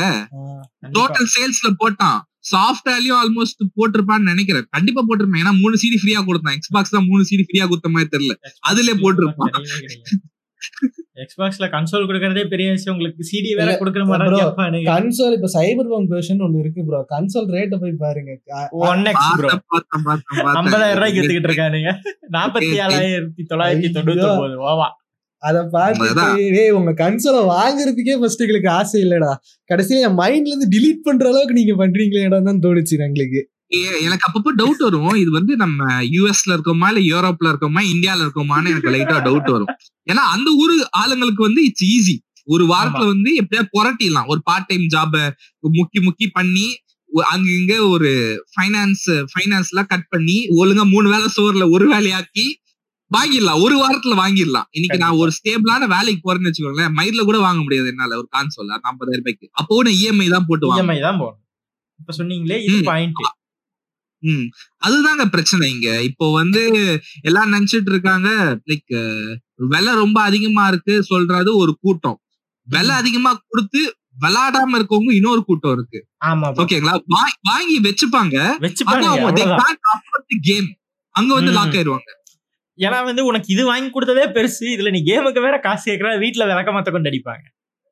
டோட்டல் 0.98 1.30
சேல்ஸ்ல 1.36 1.72
போட்டான். 1.82 2.20
சாஃப்ட்வேர்லயும் 2.52 3.20
ஆல்மோஸ்ட் 3.24 3.68
போட்டிருப்பான்னு 3.78 4.22
நினைக்கிறேன். 4.22 4.66
கண்டிப்பா 4.70 5.02
போட்டிருப்பேன். 5.02 5.40
ஏன்னா 5.44 5.60
மூணு 5.60 5.76
சீடி 5.76 5.98
ஃப்ரீயா 6.04 6.26
கொடுத்தான். 6.26 6.56
எக்ஸ்பாக்ஸ் 6.56 6.92
தான் 6.92 7.06
மூணு 7.06 7.24
சீடி 7.24 7.44
ஃப்ரீயா 7.44 7.68
கொடுத்த 7.68 7.90
மாதிரி 7.90 8.10
தெரியல. 8.18 8.32
அதுலயே 8.70 9.00
போட்டிருப்பான். 9.00 9.62
எக்ஸ்பாக்ஸ்ல 11.16 11.68
கன்சோல் 11.72 12.06
கொடுக்கறதே 12.06 12.48
பெரிய 12.48 12.72
விஷயம். 12.72 13.00
உங்களுக்கு 13.00 13.30
சிடி 13.32 13.56
வேற 13.56 13.78
கொடுக்குற 13.80 14.06
மாதிரி 14.06 14.84
கன்சோல் 14.84 15.34
இப்ப 15.34 15.50
சைபர் 15.54 15.90
பங்க் 15.90 16.12
வெர்ஷன் 16.12 16.42
ஒன்னு 16.42 16.60
இருக்கு 16.60 16.86
ப்ரோ 16.86 17.06
கன்சோல் 17.10 17.52
ரேட்ட 17.52 17.80
போய் 17.80 17.92
பாருங்க. 17.92 18.40
அ- 18.54 18.68
ஒன் 18.72 19.06
எக்ஸ் 19.06 19.36
ப்ரோ 19.36 19.48
பார்த்தேன், 19.48 19.62
பார்த்தேன், 19.68 20.02
பார்த்தேன், 20.04 20.44
பார்த்தேன். 20.44 20.74
ஐம்பதாயிரம் 20.74 20.94
ரூபாய்க்கு 20.94 21.22
வித்துக்கிட்டு 21.22 21.52
இருக்கானுங்க. 21.52 21.96
நாற்பத்தி 22.32 22.76
ஏழாயிரத்தி 22.76 23.44
தொள்ளாயிரத்தி 23.50 23.98
தொண்ணூத்தி 23.98 24.30
ஒன்பது 24.30 24.70
ஓவா 24.70 24.90
அத 25.48 25.58
பார்த்துட்டு 25.74 26.62
உங்க 26.78 26.92
கன்சோலை 27.02 27.42
வாங்குறதுக்கே 27.54 28.16
ஃபர்ஸ்ட் 28.20 28.44
எங்களுக்கு 28.46 28.70
ஆசை 28.80 28.98
இல்லடா. 29.06 29.32
கடைசியில 29.70 30.06
என் 30.08 30.20
மைண்ட்ல 30.22 30.52
இருந்து 30.52 30.70
delete 30.76 31.02
பண்ற 31.08 31.26
அளவுக்கு 31.32 31.58
நீங்க 31.60 31.74
பண்றீங்களேடா 31.82 32.40
தான் 32.50 32.62
தோணுச்சு 32.66 32.98
எங்களுக்கு. 33.08 33.42
எனக்கு 34.06 34.26
அப்பப்போ 34.28 34.52
டவுட் 34.60 34.84
வரும். 34.86 35.14
இது 35.22 35.32
வந்து 35.38 35.54
நம்ம 35.64 35.80
யூஎஸ்ல 36.16 36.52
இருக்கோமா 36.56 36.88
இல்ல 36.92 37.02
யூரோப்ல 37.12 37.52
இருக்கோமா 37.54 37.82
இந்தியால 37.94 38.26
இருக்கோமான்னு 38.26 38.72
எனக்கு 38.74 38.94
லைட்டா 38.96 39.18
டவுட் 39.28 39.50
வரும். 39.56 39.72
ஏன்னா 40.12 40.24
அந்த 40.36 40.50
ஊரு 40.64 40.76
ஆளுங்களுக்கு 41.02 41.44
வந்து 41.48 41.64
இட்ஸ் 41.70 41.88
ஈஸி 41.96 42.16
ஒரு 42.48 42.64
வாரத்துல 42.72 43.06
வந்து 43.14 43.30
எப்படியா 43.42 43.64
புரட்டிடலாம். 43.76 44.30
ஒரு 44.32 44.42
பார்ட் 44.50 44.70
டைம் 44.72 44.88
ஜாப 44.96 45.14
முக்கி 45.80 46.00
முக்கி 46.08 46.28
பண்ணி 46.40 46.66
அங்க 47.34 47.48
இங்க 47.60 47.74
ஒரு 47.94 48.12
ஃபைனான்ஸ் 48.54 49.08
ஃபைனான்ஸ்ல 49.32 49.82
கட் 49.92 50.08
பண்ணி 50.14 50.38
ஒழுங்கா 50.60 50.84
மூணு 50.94 51.08
வேலை 51.14 51.28
சோறுல 51.36 51.66
ஒரு 51.76 51.86
வேலையாக்கி 51.94 52.46
வாங்கிடலாம். 53.14 53.62
ஒரு 53.66 53.76
வாரத்துல 53.82 54.14
வாங்கிடலாம். 54.20 54.68
இன்னைக்கு 54.72 54.98
நான் 54.98 55.20
ஒரு 55.22 55.32
ஸ்டேபிளான 55.38 55.88
வேலைக்கு 55.88 56.22
போறேன்னு 56.24 56.50
வச்சுக்கோங்களேன் 56.50 56.96
மயிர்ல 57.00 57.22
கூட 57.22 57.40
வாங்க 57.40 57.62
முடியாது 57.62 57.88
என்னால. 57.88 58.18
ஒரு 58.18 58.28
கான்சோல் 58.36 58.74
ஐம்பதாயிரம் 58.82 59.22
ரூபாய்க்கு. 59.22 59.48
அப்போ 59.60 59.82
நான் 59.82 59.98
இஎம்ஐ 60.02 60.28
தான் 60.30 60.48
போட்டு 60.48 60.68
வாங்க 60.68 60.82
இஎம்ஐ 60.84 61.00
தான் 61.02 61.18
போகணும் 61.18 61.42
இப்ப 62.00 62.14
சொன்னீங்களே 62.20 62.58
இது. 62.68 62.80
பாயிண்ட் 62.84 63.24
ம். 64.24 64.46
அதுதாங்க 64.86 65.24
பிரச்சனை 65.26 65.72
இங்க. 65.72 65.88
இப்போ 66.02 66.26
வந்து 66.34 66.62
எல்லாம் 67.22 67.52
நினைச்சிட்டு 67.54 67.92
இருக்காங்க 67.94 68.30
லைக் 68.70 68.94
விலை 69.72 69.94
ரொம்ப 69.94 70.22
அதிகமா 70.22 70.68
இருக்கு 70.68 71.04
சொல்றது 71.04 71.52
ஒரு 71.58 71.74
கூட்டம். 71.82 72.18
விலை 72.68 72.96
அதிகமா 72.96 73.32
கொடுத்து 73.48 73.82
விளையாடாம 74.22 74.78
இருக்கவங்க 74.80 75.12
இன்னொரு 75.12 75.44
கூட்டம் 75.44 75.74
இருக்கு. 75.74 76.00
ஓகேங்களா 76.62 76.94
வாங்கி 77.44 77.78
வச்சுப்பாங்க. 77.88 78.36
game. 80.50 80.70
அங்க 81.16 81.32
வந்து. 81.34 81.52
லாக் 81.52 81.76
ஆயிருவாங்க 81.76 82.10
ஏன்னா 82.80 83.00
வந்து 83.08 83.24
உனக்கு 83.30 83.48
இது 83.54 83.64
வாங்கி 83.68 83.90
கொடுத்ததே 83.90 84.26
பெருசு. 84.36 84.66
இதுல 84.76 84.92
நீ 84.96 85.00
கேமுக்கு 85.10 85.46
வேற 85.46 85.58
காசு 85.66 85.86
கேட்கற 85.90 86.12
வீட்டுல 86.24 86.48
விளக்க 86.52 86.72
மாத்த 86.72 86.92
கொண்டு 86.92 87.12
அடிப்பாங்க. 87.12 87.46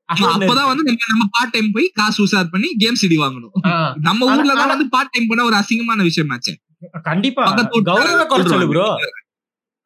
அப்பதான் 0.10 0.70
வந்து 0.72 0.84
நம்ம 1.12 1.26
பார்ட் 1.36 1.54
டைம் 1.56 1.70
போய் 1.76 1.88
காசு 2.00 2.20
உசார் 2.24 2.52
பண்ணி 2.54 2.70
கேம் 2.82 3.00
சிடி 3.02 3.18
வாங்கணும். 3.22 3.54
நம்ம 4.08 4.22
ஊர்ல 4.34 4.54
தான் 4.56 4.74
வந்து 4.74 4.88
பார்ட் 4.96 5.14
டைம் 5.14 5.30
பண்ண 5.30 5.44
ஒரு 5.50 5.58
அசிங்கமான 5.62 6.06
விஷயம் 6.10 6.34
ஆச்சு 6.36 6.54
கண்டிப்பா. 7.10 7.44
கௌரவ 7.90 8.22
குறைச்சல் 8.32 8.70
ப்ரோ 8.72 8.88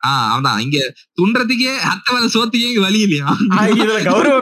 ஆஹ் 0.02 0.32
அதான் 0.34 0.60
இங்க 0.64 0.80
துன்றதுக்கே 1.18 1.74
அத்தை 1.92 2.10
வேலை 2.16 2.28
சோத்துக்கே 2.34 2.70
இங்க 2.72 2.82
வழி 2.86 3.00
இல்லையா? 3.06 3.30
இதுல 3.74 3.94
கௌரவ 4.08 4.40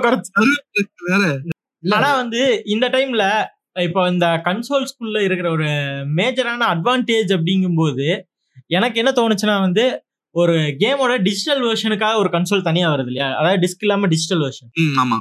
ஆனா 1.84 2.10
வந்து 2.22 2.42
இந்த 2.74 2.86
டைம்ல 2.94 3.24
இப்போ 3.84 4.02
இந்த 4.12 4.26
கன்சோல்ஸ்குள்ள 4.46 5.20
இருக்கிற 5.28 5.48
ஒரு 5.50 5.70
மேஜரான 6.18 6.68
அட்வான்டேஜ் 6.74 7.32
அப்படிங்கும்போது 7.38 8.08
எனக்கு 8.70 9.00
என்ன 9.02 9.12
தோணுச்சுன்னா 9.18 9.56
வந்து 9.60 9.86
ஒரு 10.36 10.54
கேமோட 10.82 11.14
டிஜிட்டல் 11.22 11.62
வெர்ஷனுக்காக 11.64 12.16
ஒரு 12.16 12.30
கன்சோல் 12.30 12.62
தனியா 12.62 12.88
வருது 12.94 13.10
இல்லையா? 13.12 13.28
அதாவது 13.40 13.60
டிஸ்க் 13.64 13.84
இல்லாம 13.86 14.08
டிஜிட்டல் 14.08 14.42
வெர்ஷன் 14.46 14.70
ஆமா. 15.04 15.18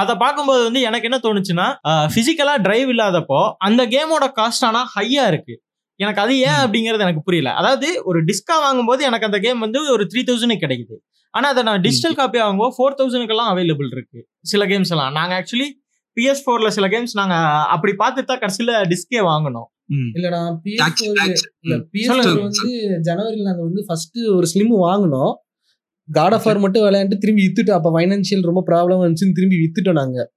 அதை 0.00 0.14
பார்க்கும்போது 0.16 0.62
வந்து 0.64 0.80
எனக்கு 0.80 1.08
என்ன 1.08 1.18
தோணுச்சுன்னா 1.26 1.66
பிசிக்கலா 2.14 2.54
டிரைவ் 2.62 2.88
இல்லாதப்போ 2.88 3.40
அந்த 3.58 3.82
கேமோட 3.86 4.24
காஸ்ட் 4.38 4.64
ஆனா 4.68 4.80
ஹையா 4.96 5.24
இருக்கு. 5.32 5.54
எனக்கு 6.00 6.20
அது 6.22 6.32
ஏன். 6.48 6.60
அப்படிங்கறது 6.62 7.04
எனக்கு 7.06 7.22
புரியல. 7.22 7.50
அதாவது 7.60 7.88
ஒரு 8.04 8.18
டிஸ்கா 8.30 8.56
வாங்கும்போது 8.64 9.02
எனக்கு 9.08 9.28
அந்த 9.28 9.38
கேம் 9.44 9.64
வந்து 9.66 9.80
ஒரு 9.94 10.04
த்ரீ 10.12 10.22
தௌசண்ட் 10.30 10.62
கிடைக்குது. 10.64 10.96
ஆனா 11.34 11.46
அதை 11.52 11.62
நான் 11.68 11.82
டிஜிட்டல் 11.86 12.18
காப்பி 12.20 12.38
வாங்கும்போது 12.42 12.74
ஃபோர் 12.76 12.98
தௌசண்ட்க்கெல்லாம் 12.98 13.50
அவைலபிள் 13.52 13.88
இருக்கு. 13.94 14.18
சில 14.52 14.64
கேம்ஸ் 14.66 14.92
எல்லாம். 14.94 15.12
நாங்க 15.18 15.32
ஆக்சுவலி 15.38 15.68
பிஎஸ் 16.16 16.42
ஃபோர்ல 16.44 16.68
சில 16.76 16.86
கேம்ஸ் 16.88 17.14
நாங்க 17.20 17.34
அப்படி 17.74 17.92
பார்த்து 18.02 18.28
தான் 18.30 18.42
கடைசியில 18.44 18.74
டிஸ்கே 18.92 19.22
வாங்கினோம். 19.30 19.68
இல்ல 20.14 20.28
நான் 20.28 20.60
Tax- 20.64 20.68
PS4 20.68 21.12
tax. 21.24 21.32
இல்ல 21.60 21.76
ம். 21.76 21.88
PS4 21.92 22.04
சொல்லுங்க. 22.04 22.40
வந்து 22.40 23.00
ஜனவரில 23.02 23.42
நாங்க 23.42 23.62
வந்து 23.62 23.84
ஃபர்ஸ்ட் 23.86 24.18
ஒரு 24.18 24.46
ஸ்லிம் 24.54 24.84
வாங்கினோம். 24.84 25.34
காட் 26.12 26.32
ஆஃப் 26.32 26.42
வார் 26.42 26.58
மட்டும் 26.58 26.82
விளையாண்டு 26.82 27.16
திரும்பி 27.16 27.42
வித்துட்டோம். 27.42 27.70
அப்ப 27.70 28.00
ஃபைனான்சியல் 28.00 28.40
ரொம்ப 28.40 28.62
ப்ராப்ளம் 28.66 29.08
வந்துச்சுன்னு 29.08 29.32
திரும்பி 29.32 29.56
வித்துட்டோம் 29.56 29.92
நாங்க. 29.92 30.34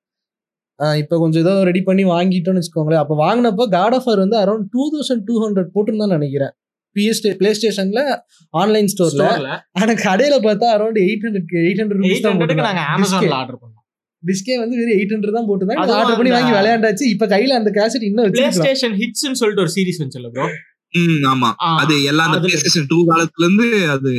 இப்ப 0.98 1.18
கொஞ்சம் 1.18 1.42
ஏதோ 1.42 1.64
ரெடி 1.64 1.82
பண்ணி 1.82 2.04
வாங்கிட்டோம்னு 2.04 2.60
வச்சுக்கோங்களேன். 2.60 2.94
அப்ப 2.94 3.16
வாங்கினப்போ 3.16 3.70
காட் 3.70 3.94
ஆஃப் 3.94 4.04
வார் 4.04 4.18
வந்து 4.18 4.38
around 4.38 4.66
two 4.70 4.90
thousand 4.92 5.22
two 5.26 5.48
hundred 5.48 5.68
போட்டுருந்தான்னு 5.76 6.18
நினைக்கிறேன். 6.18 6.52
பிஎஸ் 6.96 7.36
பிளே 7.36 7.52
ஸ்டேஷன்ல 7.52 8.20
ஆன்லைன் 8.50 8.86
ஸ்டோர்ல 8.86 9.24
ஆனா 9.72 9.92
கடையில 9.92 10.40
பார்த்தா 10.42 10.82
around 10.82 11.00
eight 11.00 11.22
hundred 11.22 11.44
eight 11.54 12.20
hundred 12.24 12.56
நாங்க 12.56 13.36
ஆர்டர் 13.36 13.56
பண்ணோம். 13.56 13.79
டிஸ்கே 14.24 14.54
வந்து 14.60 14.76
வெறும் 14.78 14.98
எயிட் 14.98 15.14
ஹண்ட்ரட் 15.14 15.36
தான் 15.36 15.48
போட்டுருந்தாங்க. 15.48 15.82
அதுவும் 15.82 16.00
ஆர்டர் 16.00 16.18
பண்ணி 16.18 16.32
வாங்கி 16.32 16.54
விளையாண்டாச்சு. 16.54 17.06
இப்ப 17.10 17.28
கையில 17.28 17.58
அந்த 17.60 17.72
கேசட் 17.76 18.04
இன்னும் 18.04 18.32
பிளே 18.32 18.48
ஸ்டேஷன் 18.58 18.96
ஹிட்ஸ்னு 18.96 19.38
சொல்லிட்டு 19.40 19.64
ஒரு 19.66 19.74
சீரிஸ் 19.76 20.02
வந்துச்சுல்ல 20.02 20.32
ப்ரோ 20.32 20.48
ம் 20.94 21.24
ஆமா. 21.32 21.50
அது 21.82 21.96
எல்லா 22.04 22.24
அந்த 22.26 22.38
அதுல- 22.38 22.52
PlayStation 22.52 22.86
2 22.86 23.00
காலத்துல 23.10 23.44
இருந்து 23.44 23.66
அது 23.90 24.12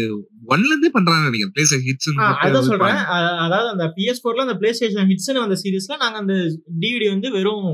ஒன்ல 0.49 0.69
இருந்தே 0.69 0.91
பண்றாங்க 0.91 1.23
நினைக்கிறேன். 1.25 1.55
PlayStation 1.57 1.83
Hits 1.89 2.07
ன்னு 2.07 2.21
போட்டு 2.21 2.45
அதான் 2.47 2.69
சொல்றேன். 2.69 3.01
அதாவது 3.45 3.69
அந்த 3.69 3.87
பிஎஸ் 3.97 4.23
போர்ல 4.25 4.47
அந்த 4.47 4.57
பிளே 4.57 4.73
ஸ்டேஷன் 4.73 5.09
ஹிட்ஸ்னு 5.11 5.43
வந்த 5.43 5.59
சீரிஸ்ல 5.63 5.97
நாங்க 5.99 6.19
அந்த 6.19 6.35
டிவிடி 6.81 7.09
வந்து 7.09 7.31
வெறும் 7.31 7.67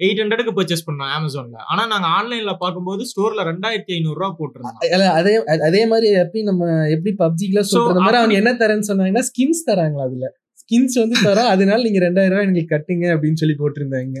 எயிட் 0.00 0.20
ஹண்ட்ரடுக்கு 0.20 0.52
பர்ச்சேஸ் 0.56 0.86
பண்ணோம் 0.86 1.12
அமேசான்ல 1.14 1.60
ஆனா 1.68 1.84
நாங்க 1.86 2.08
ஆன்லைன்ல 2.16 2.52
பார்க்கும்போது 2.58 3.04
ஸ்டோர்ல 3.04 3.44
ரெண்டாயிரத்தி 3.48 3.92
ஐநூறு 3.94 4.18
ரூபா 4.18 4.30
போட்டிருந்தோம் 4.34 5.14
அதே 5.14 5.32
அதே 5.68 5.82
மாதிரி 5.86 6.08
எப்படி 6.18 6.42
நம்ம 6.42 6.62
எப்படி 6.88 7.12
பப்ஜிக்குலாம் 7.18 7.70
So, 7.70 7.78
சொல்ற 7.80 8.00
மாதிரி 8.00 8.20
அவங்க 8.20 8.36
என்ன 8.36 8.52
தரேன்னு 8.58 8.88
சொன்னாங்கன்னா 8.88 9.24
ஸ்கின்ஸ் 9.30 9.62
தராங்களா 9.68 10.04
அதுல? 10.06 10.28
ஸ்கின்ஸ் 10.68 10.96
வந்து 11.02 11.16
தரோம் 11.26 11.50
அதனால 11.52 11.84
நீங்க 11.86 12.00
ரெண்டாயிரம் 12.04 12.34
ரூபாய் 12.34 12.46
எங்களுக்கு 12.46 12.72
கட்டுங்க 12.72 13.04
அப்படின்னு 13.14 13.40
சொல்லி 13.42 13.54
போட்டிருந்தாங்க. 13.60 14.16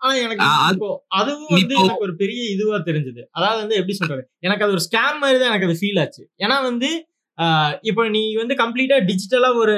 ஆனா 0.00 0.12
எனக்கு 0.24 0.44
இப்போ 0.72 0.88
அதுவும் 1.20 1.54
வந்து 1.56 1.74
எனக்கு 1.82 2.04
ஒரு 2.06 2.14
பெரிய 2.20 2.42
இதுவா 2.54 2.76
தெரிஞ்சது. 2.88 3.22
அதாவது 3.36 3.58
வந்து 3.62 3.78
எப்படி 3.80 3.94
சொல்றது? 4.00 4.22
எனக்கு 4.46 4.64
அது 4.64 4.74
ஒரு 4.76 4.84
ஸ்கேம் 4.86 5.18
மாதிரி 5.22 5.38
தான் 5.40 5.50
எனக்கு 5.52 5.68
அது 5.68 5.78
ஃபீல் 5.80 6.00
ஆச்சு. 6.02 6.22
ஏன்னா 6.44 6.56
வந்து 6.68 6.90
இப்போ 7.90 8.02
நீ 8.14 8.22
வந்து 8.42 8.54
கம்ப்ளீட்டா 8.62 8.96
டிஜிட்டலா 9.08 9.50
ஒரு 9.62 9.74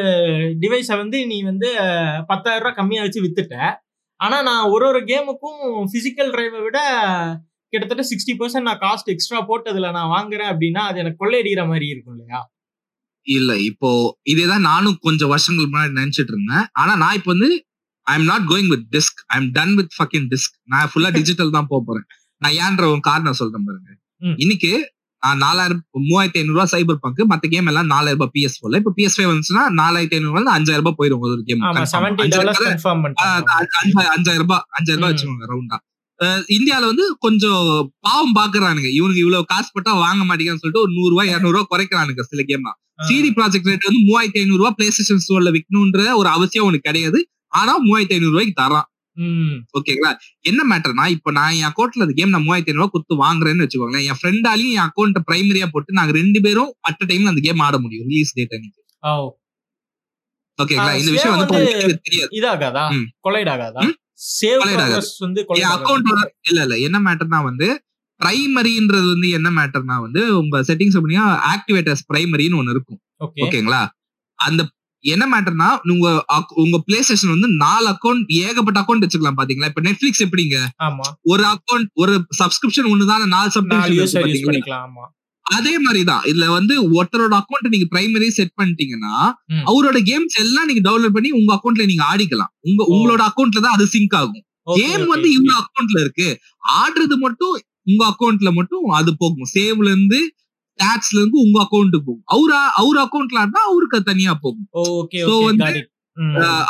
டிவைஸை 0.62 0.96
வந்து 1.02 1.18
நீ 1.32 1.38
வந்து 1.42 1.70
பத்தாயிரம் 2.30 2.64
ரூபாய் 2.64 2.78
கம்மியா 2.80 3.02
வச்சு 3.06 3.24
வித்துட்ட. 3.26 3.56
ஆனா 4.20 4.36
நான் 4.48 4.70
ஒரு 4.74 4.84
ஒரு 4.90 5.00
கேமுக்கும் 5.10 5.60
பிசிக்கல் 5.94 6.32
டிரைவை 6.34 6.60
விட 6.66 6.78
கிட்டத்தட்ட 7.72 8.04
சிக்ஸ்டி 8.10 8.34
பர்சன்ட் 8.40 8.68
நான் 8.68 8.82
காஸ்ட் 8.86 9.12
எக்ஸ்ட்ரா 9.14 9.40
போட்டு 9.50 9.70
அதுல 9.72 9.90
நான் 9.98 10.14
வாங்குறேன் 10.16 10.50
அப்படின்னா 10.52 10.82
அது 10.90 11.00
எனக்கு 11.02 11.22
கொள்ளையடிக்கிற 11.22 11.64
மாதிரி 11.72 11.86
இருக்கும் 11.92 12.16
இல்லையா? 12.16 12.40
இல்ல. 13.26 13.50
இப்போ 13.70 13.90
இதேதான் 14.32 14.66
நானும் 14.70 14.98
கொஞ்சம் 15.06 15.32
வருஷங்கள் 15.32 15.70
முன்னாடி 15.70 15.92
நினைச்சிட்டு 16.00 16.32
இருந்தேன். 16.34 16.64
ஆனா 16.80 16.92
நான் 17.02 17.16
இப்போ 17.18 17.30
வந்து 17.34 17.50
I 18.06 18.14
am 18.18 18.28
not 18.30 18.46
going 18.50 18.70
with 18.72 18.86
disc 18.96 19.20
I 19.32 19.38
am 19.40 19.50
done 19.58 19.74
with 19.78 19.92
fucking 19.96 20.26
disc 20.32 20.54
நான் 20.72 20.88
ஃபுல்லா 20.92 21.10
டிஜிட்டல் 21.18 21.52
தான் 21.56 21.68
போக 21.72 21.80
போறேன். 21.88 22.06
நான் 22.42 22.56
ஏன்ற 22.64 22.84
ஒரு 22.92 23.00
காரணம் 23.10 23.38
சொல்றேன் 23.40 23.66
பாருங்க. 23.66 23.90
இன்னைக்கு 24.44 24.72
நான் 25.22 25.40
நாலாயிரம் 25.44 25.80
மூவாயிரத்தி 26.04 26.38
ஐநூறு 26.40 26.56
ரூபாய் 26.56 26.70
சைபர் 26.72 27.00
பங்கு 27.04 27.22
மத்த 27.30 27.48
கேம் 27.54 27.68
எல்லாம் 27.70 27.88
நாலாயிரம் 27.92 28.18
ரூபாய் 28.18 28.32
பிஎஸ் 28.36 28.60
போல 28.62 28.78
இப்போ 28.80 28.92
பிஎஸ் 28.98 29.16
ஃபைவ் 29.16 29.28
வந்துச்சுன்னா 29.30 29.64
நாலாயிரத்தி 29.80 30.16
ஐநூறு 30.18 30.32
ரூபாய் 30.34 30.54
அஞ்சாயிரம் 30.56 30.84
ரூபாய் 30.84 30.98
போயிடும் 31.00 31.24
ஒரு 31.28 31.44
கேம் 31.48 31.64
அஞ்சாயிரம் 31.64 32.18
ரூபாய் 34.44 34.62
அஞ்சாயிரம் 34.78 35.00
ரூபாய். 35.00 35.10
வச்சுக்கோங்க 35.10 35.48
ரவுண்டா 35.52 35.78
இந்தியால 36.56 36.84
வந்து 36.90 37.04
கொஞ்சம் 37.24 37.60
பாவம் 38.06 38.34
பாக்குறானுங்க. 38.38 38.88
இவனுக்கு 38.98 39.22
இவ்வளவு 39.24 39.50
காசு 39.52 39.68
போட்டா 39.74 39.92
வாங்க 40.02 40.22
மாட்டேங்கிறான்னு 40.24 40.62
சொல்லிட்டு 40.64 40.84
ஒரு 40.84 40.92
நூறு 40.96 41.12
ரூபாய் 41.14 41.30
இருநூறு 41.34 41.56
ரூபாய் 41.56 41.70
குறைக்கிறானுங்க 41.72 42.24
சில 42.30 42.42
கேம் 42.50 42.66
சிடி 43.00 43.30
ப்ராஜெக்ட் 43.36 43.68
ரேட் 43.70 43.86
வந்து 43.88 44.02
மூவாயிரத்தி 44.06 44.40
ஐநூறு 44.40 44.60
ரூபாய் 44.60 44.76
பிளே 44.76 44.86
ஸ்டேஷன் 44.90 45.22
ஸ்டோர்ல 45.24 45.50
விற்கணுன்ற 45.50 46.00
ஒரு 46.16 46.28
அவசியம் 46.28 46.66
உனக்கு 46.66 46.88
கிடையாது. 46.88 47.20
ஆனா 47.52 47.72
மூவாயிரத்தி 47.84 48.16
ஐநூறு 48.16 48.32
ரூபாய்க்கு 48.32 48.60
தரான். 48.62 48.86
ஓகேங்களா 49.78 50.10
என்ன 50.42 50.60
மேட்டர்னா 50.70 51.04
இப்ப 51.08 51.30
நான் 51.30 51.54
என் 51.56 51.68
அக்கௌண்ட்ல 51.68 52.04
அந்த 52.06 52.14
கேம் 52.18 52.34
நான் 52.34 52.44
மூவாயிரத்தி 52.44 52.70
ஐநூறு 52.70 52.82
ரூபாய் 52.82 52.94
கொடுத்து 52.94 53.14
வாங்குறேன்னு 53.24 53.64
வச்சுக்கோங்களேன். 53.64 54.06
என் 54.10 54.18
ஃப்ரெண்டாலையும் 54.20 54.74
என் 54.76 54.86
அக்கௌண்ட் 54.86 55.18
பிரைமரியா 55.28 55.66
போட்டு 55.72 55.98
நாங்க 55.98 56.12
ரெண்டு 56.12 56.40
பேரும் 56.40 56.70
அட் 56.88 57.04
டைம்ல 57.10 57.32
அந்த 57.32 57.42
கேம் 57.46 57.64
ஆட 57.66 57.78
முடியும். 57.78 58.06
ரிலீஸ் 58.08 58.32
டேட் 58.34 58.54
அன்னைக்கு. 58.56 58.78
ஓகேங்களா 60.58 60.94
இந்த 61.00 61.10
விஷயம் 61.10 61.34
வந்து 61.34 61.58
தெரியாது. 62.06 62.30
இதாகாதா? 62.38 62.84
ம். 62.96 63.06
கொலைட் 63.26 63.50
ஆகாதா 63.52 63.82
ம்? 63.84 63.94
சேவ் 64.34 64.62
வந்து 65.20 65.42
அக்கௌண்டோட 65.74 66.18
இல்ல 66.48 66.60
இல்ல. 66.66 66.74
என்ன 66.86 66.98
மேட்டர்னா 67.06 67.38
வந்து 67.44 67.68
பிரைமரின்றது 68.24 69.08
வந்து 69.12 69.28
என்ன 69.30 69.48
மேட்டர்னா 69.50 69.96
வந்து 70.00 70.22
உங்க 70.38 70.62
செட்டிங்ஸ் 70.62 70.98
அப்படின்னா 71.00 71.24
ஆக்டிவேட்டர்ஸ் 71.54 72.04
பிரைமரின்னு 72.12 72.60
ஒன்னு 72.60 72.70
இருக்கும். 72.70 73.00
ஓகே 73.24 73.40
ஓகேங்களா? 73.46 73.82
அந்த 74.38 74.62
என்ன 75.04 75.24
மேட்டர்னா 75.32 75.68
உங்க 75.92 76.08
உங்க 76.54 76.78
பிளே 76.78 77.02
ஸ்டேஷன் 77.02 77.30
வந்து 77.30 77.48
நாலு 77.48 77.86
அக்கௌண்ட் 77.92 78.24
ஏகப்பட்ட 78.26 78.80
அக்கௌண்ட் 78.80 79.04
வச்சுக்கலாம் 79.04 79.38
பாத்தீங்களா? 79.40 79.68
இப்ப 79.70 79.80
நெட்ஃபிளிக்ஸ் 79.80 80.24
எப்படிங்க? 80.26 80.56
ஒரு 81.22 81.44
அக்கௌண்ட் 81.52 81.88
ஒரு 81.94 82.14
சப்ஸ்கிரிப்ஷன் 82.40 82.90
ஒண்ணுதான 82.92 83.26
நாலு 83.26 83.50
சப்ஸ்கிரிப்ஷன் 83.54 84.10
அதே 85.46 85.78
மாதிரிதான். 85.78 86.22
இதுல 86.22 86.46
வந்து 86.46 86.74
ஒருத்தரோட 86.96 87.34
அக்கௌண்ட் 87.38 87.72
நீங்க 87.74 87.86
பிரைமரி 87.94 88.28
செட் 88.28 88.52
பண்ணிட்டீங்கன்னா. 88.62 89.14
அவரோட 89.70 89.98
கேம்ஸ் 90.10 90.36
எல்லாம் 90.38 90.66
நீங்க 90.66 90.82
டவுன்லோட் 90.88 91.16
பண்ணி 91.16 91.30
உங்க 91.30 91.50
அக்கௌண்ட்ல 91.56 91.86
நீங்க 91.86 92.04
ஆடிக்கலாம். 92.12 92.52
உங்க. 92.68 92.82
உங்களோட 92.94 93.22
அக்கௌண்ட்ல 93.30 93.64
தான் 93.66 93.76
அது 93.76 93.86
சிங்க் 93.86 94.14
ஆகும். 94.14 94.44
கேம். 94.74 95.06
வந்து 95.06 95.28
இவங்க 95.32 95.52
அக்கௌண்ட்ல 95.62 96.00
இருக்கு. 96.00 96.28
ஆடுறது 96.78 97.16
மட்டும் 97.18 97.54
உங்க 97.86 98.02
அக்கௌண்ட்ல 98.10 98.50
மட்டும் 98.58 98.96
அது 99.00 99.10
போகும். 99.22 99.48
சேவ்ல 99.54 99.88
இருந்து 99.92 100.20
ஸ்டாட்ஸ்ல 100.78 101.18
இருந்து 101.20 101.38
உங்க 101.44 101.58
அக்கௌண்ட்டுக்கு 101.64 102.08
போகும். 102.08 102.26
அவரு 102.34 102.54
அவர் 102.80 102.98
அக்கௌண்ட்ல 103.04 103.40
ஆடினா 103.42 103.62
அவருக்கு 103.70 103.98
தனியா 104.10 104.32
போகும். 104.44 104.68
ஓகே 104.92 105.22
வந்து, 105.48 105.72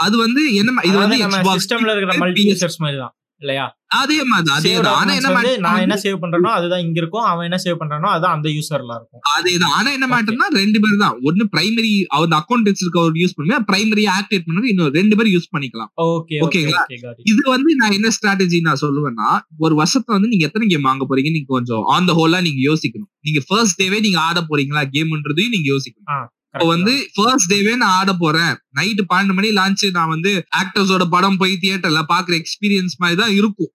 அது 0.05 0.17
வந்து 0.25 0.43
என்ன 0.61 0.83
இது 0.89 0.97
வந்து 1.03 1.19
சிஸ்டம்ல 1.61 1.93
இருக்கிற 1.95 2.17
மல்டி 2.23 2.43
யூசர்ஸ் 2.49 2.81
மாதிரி 2.85 2.99
தான் 3.03 3.15
இல்லையா? 3.43 3.67
அதே 3.99 4.17
மாதிரி 4.31 4.51
அதே? 4.57 4.73
ஆனா 4.99 5.13
என்ன 5.19 5.31
நான் 5.65 5.81
என்ன 5.85 5.97
சேவ் 6.03 6.19
பண்றேனோ 6.23 6.51
அதுதான் 6.57 6.83
இங்க 6.85 6.99
இருக்கும். 7.03 7.25
அவன் 7.31 7.47
என்ன 7.49 7.59
சேவ் 7.65 7.79
பண்றானோ 7.81 8.09
அதுதான் 8.13 8.35
அந்த 8.37 8.49
யூசர்ல 8.57 8.93
இருக்கும். 8.99 9.23
அதேதான் 9.37 9.75
ஆனா 9.79 9.89
என்ன 9.97 10.07
மேட்டர்னா 10.13 10.47
ரெண்டு 10.59 10.81
பேர் 10.83 11.03
தான். 11.05 11.17
ஒன்னு 11.29 11.45
பிரைமரி 11.55 11.93
அவர் 12.17 12.37
அக்கௌண்ட் 12.41 12.69
வச்சிருக்க 12.71 13.01
ஒரு 13.09 13.17
யூஸ் 13.23 13.37
பண்ணுவேன் 13.39 13.67
பிரைமரி 13.71 14.05
ஆக்டிவேட் 14.17 14.47
பண்ணது 14.49 14.71
இன்னும் 14.73 14.93
ரெண்டு 14.99 15.17
பேர் 15.21 15.33
யூஸ் 15.37 15.51
பண்ணிக்கலாம். 15.55 15.91
ஓகே 16.09 16.39
ஓகே 16.47 16.63
ஓகேங்களா? 16.65 17.15
இது 17.33 17.43
வந்து 17.55 17.73
நான் 17.83 17.97
என்ன 17.99 18.11
ஸ்ட்ராட்டஜி 18.19 18.61
நான் 18.69 18.83
சொல்லுவேன்னா 18.85 19.31
ஒரு 19.67 19.77
வருஷத்துல 19.83 20.17
வந்து 20.19 20.33
நீங்க 20.35 20.47
எத்தனை 20.51 20.69
கேம் 20.73 20.91
வாங்க 20.91 21.07
போறீங்க 21.11 21.33
நீங்க 21.37 21.51
கொஞ்சம் 21.57 21.85
ஆன் 21.95 22.09
த 22.11 22.15
ஹோலா 22.21 22.41
நீங்க 22.49 22.63
யோசிக்கணும். 22.71 23.11
நீங்க 23.29 23.43
ஃபர்ஸ்ட் 23.49 23.81
டேவே 23.83 24.01
நீங்க 24.07 24.21
ஆட 24.29 24.41
போறீங்களா? 24.51 24.85
கேம்ன்றதையும் 24.97 25.55
நீங்க 25.57 25.69
யோசிக்கணும். 25.75 26.29
இப்போ 26.55 26.67
வந்து 26.73 26.93
ஃபர்ஸ்ட் 27.17 27.51
டேவே 27.51 27.73
நான் 27.81 27.95
ஆட 27.99 28.13
போறேன். 28.23 28.55
நைட்டு 28.79 29.03
பன்னெண்டு 29.11 29.35
மணி 29.39 29.49
லான்ச் 29.59 29.85
நான் 29.99 30.11
வந்து 30.15 30.31
ஆக்டர்ஸோட 30.61 31.05
படம் 31.15 31.39
போய் 31.41 31.53
தியேட்டர்ல 31.63 32.01
பாக்குற 32.13 32.35
எக்ஸ்பீரியன்ஸ் 32.41 32.95
மாதிரி 33.03 33.19
தான் 33.21 33.35
இருக்கும். 33.39 33.71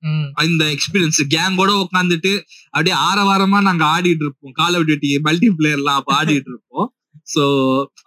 இந்த 0.50 0.66
எக்ஸ்பீரியன்ஸ் 0.76 1.20
கேங்கோட 1.36 1.72
உட்காந்துட்டு 1.86 2.34
அப்படியே 2.76 2.96
ஆரவாரமா 3.10 3.62
நாங்க 3.70 3.86
ஆடிட்டு 3.96 4.26
இருப்போம். 4.28 4.56
கால் 4.60 4.78
ஆஃப் 4.80 4.86
டியூட்டி 4.90 5.12
மல்டி 5.28 5.50
பிளேயர்லாம் 5.60 6.00
அப்ப 6.02 6.14
ஆடிட்டு 6.20 6.52
இருப்போம். 6.54 6.90
சோ 7.34 7.44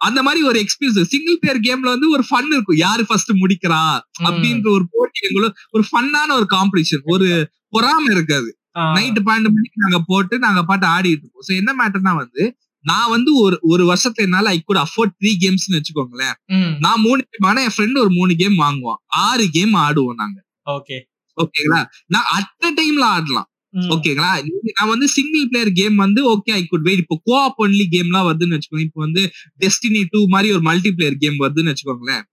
அந்த 0.07 0.19
மாதிரி 0.27 0.41
ஒரு 0.49 0.57
எக்ஸ்பீரியன்ஸ் 0.63 1.11
சிங்கிள் 1.13 1.39
பிளேயர் 1.41 1.63
கேம்ல 1.67 1.89
வந்து 1.95 2.09
ஒரு 2.15 2.23
ஃபன் 2.29 2.53
இருக்கும். 2.55 2.79
யாரு 2.85 3.03
ஃபர்ஸ்ட் 3.09 3.33
முடிக்கிறா? 3.41 3.83
அப்படின்ற 4.27 4.67
ஒரு 4.77 4.85
போட்டி 4.93 5.19
எங்களும் 5.29 5.57
ஒரு 5.75 5.83
ஃபன்னான 5.89 6.29
ஒரு 6.39 6.47
காம்படிஷன் 6.55 7.03
ஒரு 7.15 7.27
பொறாம 7.75 8.03
இருக்காது. 8.15 8.49
நைட்டு 8.95 9.21
பன்னெண்டு 9.27 9.49
மணிக்கு 9.55 9.83
நாங்க 9.85 9.99
போட்டு 10.11 10.35
நாங்க 10.45 10.61
பாட்டு 10.69 10.85
ஆடிட்டு 10.95 11.23
இருப்போம். 11.23 11.45
சோ 11.49 11.53
என்ன 11.61 11.71
மேட்டர்னா 11.81 12.13
வந்து 12.23 12.43
நான் 12.85 13.09
வந்து 13.09 13.31
ஒரு 13.35 13.57
ஒரு 13.71 13.83
வருஷத்துல 13.91 14.25
என்னால 14.27 14.49
ஐ 14.49 14.59
குட் 14.65 14.81
அஃபோர்ட் 14.83 15.13
த்ரீ 15.19 15.31
கேம்ஸ்னு 15.43 15.77
வச்சுக்கோங்களேன். 15.77 16.35
நான் 16.79 17.01
மூணு 17.01 17.21
ஆனா 17.49 17.61
என் 17.61 17.75
ஃப்ரெண்ட் 17.77 18.01
ஒரு 18.03 18.11
மூணு 18.11 18.35
கேம் 18.35 18.57
வாங்குவான். 18.59 18.99
ஆறு 19.27 19.45
கேம் 19.49 19.73
ஆடுவோம் 19.85 20.19
நாங்க. 20.21 20.37
ஓகே. 20.67 20.97
ஓகேங்களா 21.37 21.81
நான் 22.15 22.29
அட் 22.37 22.79
டைம்ல 22.79 23.05
ஆடலாம். 23.15 23.47
ஓகேங்களா 23.93 24.29
நான் 24.77 24.91
வந்து 24.93 25.07
சிங்கிள் 25.07 25.47
பிளேயர் 25.49 25.71
கேம் 25.71 25.95
வந்து 25.95 26.21
ஓகே 26.33 26.51
ஐ 26.51 26.61
குட் 26.65 26.85
வெயிட் 26.87 27.03
இப்போ 27.03 27.17
கோஆப் 27.29 27.59
ஒன்லி 27.65 27.85
கேம்லாம் 27.95 28.27
வருதுன்னு 28.29 28.55
வச்சுக்கோங்க. 28.57 28.85
இப்போ 28.87 29.01
வந்து 29.05 29.23
டெஸ்டினி 29.63 30.01
டூ 30.13 30.21
மாதிரி 30.35 30.53
ஒரு 30.55 30.63
மல்டி 30.69 30.91
பிளேயர் 30.91 31.21
கேம் 31.23 31.37
வருதுன்னு 31.45 31.73
வச்சுக்கோங்களேன். 31.73 32.23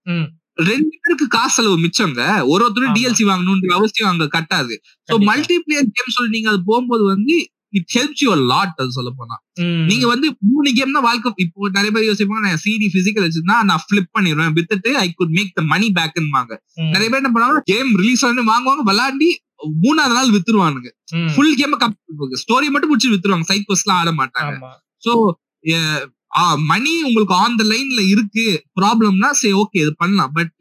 ரெண்டு 0.69 0.93
பேருக்கு 1.01 1.25
காசு 1.27 1.53
செலவு 1.55 1.75
மிச்சங்க. 1.81 2.21
ஒரு 2.51 2.61
ஒருத்தரும். 2.65 2.93
டிஎல்சி 2.95 3.23
வாங்கணும்ன்ற 3.31 3.73
அவசியம் 3.79 4.11
அங்க 4.11 4.25
கட்டாது. 4.35 4.75
சோ 5.09 5.15
மல்டி 5.29 5.57
பிளேயர் 5.65 5.93
கேம் 5.97 6.15
சொல்லி 6.15 6.31
நீங்க 6.35 6.49
அது 6.53 6.61
போகும்போது 6.65 7.03
வந்து 7.13 7.35
இட் 7.73 7.89
ஹெல்ப்ஸ் 7.97 8.23
யூ 8.25 8.35
லாட் 8.51 8.77
அது 8.81 8.97
சொல்ல 8.97 9.11
போனா 9.19 9.35
நீங்க 9.89 10.05
வந்து 10.13 10.27
மூணு 10.51 10.69
கேம் 10.77 10.95
தான் 10.97 11.07
வாழ்க்கை 11.07 11.31
இப்போ 11.45 11.69
நிறைய 11.77 11.91
பேர் 11.95 12.07
யோசிப்பாங்க 12.09 12.43
நான் 12.47 12.63
சிடி 12.65 12.87
பிசிக்கல் 12.95 13.25
வச்சிருந்தா 13.27 13.57
நான் 13.71 13.83
ஃபிளிப் 13.85 14.13
பண்ணிடுவேன் 14.17 14.53
வித்துட்டு 14.57 14.91
ஐ 15.05 15.07
குட் 15.19 15.35
மேக் 15.39 15.51
த 15.59 15.63
மணி 15.73 15.89
பேக்ன்பாங்க 15.99 16.53
நிறைய 16.93 17.07
பேர் 17.09 17.21
என்ன 17.23 17.31
பண்ணுவாங்க 17.33 17.63
கேம் 17.73 17.91
ரிலீஸ் 18.03 18.25
ஆனு 18.29 18.49
வாங்குவாங்க 18.53 18.85
விளையாடி 18.91 19.29
மூணாவது 19.83 20.15
நாள் 20.17 20.33
வித்துருவானுங்க. 20.33 20.89
ஃபுல் 21.33 21.55
கேம் 21.59 21.75
ஸ்டோரி 22.41 22.67
மட்டும் 22.73 22.91
முடிச்சு 22.91 23.13
வித்துருவாங்க. 23.13 23.47
சைட் 23.51 23.71
எல்லாம் 23.75 23.99
ஆட 24.01 24.11
மாட்டாங்க. 24.19 24.55
சோ 25.05 25.11
மணி 26.67 27.03
உங்களுக்கு 27.03 27.33
ஆன் 27.35 27.55
த 27.55 27.63
லைன்ல 27.63 28.01
இருக்கு. 28.07 28.45
ப்ராப்ளம்னா 28.77 29.29
சரி 29.31 29.53
ஓகே 29.53 29.77
இது 29.83 29.93
பண்ணலாம். 29.95 30.31
பட் 30.33 30.53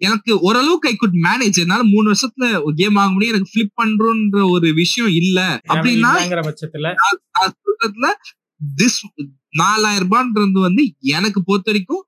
எனக்கு 0.00 0.30
ஓரளவுக்கு 0.40 0.88
ஐ 0.88 0.96
குட் 0.96 1.18
மேனேஜ் 1.26 1.58
என்னால 1.58 1.82
மூணு 1.86 2.06
வருஷத்துல 2.10 2.46
கேம் 2.74 2.92
வாங்க 2.92 3.12
முடியும். 3.12 3.34
எனக்கு 3.34 3.52
ஃபிளிப் 3.52 3.74
பண்றோன்ற 3.82 4.50
ஒரு 4.50 4.68
விஷயம் 4.74 5.12
இல்ல. 5.14 5.38
அப்படின்னா 5.70 6.12
பட்சத்துல. 7.38 8.08
திஸ் 8.78 8.98
நாலாயிரம் 9.54 10.06
ரூபான்றது 10.06 10.60
வந்து 10.60 10.82
எனக்கு 11.10 11.40
பொறுத்த 11.42 11.70
வரைக்கும் 11.70 12.02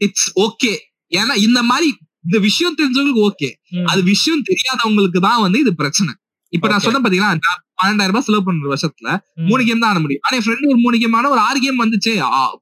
இட்ஸ் 0.00 0.28
ஓகே 0.40 0.72
ஏன்னா 1.12 1.34
இந்த 1.38 1.60
மாதிரி 1.62 1.88
இந்த 2.24 2.38
விஷயம் 2.40 2.76
தெரிஞ்சவங்களுக்கு 2.78 3.26
ஓகே 3.26 3.48
அது 3.84 4.00
விஷயம் 4.04 4.42
தெரியாதவங்களுக்கு 4.42 5.20
தான் 5.20 5.42
வந்து 5.42 5.58
இது 5.58 5.72
பிரச்சனை. 5.74 6.12
இப்ப 6.52 6.66
நான். 6.68 6.84
சொன்ன 6.86 7.00
பாத்தீங்கன்னா 7.00 7.32
பன்னெண்டாயிரம் 7.82 8.06
ரூபாய் 8.06 8.22
செலவு 8.22 8.44
பண்ற 8.44 8.74
வருஷத்துல 8.74 9.10
மூணு 9.48 9.64
கேம் 9.64 9.78
தான் 9.78 9.90
ஆட 9.90 10.00
முடியும். 10.00 10.22
ஆனா 10.24 10.36
என் 10.38 10.46
ஃப்ரெண்ட் 10.46 10.68
ஒரு 10.68 10.78
மூணு 10.78 10.98
கேம் 10.98 11.12
ஆனா 11.12 11.30
ஒரு 11.30 11.40
ஆறு 11.40 11.60
கேம் 11.60 11.80
வந்துச்சு. 11.80 12.12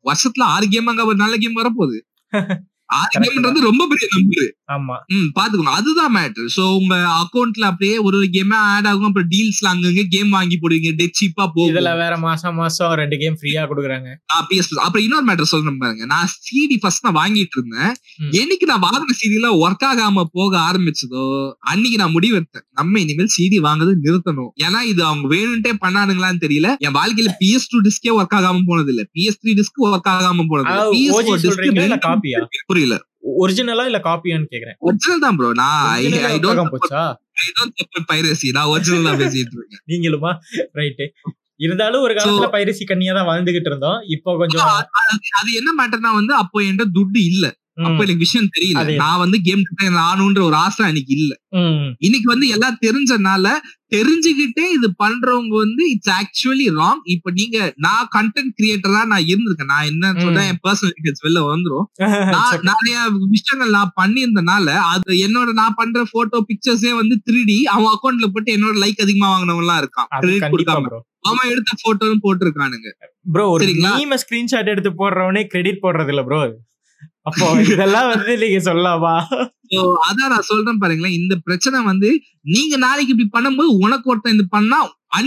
வருஷத்துல 0.07 0.45
ஆறு 0.55 0.69
கேம் 0.69 0.87
அங்க 0.87 1.05
ஒரு 1.05 1.17
நல்ல 1.17 1.37
கேம் 1.37 1.57
வரப்போகுது. 1.57 1.99
ஆறு 2.89 3.61
ரொம்ப 3.69 3.87
பெரிய 3.91 4.07
நம்பர் 4.17 4.49
ஆமா. 4.75 4.97
ம் 5.15 5.29
பாத்துக்கணும் 5.37 5.77
அதுதான் 5.79 6.13
மேட்டர் 6.17 6.47
சோ 6.55 6.63
உங்க 6.79 6.95
அக்கௌண்ட்ல 7.23 7.65
அப்படியே 7.71 7.97
ஒரு 8.07 8.17
ஒரு 8.21 8.29
கேமே 8.37 8.57
ஆட் 8.71 8.89
ஆகும். 8.91 9.09
அப்புறம் 9.09 9.29
டீல்ஸ்ல 9.33 9.67
அங்கங்க 9.73 10.03
கேம் 10.15 10.31
வாங்கி 10.37 10.57
போடுவீங்க. 10.63 10.91
டெட் 11.01 11.17
சீப்பா 11.21 11.45
இதுல 11.71 11.91
வேற 12.03 12.15
மாசம் 12.25 12.57
மாசம் 12.61 12.95
ரெண்டு 13.01 13.17
கேம் 13.23 13.37
ஃப்ரீயா 13.41 13.63
கொடுக்குறாங்க. 13.71 14.09
PS 14.51 14.69
அப்புறம் 14.85 15.05
இன்னொரு 15.07 15.27
மேட்டர் 15.29 15.51
சொல்றேன் 15.53 15.79
பாருங்க. 15.83 16.07
நான் 16.13 16.31
சிடி 16.47 16.77
ஃபர்ஸ்ட் 16.83 17.05
நான் 17.07 17.19
வாங்கிட்டு 17.21 17.57
இருந்தேன். 17.59 17.93
என்னைக்கு 18.41 18.69
நான் 18.73 18.85
வாங்கின 18.87 19.17
சிடில 19.23 19.51
ஒர்க் 19.65 19.87
ஆகாம 19.91 20.25
போக 20.39 20.53
ஆரம்பிச்சதோ 20.69 21.25
அன்னைக்கு 21.73 22.01
நான் 22.03 22.15
முடிவெடுத்தேன் 22.17 22.67
நம்ம 22.81 23.01
இனிமேல் 23.05 23.33
சிடி 23.37 23.61
வாங்குறது 23.69 23.95
நிறுத்தணும். 24.07 24.51
ஏன்னா 24.67 24.83
இது 24.93 25.05
அவங்க 25.05 25.27
வேணும்ட்டே 25.35 25.75
பண்ணானுங்களான்னு 25.85 26.43
தெரியல. 26.47 26.71
என் 26.87 26.97
வாழ்க்கையில 27.01 27.33
பிஎஸ் 27.43 27.71
டூ 27.73 27.81
டிஸ்கே 27.89 28.13
ஒர்க் 28.19 28.37
ஆகாம 28.41 28.65
போனது 28.71 28.93
இல்ல 28.95 29.05
பிஎஸ் 29.17 29.41
த்ரீ 29.43 29.55
டிஸ்க் 29.61 29.83
ஒர்க் 29.87 30.11
ஆகாம 30.17 30.47
போனது. 30.53 30.69
அதாவது 32.79 33.11
PS4 33.11 33.39
OG 33.39 33.49
சொல்றீங்களா 33.49 33.77
இல்ல 33.77 33.77
disc 33.77 33.77
காப்பியா 33.77 33.77
புரியல 33.77 33.77
ஒரிஜினலா 33.77 33.85
இல்ல 33.87 33.99
காப்பியான்னு 34.01 34.53
கேக்குறேன் 34.53 34.77
ஒரிஜினல் 34.81 35.21
தான் 35.21 35.37
ப்ரோ 35.37 35.49
நான் 35.55 35.89
ஐ 35.93 36.39
டோன்ட் 36.39 36.73
போச்சா? 36.73 37.03
ஐ 37.37 37.47
டோன்ட் 37.57 37.75
சப்போர்ட் 37.81 38.09
பைரசி 38.09 38.49
நான் 38.53 38.67
ஒரிஜினல் 38.67 39.09
தான் 39.09 39.21
பேசிட்டு 39.21 39.57
இருக்கேன். 39.57 39.83
நீங்களுமா? 39.91 40.31
ரைட்டு 40.75 41.07
இருந்தாலும் 41.61 42.03
ஒரு 42.03 42.15
காலத்துல 42.15 42.49
பைரசி 42.55 42.85
கண்ணியா 42.85 43.13
தான் 43.15 43.29
வாழ்ந்துகிட்டு 43.29 43.71
இருந்தோம். 43.73 43.99
இப்போ 44.07 44.31
கொஞ்சம் 44.37 44.67
அது- 45.39 45.57
என்ன 45.57 45.71
மேட்டர்னா 45.81 46.13
வந்து 46.15 46.35
அப்போ 46.35 46.59
என்கிட்ட 46.63 46.87
துட்டு 46.99 47.21
இல்ல. 47.33 47.47
அப்ப 47.79 48.03
எனக்கு 48.05 48.25
விஷயம் 48.25 48.53
தெரியல. 48.53 48.75
நான் 49.01 49.23
வந்து 49.23 49.39
கேம் 49.43 49.65
டிசைனர் 49.69 50.03
ஆகணும்ன்ற 50.05 50.43
ஒரு 50.43 50.57
ஆசை 50.61 50.83
அன்னைக்கு 50.87 51.13
இல்ல. 51.19 51.33
இன்னைக்கு 52.01 52.29
வந்து 52.33 52.47
எல்லாம் 52.55 52.79
தெரிஞ்சனால 52.83 53.47
தெரிஞ்சுக்கிட்டே 53.93 54.65
இது 54.77 54.89
பண்றவங்க 55.01 55.53
வந்து 55.57 55.83
இட்ஸ் 55.93 56.13
ஆக்சுவலி 56.15 56.67
ராங் 56.77 57.03
இப்ப 57.15 57.31
நீங்க 57.33 57.57
நான் 57.85 58.09
கண்டென்ட் 58.15 58.55
கிரியேட்டரா 58.59 59.03
நான் 59.07 59.27
இருந்திருக்கேன். 59.29 59.73
நான் 59.73 59.89
என்ன 59.91 60.13
சொல்றேன் 60.19 60.49
என் 60.51 60.61
பர்சனல் 60.65 60.95
டீடைல்ஸ் 60.97 61.25
வெளில 61.27 61.43
வந்துரும். 61.47 61.87
நான் 62.37 62.67
நிறைய 62.71 62.97
விஷயங்கள் 63.35 63.75
நான் 63.77 63.95
பண்ணியிருந்தனால 64.01 64.65
அது 64.93 65.13
என்னோட 65.27 65.51
நான் 65.61 65.77
பண்ற 65.77 66.05
போட்டோ 66.13 66.41
பிக்சர்ஸே 66.49 66.93
வந்து 66.97 67.17
த்ரீ 67.27 67.45
அவன் 67.75 67.93
அக்கௌண்ட்ல 67.95 68.29
போட்டு 68.29 68.55
என்னோட 68.57 68.77
லைக் 68.83 69.05
அதிகமா 69.07 69.29
வாங்கினவங்க 69.33 69.67
எல்லாம் 69.67 69.83
இருக்கான் 69.83 70.09
கிரெடிட் 70.17 70.53
கொடுக்காம. 70.55 71.03
அவன் 71.25 71.51
எடுத்த 71.53 71.73
போட்டோன்னு 71.83 72.19
போட்டிருக்கானுங்க. 72.25 72.89
ப்ரோ 73.33 73.45
ஒரு 73.53 73.65
ஸ்கிரீன்ஷாட் 74.23 74.73
எடுத்து 74.73 74.93
போடுறவனே 75.01 75.45
கிரெடிட் 75.53 75.83
போடுறது 75.83 76.13
இல்ல 76.15 76.25
ப்ரோ 76.27 76.41
அப்போ 77.27 77.47
இதெல்லாம் 77.65 78.09
வந்து 78.13 78.33
நீங்க 78.43 78.59
சொல்லலாமா? 78.69 79.15
அதான் 80.07 80.33
நான் 80.33 80.49
சொல்றேன் 80.51 80.81
பாருங்களேன். 80.83 81.17
இந்த 81.21 81.35
பிரச்சனை 81.47 81.79
வந்து 81.91 82.09
நீங்க 82.55 82.75
நாளைக்கு 82.85 83.13
இப்படி 83.15 83.29
பண்ணும்போது 83.37 83.71
உனக்கு 83.85 84.11
ஒருத்தன் 84.13 84.37
இது 84.37 84.47
பண்ணா 84.57 84.79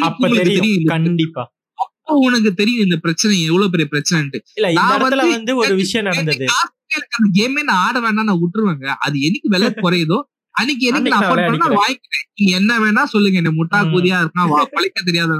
அப்ப 0.10 0.30
தெரியும். 0.40 0.90
கண்டிப்பா. 0.94 1.44
அப்ப 1.78 2.16
உனக்கு 2.28 2.52
தெரியும் 2.62 2.86
இந்த 2.88 2.98
பிரச்சனை 3.06 3.34
எவ்வளவு 3.50 3.74
பெரிய 3.74 3.88
பிரச்சனைன்ட்டு. 3.94 4.40
இல்ல 4.58 4.70
இந்த 4.76 5.24
வந்து 5.36 5.56
ஒரு 5.64 5.74
விஷயம் 5.84 6.08
நடந்தது. 6.10 6.48
அந்த 7.16 7.28
கேமே 7.38 7.64
நான் 7.70 7.82
ஆட 7.88 7.98
வேண்டாம் 8.06 8.30
நான் 8.30 8.42
விட்டுருவேங்க. 8.44 8.88
அது 9.06 9.16
என்னைக்கு 9.28 9.50
விலை 9.56 9.68
குறையுதோ? 9.86 10.20
அன்னைக்கு 10.56 10.86
எனக்கு 10.92 11.12
நான் 11.14 11.24
அஃபோர்ட் 11.24 11.50
பண்ணா 11.50 11.68
வாங்கிக்கிறேன். 11.82 12.26
நீங்க 12.38 12.54
என்ன 12.60 12.72
வேணா 12.84 13.04
சொல்லுங்க. 13.14 13.38
என்ன 13.42 13.52
முட்டா. 13.60 13.80
கூதியா 13.94 14.18
இருக்கான் 14.24 14.50
வா 14.54 14.62
பழைக்க 14.76 15.00
தெரியாத 15.10 15.34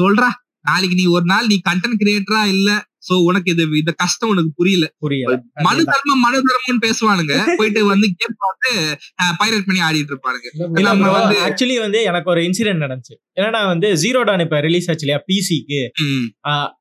சொல்றா. 0.00 0.28
நாளைக்கு 0.68 0.96
நீ 0.96 1.04
ஒரு 1.06 1.24
நாள் 1.24 1.46
நீ 1.46 1.56
கண்டென்ட் 1.70 2.00
கிரியேட்டரா 2.04 2.42
இல்ல. 2.48 2.70
சோ 3.08 3.14
உனக்கு 3.22 3.50
இது 3.52 3.62
இந்த 3.62 3.92
கஷ்டம் 3.96 4.28
உனக்கு 4.28 4.50
புரியல. 4.54 4.86
புரியல. 4.98 5.34
மனு 5.62 5.84
தர்மம் 5.84 6.20
மனு 6.20 6.38
தர்மம்னு 6.38 6.84
பேசுவானுங்க. 6.86 7.34
போயிட்டு 7.56 7.84
வந்து 7.84 8.06
கேம் 8.16 8.36
பார்த்து 8.38 8.70
பைரட் 9.38 9.66
பண்ணி 9.66 9.82
ஆடிட்டு 9.82 10.12
இருப்பானுங்க. 10.12 10.46
இல்ல 10.76 10.80
நம்ம 10.80 11.04
bro, 11.06 11.12
வந்து- 11.12 11.42
ஆக்சுவலி 11.46 11.80
வந்து 11.80 12.02
எனக்கு 12.02 12.30
ஒரு 12.30 12.40
இன்சிடென்ட் 12.40 12.82
நடந்துச்சு. 12.84 13.14
என்னன்னா 13.40 13.66
வந்து 13.66 13.88
ஜீரோ 13.94 14.24
டான் 14.24 14.40
இப்ப 14.40 14.60
ரிலீஸ் 14.60 14.90
ஆச்சு 14.90 15.06
இல்லையா 15.06 15.22
பிசிக்கு 15.28 15.80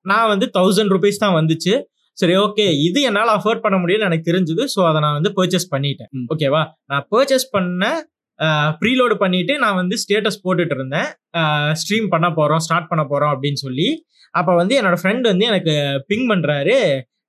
நான் 0.01 0.27
வந்து 0.27 0.49
தௌசண்ட் 0.53 0.91
ருபீஸ் 0.95 1.21
தான் 1.23 1.35
வந்துச்சு. 1.35 1.73
சரி 2.17 2.35
ஓகே 2.35 2.65
இது 2.83 3.01
என்னால 3.01 3.33
அஃபோர்ட் 3.33 3.59
பண்ண 3.59 3.77
முடியும்னு 3.77 4.07
எனக்கு 4.09 4.31
தெரிஞ்சது. 4.31 4.63
ஸோ 4.75 4.87
அதை 4.87 5.01
நான் 5.01 5.21
வந்து 5.21 5.31
பர்ச்சேஸ் 5.35 5.73
பண்ணிட்டேன். 5.75 6.11
ஓகேவா 6.35 6.65
நான் 6.85 7.07
பர்ச்சேஸ் 7.11 7.47
பண்ண 7.51 8.09
ப்ரீலோடு 8.81 9.15
பண்ணிட்டு 9.23 9.53
நான் 9.63 9.79
வந்து 9.81 9.95
ஸ்டேட்டஸ் 10.03 10.41
போட்டுட்டு 10.45 10.75
இருந்தேன். 10.77 11.09
ஸ்ட்ரீம் 11.81 12.07
பண்ண 12.13 12.27
போகிறோம் 12.39 12.63
ஸ்டார்ட் 12.65 12.89
பண்ண 12.91 13.03
போகிறோம் 13.11 13.33
அப்படின்னு 13.35 13.59
சொல்லி. 13.65 13.87
அப்போ 14.39 14.51
வந்து 14.61 14.73
என்னோடய 14.79 15.01
ஃப்ரெண்ட் 15.01 15.25
வந்து 15.31 15.45
எனக்கு 15.51 15.75
பிங் 16.09 16.27
பண்ணுறாரு 16.31 16.77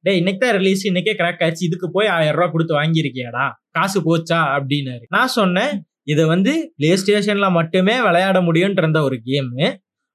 டேய் 0.05 0.19
இன்னைக்கு 0.21 0.41
தான் 0.43 0.57
ரிலீஸ் 0.59 0.83
இன்னைக்கே 0.89 1.15
கிராக் 1.21 1.43
ஆச்சு 1.45 1.63
இதுக்கு 1.69 1.87
போய் 1.97 2.09
ஆயிரம் 2.17 2.37
ரூபா 2.39 2.49
கொடுத்து 2.53 2.75
வாங்கியிருக்கியாடா? 2.81 3.45
காசு 3.77 3.99
போச்சா? 4.09 4.41
அப்படின்னாரு. 4.57 5.05
நான் 5.17 5.33
சொன்னேன் 5.39 5.73
இது 6.13 6.23
வந்து 6.35 6.53
பிளே 6.79 6.91
ஸ்டேஷனில் 7.01 7.57
மட்டுமே 7.57 7.95
விளையாட 8.07 8.39
முடியும்ன்ற 8.49 8.83
இருந்த 8.85 9.01
ஒரு 9.09 9.17
கேமு 9.29 9.65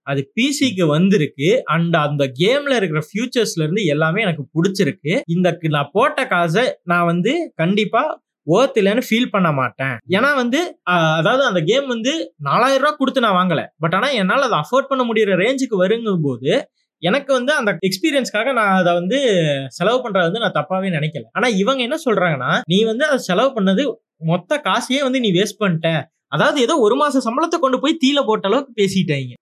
அது 0.07 0.21
பிசிக்கு 0.37 0.85
வந்திருக்கு. 0.95 1.49
அண்ட் 1.73 1.95
அந்த 2.05 2.23
கேம்ல 2.41 2.73
இருக்கிற 2.79 3.01
ஃபியூச்சர்ஸ்ல 3.09 3.65
இருந்து 3.65 3.83
எல்லாமே 3.93 4.21
எனக்கு 4.27 4.45
பிடிச்சிருக்கு. 4.55 5.13
இந்த 5.35 5.57
நான் 5.77 5.93
போட்ட 5.97 6.25
காசை 6.33 6.65
நான் 6.91 7.09
வந்து 7.11 7.33
கண்டிப்பா 7.61 8.03
ஓர்த் 8.47 8.77
இல்லைன்னு 8.81 9.03
ஃபீல் 9.07 9.33
பண்ண 9.33 9.49
மாட்டேன். 9.59 9.95
ஏன்னா 10.15 10.29
வந்து 10.41 10.59
அதாவது 11.19 11.43
அந்த 11.49 11.61
கேம் 11.69 11.87
வந்து 11.93 12.13
நாலாயிரம் 12.49 12.85
ரூபாய் 12.85 12.99
கொடுத்து 13.01 13.25
நான் 13.25 13.37
வாங்கல. 13.39 13.61
பட் 13.83 13.95
ஆனால் 13.97 14.15
என்னால் 14.21 14.47
அதை 14.47 14.57
அஃபோர்ட் 14.63 14.89
பண்ண 14.91 15.03
முடியற 15.09 15.37
ரேஞ்சுக்கு 15.43 15.77
வருங்கும் 15.83 16.25
போது 16.27 16.51
எனக்கு 17.01 17.31
வந்து 17.37 17.51
அந்த 17.59 17.71
எக்ஸ்பீரியன்ஸ்க்காக 17.87 18.51
நான் 18.59 18.73
அதை 18.81 18.91
வந்து 18.99 19.17
செலவு 19.77 19.97
பண்றது 20.03 20.27
வந்து 20.29 20.43
நான் 20.43 20.57
தப்பாவே 20.59 20.89
நினைக்கல. 20.97 21.25
ஆனால் 21.37 21.55
இவங்க 21.61 21.81
என்ன 21.87 21.97
சொல்றாங்கன்னா 22.07 22.51
நீ 22.71 22.77
வந்து 22.91 23.05
அதை 23.09 23.19
செலவு 23.29 23.51
பண்ணது 23.57 23.83
மொத்த 24.31 24.61
காசையே 24.67 25.01
வந்து 25.07 25.21
நீ 25.25 25.31
வேஸ்ட் 25.39 25.61
பண்ணிட்ட. 25.63 25.89
அதாவது 26.35 26.59
ஏதோ 26.65 26.75
ஒரு 26.85 26.95
மாச 27.01 27.19
சம்பளத்தை 27.27 27.57
கொண்டு 27.63 27.77
போய் 27.83 28.01
தீல 28.03 28.19
போட்ட 28.29 28.47
அளவுக்கு 28.49 28.71
பேசிட்டாங்க. 28.81 29.33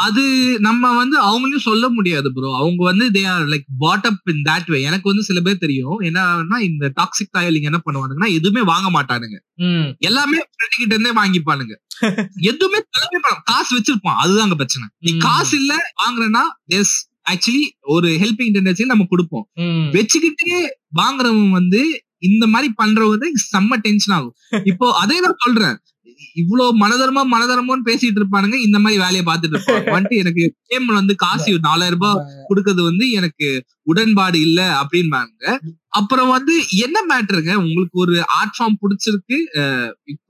அது 0.00 0.22
நம்ம 0.60 0.96
வந்து 0.96 1.16
அவங்களையும் 1.20 1.66
சொல்ல 1.66 1.88
முடியாது 1.88 2.32
ப்ரோ 2.32 2.56
அவங்க 2.56 2.84
வந்து 2.84 3.10
they 3.10 3.26
are 3.26 3.44
like 3.46 3.66
put 3.78 4.06
up 4.06 4.30
in 4.30 4.42
that 4.48 4.68
way 4.68 4.82
எனக்கு 4.82 5.06
வந்து 5.08 5.22
சில 5.22 5.40
பேர் 5.40 5.58
தெரியும். 5.58 5.98
என்னன்னா 6.00 6.58
இந்த 6.68 6.92
டாக்ஸிக் 6.96 7.34
தாயலிங் 7.38 7.68
என்ன 7.70 7.80
பண்ணுவானுங்கன்னா 7.80 8.30
எதுவுமே 8.32 8.62
வாங்க 8.64 8.88
மாட்டானுங்க. 8.90 9.36
எல்லாமே 10.00 10.38
ஃப்ரெண்ட் 10.46 10.76
கிட்ட 10.76 10.92
இருந்தே 10.94 11.12
வாங்கிப்பானுங்க. 11.20 11.74
எதுவுமே 12.50 12.78
பண்ண 12.90 13.20
காசு 13.44 13.70
வச்சிருப்பான். 13.78 14.18
அதுதாங்க 14.22 14.54
பிரச்சனை. 14.54 14.86
நீ. 14.98 15.10
காசு 15.18 15.58
இல்ல 15.58 15.72
வாங்குறேன்னா 16.02 16.44
எஸ் 16.74 16.94
ஆக்சுவலி 17.30 17.64
ஒரு 17.88 18.08
ஹெல்பிங் 18.22 18.54
டெண்டன்சி 18.54 18.84
நம்ம 18.84 19.06
கொடுப்போம். 19.08 19.46
வச்சுக்கிட்டே 19.94 20.60
வாங்குறவன் 20.94 21.50
வந்து 21.50 21.80
இந்த 22.22 22.46
மாதிரி 22.46 22.68
பண்றவங்க 22.82 23.26
செம்ம 23.46 23.76
டென்ஷன் 23.80 24.14
ஆகும். 24.16 24.34
இப்போ 24.70 24.86
அதே 24.94 25.20
நான் 25.20 25.40
சொல்றேன். 25.40 25.76
இவ்வளவு 26.34 26.78
மனதர்மம் 26.78 27.32
மனதர்மம்னு 27.34 27.86
பேசிட்டு 27.86 28.20
இருப்பானுங்க. 28.20 28.56
இந்த 28.60 28.78
மாதிரி 28.78 29.00
வேலையை 29.00 29.24
பார்த்துட்டு 29.24 29.56
இருப்பாங்க. 29.56 29.88
வந்துட்டு 29.96 30.16
எனக்கு 30.16 30.44
கேம்ல 30.70 30.92
வந்து 30.92 31.14
காசு 31.16 31.58
நாலாயிரம் 31.60 31.98
ரூபாய் 31.98 32.20
கொடுக்கறது 32.48 32.82
வந்து 32.82 33.10
எனக்கு 33.10 33.48
உடன்பாடு 33.86 34.40
இல்ல 34.40 34.60
அப்படின்பாங்க. 34.82 35.34
அப்புறம் 35.92 36.28
வந்து 36.34 36.54
என்ன 36.84 36.98
மேட்டருங்க? 37.10 37.52
உங்களுக்கு 37.62 37.96
ஒரு 38.04 38.14
ஆர்ட் 38.38 38.54
ஃபார்ம் 38.56 38.76
பிடிச்சிருக்கு 38.82 39.36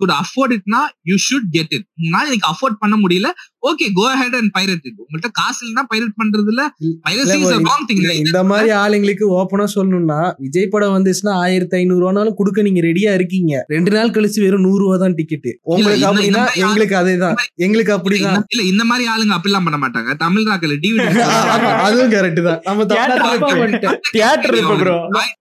குட் 0.01 0.15
அஃபோர்ட் 0.21 0.53
இட்னா 0.57 0.81
யூ 1.11 1.17
ஷுட் 1.27 1.49
கெட் 1.57 1.73
இட் 1.77 1.87
நான் 2.13 2.29
எனக்கு 2.29 2.49
அஃபோர்ட் 2.53 2.79
பண்ண 2.83 2.95
முடியல. 3.03 3.29
Okay 3.69 3.87
go 3.99 4.05
ahead 4.21 4.37
and 4.39 4.51
pirate 4.57 4.85
it 4.89 5.01
உங்கள்ட்ட 5.05 5.31
காசு 5.39 5.59
இல்லைன்னா 5.63 5.85
பைரட் 5.91 6.15
பண்றதுல 6.21 6.63
பைரசி 7.07 7.37
இஸ் 7.43 7.53
ராங் 7.69 7.85
திங் 7.89 8.01
இல்ல, 8.03 8.15
இந்த 8.25 8.41
மாதிரி 8.51 8.71
ஆளுங்களுக்கு 8.83 9.27
ஓப்பனா 9.39 9.67
சொல்லணும்னா 9.75 10.21
விஜய் 10.45 10.71
படம் 10.75 10.95
வந்துச்சுன்னா 10.97 11.35
ஆயிரத்தி 11.45 11.77
ஐநூறு 11.81 12.03
ரூபானாலும் 12.05 12.39
கொடுக்க 12.41 12.65
நீங்க 12.69 12.81
ரெடியா 12.89 13.11
இருக்கீங்க. 13.19 13.53
ரெண்டு 13.75 13.93
நாள் 13.97 14.15
கழிச்சு 14.17 14.41
வெறும் 14.45 14.65
நூறு 14.67 14.81
ரூபா 14.85 14.97
தான் 15.05 15.17
டிக்கெட் 15.21 15.51
உங்களுக்கு 15.73 16.07
அப்படின்னா 16.11 16.45
எங்களுக்கு 16.65 16.97
அதேதான். 17.03 17.37
எங்களுக்கு 17.67 17.95
அப்படிதான். 17.97 18.41
இல்ல 18.55 18.65
இந்த 18.73 18.85
மாதிரி 18.91 19.07
ஆளுங்க 19.15 19.37
அப்படிலாம் 19.39 19.67
பண்ண 19.69 19.81
மாட்டாங்க. 19.85 20.11
தமிழ் 20.25 20.49
ராக்கல 20.51 20.79
டிவிடி 20.85 21.07
அதுவும் 21.87 22.13
கரெக்ட் 22.17 22.43
தான். 22.49 22.61
நம்ம 22.69 22.87
தமிழ்நாட்டுல. 22.95 23.95
தியேட்டர் 24.15 24.59
இப்ப 24.63 24.77
ப்ரோ 24.83 24.97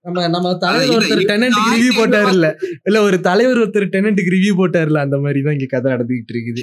நம்ம 0.10 0.28
நம்ம 0.36 0.54
தலைவர் 0.64 0.96
ஒருத்தர் 0.98 1.24
டெனன்ட்டுக்கு 1.32 1.74
ரிவ்யூ 1.76 1.94
போட்டாரு 2.00 2.32
இல்ல 2.36 2.48
இல்ல 2.90 2.98
ஒரு 3.08 3.18
தலைவர் 3.30 3.62
ஒருத்தர் 3.64 3.94
டெனன்ட்டுக்கு 3.96 4.36
ரிவ்யூ 4.38 4.54
போட்டாருல 4.62 5.02
அந்த 5.06 5.20
மாதிரி 5.26 5.42
தான் 5.48 5.56
இங்க 5.58 5.70
கதை 5.76 5.88
நடந்துகிட்டு 5.94 6.34
இருக்குது. 6.36 6.62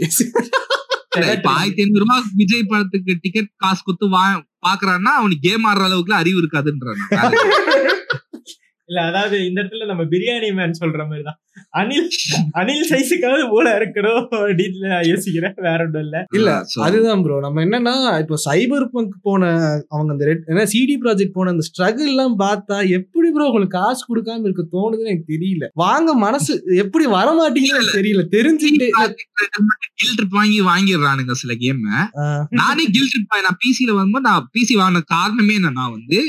ஆயிரத்தி 1.59 1.82
ஐநூறு 1.82 2.03
ரூபாய் 2.03 2.24
விஜய் 2.40 2.66
படத்துக்கு 2.72 3.12
டிக்கெட் 3.22 3.51
காசு 3.64 3.80
கொடுத்து 3.84 4.07
வா 4.14 4.24
பாக்குறான்னா 4.66 5.12
அவனுக்கு 5.20 5.44
கேம் 5.49 5.66
ஆடுற 5.70 5.84
அளவுக்கு 5.88 6.14
அறிவு 6.22 6.38
இருக்காதுன்றான். 6.42 7.01
இல்ல 8.89 9.01
அதாவது 9.09 9.37
இந்த 9.47 9.59
இடத்துல 9.62 9.89
நம்ம 9.91 10.03
பிரியாணி 10.11 10.49
மேன் 10.57 10.80
சொல்ற 10.80 11.03
மாதிரி 11.07 11.24
தான் 11.24 11.39
அனில் 11.74 12.07
அனில் 12.61 12.89
சைஸுக்காவது 12.91 13.45
போல 13.53 13.66
இருக்கணும் 13.76 14.18
அப்படின்னு 14.39 14.91
நான் 14.93 15.07
யோசிக்கிறேன். 15.09 15.55
வேற 15.66 15.78
ஒன்றும் 15.84 16.05
இல்ல. 16.07 16.16
இல்ல, 16.39 16.51
அதுதான் 16.87 17.22
ப்ரோ 17.24 17.37
நம்ம 17.45 17.62
என்னன்னா 17.64 17.95
இப்போ 18.22 18.37
சைபர் 18.45 18.84
பங்க் 18.93 19.14
போன 19.26 19.43
அவங்க 19.91 20.11
அந்த 20.14 20.26
ரெட் 20.28 20.45
ஏன்னா 20.51 20.64
சிடி 20.72 20.97
ப்ராஜெக்ட் 21.03 21.37
போன 21.37 21.53
அந்த 21.55 21.64
ஸ்ட்ரகிள் 21.68 22.11
எல்லாம் 22.12 22.37
பார்த்தா 22.43 22.78
எப்படி 22.99 23.30
ப்ரோ 23.30 23.47
உங்களுக்கு 23.51 23.76
காசு 23.78 24.03
கொடுக்காம 24.07 24.47
இருக்க 24.49 24.64
தோணுதுன்னு 24.74 25.11
எனக்கு 25.11 25.32
தெரியல. 25.34 25.64
வாங்க 25.82 26.09
மனசு 26.24 26.53
எப்படி 26.84 27.07
வர 27.16 27.26
மாட்டேங்குதுன்னு 27.39 27.80
எனக்கு 27.80 27.99
தெரியல. 28.01 28.24
தெரிஞ்சுக்கிட்டு 28.37 28.89
கில் 30.01 30.16
ட்ரிப் 30.16 30.37
வாங்கி 30.37 30.61
வாங்கிடுறானுங்க 30.68 31.37
சில 31.43 31.53
கேம் 31.62 31.82
நானே 32.61 32.87
கில் 32.95 33.11
ட்ரிப் 33.12 33.39
நான் 33.41 33.61
பிசில 33.62 33.91
வரும்போது 33.99 34.26
நான் 34.28 34.49
பிசி 34.55 34.74
வாங்கின 34.80 35.05
காரணமே 35.14 35.57
என்னன்னா 35.61 35.87
வந்து 35.93 36.20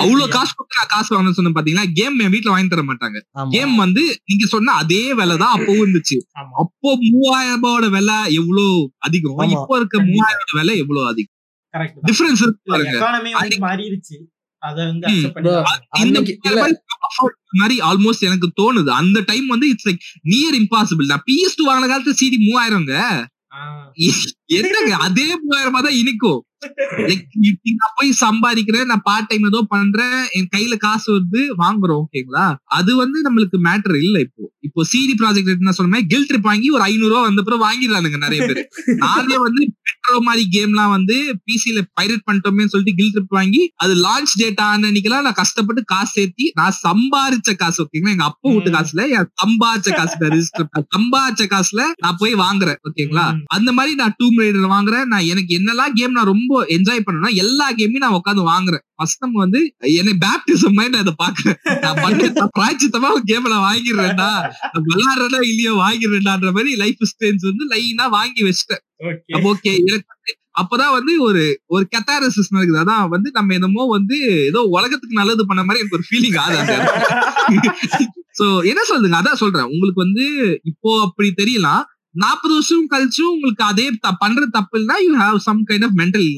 அவ்வளவு 0.00 0.28
காசு 0.34 0.52
கொடுத்து 0.52 0.80
நான் 0.80 0.92
காசு 0.92 1.10
வாங்கணும்னு 1.10 1.38
சொன்னேன் 1.38 1.56
பாத்தீங்கன்னா 1.56 1.88
கேம் 1.96 2.18
என் 2.18 2.32
வீட்டுல 2.34 2.52
வாங்கி 2.54 2.68
தர 2.68 2.82
மாட்டாங்க. 2.82 3.18
கேம் 3.50 3.74
வந்து 3.76 4.02
நீங்க 4.24 4.46
சொன்ன 4.46 4.72
அதே 4.82 5.14
விலை 5.14 5.36
தான் 5.36 5.54
அப்பவும் 5.56 5.82
இருந்துச்சு. 5.84 6.18
அப்போ 6.62 6.90
மூவாயிரம் 7.10 7.62
ரூபாயோட 7.62 7.86
விலை 7.96 8.18
எவ்வளவு 8.40 8.74
அதிகம். 9.06 9.36
இப்போ 9.56 9.76
இருக்க 9.76 9.98
மூவாயிரம் 10.10 10.56
விலை 10.60 10.76
எவ்வளவு 10.84 11.06
அதிகம்? 11.12 11.34
டிஃபரன்ஸ் 12.08 12.42
இருக்கு 12.44 12.62
பாருங்க. 12.72 12.96
மாறிடுச்சு. 13.66 14.16
மாதிரி 17.60 17.76
ஆல்மோஸ்ட் 17.90 18.26
எனக்கு 18.28 18.48
தோணுது. 18.60 18.90
அந்த 19.00 19.18
டைம் 19.30 19.46
வந்து 19.46 19.66
இட்ஸ் 19.72 19.88
லைக் 19.88 20.02
நியர் 20.32 20.56
இம்பாசிபிள் 20.62 21.10
நான் 21.12 21.24
பிஎஸ் 21.28 21.56
டூ 21.56 21.64
வாங்கின 21.70 21.88
காலத்து 21.92 22.14
சிடி 22.20 22.38
மூவாயிரங்க. 22.48 22.94
என்னங்க? 24.50 24.92
அதே 25.06 25.28
மூவாயிரமா 25.38 25.80
தான் 25.82 25.98
இனிக்கும் 26.00 26.42
நான் 27.76 27.96
போய் 27.96 28.10
சம்பாதிக்கிறேன் 28.20 28.88
நான் 28.90 29.04
பார்ட் 29.04 29.28
டைம் 29.30 29.48
ஏதோ 29.48 29.60
பண்றேன் 29.70 30.16
என் 30.36 30.50
கையில 30.52 30.74
காசு 30.80 31.08
வருது 31.10 31.40
வாங்குறோம் 31.60 32.00
ஓகேங்களா 32.04 32.44
அது 32.76 32.92
வந்து 32.96 33.18
நம்மளுக்கு 33.26 33.58
மேட்டர் 33.66 33.96
இல்ல 34.00 34.16
இப்போ. 34.20 34.44
இப்போ 34.66 34.82
சிடி 34.90 35.14
ப்ராஜெக்ட் 35.18 35.50
என்ன 35.54 35.74
சொன்ன 35.76 36.00
கில் 36.10 36.26
ட்ரிப் 36.28 36.48
வாங்கி 36.48 36.68
ஒரு 36.70 36.84
ஐநூறு 36.86 37.12
ரூபா 37.12 37.22
வந்த 37.26 37.42
பிறகு 37.42 37.64
வாங்கிடுறானுங்க 37.64 38.18
நிறைய 38.24 38.40
பேர். 38.48 38.60
நானே 39.02 39.36
வந்து 39.44 39.62
பெட்ரோ 39.86 40.16
மாதிரி 40.26 40.44
கேம்லாம் 40.54 40.92
வந்து 40.94 41.16
பிசில 41.46 41.82
பைரட் 41.98 42.24
பண்ணிட்டோமே 42.26 42.66
சொல்லிட்டு 42.72 42.96
கில் 42.98 43.12
ட்ரிப் 43.14 43.36
வாங்கி 43.36 43.62
அது 43.78 43.94
லான்ச் 44.02 44.34
டேட் 44.40 44.62
அன்னைக்கெல்லாம் 44.66 45.26
நான் 45.26 45.38
கஷ்டப்பட்டு 45.40 45.84
காசு 45.92 46.12
சேர்த்தி 46.16 46.46
நான் 46.58 46.76
சம்பாரிச்ச 46.80 47.56
காசு 47.56 47.80
ஓகேங்களா 47.84 48.14
எங்க 48.16 48.26
அப்பா 48.30 48.48
வீட்டு. 48.48 48.72
காசுல 48.76 49.06
என் 49.14 49.30
சம்பாரிச்ச 49.42 49.90
காசுல 49.98 50.32
ரிஜிஸ்டர் 50.34 50.68
சம்பாரிச்ச 50.94 51.46
காசுல 51.54 51.80
நான் 52.04 52.20
போய் 52.20 52.36
வாங்குறேன் 52.42 52.80
ஓகேங்களா. 52.86 53.26
அந்த 53.56 53.70
மாதிரி 53.76 53.94
நான் 53.96 54.16
டூம் 54.36 54.44
ரைடர் 54.44 54.72
வாங்குறேன். 54.74 55.06
நான் 55.12 55.28
எனக்கு 55.32 55.50
என்னெல்லாம் 55.58 55.92
கேம் 55.98 56.16
நான் 56.16 56.30
ரொம்ப 56.32 56.52
என்ஜாய் 56.76 57.04
பண்ணேன்னா 57.06 57.30
எல்லா 57.42 57.66
கேமையும் 57.78 58.04
நான் 58.06 58.18
உட்காந்து 58.20 58.44
வாங்குறேன். 58.52 58.82
ஃபர்ஸ்ட் 58.98 59.22
நம்ம 59.24 59.40
வந்து 59.44 59.60
என்னை 59.98 60.14
பேப்டிசம் 60.24 60.76
மாதிரி 60.78 60.92
நான் 60.94 61.04
இதை 61.06 61.14
பாக்குறேன் 61.24 61.58
நான் 61.84 62.00
பண்ண 62.04 62.48
பிராய்ச்சித்தமா 62.58 63.10
கேம் 63.30 63.52
நான் 63.54 63.66
வாங்கிடுறேன்டா. 63.68 64.30
நான் 64.72 64.86
விளையாடுறதா 64.90 65.40
இல்லையோ 65.50 65.74
வாங்கிடுறேன்டான்ற 65.84 66.50
மாதிரி 66.58 66.72
லைஃப் 66.82 67.04
ஸ்டேஜ் 67.12 67.44
வந்து 67.50 67.66
லைனா 67.74 68.06
வாங்கி 68.18 68.42
வச்சுட்டேன். 68.48 68.82
ஓகே 69.52 69.72
எனக்கு 69.88 70.34
அப்பதான் 70.60 70.94
வந்து 70.96 71.12
ஒரு 71.24 71.42
ஒரு 71.74 71.84
கத்தாரசிஸ் 71.94 72.54
நடக்குது 72.54 72.80
அதான் 72.82 73.10
வந்து 73.14 73.28
நம்ம 73.38 73.54
என்னமோ 73.58 73.82
வந்து 73.96 74.16
ஏதோ 74.50 74.60
உலகத்துக்கு 74.76 75.20
நல்லது 75.20 75.42
பண்ண 75.50 75.62
மாதிரி 75.66 75.82
எனக்கு 75.82 75.98
ஒரு 75.98 76.06
ஃபீலிங் 76.08 76.38
ஆகுது 76.44 76.76
சோ 78.38 78.46
என்ன 78.70 78.80
சொல்றதுங்க 78.88 79.18
அதான் 79.20 79.42
சொல்றேன். 79.42 79.68
உங்களுக்கு 79.72 80.00
வந்து 80.04 80.24
இப்போ 80.70 80.90
அப்படி 81.06 81.28
தெரியலாம். 81.38 81.84
நாற்பது 82.16 82.52
வருஷம் 82.54 82.86
கழிச்சும் 82.92 83.32
உங்களுக்கு 83.32 83.64
அதே 83.64 83.86
பண்ற 84.22 84.44
தப்பு 84.56 84.76
இல்லைன்னா 84.78 84.98
you 85.06 85.14
have 85.22 85.38
some 85.46 85.60
kind 85.70 85.86
of 85.88 85.96
mental 86.00 86.28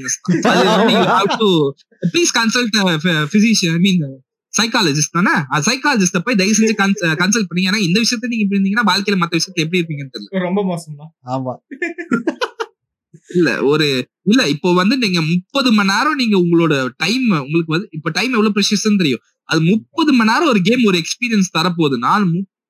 please 2.12 2.33
consult 2.39 2.76
physician 3.35 3.76
I 3.76 3.83
mean 3.87 4.03
psychologist 4.55 5.16
தானே? 5.16 5.33
சைக்காலஜிஸ்ட 5.66 6.18
போய் 6.26 6.39
தயவு 6.39 6.57
செஞ்சு 6.59 6.74
கன்சல்ட் 7.20 7.49
பண்ணி 7.51 7.66
ஏன்னா 7.68 7.81
இந்த 7.87 7.99
விஷயத்த 8.05 8.31
நீங்க 8.31 8.45
இப்படி 8.45 8.59
இருந்தீங்கன்னா 8.59 8.89
வாழ்க்கையில 8.91 9.18
மத்த 9.20 9.39
விஷயத்துல 9.39 9.64
எப்படி 9.64 9.81
இருப்பீங்கன்னு 9.81 10.14
தெரியல. 10.14 10.43
ரொம்ப 10.47 10.61
மோசம் 10.70 10.99
தான் 11.01 11.11
ஆமா. 11.35 11.55
இல்ல 13.31 13.51
ஒரு 13.70 13.87
இல்ல 14.26 14.43
இப்போ 14.55 14.68
வந்து 14.74 14.95
நீங்க 15.05 15.20
முப்பது 15.31 15.70
மணி 15.72 15.91
நேரம் 15.93 16.20
நீங்க 16.20 16.37
உங்களோட 16.45 16.74
டைம் 17.03 17.26
உங்களுக்கு 17.41 17.74
வந்து 17.76 17.89
இப்ப 17.93 18.11
டைம் 18.11 18.33
எவ்வளவு 18.33 18.57
ப்ரெஷியஸ்ன்னு 18.57 19.01
தெரியும். 19.03 19.22
அது 19.49 19.61
முப்பது 19.68 20.11
மணி 20.12 20.31
நேரம் 20.33 20.51
ஒரு 20.53 20.61
கேம் 20.62 20.83
ஒரு 20.85 20.99
எக்ஸ்பீரியன்ஸ் 21.03 21.55
தரப்போகுதுன்னா 21.59 22.12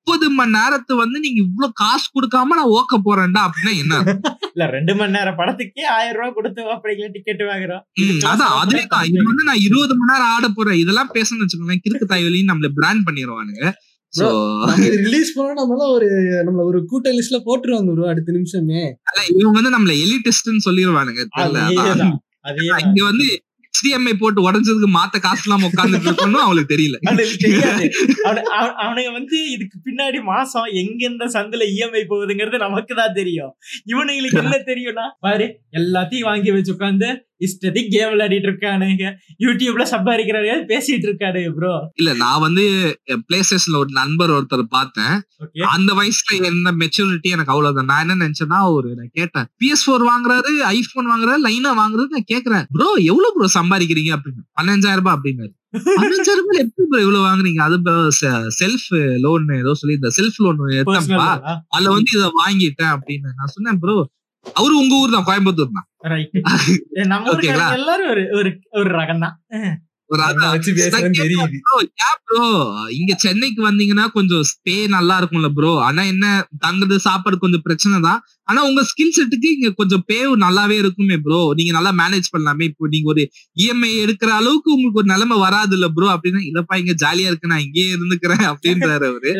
முப்பது 0.09 0.27
மணி 0.37 0.53
நேரத்தை 0.55 0.93
வந்து 1.01 1.17
நீங்க 1.23 1.39
இவ்வளவு 1.43 1.75
காசு 1.81 2.05
கொடுக்காம 2.09 2.55
நான் 2.59 2.71
ஓக்க 2.77 2.95
போறேன்டா 3.07 3.41
அப்படின்னா 3.47 3.71
என்ன? 3.81 3.93
அர்த்தம்? 4.03 4.37
இல்ல 4.53 4.65
ரெண்டு 4.75 4.93
மணி 4.99 5.15
நேரம் 5.17 5.37
படத்துக்கே 5.39 5.83
ஆயிரம் 5.95 6.17
ரூபாய் 6.19 6.35
கொடுத்து 6.37 6.61
அப்படிங்கிற 6.75 7.07
டிக்கெட் 7.15 7.43
வாங்குறோம். 7.49 7.83
அதான் 8.31 8.55
அதே 8.61 8.81
தான் 8.93 9.05
இது 9.09 9.25
வந்து 9.29 9.45
நான் 9.49 9.61
இருபது 9.65 9.93
மணி 9.99 10.11
நேரம் 10.13 10.31
ஆட 10.35 10.47
போறேன். 10.49 10.79
இதெல்லாம் 10.83 11.11
பேசணும்னு 11.15 11.45
வச்சுக்கோங்களேன் 11.45 11.83
கிறுக்கு 11.85 12.07
தாய்வலின்னு 12.13 12.51
நம்மள 12.51 12.69
பிராண்ட் 12.79 13.05
பண்ணிடுவானுங்க 13.07 13.63
சோ 14.13 14.27
நம்ம 14.67 14.85
இது 14.87 14.97
ரிலீஸ் 15.07 15.33
பண்ணா 15.35 15.53
நம்மள 15.61 15.83
ஒரு 15.97 16.07
நம்மள 16.45 16.63
ஒரு 16.69 16.79
கூட்ட 16.91 17.11
லிஸ்ட்ல 17.17 17.39
போட்டுருவாங்க 17.47 17.91
bro 17.97 18.07
அடுத்த 18.13 18.33
நிமிஷமே. 18.37 18.81
இவங்க 19.33 19.55
வந்து 19.59 19.75
நம்மள 19.75 19.93
எலிட்டிஸ்ட்னு 20.05 20.65
சொல்லிடுவானுங்க 20.67 21.21
அதான். 21.41 21.67
அதேதான் 21.67 22.15
அதேதான். 22.49 22.81
இங்க 22.85 23.01
வந்து 23.11 23.27
ஹெச்டிஎம்ஐ 23.79 24.13
போட்டு 24.21 24.39
உடஞ்சதுக்கு 24.45 24.89
மாத்த 24.95 25.17
காசு 25.25 25.43
எல்லாம் 25.45 25.65
உட்கார்ந்துட்டு 25.67 26.09
இருக்கணும் 26.09 26.45
அவளுக்கு 26.45 26.71
தெரியல. 26.73 26.97
அவனுக்கு 27.07 27.37
தெரியாது. 27.45 27.85
அவனுங்க 28.83 29.11
வந்து 29.19 29.37
இதுக்கு 29.55 29.77
பின்னாடி 29.87 30.19
மாசம் 30.31 30.67
எங்கெந்த 30.81 31.25
சந்தில 31.25 31.37
சந்துல 31.37 31.65
இஎம்ஐ 31.73 32.03
போகுதுங்கிறது 32.09 32.57
நமக்கு 32.65 32.93
தான் 32.95 33.15
தெரியும். 33.19 33.51
இவனுங்களுக்கு 33.91 34.41
என்ன 34.43 34.57
தெரியும்னா 34.71 35.05
பாரு 35.25 35.47
எல்லாத்தையும் 35.79 36.29
வாங்கி 36.29 36.51
வச்சு 36.55 36.73
உட்காந்து 36.75 37.09
இஷ்டத்தையும் 37.41 37.91
கேம் 37.91 38.11
விளையாடிட்டு 38.11 38.49
இருக்கானுங்க 38.49 39.05
யூடியூப்ல 39.43 39.83
சம்பாதிக்கிறாங்க 39.91 40.55
பேசிட்டு 40.69 41.07
இருக்காரு 41.09 41.41
ப்ரோ 41.55 41.73
இல்ல 41.99 42.13
நான் 42.19 42.43
வந்து 42.45 42.63
பிளே 43.27 43.39
ஸ்டேஷன்ல 43.43 43.79
ஒரு 43.79 43.91
நண்பர் 43.99 44.33
ஒருத்தர் 44.37 44.65
பார்த்தேன். 44.73 45.15
அந்த 45.69 45.91
வயசுல 45.99 46.17
என்ன 46.49 46.73
மெச்சூரிட்டி 46.81 47.29
எனக்கு 47.35 47.53
அவ்வளவுதான். 47.53 47.89
நான் 47.91 48.03
என்ன 48.05 48.17
நினைச்சேன்னா 48.21 48.59
ஒரு 48.73 48.89
நான் 48.95 49.13
கேட்டேன் 49.13 49.47
பிஎஸ் 49.61 49.85
ஃபோர் 49.85 50.05
வாங்குறாரு 50.09 50.51
ஐபோன் 50.71 51.11
வாங்குறாரு 51.13 51.39
லைனா 51.45 51.71
வாங்குறது 51.79 52.15
நான் 52.15 52.29
கேக்குறேன் 52.33 52.65
ப்ரோ 52.75 52.89
எவ்வளவு 53.07 53.33
ப்ரோ 53.35 53.49
சம்பாதிக்கிறீங்க? 53.55 54.11
அப்படின்னு. 54.17 54.43
பதினஞ்சாயிரம் 54.59 55.01
ரூபாய் 55.01 55.15
அப்படின்னாரு 55.15 55.53
பதினஞ்சாயிரம் 55.97 56.43
ரூபாய் 56.43 56.61
எப்படி 56.61 56.85
ப்ரோ 56.91 57.01
இவ்வளவு 57.01 57.25
வாங்குறீங்க 57.25 57.59
அது 57.65 57.77
செல்ஃப் 58.59 58.87
லோன் 59.25 59.43
ஏதோ 59.57 59.73
சொல்லி 59.79 59.97
இந்த 59.99 60.11
செல்ஃப் 60.17 60.39
லோன் 60.41 60.61
எடுத்தேன்ப்பா 60.77 61.27
அதுல 61.73 61.91
வந்து 61.95 62.15
இதை 62.17 62.29
வாங்கிட்டேன் 62.39 62.93
அப்படின்னு 62.95 63.29
நான் 63.39 63.53
சொன்னேன் 63.55 63.79
ப்ரோ 63.83 63.97
அவரு 64.45 64.73
உங்க 64.81 64.93
ஊர் 65.01 65.15
தான் 65.15 65.27
கோயம்புத்தூர் 65.29 65.77
தான். 65.77 65.87
எல்லாரும் 67.79 68.09
ஒரு 68.39 68.51
ஒரு 68.79 68.89
ரகம் 68.97 69.23
தான். 69.25 69.35
இங்க 72.97 73.13
சென்னைக்கு 73.23 73.61
வந்தீங்கன்னா 73.65 74.05
கொஞ்சம் 74.15 74.45
ஸ்டே 74.51 74.75
நல்லா 74.95 75.15
இருக்கும்ல 75.19 75.49
ப்ரோ 75.57 75.71
ஆனா 75.87 76.01
என்ன 76.13 76.25
தங்குறது 76.63 76.97
சாப்பாடு 77.05 77.37
கொஞ்சம் 77.43 77.63
பிரச்சனை 77.67 77.97
தான். 78.07 78.21
ஆனா 78.47 78.59
உங்க 78.69 78.81
ஸ்கில் 78.89 79.15
செட்டுக்கு 79.17 79.49
இங்க 79.55 79.69
கொஞ்சம் 79.73 80.03
பே 80.09 80.17
நல்லாவே 80.45 80.77
இருக்குமே 80.83 81.17
ப்ரோ 81.25 81.41
நீங்க 81.59 81.73
நல்லா 81.77 81.91
மேனேஜ் 82.01 82.31
பண்ணலாமே. 82.33 82.67
இப்போ 82.71 82.89
நீங்க 82.95 83.09
ஒரு 83.13 83.23
இஎம்ஐ 83.57 83.91
எடுக்கிற 84.05 84.31
அளவுக்கு 84.39 84.73
உங்களுக்கு 84.75 85.01
ஒரு 85.03 85.11
நிலைமை 85.13 85.37
வராது 85.45 85.75
இல்ல 85.79 85.89
ப்ரோ 85.97 86.09
அப்படின்னா 86.15 86.41
இல்லப்பா 86.49 86.77
இங்க 86.83 86.95
ஜாலியா 87.03 87.29
இருக்கு. 87.31 87.53
நான் 87.53 87.65
இங்கேயே 87.67 87.89
இருந்துக்கிறேன். 87.97 88.45
அப்படின்றாரு 88.51 89.07
அவரு. 89.11 89.31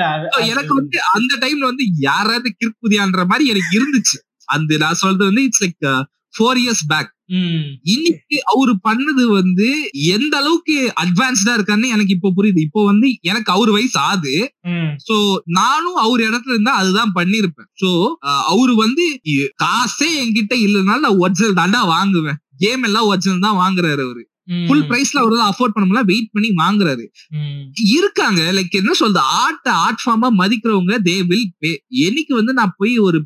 எனக்கு 0.51 0.73
வந்து 0.79 0.99
அந்த 1.15 1.33
டைம்ல 1.43 1.71
வந்து 1.71 1.87
யாராவது 2.09 2.49
கிறுக்குதியான்ற 2.59 3.23
மாதிரி 3.31 3.45
எனக்கு 3.53 3.73
இருந்துச்சு. 3.79 4.17
அந்த 4.55 4.77
நான் 4.83 5.01
சொல்றது 5.03 5.29
வந்து 5.31 5.45
it's 5.47 5.63
like 5.65 5.87
four 6.35 6.59
years 6.63 6.83
back 6.91 7.11
இன்னைக்கு 7.93 8.37
அவரு 8.51 8.73
பண்ணது 8.87 9.23
வந்து 9.39 9.67
எந்த 10.15 10.33
அளவுக்கு 10.41 10.75
அட்வான்ஸ்டா 11.03 11.53
இருக்கான்னு 11.57 11.91
எனக்கு 11.95 12.15
இப்போ 12.15 12.29
புரியுது. 12.37 12.59
இப்போ 12.67 12.81
வந்து 12.91 13.07
எனக்கு 13.31 13.49
அவர் 13.55 13.71
வயசு 13.75 13.97
ஆகுது. 14.09 14.33
சோ 15.07 15.15
நானும் 15.59 15.99
அவர் 16.05 16.21
இடத்துல 16.29 16.55
இருந்தா 16.55 16.73
அதுதான் 16.81 17.13
பண்ணிருப்பேன். 17.19 17.69
சோ 17.81 17.89
அவரு 18.51 18.75
வந்து 18.83 19.05
காசே 19.65 20.09
என்கிட்ட 20.23 20.55
இல்லைனாலும் 20.65 21.05
நான் 21.07 21.21
ஒரிஜினல் 21.25 21.59
தாண்டா 21.61 21.81
வாங்குவேன். 21.95 22.39
கேம் 22.63 22.85
எல்லாம் 22.89 23.09
ஒரிஜினல் 23.11 23.45
தான் 23.47 23.59
வாங்குறாரு 23.63 24.01
அவரு. 24.07 24.23
ஃபுல் 24.61 24.83
பிரைஸ்ல 24.85 25.17
அவரு 25.19 25.35
அஃபோர்ட் 25.45 25.73
பண்ண 25.73 25.85
முடியல 25.85 26.03
வெயிட் 26.05 26.31
பண்ணி 26.31 26.49
வாங்குறாரு. 26.59 27.03
ம், 27.37 27.65
இருக்காங்க 27.93 28.41
லைக் 28.53 28.77
என்ன 28.79 28.93
சொல்றது 28.93 29.21
ஆர்ட் 29.39 29.69
ஆர்ட் 29.77 30.03
ஃபார்மா 30.03 30.29
மதிக்கிறவங்க 30.37 30.95
தே 31.03 31.15
வில் 31.27 31.45
என்னைக்கு 32.01 32.33
வந்து 32.33 32.53
நான் 32.53 32.73
போய் 32.77 32.95
ஒரு 32.99 33.19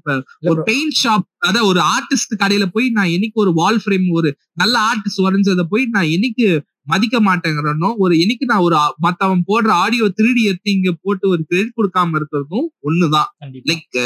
ஒரு 0.48 0.60
பெயிண்ட் 0.64 0.98
ஷாப் 1.04 1.26
அதான் 1.48 1.68
ஒரு 1.68 1.82
ஆர்டிஸ்ட் 1.92 2.36
கடையில 2.40 2.66
போய் 2.72 2.90
நான் 2.90 3.14
என்னைக்கு 3.14 3.40
ஒரு 3.44 3.54
வால் 3.54 3.82
ஃப்ரேம் 3.84 4.08
ஒரு 4.12 4.32
நல்ல 4.56 4.76
ஆர்டிஸ்ட் 4.90 5.24
வரைஞ்சதை 5.24 5.66
போய் 5.70 5.86
நான் 5.92 6.12
என்னைக்கு 6.12 6.48
மதிக்க 6.88 7.18
மாட்டேங்கிறனோ 7.22 7.90
ஒரு 7.98 8.14
என்னைக்கு 8.16 8.46
நான் 8.46 8.64
ஒரு 8.64 8.78
மத்தவன் 9.04 9.44
போடுற 9.48 9.72
ஆடியோ 9.78 10.08
திருடி 10.14 10.44
எடுத்து 10.44 10.70
இங்க 10.72 10.92
போட்டு 11.02 11.26
ஒரு 11.30 11.42
கிரெடிட் 11.44 11.78
கொடுக்காம 11.78 12.18
இருக்கிறதும் 12.20 12.68
ஒண்ணுதான். 12.84 13.30
Like 13.70 14.00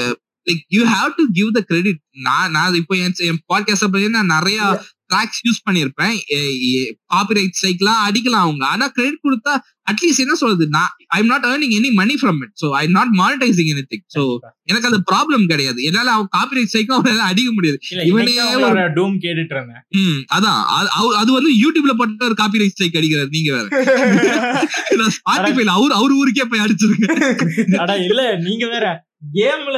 like 0.47 0.61
you 0.69 0.83
have 0.91 1.09
to 1.15 1.23
give 1.33 1.49
the 1.51 1.61
credit 1.63 1.99
நான் 2.21 2.51
நான் 2.51 2.75
இப்போ 2.75 2.95
என் 2.99 3.41
பாட்காஸ்ட் 3.49 3.87
நான் 4.11 4.33
நிறைய 4.35 4.59
ட்ராக்ஸ் 5.13 5.41
யூஸ் 5.43 5.61
பண்ணிருப்பேன். 5.69 6.17
காப்பிரைட் 7.15 7.49
ஸ்ட்ரைக்லாம் 7.61 8.07
அடிக்கலாம் 8.09 8.43
அவங்க. 8.43 8.65
ஆனா 8.65 8.87
கிரெடிட் 8.87 9.19
கொடுத்தா 9.23 9.55
அட்லீஸ்ட் 9.91 10.17
என்ன 10.17 10.33
சொல்றது? 10.33 10.67
நான் 10.67 10.89
I 11.07 11.19
am 11.19 11.25
not 11.25 11.45
earning 11.45 11.73
any 11.73 11.91
money 11.91 12.15
from 12.21 12.35
it 12.39 12.51
so 12.61 12.71
I 12.71 12.87
not 12.87 13.07
monetising 13.17 13.71
anything 13.89 14.01
கண்டிப்பா. 14.07 14.55
எனக்கு 14.63 14.87
அது 14.87 15.03
ப்ராப்ளம் 15.11 15.45
கிடையாது. 15.45 15.83
என்னால 15.83 16.11
அவன் 16.11 16.27
காப்பிரைட் 16.37 16.75
ஸ்ட்ரைக்கும் 16.75 16.99
அவனால 17.03 17.17
அடிக்க 17.17 17.51
முடியாது. 17.53 17.79
இவனே 18.05 18.35
doom 18.37 19.17
கேட்டுட்டு 19.21 19.55
இருந்தேன். 19.55 19.85
ம் 19.89 20.25
அதான். 20.35 20.63
அது- 21.01 21.31
வந்து 21.31 21.53
யூடியூப்ல 21.55 21.93
போட்டு 21.97 22.25
ஒரு 22.25 22.33
காப்பிரைட் 22.41 22.67
ஸ்ட்ரைக் 22.67 22.93
அடிக்கிறாரு 22.93 23.27
நீங்க 23.29 23.55
வேற. 23.55 23.67
ஸ்பாட்டிஃபைல 24.95 25.63
அவரு 25.63 25.93
அவர் 25.93 26.11
ஊருக்கே 26.11 26.43
போய் 26.43 26.59
அடிச்சிருங்க 26.59 27.75
அட 27.75 27.97
இல்ல 27.97 28.35
நீங்க 28.35 28.67
வேற. 28.67 29.05
கேம்ல 29.21 29.77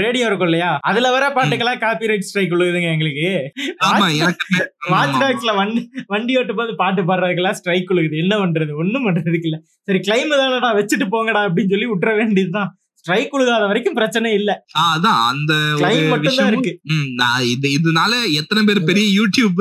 ரேடியோ 0.00 0.26
இருக்கும் 0.26 0.48
இல்லையா? 0.48 0.68
அதுல 0.82 1.10
வர 1.10 1.24
பாட்டுக்கெல்லாம் 1.30 1.80
காப்பிரைட் 1.80 2.26
ஸ்ட்ரைக் 2.26 2.52
உள்ளதுங்க 2.52 2.88
எங்களுக்கு. 2.88 3.28
வாட்ச் 4.92 5.18
டாக்ஸ்ல 5.22 5.52
வண்டி 5.60 5.82
வண்டி 6.08 6.36
ஓட்டும் 6.38 6.60
போது 6.60 6.72
பாட்டு 6.74 7.02
பாடுறதுக்கெல்லாம் 7.02 7.58
ஸ்ட்ரைக் 7.58 7.90
உழுகுது 7.90 8.22
என்ன 8.22 8.34
பண்றது? 8.38 8.72
ஒண்ணும் 8.76 9.06
பண்றதுக்கு 9.08 9.48
இல்ல. 9.50 9.58
சரி 9.88 10.00
கிளைம் 10.06 10.34
தானடா 10.34 10.70
வச்சுட்டு 10.78 11.08
போங்கடா 11.14 11.42
அப்படின்னு 11.48 11.74
சொல்லி 11.74 11.88
விட்டுற 11.88 12.12
வேண்டியதுதான். 12.16 12.70
ஸ்ட்ரைக் 12.98 13.34
உழுகாத 13.36 13.64
வரைக்கும் 13.68 13.96
பிரச்சனை 13.98 14.30
இல்ல. 14.38 14.50
அதான் 14.84 15.20
அந்த 15.28 15.52
ஒரு 15.68 15.80
கிளைம் 15.82 16.08
மட்டும் 16.12 16.24
தான் 16.30 16.36
விஷயமும் 16.38 16.52
இருக்கு. 16.54 16.72
இது 17.52 17.68
இதனால 17.76 18.12
எத்தனை 18.40 18.62
பேர் 18.68 18.80
பெரிய 18.88 19.06
யூடியூப் 19.18 19.58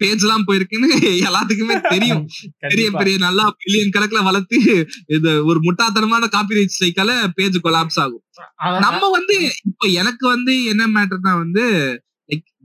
பேஜ் 0.00 0.24
எல்லாம் 0.26 0.46
போயிருக்குன்னு 0.48 0.88
எல்லாத்துக்குமே 1.22 1.76
தெரியும். 1.94 2.22
பெரிய. 2.66 2.86
பெரிய 2.98 3.16
நல்லா 3.26 3.44
மில்லியன் 3.60 3.94
கணக்குல 3.96 4.22
வளர்த்து 4.28 4.58
இது 5.16 5.30
ஒரு 5.50 5.60
முட்டாத்தனமான 5.66 6.30
காப்பிரைட் 6.34 6.74
ஸ்ட்ரைக்கால 6.74 7.10
பேஜ் 7.38 7.58
கொலாப்ஸ் 7.66 8.00
ஆகும். 8.04 8.24
நம்ம 8.86 9.02
வந்து 9.16 9.36
இப்போ 9.70 9.86
எனக்கு 10.00 10.26
வந்து 10.34 10.54
என்ன 10.72 10.84
மேட்டர்னா 10.96 11.34
வந்து 11.38 11.64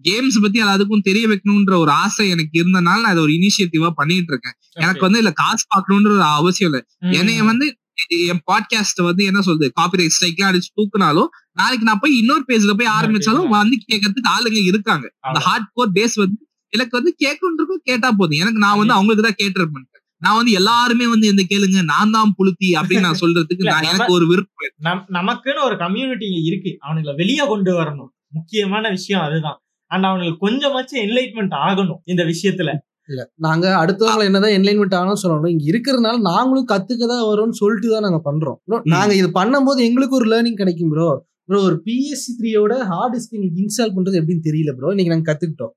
கேம்ஸ் 0.06 0.38
பத்தி 0.44 0.58
எல்லாத்துக்கும் 0.62 1.06
தெரிய 1.06 1.26
வைக்கணும்ன்ற 1.32 1.76
ஒரு 1.82 1.92
ஆசை 2.02 2.24
எனக்கு 2.34 2.56
இருந்தனால 2.62 2.98
நான் 2.98 3.12
அதை 3.12 3.22
ஒரு 3.26 3.34
இனிஷியேட்டிவா 3.38 3.90
பண்ணிட்டு 4.00 4.32
இருக்கேன். 4.34 4.56
எனக்கு 4.78 5.04
வந்து 5.06 5.20
இல்ல 5.22 5.32
காசு 5.40 5.64
பார்க்கணுன்ற 5.68 6.12
ஒரு 6.18 6.26
அவசியம் 6.34 6.70
இல்ல. 6.70 6.80
என்னைய 7.20 7.44
வந்து 7.52 7.68
என் 8.08 8.42
பாட்காஸ்ட் 8.52 9.04
வந்து 9.04 9.24
என்ன 9.24 9.42
சொல்றது? 9.42 9.74
காப்பிரைட் 9.82 10.10
ஸ்ட்ரைக்லாம் 10.16 10.52
அடிச்சு 10.52 10.72
தூக்குனாலும் 10.76 11.28
நாளைக்கு 11.52 11.86
நான் 11.86 11.98
போய் 12.02 12.18
இன்னொரு 12.18 12.44
பேஜ்ல 12.48 12.74
போய் 12.74 12.88
ஆரம்பிச்சாலும் 13.02 13.48
வந்து 13.48 13.78
கேட்கறதுக்கு 13.94 14.30
ஆளுங்க 14.38 14.64
இருக்காங்க. 14.64 15.14
அந்த. 15.20 15.40
ஹார்ட் 15.40 15.70
கோர் 15.74 15.92
பேஸ் 15.92 16.16
வந்து 16.16 16.48
எனக்கு 16.68 16.98
வந்து 16.98 17.16
கேட்கணுன்றக்கும் 17.26 17.84
கேட்டா 17.84 18.12
போதும். 18.12 18.40
எனக்கு 18.40 18.60
நான் 18.60 18.78
வந்து 18.78 18.94
அவங்களுக்கு 18.94 19.34
தான் 19.34 19.52
கேட்டிருப்பேன் 19.52 19.92
நான் 20.18 20.36
வந்து 20.36 20.52
எல்லாருமே 20.52 21.08
வந்து 21.08 21.28
இந்த 21.28 21.44
கேளுங்க 21.50 21.84
நான் 21.84 22.12
தான் 22.12 22.36
புளுத்தி 22.38 22.72
அப்படின்னு 22.72 23.00
நான் 23.00 23.18
சொல்றதுக்கு 23.22 23.64
நான் 23.64 23.84
எனக்கு 23.84 24.14
ஒரு 24.14 24.28
விருப்பம் 24.28 25.06
நமக்குன்னு 25.14 25.64
ஒரு 25.64 25.78
கம்யூனிட்டி 25.78 26.26
இருக்கு. 26.44 26.78
அவனுங்களை 26.82 27.16
வெளியே 27.16 27.48
கொண்டு 27.48 27.82
வரணும். 27.82 28.08
முக்கியமான 28.28 28.90
விஷயம் 28.90 29.24
அதுதான். 29.24 29.64
அண்ட் 29.86 30.04
அவனுங்களுக்கு 30.04 30.38
கொஞ்சமாச்சும் 30.42 31.02
என்லைட்மெண்ட் 31.02 31.54
ஆகணும் 31.68 31.98
இந்த 32.04 32.24
விஷயத்துல. 32.24 32.76
இல்ல 33.10 33.22
நாங்க 33.46 33.66
அடுத்தவங்களை 33.80 34.26
என்னதான் 34.30 34.56
என்லைன்மெண்ட் 34.58 34.96
ஆகணும் 34.98 35.22
சொல்லணும் 35.22 35.54
இங்க 35.54 35.66
இருக்கிறதுனால 35.72 36.18
நாங்களும் 36.30 36.68
கத்துக்க 36.70 37.04
தான் 37.08 37.24
வரோம்னு 37.30 37.60
சொல்லிட்டு 37.60 37.90
தான் 37.90 38.06
நாங்க 38.06 38.20
பண்றோம் 38.28 38.58
Bro, 38.66 38.78
நாங்க 38.94 39.14
இது 39.20 39.30
பண்ணும்போது 39.38 39.80
எங்களுக்கு 39.88 40.18
ஒரு 40.20 40.28
லேர்னிங் 40.34 40.60
கிடைக்கும் 40.62 40.92
ப்ரோ 40.94 41.08
ப்ரோ 41.50 41.60
ஒரு 41.64 41.78
பிஎஸ்சி 41.86 42.32
த்ரீயோட 42.38 42.74
ஹார்ட் 42.92 43.14
டிஸ்க் 43.16 43.36
இன்னைக்கு 43.38 43.62
இன்ஸ்டால் 43.64 43.96
பண்றது 43.96 44.20
எப்படின்னு 44.22 44.48
தெரியல 44.48 44.74
ப்ரோ 44.78 44.92
இன்னைக்கு 44.94 45.14
நாங்க 45.14 45.28
கத்துக்கிட்டோம் 45.30 45.74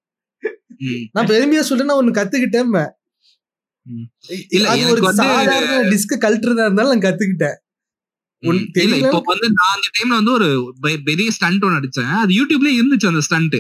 ம். 0.85 1.03
நான் 1.15 1.31
பெருமையா 1.31 1.63
சொல்லிட்டு 1.67 1.91
நான் 1.91 2.01
ஒண்ணு 2.01 2.19
கத்துக்கிட்டேன். 2.19 2.73
இல்ல, 4.57 4.67
ஒரு 4.93 5.01
சாதாரண 5.19 5.57
டிஸ்க் 5.93 6.23
கழட்டுறதா 6.23 6.65
இருந்தாலும் 6.67 6.93
நான் 6.93 7.05
கத்துக்கிட்டேன். 7.05 7.57
இல்ல. 8.43 8.97
இப்போ 9.03 9.19
வந்து 9.29 9.49
நான் 9.55 9.75
அந்த 9.75 9.89
டைம்ல 9.95 10.17
வந்து 10.21 10.33
ஒரு 10.35 10.49
பெரிய 11.09 11.29
ஸ்டண்ட் 11.37 11.65
ஒன்று 11.67 11.79
அடிச்சேன் 11.79 12.11
அது 12.19 12.33
யூடியூப்ல 12.39 12.71
இருந்துச்சு 12.77 13.11
அந்த 13.11 13.23
ஸ்டண்ட். 13.27 13.57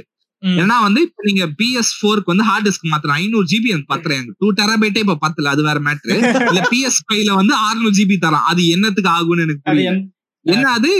ஏன்னா 0.54 0.76
வந்து 0.82 1.00
இப்ப 1.02 1.22
நீங்க 1.22 1.44
பிஎஸ் 1.58 1.92
போருக்கு 2.00 2.32
வந்து 2.32 2.44
ஹார்ட் 2.44 2.66
டிஸ்க் 2.68 2.90
மாத்திரம் 2.92 3.16
ஐநூறு 3.16 3.46
ஜிபி 3.52 3.68
எனக்கு 3.68 3.92
பத்துறேன் 3.94 4.26
டூ 4.40 4.48
டெராபைட்டே 4.60 5.02
இப்ப 5.04 5.16
பத்தல 5.24 5.52
அது 5.54 5.62
வேற 5.62 5.78
மேட்ரு 5.86 6.16
இல்ல 6.50 6.60
பிஎஸ் 6.72 7.00
ஃபைவ்ல 7.04 7.32
வந்து 7.40 7.54
600 7.62 7.92
ஜிபி 7.98 8.16
தரான். 8.24 8.46
அது 8.50 8.62
என்னத்துக்கு 8.74 9.10
ஆகும்னு 9.16 9.46
எனக்கு 9.46 9.64
புரியல. 9.68 9.98
என்ன 10.46 10.66
அது? 10.78 10.92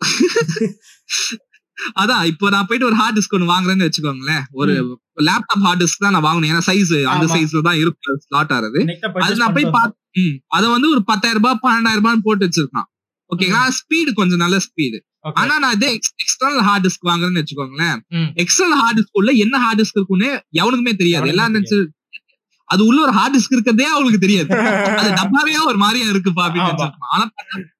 அதான் 2.00 2.22
இப்போ 2.30 2.46
நான் 2.54 2.66
போயிட்டு 2.68 2.88
ஒரு 2.88 2.96
ஹார்ட் 2.98 3.16
டிஸ்க் 3.18 3.34
ஒன்று 3.36 3.52
வாங்குறேன்னு 3.52 3.86
வச்சுக்கோங்களேன். 3.86 4.42
ஒரு 4.60 4.72
லேப்டாப் 5.22 5.64
ஹார்ட் 5.66 5.82
டிஸ்க் 5.82 6.04
தான் 6.04 6.14
நான் 6.16 6.26
வாங்கணும். 6.26 6.50
ஏன்னா 6.52 6.64
சைஸ் 6.68 6.92
அந்த. 7.12 7.26
சைஸ்ல 7.34 7.62
தான் 7.68 7.80
இருக்கு 7.82 8.12
ஸ்லாட் 8.26 8.52
ஆறது 8.56 8.80
அது 9.24 9.40
நான் 9.42 9.56
போய் 9.56 9.74
பார்த்து 9.78 10.24
அத 10.56 10.64
வந்து 10.74 10.88
ஒரு 10.94 11.02
பத்தாயிரம் 11.10 11.40
ரூபாய் 11.40 11.62
பன்னெண்டாயிரம் 11.64 12.02
ரூபாய் 12.02 12.24
போட்டு 12.26 12.46
வச்சிருக்கான். 12.46 12.88
ஓகேங்களா 13.30 13.62
ஸ்பீடு 13.78 14.10
கொஞ்சம் 14.12 14.42
நல்ல 14.44 14.56
ஸ்பீடு. 14.66 14.98
ஆனா 15.40 15.54
நான் 15.62 15.74
இதே 15.78 15.88
எக்ஸ்டர்னல் 16.22 16.64
ஹார்ட் 16.68 16.84
டிஸ்க் 16.86 17.08
வாங்குறேன்னு 17.10 17.40
வச்சுக்கோங்களேன். 17.42 17.98
எக்ஸ்டர்னல் 18.42 18.80
ஹார்ட் 18.82 18.98
டிஸ்க் 18.98 19.18
உள்ள 19.20 19.30
என்ன 19.44 19.58
ஹார்ட் 19.64 19.80
டிஸ்க் 19.80 19.98
இருக்குன்னு 19.98 20.30
எவனுக்குமே 20.60 20.94
தெரியாது. 21.02 21.28
எல்லாம் 21.32 21.56
அது 22.68 22.82
உள்ள 22.88 22.98
ஒரு 23.06 23.12
ஹார்ட் 23.16 23.34
டிஸ்க் 23.36 23.54
இருக்கிறதே 23.56 23.86
அவங்களுக்கு 23.92 24.24
தெரியாது. 24.26 24.50
அது 25.00 25.08
டப்பாவே 25.20 25.54
ஒரு 25.70 25.78
மாதிரியா 25.84 26.06
இருக்குப்பா 26.14 26.42
அப்படின்னு 26.46 26.70
ஆனா 27.14 27.24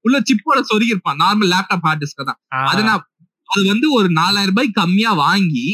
உள்ள 0.07 0.17
சிப்போட 0.31 0.61
சொருகி 0.71 0.93
இருப்பான் 0.95 1.21
நார்மல் 1.25 1.53
லேப்டாப் 1.55 1.87
ஹார்ட் 1.89 2.03
டிஸ்க் 2.05 2.29
தான். 2.31 2.41
அது 2.73 2.83
நான் 2.89 3.07
அது 3.49 3.63
வந்து 3.73 3.87
ஒரு 3.99 4.09
நாலாயிரம் 4.19 4.53
ரூபாய் 4.55 4.69
கம்மியா 4.81 5.13
வாங்கி 5.27 5.65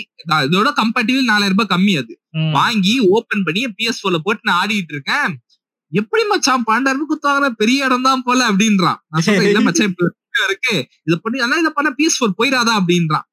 இதோட 0.46 0.68
கம்பேட்டிவ் 0.82 1.18
நாலாயிரம் 1.32 1.56
ரூபாய் 1.56 1.72
கம்மி 1.74 1.94
அது. 2.02 2.12
வாங்கி 2.58 2.94
ஓபன் 3.16 3.44
பண்ணி 3.46 3.62
பிஎஸ் 3.78 4.02
போல 4.04 4.18
போட்டு 4.26 4.46
நான் 4.48 4.60
ஆடிட்டு 4.62 4.94
இருக்கேன். 4.94 5.32
எப்படி 5.92 6.22
மச்சான் 6.30 6.64
பன்னெண்டாயிரம் 6.68 7.00
ரூபாய் 7.00 7.12
குத்தாங்க 7.12 7.48
பெரிய 7.60 7.88
இடம் 7.88 8.06
தான் 8.08 8.24
போல 8.28 8.38
அப்படின்றான். 8.50 8.98
நான் 9.10 9.24
சொல்றேன் 9.26 9.50
இல்ல 9.50 9.60
மச்சான் 9.66 9.96
இப்ப 10.36 10.46
இருக்கு. 10.50 10.76
இத 11.08 11.14
பண்ணி 11.24 11.38
ஆனா 11.44 11.56
இத 11.62 11.70
பண்ண 11.76 11.88
பிஎஸ் 11.98 12.20
போர் 12.20 12.38
போயிடாதா 12.40 12.72
அப்படின்றான். 12.80 13.26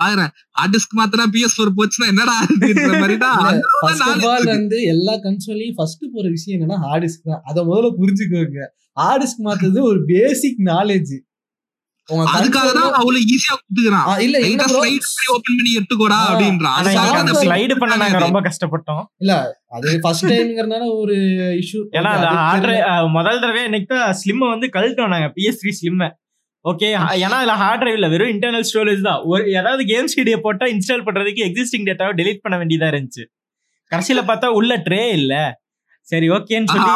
பாக்குறேன். 0.00 0.30
ஹார்ட் 0.56 0.72
டிஸ்க் 0.74 0.96
மாத்தினா 0.98 1.24
பிஎஸ் 1.34 1.54
போர் 1.58 1.70
போச்சுன்னா 1.76 2.06
என்னடா 2.12 2.34
அப்படின்ற 2.46 2.90
மாதிரி 3.02 3.16
தான் 3.22 3.36
அந்த 3.36 3.46
அளவுக்கு 3.50 3.78
ஃபர்ஸ்ட் 3.84 4.02
ஆஃப் 4.06 4.10
knowledge 4.10 4.26
ஆல் 4.32 4.42
இருக்கு. 4.42 4.56
வந்து 4.56 4.78
எல்லா 4.94 5.14
கன்சோலையும் 5.26 5.76
ஃபர்ஸ்ட் 5.78 6.04
போற 6.16 6.24
விஷயம் 6.34 6.56
என்னன்னா 6.56 6.78
ஹார்ட் 6.86 7.04
டிஸ்க் 7.06 7.30
தான். 7.30 7.40
அதை 7.50 7.60
முதல்ல 7.70 7.92
புரிஞ்சுக்கோங்க. 8.00 8.66
ஹார்ட் 9.00 9.22
டிஸ்க் 9.24 9.46
மாத்துறது 9.48 9.80
ஒரு 9.92 10.02
பேசிக் 10.12 10.60
நாலேஜ் 10.72 11.14
அதுக்காக 12.34 12.68
தான் 12.76 12.94
அவ்வளவு 12.98 13.24
ஈஸியா 13.32 13.54
குடுத்துக்கிறான் 13.54 14.06
இல்ல? 14.26 14.36
ஓபன் 15.32 15.56
பண்ணி 15.56 15.72
எடுத்துக்கோடா 15.78 16.20
அப்படின்றான். 16.28 16.76
ஸ்லைடு 17.42 17.74
பண்ண 17.80 17.98
நாங்க 18.02 18.20
ரொம்ப 18.26 18.40
கஷ்டப்பட்டோம். 18.46 19.02
அது 19.76 19.98
ஃபர்ஸ்ட் 20.04 20.30
டைம்ங்கறனால 20.32 20.86
ஒரு 21.00 21.16
இஷ்யூ 21.62 21.80
ஏன்னா 21.98 22.12
முதல் 23.16 23.42
தடவை 23.42 23.64
இன்னைக்கு 23.68 23.88
தான் 23.94 24.16
ஸ்லிம் 24.20 24.46
வந்து 24.54 24.68
கழட்டோம் 24.76 25.12
நாங்க. 25.14 25.28
பிஎஸ் 25.36 25.60
த்ரீ 25.62 25.72
ஸ்லிம் 25.80 26.00
ஓகே 26.64 26.88
ஏன்னா 27.24 27.36
அதுல 27.40 27.54
ஹார்ட் 27.62 27.80
டிரைவ் 27.82 27.96
இல்ல. 27.98 28.08
வெறும் 28.14 28.32
இன்டர்னல் 28.34 28.66
ஸ்டோரேஜ் 28.70 29.02
தான். 29.08 29.20
ஒரு 29.30 29.42
ஏதாவது 29.58 29.82
கேம் 29.90 30.08
ஸ்டீடியோ 30.12 30.38
போட்டா 30.46 30.66
இன்ஸ்டால் 30.74 31.04
பண்றதுக்கு 31.06 31.42
எக்ஸிஸ்டிங் 31.48 31.86
டேட்டாவை 31.88 32.14
டெலீட் 32.20 32.42
பண்ண 32.44 32.56
வேண்டியதா 32.62 32.88
இருந்துச்சு. 32.92 33.24
கடைசியில 33.92 34.22
பார்த்தா 34.30 34.48
உள்ள 34.58 34.72
ட்ரே 34.86 35.02
இல்ல. 35.18 35.34
சரி 36.08 36.26
ஓகேன்னு 36.36 36.70
சொல்லி 36.74 36.92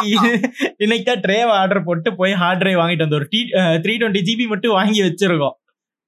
இன்னைக்கு 0.83 1.05
தான் 1.09 1.21
ட்ரேவை 1.25 1.53
ஆர்டர் 1.61 1.85
போட்டு 1.87 2.09
போய் 2.19 2.33
ஹார்ட் 2.41 2.61
டிரைவ் 2.61 2.79
வாங்கிட்டு 2.81 3.05
வந்தோம். 3.05 3.21
ஒரு 3.21 3.27
டி 3.33 3.39
த்ரீ 3.83 3.93
டுவெண்ட்டி 4.01 4.21
ஜிபி 4.29 4.45
மட்டும் 4.53 4.75
வாங்கி 4.79 5.01
வச்சிருக்கோம். 5.07 5.55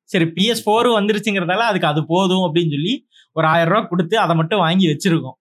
சரி 0.10 0.26
பிஎஸ் 0.38 0.64
ஃபோரும் 0.66 0.98
வந்துருச்சுங்கிறதால 1.00 1.68
அதுக்கு 1.72 1.90
அது 1.92 2.02
போதும் 2.14 2.46
அப்படின்னு 2.48 2.74
சொல்லி 2.76 2.94
ஒரு 3.36 3.46
ஆயிரம் 3.54 3.72
ரூபாய் 3.74 3.90
கொடுத்து 3.92 4.16
அதை 4.24 4.34
மட்டும் 4.42 4.64
வாங்கி 4.66 4.86
வச்சிருக்கோம். 4.92 5.38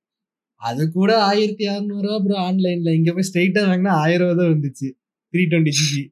அது 0.63 0.83
கூட 0.97 1.11
ஆயிரத்தி 1.31 1.65
அறுநூறு 1.73 2.07
ரூபா 2.07 2.19
ப்ரோ 2.27 2.37
ஆன்லைன்ல 2.49 2.93
இங்க 2.99 3.11
போய் 3.17 3.29
ஸ்ட்ரைட்டா 3.29 3.63
வாங்கினா 3.71 3.95
ஆயிரம் 4.05 4.29
ரூபா 4.31 4.37
தான் 4.41 4.53
வந்துச்சு. 4.55 4.89
த்ரீ 5.35 5.43
டுவெண்ட்டி 5.53 5.75
ஜிபி 5.81 6.03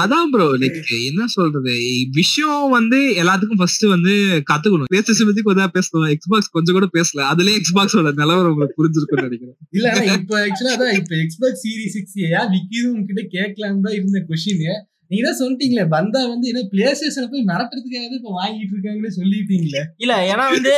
அதான் 0.00 0.30
ப்ரோ 0.32 0.46
லைக் 0.62 0.90
என்ன 1.10 1.22
சொல்றது? 1.34 1.74
விஷயம் 2.18 2.74
வந்து 2.76 2.98
எல்லாத்துக்கும் 3.20 3.60
ஃபர்ஸ்ட் 3.60 3.84
வந்து 3.94 4.12
கத்துக்கணும். 4.50 4.90
பிளேஸ்டேஷன் 4.92 5.28
பத்தி 5.30 5.42
கொஞ்சம் 5.48 5.72
பேசணும். 5.76 6.10
எக்ஸ்பாக்ஸ் 6.16 6.52
கொஞ்சம் 6.56 6.76
கூட 6.78 6.88
பேசல. 6.98 7.22
அதுலயே 7.32 7.58
எக்ஸ்பாக்ஸோட 7.60 8.12
நிலவரம் 8.20 8.52
உங்களுக்கு 8.52 8.78
புரிஞ்சிருக்கும்னு 8.80 9.26
நினைக்கிறேன். 9.28 9.56
இல்ல 9.78 9.88
இப்ப 10.18 10.36
ஆக்சுவலா 10.44 10.74
அதான் 10.76 10.94
இப்ப 11.00 11.16
எக்ஸ்பாக்ஸ் 11.24 11.64
சீரிஸ் 11.64 11.96
சிக்ஸ் 11.96 12.20
ஏன் 12.28 12.52
விக்கிது 12.54 12.86
உங்ககிட்ட 12.92 13.24
கேட்கலாம் 13.36 13.82
தான் 13.88 13.98
இருந்த 13.98 14.20
கொஸ்டின் 14.30 14.64
நீங்க 15.10 15.22
தான் 15.26 15.38
சொல்லிட்டீங்களே 15.40 15.84
பந்தா 15.92 16.20
வந்து 16.30 16.46
என்ன 16.50 16.62
பிளே 16.72 16.88
ஸ்டேஷனை 16.96 17.26
போய் 17.32 17.44
மிரட்டுறதுக்காக 17.50 18.16
இப்ப 18.18 18.32
வாங்கிட்டு 18.40 18.74
இருக்காங்கன்னு 18.74 19.12
சொல்லிட்டீங்களே. 19.18 19.82
இல்ல 20.04 20.14
ஏன்னா 20.32 20.44
வந்து 20.54 20.74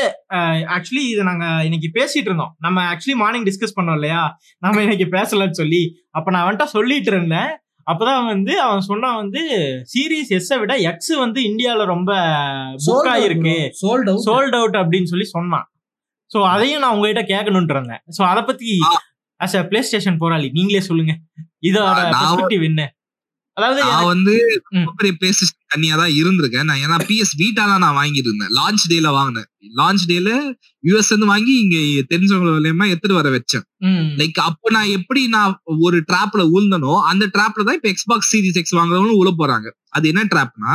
ஆக்சுவலி 0.75 1.03
இது 1.13 1.23
நாங்க 1.31 1.47
இன்னைக்கு 1.69 1.89
பேசிட்டு 1.97 2.31
இருந்தோம். 2.31 2.53
நம்ம 2.67 2.85
ஆக்சுவலி 2.93 3.17
மார்னிங் 3.23 3.47
டிஸ்கஸ் 3.49 3.77
பண்ணோம் 3.79 3.99
இல்லையா? 3.99 4.21
நம்ம 4.65 4.83
இன்னைக்கு 4.87 5.09
பேசலன்னு 5.17 5.59
சொல்லி. 5.63 5.83
அப்ப 6.19 6.31
நான் 6.31 6.45
அவன்கிட்ட 6.45 6.69
சொல்லிட்டு 6.77 7.11
இருந்தேன். 7.15 7.51
அப்பதான் 7.87 8.25
வந்து 8.25 8.53
அவன் 8.61 8.81
சொன்னான் 8.81 9.17
வந்து 9.17 9.43
சீரீஸ் 9.93 10.31
எஸ் 10.39 10.51
விட 10.63 10.75
எக்ஸ் 10.91 11.13
வந்து 11.17 11.41
இந்தியால 11.41 11.85
ரொம்ப 11.85 12.13
புக் 12.87 13.09
ஆயிருக்கு. 13.13 13.55
சோல்ட் 13.83 14.09
அவுட் 14.11 14.25
சோல்ட் 14.29 14.57
அவுட் 14.59 14.77
அப்படின்னு 14.77 15.11
சொல்லி 15.13 15.25
சொன்னான். 15.25 15.67
சோ 16.31 16.41
அதையும் 16.45 16.83
நான் 16.83 16.95
உங்ககிட்ட 16.97 17.23
கேட்கணும்னு 17.33 17.75
இருந்தேன். 17.77 18.03
சோ 18.19 18.23
அத 18.23 18.43
பத்தி 18.43 18.73
அஸ் 19.41 19.57
அ 19.57 19.63
பிளே 19.67 19.81
ஸ்டேஷன் 19.83 20.19
போராளி 20.19 20.49
நீங்களே 20.53 20.81
சொல்லுங்க. 20.81 21.13
இதோட 21.69 22.01
என்ன? 22.71 22.83
அதாவது 23.57 23.81
நான் 23.85 24.11
வந்து 24.15 24.35
பெரிய 24.97 25.13
பிளேஸ்டேஷன் 25.21 25.60
தனியா 25.73 25.95
தான் 26.01 26.15
இருந்திருக்கேன். 26.21 26.67
நான் 26.69 26.83
ஏன்னா 26.85 26.97
பிஎஸ் 27.09 27.35
வீட்டா 27.43 27.63
தான் 27.71 27.83
நான் 27.85 27.99
வாங்கிட்டு 28.01 28.29
இருந்தேன். 28.31 28.53
லான்ச் 28.59 28.85
டேல 28.93 29.11
வாங்கினேன். 29.19 29.49
லான்ச் 29.81 30.05
டேல 30.11 30.31
யூஎஸ் 30.85 31.11
இருந்து 31.13 31.31
வாங்கி 31.33 31.53
இங்க 31.65 31.77
தெரிஞ்சவங்க 32.13 32.53
மூலியமா 32.57 32.89
எடுத்துட்டு 32.93 33.21
வர 33.21 33.31
வச்சேன். 33.37 33.65
லைக் 34.21 34.41
அப்ப 34.49 34.73
நான் 34.77 34.95
எப்படி 34.99 35.23
நான் 35.37 35.55
ஒரு 35.87 35.99
ட்ராப்ல 36.11 36.43
உழுந்தனோ 36.55 36.95
அந்த 37.11 37.27
ட்ராப்ல 37.37 37.67
தான் 37.69 37.79
இப்ப 37.81 37.91
எக்ஸ்பாக்ஸ் 37.95 38.33
சீரிஸ் 38.33 38.59
எக்ஸ் 38.63 38.77
வாங்குறவங்களும் 38.79 39.21
உள்ள 39.23 39.33
போறாங்க. 39.43 39.69
அது 39.97 40.05
என்ன 40.13 40.25
ட்ராப்னா 40.35 40.75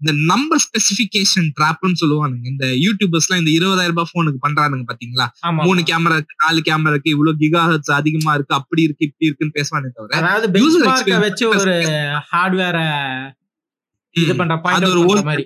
இந்த 0.00 0.12
நம்பர் 0.30 0.60
ஸ்பெசிபிகேஷன் 0.64 1.46
ட்ராப்னு 1.58 1.98
சொல்லுவானுங்க. 2.00 2.44
இந்த 2.52 2.64
யூடியூபர்ஸ் 2.84 3.26
எல்லாம் 3.26 3.40
இந்த 3.42 3.52
இருபதாயிரம் 3.58 3.94
ரூபாய் 3.94 4.10
போனுக்கு 4.14 4.40
பண்றானுங்க 4.46 4.84
பாத்தீங்களா? 4.90 5.26
மூணு 5.60 5.80
கேமரா 5.90 6.16
இருக்கு 6.18 6.42
நாலு 6.44 6.60
கேமரா 6.68 6.92
இருக்கு 6.94 7.14
இவ்வளவு 7.14 7.40
கிகா 7.42 7.62
ஹெர்ட்ஸ் 7.68 7.94
அதிகமா 7.98 8.34
இருக்கு 8.38 8.54
அப்படி 8.58 8.82
இருக்கு 8.86 9.06
இப்படி 9.08 9.28
இருக்குன்னு 9.28 9.56
பேசுவானே 9.58 9.90
தவிர 9.96 10.18
அதாவது 10.20 11.22
வச்சு 11.26 11.46
ஒரு 11.54 11.76
ஹார்ட்வேர 12.32 12.78
இது 14.14 14.32
பண்ற 14.40 14.54
பாயிண்ட் 14.64 14.86
மாதிரி. 15.30 15.44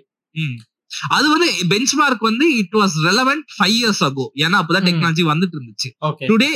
அது 1.16 1.27
வந்து 1.32 1.49
பெஞ்ச் 1.70 1.93
மார்க் 1.95 2.28
வந்து 2.28 2.45
it 2.61 2.77
was 2.78 2.95
relevant 3.07 3.49
five 3.57 3.74
years 3.78 4.05
ago 4.07 4.24
ஏன்னா 4.45 4.57
அப்பதான். 4.61 4.86
டெக்னாலஜி 4.89 5.24
வந்துட்டு 5.32 5.57
இருந்துச்சு 5.59 5.89
today 6.31 6.51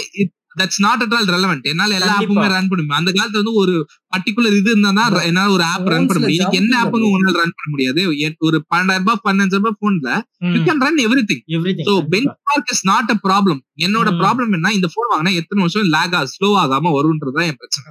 that's 0.60 0.80
not 0.84 1.02
at 1.05 1.14
all 1.16 1.28
relevant 1.34 1.66
என்னால 1.70 1.94
எல்லா. 1.98 2.14
ஆப்புமே 2.14 2.47
ரன் 2.55 2.66
பண்ண 2.70 2.80
முடியும். 2.80 2.98
அந்த 2.98 3.10
காலத்துல 3.10 3.40
வந்து 3.43 3.55
ஒரு 3.60 3.74
பர்டிகுலர் 4.12 4.56
இது 4.59 4.70
இருந்தா. 4.72 4.90
என்னால 5.28 5.52
ஒரு 5.56 5.64
ஆப் 5.68 5.86
ரன் 5.93 6.06
பண்ண 6.09 6.20
முடியும். 6.20 6.34
இன்னைக்கு 6.34 6.59
என்ன 6.60 6.74
ஆப்புங்க. 6.80 7.06
உன்னால 7.16 7.34
ரன் 7.43 7.55
பண்ண 7.56 7.70
முடியாது. 7.74 8.01
ஒரு 8.47 8.59
பன்னெண்டாயிரம் 8.72 9.05
ரூபாய் 9.05 9.22
பன்னெண்டாயிரம் 9.26 9.62
ரூபாய் 9.62 9.78
போன்ல 9.82 10.09
you 10.55 10.60
can 10.66 10.82
run 10.86 11.01
everything 11.30 11.43
so 11.89 11.94
benchmark 12.48 12.72
is 12.74 12.84
not 12.90 13.12
a 13.14 13.18
problem 13.26 13.60
என்னோட. 13.86 14.09
ப்ராப்ளம் 14.22 14.52
என்ன 14.59 14.72
இந்த 14.78 14.90
போன் 14.97 15.10
வாங்கினா 15.12 15.34
எத்தனை 15.43 15.62
வருஷம் 15.64 15.93
லேக் 15.97 16.18
ஸ்லோ 16.34 16.51
ஆகாம 16.64 16.93
வரும்ன்றதுதான் 16.98 17.48
என் 17.51 17.60
பிரச்சனை. 17.60 17.86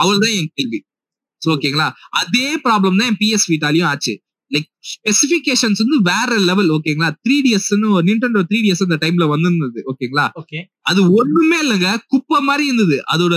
அவ்வளவுதான் 0.00 0.36
என் 0.40 0.52
கேள்வி. 0.54 0.80
ஓகேங்களா 1.52 1.88
அதே 2.20 2.46
ப்ராப்ளம் 2.64 2.98
தான் 2.98 3.08
என் 3.10 3.18
பிஎஸ் 3.20 3.46
வீட்டாலையும் 3.52 3.88
ஆச்சு. 3.90 4.14
லைக் 4.50 4.68
ஸ்பெசிபிகேஷன்ஸ் 4.90 5.80
வந்து 5.82 5.98
வேற 6.08 6.30
லெவல் 6.48 6.70
ஓகேங்களா 6.76 7.08
three 7.24 7.36
DS 7.44 7.68
Nintendo 8.08 8.42
three 8.50 8.58
DS 8.64 8.84
அந்த 8.86 8.98
டைம்ல 9.04 9.26
வந்திருந்தது 9.32 9.80
ஓகேங்களா 9.92 10.26
ஓகே 10.40 10.58
அது 10.90 11.00
ஒண்ணுமே 11.18 11.58
இல்லைங்க. 11.64 11.90
குப்பை 12.12 12.40
மாதிரி 12.48 12.64
இருந்தது 12.68 12.96
அதோட 13.12 13.34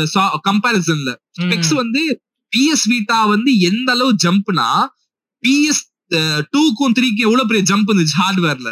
கம்பாரிசன்ல 0.48 1.12
ஸ்பெக்ஸ் 1.40 1.74
வந்து 1.82 2.02
பிஎஸ் 2.54 2.86
வீட்டா 2.92 3.20
வந்து 3.34 3.52
எந்த 3.70 3.90
அளவு 3.96 4.12
ஜம்ப்னா 4.26 4.68
பிஎஸ் 5.44 5.84
டூக்கும் 6.54 6.94
த்ரீக்கும் 6.98 7.28
எவ்வளவு 7.28 7.50
பெரிய 7.50 7.64
ஜம்ப் 7.72 7.90
இருந்துச்சு 7.90 8.20
ஹார்ட்வேர்ல 8.22 8.70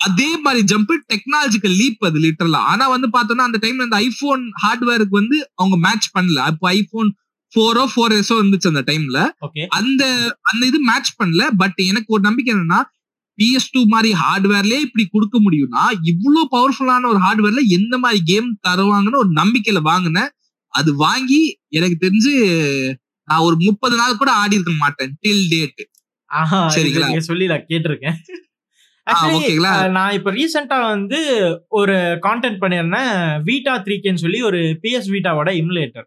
அதே 0.00 0.28
மாதிரி 0.44 0.60
ஜம்ப் 0.70 0.92
டெக்னாலஜிக்கல் 1.12 1.74
லீப் 1.80 2.04
அது 2.08 2.18
லிட்டரலா 2.24 2.60
ஆனா 2.70 2.84
வந்து 2.92 3.08
பார்த்தோம்னா 3.14 3.46
அந்த 3.48 3.58
டைம்ல 3.62 3.86
அந்த 3.88 3.96
ஐபோன் 4.04 4.42
ஹார்ட்வேருக்கு 4.62 5.14
வந்து 5.18 5.38
அவங்க 5.58 5.76
மேட்ச் 5.86 6.08
பண்ணல. 6.14 6.38
அப்போ 6.50 6.66
ஐபோன் 6.72 7.08
ஃபோரோ 7.52 7.84
ஃபோர் 7.92 8.14
எஸோ 8.16 8.34
இருந்துச்சு 8.40 8.72
அந்த 8.72 8.82
டைம்ல 8.88 9.18
அந்த 9.78 10.02
அந்த 10.50 10.62
இது 10.66 10.78
மேட்ச் 10.88 11.12
பண்ணல. 11.20 11.42
பட் 11.62 11.78
எனக்கு 11.90 12.10
ஒரு 12.16 12.22
நம்பிக்கை 12.28 12.50
என்னன்னா 12.54 12.80
பிஎஸ் 13.38 13.70
டூ 13.74 13.80
மாதிரி 13.92 14.10
ஹார்ட்வேர்லயே 14.22 14.80
இப்படி 14.86 15.04
கொடுக்க 15.06 15.36
முடியும்னா 15.44 15.82
இவ்வளவு 16.10 16.42
பவர்ஃபுல்லான 16.54 17.08
ஒரு 17.12 17.20
ஹார்ட்வேர்ல 17.24 17.62
எந்த 17.76 17.94
மாதிரி 17.98 18.20
கேம் 18.30 18.50
தருவாங்கன்னு 18.66 19.22
ஒரு 19.22 19.32
நம்பிக்கையில 19.38 19.80
வாங்கினேன். 19.90 20.30
அது 20.74 20.90
வாங்கி 20.98 21.40
எனக்கு 21.78 21.96
தெரிஞ்சு 22.04 22.32
நான் 23.28 23.46
ஒரு 23.46 23.56
முப்பது 23.64 23.94
நாள் 23.96 24.20
கூட 24.20 24.30
ஆடி 24.40 24.56
இருக்க 24.58 24.74
மாட்டேன் 24.82 25.12
டில் 25.24 25.44
டேட் 25.52 25.80
சரிங்களா? 26.74 27.06
சொல்லி 27.28 27.46
நான் 27.50 27.66
கேட்டிருக்கேன். 27.70 28.16
நான் 29.96 30.14
இப்ப 30.18 30.30
ரீசெண்டா 30.32 30.76
வந்து 30.92 31.18
ஒரு 31.78 31.94
கான்டென்ட் 32.26 32.60
பண்ணியிருந்தேன் 32.62 33.12
வீட்டா 33.48 33.72
த்ரீ 33.86 33.96
கேன்னு 34.04 34.24
சொல்லி 34.24 34.40
ஒரு 34.50 34.60
பிஎஸ் 34.82 35.08
வீட்டாவோட 35.14 35.50
இமுலேட்டர். 35.62 36.06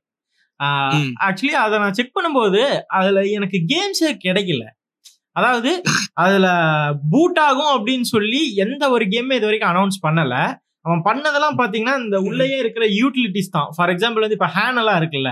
ஆக்சுவலி 1.26 1.52
அதை 1.52 1.80
நான் 1.80 1.94
செக் 1.94 2.16
பண்ணும்போது 2.20 2.82
அதுல 2.88 3.24
எனக்கு 3.24 3.58
கேம்ஸே 3.68 4.12
கிடைக்கல. 4.26 4.64
அதாவது 5.32 5.82
அதுல 6.14 6.48
பூட் 7.12 7.40
ஆகும் 7.40 7.72
அப்படின்னு 7.76 8.02
சொல்லி 8.02 8.56
எந்த 8.56 8.90
ஒரு 8.90 9.06
கேமே 9.06 9.34
இது 9.34 9.46
வரைக்கும் 9.46 9.72
அனௌன்ஸ் 9.72 10.08
பண்ணல. 10.08 10.36
அவன் 10.82 11.02
பண்ணதெல்லாம் 11.04 11.58
பாத்தீங்கன்னா 11.58 12.04
இந்த 12.04 12.20
உள்ளேயே 12.20 12.58
இருக்கிற 12.58 12.86
யூட்டிலிட்டிஸ் 12.86 13.50
தான். 13.52 13.70
ஃபார் 13.76 13.90
எக்ஸாம்பிள் 13.90 14.20
வந்து 14.20 14.38
இப்ப 14.42 14.52
ஹேன் 14.56 14.78
எல்லாம் 14.78 15.02
இருக்குல்ல. 15.02 15.32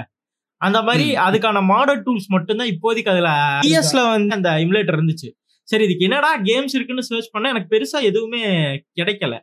அந்த 0.57 0.81
மாதிரி. 0.81 1.15
அதுக்கான 1.15 1.63
மாடல் 1.63 2.03
டூல்ஸ் 2.03 2.27
மட்டும்தான் 2.27 2.67
இப்போதைக்கு 2.67 3.09
அதுல 3.09 3.29
பிஎஸ்ல 3.61 4.09
வந்து 4.09 4.35
அந்த 4.35 4.49
இமுலேட்டர் 4.49 4.97
இருந்துச்சு. 4.99 5.29
சரி 5.63 5.83
இதுக்கு 5.83 6.03
என்னடா 6.03 6.39
கேம்ஸ் 6.39 6.73
இருக்குன்னு 6.73 7.01
சர்ச் 7.01 7.31
பண்ண 7.31 7.49
எனக்கு 7.49 7.77
பெருசா 7.77 8.01
எதுவுமே 8.01 8.41
கிடைக்கல. 9.01 9.33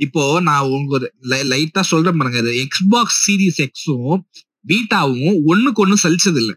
இப்போ 0.00 0.22
நான் 0.40 0.70
உங்க 0.76 0.92
ஒரு 0.98 1.06
லைட்டா 1.52 1.82
சொல்றேன் 1.90 2.18
பாருங்க. 2.18 2.38
இது 2.44 2.52
எக்ஸ்பாக்ஸ் 2.64 3.18
சீரிஸ் 3.24 3.60
எக்ஸும் 3.66 4.18
பீட்டாவும் 4.64 5.36
ஒண்ணுக்கு 5.52 5.82
ஒண்ணு 5.84 5.96
சலிச்சது 6.04 6.40
இல்ல 6.42 6.52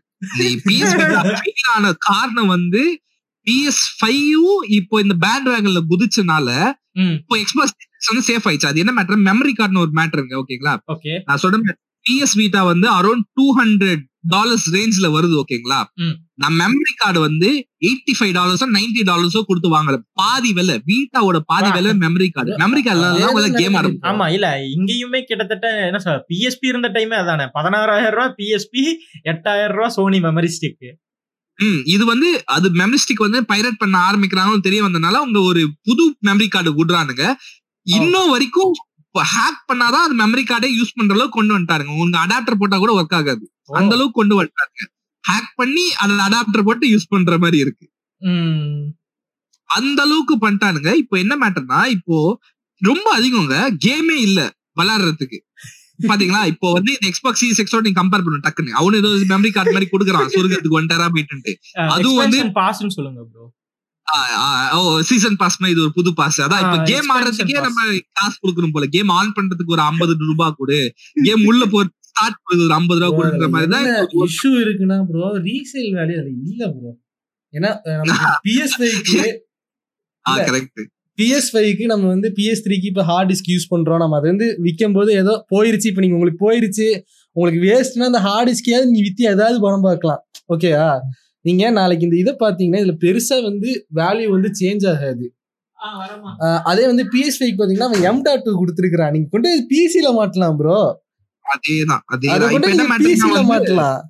பிஎஸ் 0.64 0.94
ஆன 1.74 1.86
காரணம் 2.08 2.52
வந்து 2.54 2.82
பிஎஸ் 3.48 3.82
ஃபைவும் 3.98 4.62
இப்போ 4.78 4.96
இந்த 5.04 5.16
பேண்ட் 5.24 5.50
வேகன்ல 5.52 5.82
குதிச்சனால 5.90 6.50
இப்போ 7.16 7.36
எக்ஸ்பாக்ஸ் 7.42 7.76
வந்து 8.10 8.24
சேஃப் 8.30 8.46
ஆயிடுச்சு. 8.48 8.70
அது 8.70 8.82
என்ன 8.84 8.94
மேட்டர் 8.98 9.26
மெமரி 9.28 9.54
கார்டுன்னு 9.54 9.84
ஒரு 9.86 9.94
மேட்டர் 10.00 10.20
இருக்கு 10.20 10.40
ஓகேங்களா 10.42 10.74
ஓகே 10.94 11.14
நான் 11.28 11.42
சொல்றேன் 11.44 11.66
பிஎஸ் 12.06 12.36
வீட்டா 12.42 12.62
வந்து 12.72 12.88
அரௌண்ட் 12.98 13.26
டூ 13.38 13.46
ஹண்ட்ரட் 13.60 14.04
டாலர்ஸ் 14.26 14.68
ரேஞ்ச்ல 14.76 15.08
வருது 15.16 15.36
ஓகேங்களா. 15.42 15.80
நான் 16.42 16.56
மெமரி 16.60 16.94
கார்டு 16.96 17.20
வந்து 17.26 17.50
எயிட்டி 17.88 18.14
ஃபைவ் 18.18 18.34
டாலர்ஸோ 18.38 18.66
நைன்டி 18.72 19.02
டாலர்ஸோ 19.04 19.42
கொடுத்து 19.44 19.70
வாங்கல 19.74 19.98
பாதி 20.14 20.52
விலை 20.58 20.76
வீட்டாவோட 20.90 21.40
பாதி 21.52 21.70
விலை 21.76 21.92
மெமரி 22.04 22.28
கார்டு 22.30 22.58
மெமரி 22.64 22.82
கார்டுல 22.82 23.10
கேம் 23.60 23.78
ஆட 23.80 23.86
முடியும். 23.86 24.06
ஆமா 24.12 24.28
இல்ல 24.36 24.48
இங்கேயுமே 24.74 25.22
கிட்டத்தட்ட 25.24 25.68
என்ன 25.88 26.02
சார் 26.06 26.20
பிஎஸ்பி 26.30 26.68
இருந்த 26.72 26.90
டைமே 26.96 27.18
அதானே. 27.22 27.48
பதினாறாயிரம் 27.58 28.16
ரூபாய் 28.18 28.36
பிஎஸ்பி 28.40 28.84
எட்டாயிரம் 29.34 29.78
ரூபாய் 29.78 29.96
சோனி 29.98 30.20
மெமரி 30.28 30.52
ஸ்டிக் 30.56 30.88
ம், 31.60 31.82
இது 31.88 32.04
வந்து 32.06 32.30
அது 32.56 32.68
மெமரி 32.80 33.00
ஸ்டிக் 33.02 33.26
வந்து 33.26 33.40
பைரட் 33.52 33.82
பண்ண 33.82 33.96
ஆரம்பிக்கிறாங்கன்னு 34.08 34.66
தெரிய 34.66 34.82
வந்தனால 34.86 35.20
அவங்க 35.22 35.40
ஒரு 35.50 35.62
புது 35.88 36.06
மெமரி 36.28 36.48
கார்டு 36.50 36.72
விடுறானுங்க. 36.80 37.24
இன்னும் 37.88 38.32
வரைக்கும் 38.34 38.74
ஹேக் 39.16 39.62
பண்ணாதான் 39.70 40.06
அது 40.06 40.16
மெமரி 40.22 40.44
கார்டே 40.46 40.70
யூஸ் 40.78 40.96
பண்ற 40.98 41.14
அளவுக்கு 41.16 41.38
கொண்டு 41.38 41.56
வந்துட்டாருங்க. 41.56 41.94
உங்க 42.04 42.18
அடாப்டர் 42.24 42.60
போட்டா 42.62 42.78
கூட 42.78 42.94
ஒர்க் 43.00 43.16
ஆகாது. 43.20 43.44
அந்த 43.66 43.94
அளவுக்கு 43.96 44.20
கொண்டு 44.20 44.44
வந்துட்டாங்க. 44.44 44.80
ஹேக் 45.28 45.52
பண்ணி 45.56 45.94
அந்த 45.94 46.24
அடாப்டர் 46.24 46.64
போட்டு 46.64 46.88
யூஸ் 46.88 47.10
பண்ற 47.10 47.38
மாதிரி 47.38 47.58
இருக்கு. 47.58 47.92
அந்த 49.64 50.02
அளவுக்கு 50.02 50.36
பண்ணிட்டானுங்க. 50.38 50.94
இப்போ 50.94 51.18
என்ன 51.18 51.36
மேட்டர்னா 51.40 51.86
இப்போ 51.86 52.40
ரொம்ப 52.78 53.20
அதிகங்க. 53.20 53.78
கேமே 53.86 54.16
இல்ல 54.20 54.40
விளையாடுறதுக்கு. 54.80 55.38
பாத்தீங்களா? 56.02 56.46
இப்போ 56.46 56.72
வந்து 56.72 56.98
இந்த 57.00 57.06
எக்ஸ்பாக்ஸ் 57.08 57.42
சீரிஸ் 57.42 57.64
எக்ஸோட 57.64 57.82
நீங்க 57.82 58.04
கம்பேர் 58.04 58.26
பண்ணு 58.26 58.38
டக்குன்னு. 58.38 58.82
அவனு 58.82 58.96
ஏதோ 58.96 59.08
மெமரி 59.08 59.52
கார்டு 59.52 59.72
மாதிரி 59.72 59.90
கொடுக்குறான். 59.92 60.28
சொர்க்கத்துக்கு 60.36 60.70
ஒன் 60.70 60.86
டெரா 60.86 61.08
போயிட்டு 61.10 61.58
அதுவும் 61.74 62.32
வந்து- 62.32 62.44
பாஸ்ன்னு 62.56 62.90
சொல்லுங்க 62.90 63.24
ப்ரோ 63.24 63.52
ஓ 64.72 65.02
சீசன் 65.02 65.36
பாஸ்னா 65.40 65.68
இது 65.68 65.82
ஒரு 65.82 65.92
புது 65.94 66.14
பாஸ் 66.14 66.42
அதான் 66.42 66.44
இப்ப 66.44 66.84
கேம் 66.84 67.10
ஆடுறதுக்கே. 67.10 67.52
நம்ம 67.62 67.98
காசு 68.14 68.38
கொடுக்கணும் 68.44 68.70
போல. 68.72 68.86
கேம் 68.86 69.08
ஆன் 69.08 69.34
பண்றதுக்கு 69.42 69.66
ஒரு 69.66 69.82
ஐம்பது 69.82 70.16
ரூபாய் 70.18 70.54
கொடு. 70.58 70.94
கேம் 71.24 71.46
உள்ள 71.46 71.66
போ 71.66 71.90
ஸ்டார்ட் 72.16 72.38
பண்ணுறது 72.42 72.66
ஒரு 72.68 72.76
ஐம்பது 72.80 73.00
ரூபாய் 73.02 73.16
கொடுக்குற 73.18 73.48
மாதிரி 73.54 73.70
தான் 73.76 73.88
இஷ்யூ 74.28 74.52
இருக்குன்னா 74.66 74.98
ப்ரோ 75.10 75.30
ரீசேல் 75.48 75.90
வேல்யூ 75.98 76.18
அது 76.22 76.32
இல்ல 76.52 76.62
ப்ரோ 76.76 76.92
ஏன்னா 77.54 77.72
பிஎஸ் 78.46 78.76
ஃபைவ்க்கு. 78.80 79.24
கரெக்ட் 80.48 80.82
பிஎஸ் 81.18 81.50
ஃபைவ்க்கு 81.54 81.86
நம்ம 81.92 82.06
வந்து 82.14 82.30
பிஎஸ் 82.38 82.64
த்ரீக்கு 82.64 82.88
இப்போ 82.92 83.04
ஹார்ட் 83.10 83.30
டிஸ்க் 83.32 83.52
யூஸ் 83.52 83.68
பண்றோம். 83.74 84.02
நம்ம 84.04 84.18
அது 84.20 84.28
வந்து 84.32 84.48
விற்கும் 84.66 84.96
போது 84.98 85.12
ஏதோ 85.22 85.34
போயிருச்சு. 85.54 85.88
இப்போ 85.92 86.02
நீங்க 86.04 86.18
உங்களுக்கு 86.18 86.40
போயிருச்சு. 86.46 86.88
உங்களுக்கு 87.36 87.62
வேஸ்ட்னா 87.68 88.10
அந்த 88.12 88.22
ஹார்ட் 88.28 88.50
டிஸ்கையாவது 88.52 88.90
நீங்க 88.90 89.06
வித்தி 89.08 89.24
ஏதாவது 89.34 89.58
பணம் 89.66 89.86
பார்க்கலாம். 89.88 90.22
ஓகேவா 90.56 90.90
நீங்க 91.46 91.64
நாளைக்கு 91.80 92.06
இந்த 92.08 92.18
இதை 92.24 92.34
பாத்தீங்கன்னா 92.44 92.82
இதுல 92.84 92.96
பெருசா 93.06 93.38
வந்து 93.50 93.70
வேல்யூ 94.02 94.28
வந்து 94.36 94.52
சேஞ்ச் 94.62 94.86
ஆகாது. 94.94 95.26
அதே 96.72 96.84
வந்து 96.92 97.06
பிஎஸ் 97.14 97.40
ஃபைவ் 97.40 97.58
பாத்தீங்கன்னா 97.60 97.90
அவன் 97.92 98.06
எம் 98.12 98.22
டாட் 98.28 98.46
டூ 98.46 98.54
கொடுத்துருக்கான் 98.62 99.14
நீங்க 99.16 99.30
கொண்டு 99.36 99.50
பிசில 99.74 100.12
மாட்டலாம் 100.20 100.58
ப்ரோ 100.62 100.80
அதேதான் 101.46 102.04
அதை 102.08 102.30
அதேதான் 102.34 102.92
மாட்டலாம் 103.52 104.02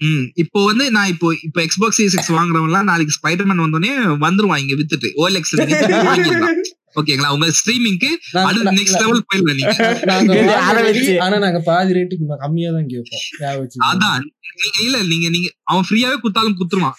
ம் 0.00 0.24
இப்போ 0.42 0.60
வந்து 0.64 0.84
நான் 0.90 1.10
இப்போ 1.12 1.28
இப்போ 1.46 1.60
எக்ஸ்பாக்ஸ் 1.64 1.98
சீரிஸ் 1.98 2.16
எக்ஸ் 2.18 2.32
வாங்குறவங்கலாம் 2.36 2.88
நாளைக்கு 2.90 3.16
ஸ்பைடர்மேன் 3.18 3.64
வந்தோடனே 3.64 3.92
வந்துருவான் 4.24 4.62
இங்க 4.62 4.74
வித்துட்டு. 4.74 5.10
ஓஎல்எக்ஸ் 5.16 5.54
ஓகேங்களா? 6.96 7.28
உங்க 7.34 7.46
ஸ்ட்ரீமிங்க்கு 7.58 8.08
அடுத்து 8.42 8.72
நெக்ஸ்ட் 8.78 9.02
லெவல் 9.02 9.26
போயிடலாம் 9.28 9.58
நீங்க. 9.60 9.74
ஆனா 11.24 11.36
நாங்க 11.38 11.60
பாதி 11.68 11.96
ரேட்டுக்கு 11.96 12.38
கம்மியா 12.42 12.70
தான் 12.72 12.90
கேட்போம். 12.90 13.22
அதான். 13.88 14.24
நீங்க 14.62 14.78
இல்ல 14.86 14.98
நீங்க 15.12 15.26
நீங்க 15.28 15.48
அவன் 15.70 15.86
ஃப்ரீயாவே 15.88 16.16
குத்தாலும் 16.24 16.58
குத்துருவான் 16.58 16.96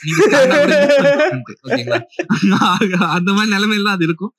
நீங்க 1.71 1.91
அந்த 3.17 3.30
மாதிரி 3.31 3.51
நிலைமையில 3.55 3.93
அது 3.95 4.07
இருக்கும். 4.09 4.34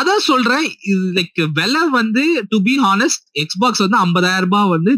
அதான் 0.00 0.24
சொல்றேன். 0.26 0.66
லைக் 1.16 1.40
விலை 1.52 1.82
வந்து 1.90 2.22
டு 2.48 2.58
பி 2.62 2.74
ஹானஸ்ட் 2.78 3.24
எக்ஸ்பாக்ஸ் 3.42 3.82
வந்து 3.84 3.98
50000 3.98 4.44
ரூபாய் 4.46 4.68
வந்து 4.68 4.92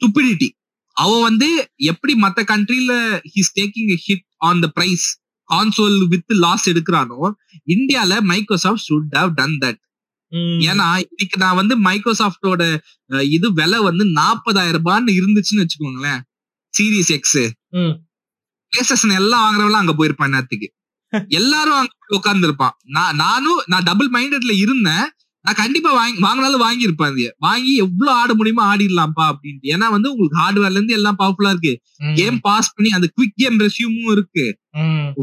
ஸ்டூபிடிட்டி 0.00 0.48
அவன் 0.96 1.22
வந்து 1.22 1.48
எப்படி 1.84 2.12
மத்த 2.22 2.44
கண்ட்ரில 2.44 2.92
he's 3.34 3.52
taking 3.58 3.92
hit 4.06 4.24
on 4.48 4.60
the 4.60 4.68
price 4.68 5.06
console 5.48 5.98
with 6.08 6.32
loss 6.44 6.64
எடுக்கிறானோ 6.68 7.20
இந்தியால 7.66 8.20
Microsoft 8.22 8.86
should 8.88 9.14
have 9.18 9.30
done 9.34 9.58
that 9.58 9.78
ஏன்னா 10.66 10.86
இன்னைக்கு 11.04 11.36
நான் 11.36 11.54
வந்து 11.54 11.74
மைக்ரோசாஃப்டோட 11.82 12.62
இது 13.30 13.46
விலை 13.52 13.78
வந்து 13.80 14.04
40000 14.16 14.74
ரூபான்னு 14.76 15.14
இருந்துச்சுன்னு 15.18 15.64
வச்சுக்கோங்களேன். 15.64 16.20
சீரிஸ் 16.74 17.12
எக்ஸ் 17.12 17.38
ம். 17.78 17.94
பிளேஸ்டேஷன் 18.72 19.14
எல்லாம் 19.14 19.44
வாங்குறவங்க 19.44 19.80
அங்க 19.82 19.94
போயிருப்பான் 19.94 20.34
நேரத்துக்கு. 20.34 20.68
எல்லாரும் 21.38 21.78
அங்க 21.80 21.92
உட்கார்ந்து 22.08 22.46
இருப்பான் 22.46 22.74
நான் 22.96 23.16
நானும் 23.16 23.60
நான் 23.66 23.82
டபுள் 23.82 24.10
மைண்டட்ல 24.10 24.52
இருந்தேன். 24.64 25.06
நான் 25.44 25.54
கண்டிப்பா 25.54 25.92
வாங்கி 25.92 26.18
வாங்கினாலும் 26.22 26.62
வாங்கியிருப்பேன் 26.64 27.10
அது 27.12 27.34
வாங்கி 27.38 27.74
எவ்வளவு 27.76 28.16
ஆட 28.20 28.34
முடியுமோ 28.34 28.62
ஆடிடலாம்ப்பா 28.72 29.24
அப்படின்ட்டு. 29.32 29.66
ஏன்னா 29.74 29.86
வந்து 29.90 30.10
உங்களுக்கு 30.12 30.40
ஹார்ட்வேர்ல 30.40 30.70
இருந்து 30.70 30.92
எல்லாம் 30.92 31.18
பவர்ஃபுல்லா 31.18 31.48
இருக்கு. 31.48 31.72
கேம் 32.14 32.40
பாஸ் 32.40 32.74
பண்ணி 32.74 32.90
அந்த 32.90 33.08
குவிக் 33.16 33.36
கேம் 33.36 33.58
ரெசியூமும் 33.60 34.12
இருக்கு. 34.12 34.46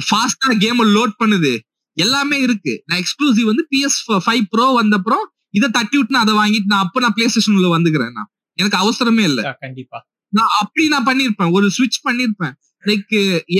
ஃபாஸ்டா 0.07 0.57
கேம் 0.57 0.83
லோட் 0.95 1.15
பண்ணுது. 1.23 1.53
எல்லாமே 1.97 2.39
இருக்கு. 2.39 2.83
நான் 2.85 2.99
எக்ஸ்க்ளூசிவ் 2.99 3.43
வந்து 3.43 3.67
பிஎஸ் 3.71 3.99
ஃபைவ் 4.25 4.43
ப்ரோ 4.49 4.81
வந்தப்புறம் 4.81 5.25
இதை 5.49 5.69
தட்டி 5.69 5.97
விட்டு 5.97 6.13
நான் 6.13 6.25
அதை 6.27 6.35
வாங்கிட்டு 6.35 6.65
நான் 6.65 6.83
அப்ப 6.85 6.99
நான் 6.99 7.13
பிளே 7.13 7.27
ஸ்டேஷன்ல 7.27 7.69
வந்துக்கிறேன் 7.75 8.11
நான். 8.11 8.29
எனக்கு 8.59 8.77
அவசரமே 8.77 9.23
இல்ல. 9.23 9.41
கண்டிப்பா. 9.59 9.97
நான் 10.33 10.53
அப்படி 10.59 10.87
நான் 10.87 11.05
பண்ணிருப்பேன் 11.05 11.51
ஒரு 11.51 11.67
ஸ்விட்ச் 11.67 11.99
பண்ணிருப்பேன் 12.07 12.55
லைக் 12.89 13.15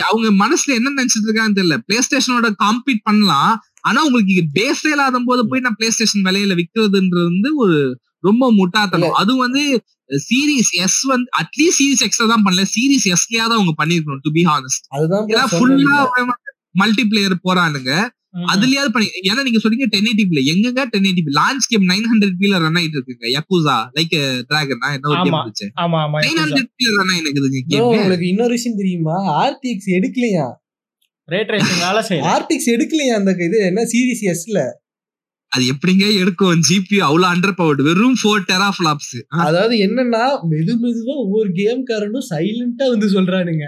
அவங்க 0.09 0.27
மனசுல 0.43 0.75
என்ன 0.79 0.93
நினைச்சிட்டு 0.99 1.27
இருக்கான்னு 1.29 1.57
தெரியல. 1.59 1.77
பிளே 1.87 1.97
ஸ்டேஷனோட 2.07 2.49
காம்பீட் 2.63 3.07
பண்ணலாம். 3.09 3.53
ஆனா 3.89 3.99
உங்களுக்கு 4.07 4.35
பேஸே 4.57 4.91
இல்லாத 4.95 5.21
போது 5.29 5.41
போய் 5.49 5.63
நான் 5.65 5.77
பிளே 5.79 5.89
ஸ்டேஷன் 5.95 6.25
விலையில 6.27 6.55
விக்கிறதுன்றது 6.61 7.27
வந்து 7.31 7.51
ஒரு 7.63 7.77
ரொம்ப 8.27 8.43
முட்டாத்தனம் 8.59 9.17
அது 9.21 9.31
வந்து 9.45 9.63
சீரிஸ் 10.27 10.71
எஸ் 10.85 10.99
வந்து 11.11 11.27
அட்லீஸ்ட் 11.41 11.79
சீரிஸ் 11.79 12.03
எக்ஸ்ட்ரா 12.05 12.27
தான் 12.31 12.45
பண்ணல. 12.45 12.63
சீரிஸ் 12.75 13.07
எஸ்லயா 13.15 13.45
தான் 13.49 13.57
அவங்க 13.59 13.73
பண்ணிருக்கணும் 13.81 14.23
டு 14.25 14.31
பி 14.37 14.43
ஹானஸ்ட் 14.51 14.85
ஃபுல்லா 15.53 15.97
மல்டி 16.81 17.03
பிளேயர் 17.11 17.35
போறானுங்க. 17.47 17.91
அதுலயாவது 18.35 18.91
பண்ணி 18.93 19.07
ஏன்னா 19.29 19.43
நீங்க 19.43 19.59
சொல்றீங்க 19.61 19.87
டென் 19.91 20.07
எயிட்டி 20.09 20.23
எங்கங்க 20.53 20.83
ten 20.93 21.07
eighty 21.07 21.33
launch 21.37 21.67
game 21.71 21.85
nine 21.91 22.07
hundred 22.11 22.37
பில 22.39 22.59
ரன் 22.63 22.77
ஆயிட்டு 22.79 22.97
இருக்குங்க. 22.97 23.25
யக்குசா 23.35 23.77
லைக் 23.97 24.15
டிராகன் 24.49 24.81
என்ன 24.89 25.09
ஒரு 25.09 25.19
கேம் 25.19 25.33
ஆமா. 25.33 25.41
இருந்துச்சு 25.41 25.67
ஆமா 25.83 25.99
ஆமா 26.05 26.21
நைன் 26.25 26.41
ஹண்ட்ரட் 26.43 26.71
பில 26.77 26.95
ரன் 26.97 27.13
ஆயிருக்குதுங்க 27.13 27.61
கேம் 27.67 27.85
உங்களுக்கு 27.91 28.27
இன்னொரு 28.31 28.55
விஷயம் 28.57 28.79
தெரியுமா? 28.81 29.17
ஆர்டிஎக்ஸ் 29.41 29.89
எடுக்கலையா? 29.97 30.47
ரேட் 31.27 31.53
ரேசிங் 31.53 31.79
வேலை 31.83 32.01
செய்யல. 32.07 32.25
ஆர்டிஎக்ஸ் 32.33 32.71
எடுக்கலையா 32.73 33.13
அந்த 33.19 33.31
இது? 33.45 33.59
என்ன 33.69 33.85
சீரிஸ் 33.91 34.25
எஸ்ல 34.33 34.59
அது 35.51 35.63
எப்படிங்க 35.71 36.05
எடுக்கும்? 36.21 36.61
ஜிபி 36.67 36.97
அவ்வளவு 37.05 37.29
அண்டர் 37.31 37.57
பவர்டு 37.57 37.81
வெறும் 37.83 38.17
ஃபோர் 38.21 38.45
டெரா 38.47 38.69
பிளாப்ஸ் 38.77 39.13
அதாவது 39.45 39.75
என்னன்னா 39.85 40.23
மெது 40.49 40.73
மெதுவா 40.81 41.15
ஒவ்வொரு 41.23 41.49
கேம் 41.55 41.83
காரனும் 41.89 42.25
சைலண்டா 42.29 42.85
வந்து 42.91 43.07
சொல்றானுங்க. 43.13 43.65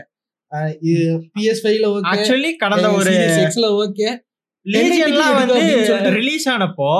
பிஎஸ் 1.34 1.62
ஃபைவ்ல 1.64 1.88
ஓகே 1.94 2.10
ஆக்சுவலி 2.12 2.52
கடந்த 2.58 2.90
ஒரு 2.98 3.14
எக்ஸ்ல 3.40 3.70
ஓகே 3.80 4.10
லீஜியன்லாம் 4.74 5.36
வந்து. 5.36 6.12
ரிலீஸ் 6.12 6.50
ஆனப்போ 6.50 6.92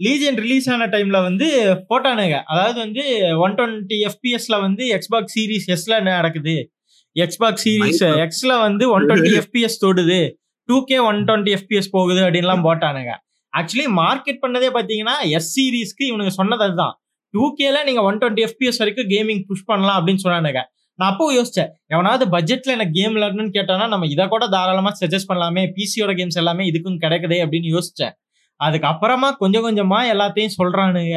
லீஜியன் 0.00 0.36
ரிலீஸ் 0.36 0.70
ஆன 0.70 0.86
டைம்ல 0.86 1.22
வந்து 1.22 1.46
போட்டானுங்க. 1.88 2.42
அதாவது 2.42 2.78
வந்து 2.78 3.04
ஒன் 3.38 3.54
டுவெண்ட்டி 3.54 3.96
எஃபிஎஸ்ல 4.08 4.60
வந்து 4.60 4.84
எக்ஸ்பாக்ஸ் 4.86 5.34
சீரிஸ் 5.34 5.76
எஸ்ல 5.76 6.02
நடக்குது? 6.02 6.72
Xbox 7.16 7.64
series. 7.64 8.02
எக்ஸ்ல 8.24 8.60
வந்து 8.60 8.90
one 8.90 9.06
twenty 9.06 9.42
FPS 9.42 9.78
தொடுது. 9.86 10.20
Two 10.68 10.84
K 10.84 10.98
one 10.98 11.16
twenty 11.16 11.54
FPS 11.58 11.90
போகுது 11.90 12.20
அப்படின்லாம் 12.20 12.64
போட்டானுங்க. 12.66 13.12
ஆக்சுவலி 13.56 13.86
மார்க்கெட் 13.96 14.42
பண்ணதே 14.46 14.68
பாத்தீங்கன்னா 14.78 15.30
எஸ் 15.30 15.60
சீரிஸ்க்கு 15.60 16.08
இவனுங்க 16.08 16.28
சொன்னது 16.28 16.64
அதுதான். 16.64 16.94
டூ 17.30 17.54
கேல 17.60 17.84
நீங்க 17.84 18.02
ஒன் 18.02 18.18
டுவெண்ட்டி 18.18 18.48
எஃபிஎஸ் 18.48 18.78
வரைக்கும் 18.78 19.08
கேமிங் 19.08 19.42
புஷ் 19.46 19.64
பண்ணலாம் 19.64 20.06
அப்படின்னு 20.06 20.24
சொன்னானுங்க. 20.24 20.60
நான் 20.98 21.10
அப்போ 21.12 21.24
யோசிச்சேன் 21.36 21.70
எவனாவது 21.86 22.24
பட்ஜெட்ல 22.34 22.74
எனக்கு 22.76 22.94
கேம் 22.98 23.14
விளையாடணும்னு 23.16 23.54
கேட்டானா 23.56 23.86
நம்ம 23.92 24.06
இதை 24.06 24.24
கூட 24.28 24.44
தாராளமா 24.54 24.90
சஜஸ்ட் 25.00 25.30
பண்ணலாமே 25.30 25.62
பிசியோட 25.76 26.12
கேம்ஸ் 26.18 26.40
எல்லாமே 26.42 26.64
இதுக்கும் 26.70 27.00
கிடைக்குதே 27.04 27.38
அப்படின்னு 27.44 27.68
யோசிச்சேன். 27.74 28.14
அதுக்கப்புறமா 28.60 29.28
கொஞ்சம் 29.42 29.64
கொஞ்சமா 29.66 29.98
எல்லாத்தையும் 30.12 30.56
சொல்றானுங்க. 30.58 31.16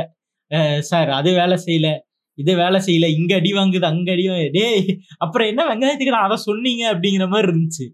சார் 0.90 1.10
அது 1.20 1.30
வேலை 1.34 1.58
செய்யல. 1.68 1.90
இது 2.38 2.52
வேலை 2.56 2.80
செய்யல. 2.88 3.08
இங்க 3.20 3.32
அடி 3.40 3.52
வாங்குது 3.54 3.88
அங்க 3.92 4.10
அடி 4.16 4.26
டேய் 4.58 4.84
அப்புறம் 5.18 5.50
என்ன 5.52 5.62
வெங்காயத்துக்கு 5.72 6.16
நான் 6.18 6.28
அதை 6.30 6.38
சொன்னீங்க? 6.50 6.84
அப்படிங்கிற 6.94 7.28
மாதிரி 7.34 7.48
இருந்துச்சு. 7.48 7.86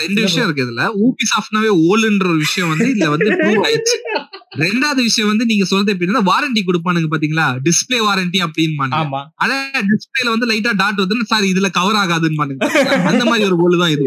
ரெண்டு 0.00 0.20
விஷயம் 0.26 0.46
இருக்கு 0.46 0.64
இதுல. 0.66 0.82
ஊபி 1.04 1.24
சாஃப்ட்னாவே 1.32 1.70
ஓல்ன்ற 1.88 2.26
ஒரு 2.32 2.40
விஷயம் 2.46 2.70
வந்து 2.72 2.86
இதுல 2.92 3.08
வந்து 3.14 3.30
ரெண்டாவது 4.62 5.00
விஷயம் 5.06 5.30
வந்து 5.30 5.44
நீங்க 5.50 5.64
சொல்றது 5.70 5.92
எப்படின்னா 5.94 6.22
வாரண்டி 6.30 6.60
கொடுப்பானுங்க 6.66 7.08
பாத்தீங்களா? 7.12 7.46
டிஸ்ப்ளே 7.66 7.98
வாரண்டி 8.08 8.38
அப்படின்னு 8.46 8.74
ஆனா 9.44 9.56
டிஸ்பிளேல 9.92 10.32
வந்து 10.34 10.48
லைட்டா 10.50 10.72
டாட் 10.82 11.02
வந்து 11.04 11.30
சார் 11.32 11.46
இதுல 11.52 11.70
கவர் 11.78 12.00
ஆகாதுன்னு 12.02 12.40
அந்த 13.10 13.22
மாதிரி 13.30 13.46
ஒரு 13.50 13.58
பொருள் 13.62 13.82
தான் 13.82 13.94
இது. 13.96 14.06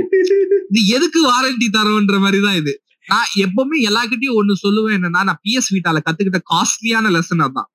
இது 0.72 0.82
எதுக்கு 0.98 1.20
வாரண்டி 1.32 1.68
தரோன்ற 1.78 2.18
மாதிரி 2.26 2.42
தான் 2.48 2.60
இது. 2.62 2.74
நான் 3.08 3.32
எப்பவுமே 3.46 3.78
எல்லார்கிட்டயும் 3.90 4.38
ஒண்ணு 4.40 4.54
சொல்லுவேன் 4.66 4.96
என்னன்னா 4.98 5.22
நான் 5.30 5.42
பிஎஸ் 5.46 5.72
வீட்டால 5.76 6.00
கத்துக்கிட்ட 6.08 6.40
காஸ்ட்லியான 6.54 7.12
லெசன் 7.18 7.44
அதான். 7.48 7.70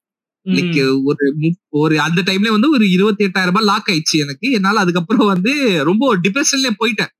ஒரு 1.11 1.25
ஒரு 1.83 1.95
அந்த 2.05 2.21
டைம்ல 2.29 2.51
வந்து 2.55 2.71
ஒரு 2.77 2.85
இருபத்தி 2.91 3.25
எட்டாயிரம் 3.27 3.51
ரூபாய் 3.51 3.69
லாக் 3.71 3.91
ஆயிடுச்சு 3.93 4.17
எனக்கு. 4.25 4.47
என்னால 4.59 4.81
அதுக்கப்புறம் 4.85 5.31
வந்து 5.33 5.53
ரொம்ப 5.91 6.05
டிப்ரெஷன்லயே 6.25 6.73
போயிட்டேன். 6.81 7.13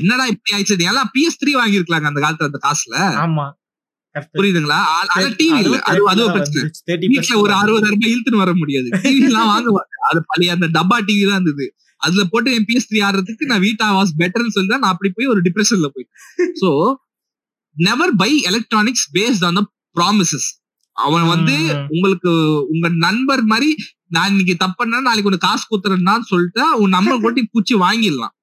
என்னடா 0.00 0.24
இப்படி 0.32 0.52
ஆயிடுச்சு? 0.56 0.88
எல்லாம் 0.92 1.10
பிஎஸ் 1.14 1.40
த்ரீ 1.42 1.52
வாங்கியிருக்கலாங்க 1.60 2.10
அந்த 2.12 2.20
காலத்துல 2.24 2.50
அந்த 2.50 2.60
காசுல. 2.66 2.96
புரியுதுங்களா? 4.34 4.78
டிவி 5.38 5.58
இல்ல. 5.64 5.76
அது 5.90 6.00
அது 6.12 6.20
ஒரு 6.24 6.34
பிரச்சனை. 6.36 6.58
வந்துருச்சு. 6.58 6.84
30 6.88 7.10
வீட்டுல 7.12 7.36
ஒரு 7.44 7.52
அறுபதாயிரம் 7.58 7.96
ரூபாய் 7.96 8.14
இழுத்துன்னு 8.14 8.42
வர 8.44 8.52
முடியாது. 8.60 8.88
டிவி 9.04 9.22
எல்லாம் 9.28 9.50
வாங்குவாங்க. 9.52 9.92
அது 10.10 10.20
பழைய 10.30 10.56
அந்த 10.56 10.68
டப்பா 10.76 10.98
டிவி 11.08 11.24
தான் 11.28 11.38
இருந்தது. 11.40 11.66
அதுல 12.02 12.22
போட்டு 12.32 12.48
என் 12.56 12.66
பிஎஸ் 12.68 12.88
த்ரீ 12.90 12.98
ஆடுறதுக்கு 13.06 13.50
நான் 13.50 13.64
வீட்டா 13.66 13.86
வாஸ் 13.96 14.12
பெட்டர்னு 14.20 14.54
சொல்லி 14.56 14.70
தான் 14.72 14.82
நான் 14.84 14.94
அப்படி 14.94 15.10
போய் 15.16 15.30
ஒரு 15.32 15.40
டிப்ரெஷன்ல 15.46 15.88
போயிட்டேன். 15.94 16.20
So 16.60 16.70
never 17.76 18.12
buy 18.22 18.30
electronics 18.50 19.06
based 19.16 19.44
on 19.48 19.58
the 19.58 19.62
promises 19.96 20.48
அவன் 20.96 21.26
வந்து. 21.32 21.56
உங்களுக்கு 21.94 22.30
உங்க 22.72 22.86
நண்பர் 23.06 23.42
மாதிரி 23.52 23.70
நான் 24.16 24.30
இன்னைக்கு 24.32 24.54
தப்புன்னா 24.62 24.98
நாளைக்கு 25.06 25.30
உனக்கு 25.30 25.48
காசு 25.48 25.64
குத்துறேன்னு 25.66 26.30
சொல்லிட்டு 26.30 26.62
உன் 26.82 26.94
நம்பர் 26.96 27.22
போட்டு 27.24 27.40
பூச்சி 27.52 27.74
வாங்கிடலாம். 27.84 28.34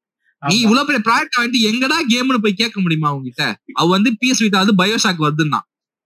நீ. 0.45 0.55
இவ்வளவு 0.59 0.88
பெரிய 0.88 1.01
ப்ராடக்ட் 1.07 1.38
வாங்கிட்டு 1.38 1.61
எங்கடா 1.69 1.97
கேம்னு 2.11 2.43
போய் 2.45 2.59
கேட்க 2.61 2.77
முடியுமா 2.81 3.11
உங்ககிட்ட 3.15 3.43
அவ 3.73 3.88
வந்து 3.95 4.11
பிஎஸ் 4.22 4.43
வீட்டா 4.43 4.61
வந்து 4.63 4.77
பயோஷாக் 4.81 5.26
வருதுன்னா. 5.26 5.59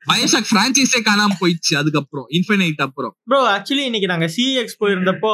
பயோஷாக் 0.06 0.50
பிரான்ச்சைஸே 0.52 1.00
காணாம 1.08 1.36
போயிடுச்சு 1.40 1.74
அதுக்கப்புறம் 1.76 2.28
இன்ஃபினைட் 2.38 2.82
அப்புறம். 2.86 3.14
ப்ரோ 3.26 3.40
ஆக்சுவலி 3.56 3.86
இன்னைக்கு 3.90 4.08
நாங்க 4.08 4.28
சிஎக்ஸ் 4.36 4.80
போயிருந்தப்போ 4.80 5.32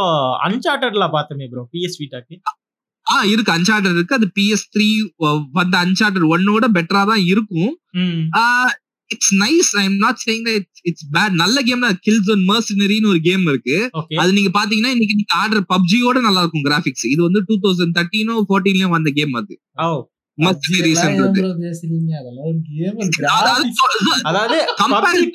அன்சார்டர்ல 0.48 1.08
பார்த்தோமே 1.16 1.48
ப்ரோ 1.52 1.64
பிஎஸ் 1.74 2.00
வீட்டாக்கு 2.02 2.36
ஆ 3.08 3.24
இருக்கு. 3.24 3.52
அன்சார்டர் 3.52 3.96
இருக்கு. 3.96 4.16
அது 4.16 4.28
பிஎஸ் 4.38 4.64
த்ரீ 4.76 4.88
வந்த 5.52 5.76
அன்சார்டர் 5.78 6.26
ஒன்னோட 6.28 6.66
பெட்டரா 6.78 7.02
தான் 7.06 7.24
இருக்கும். 7.34 7.74
It's 9.12 9.34
nice 9.42 9.70
I 9.82 9.84
am 9.90 9.98
not 10.04 10.20
saying 10.26 10.46
it's 10.90 11.06
bad 11.16 11.36
நல்ல 11.42 11.58
கேம் 11.68 11.86
தான். 11.86 11.98
கில்ஸ் 12.06 12.30
ஒன் 12.34 12.44
மர்சினரின்னு 12.52 13.12
ஒரு 13.14 13.22
கேம் 13.28 13.46
இருக்கு. 13.52 13.78
அது 14.22 14.32
நீங்க 14.38 14.52
பாத்தீங்கன்னா 14.58 14.94
இன்னைக்கு 14.96 15.18
நீங்க 15.20 15.36
ஆர்டர் 15.42 15.64
பப்ஜியோட 15.74 16.18
நல்லா 16.28 16.44
இருக்கும் 16.44 16.66
கிராபிக்ஸ் 16.70 17.06
இது 17.14 17.22
வந்து 17.28 17.42
டூ 17.50 17.58
தௌசண்ட் 17.66 17.96
தேர்ட்டீனோ 17.98 18.36
ஃபோர்டீன்லயும் 18.50 18.96
வந்த 18.98 19.12
கேம் 19.20 19.36
அது. 19.42 19.56
அதாவது 24.32 24.58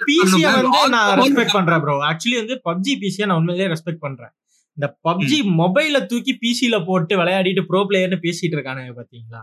பிசிய. 0.09 0.45
வந்து 0.57 0.81
நான் 0.97 1.07
ரெஸ்பெக்ட் 1.21 1.57
பண்றேன் 1.59 1.83
ப்ரோ 1.85 1.95
ஆக்சுவலி 2.11 2.37
வந்து 2.43 2.57
பப்ஜி 2.69 2.95
பிசிய 3.05 3.27
நான் 3.29 3.39
உண்மையிலேயே 3.41 3.71
ரெஸ்பெக்ட் 3.75 4.05
பண்றேன். 4.07 4.33
இந்த 4.77 4.87
பப்ஜி 5.07 5.39
மொபைல 5.63 5.97
தூக்கி 6.11 6.33
பிசில 6.43 6.77
போட்டு 6.89 7.15
விளையாடிட்டு 7.21 7.63
ப்ரோ 7.71 7.81
பிளேயர்னு 7.89 8.19
பேசிட்டு 8.27 8.57
இருக்கானுங்க 8.57 8.93
பாத்தீங்களா? 9.01 9.41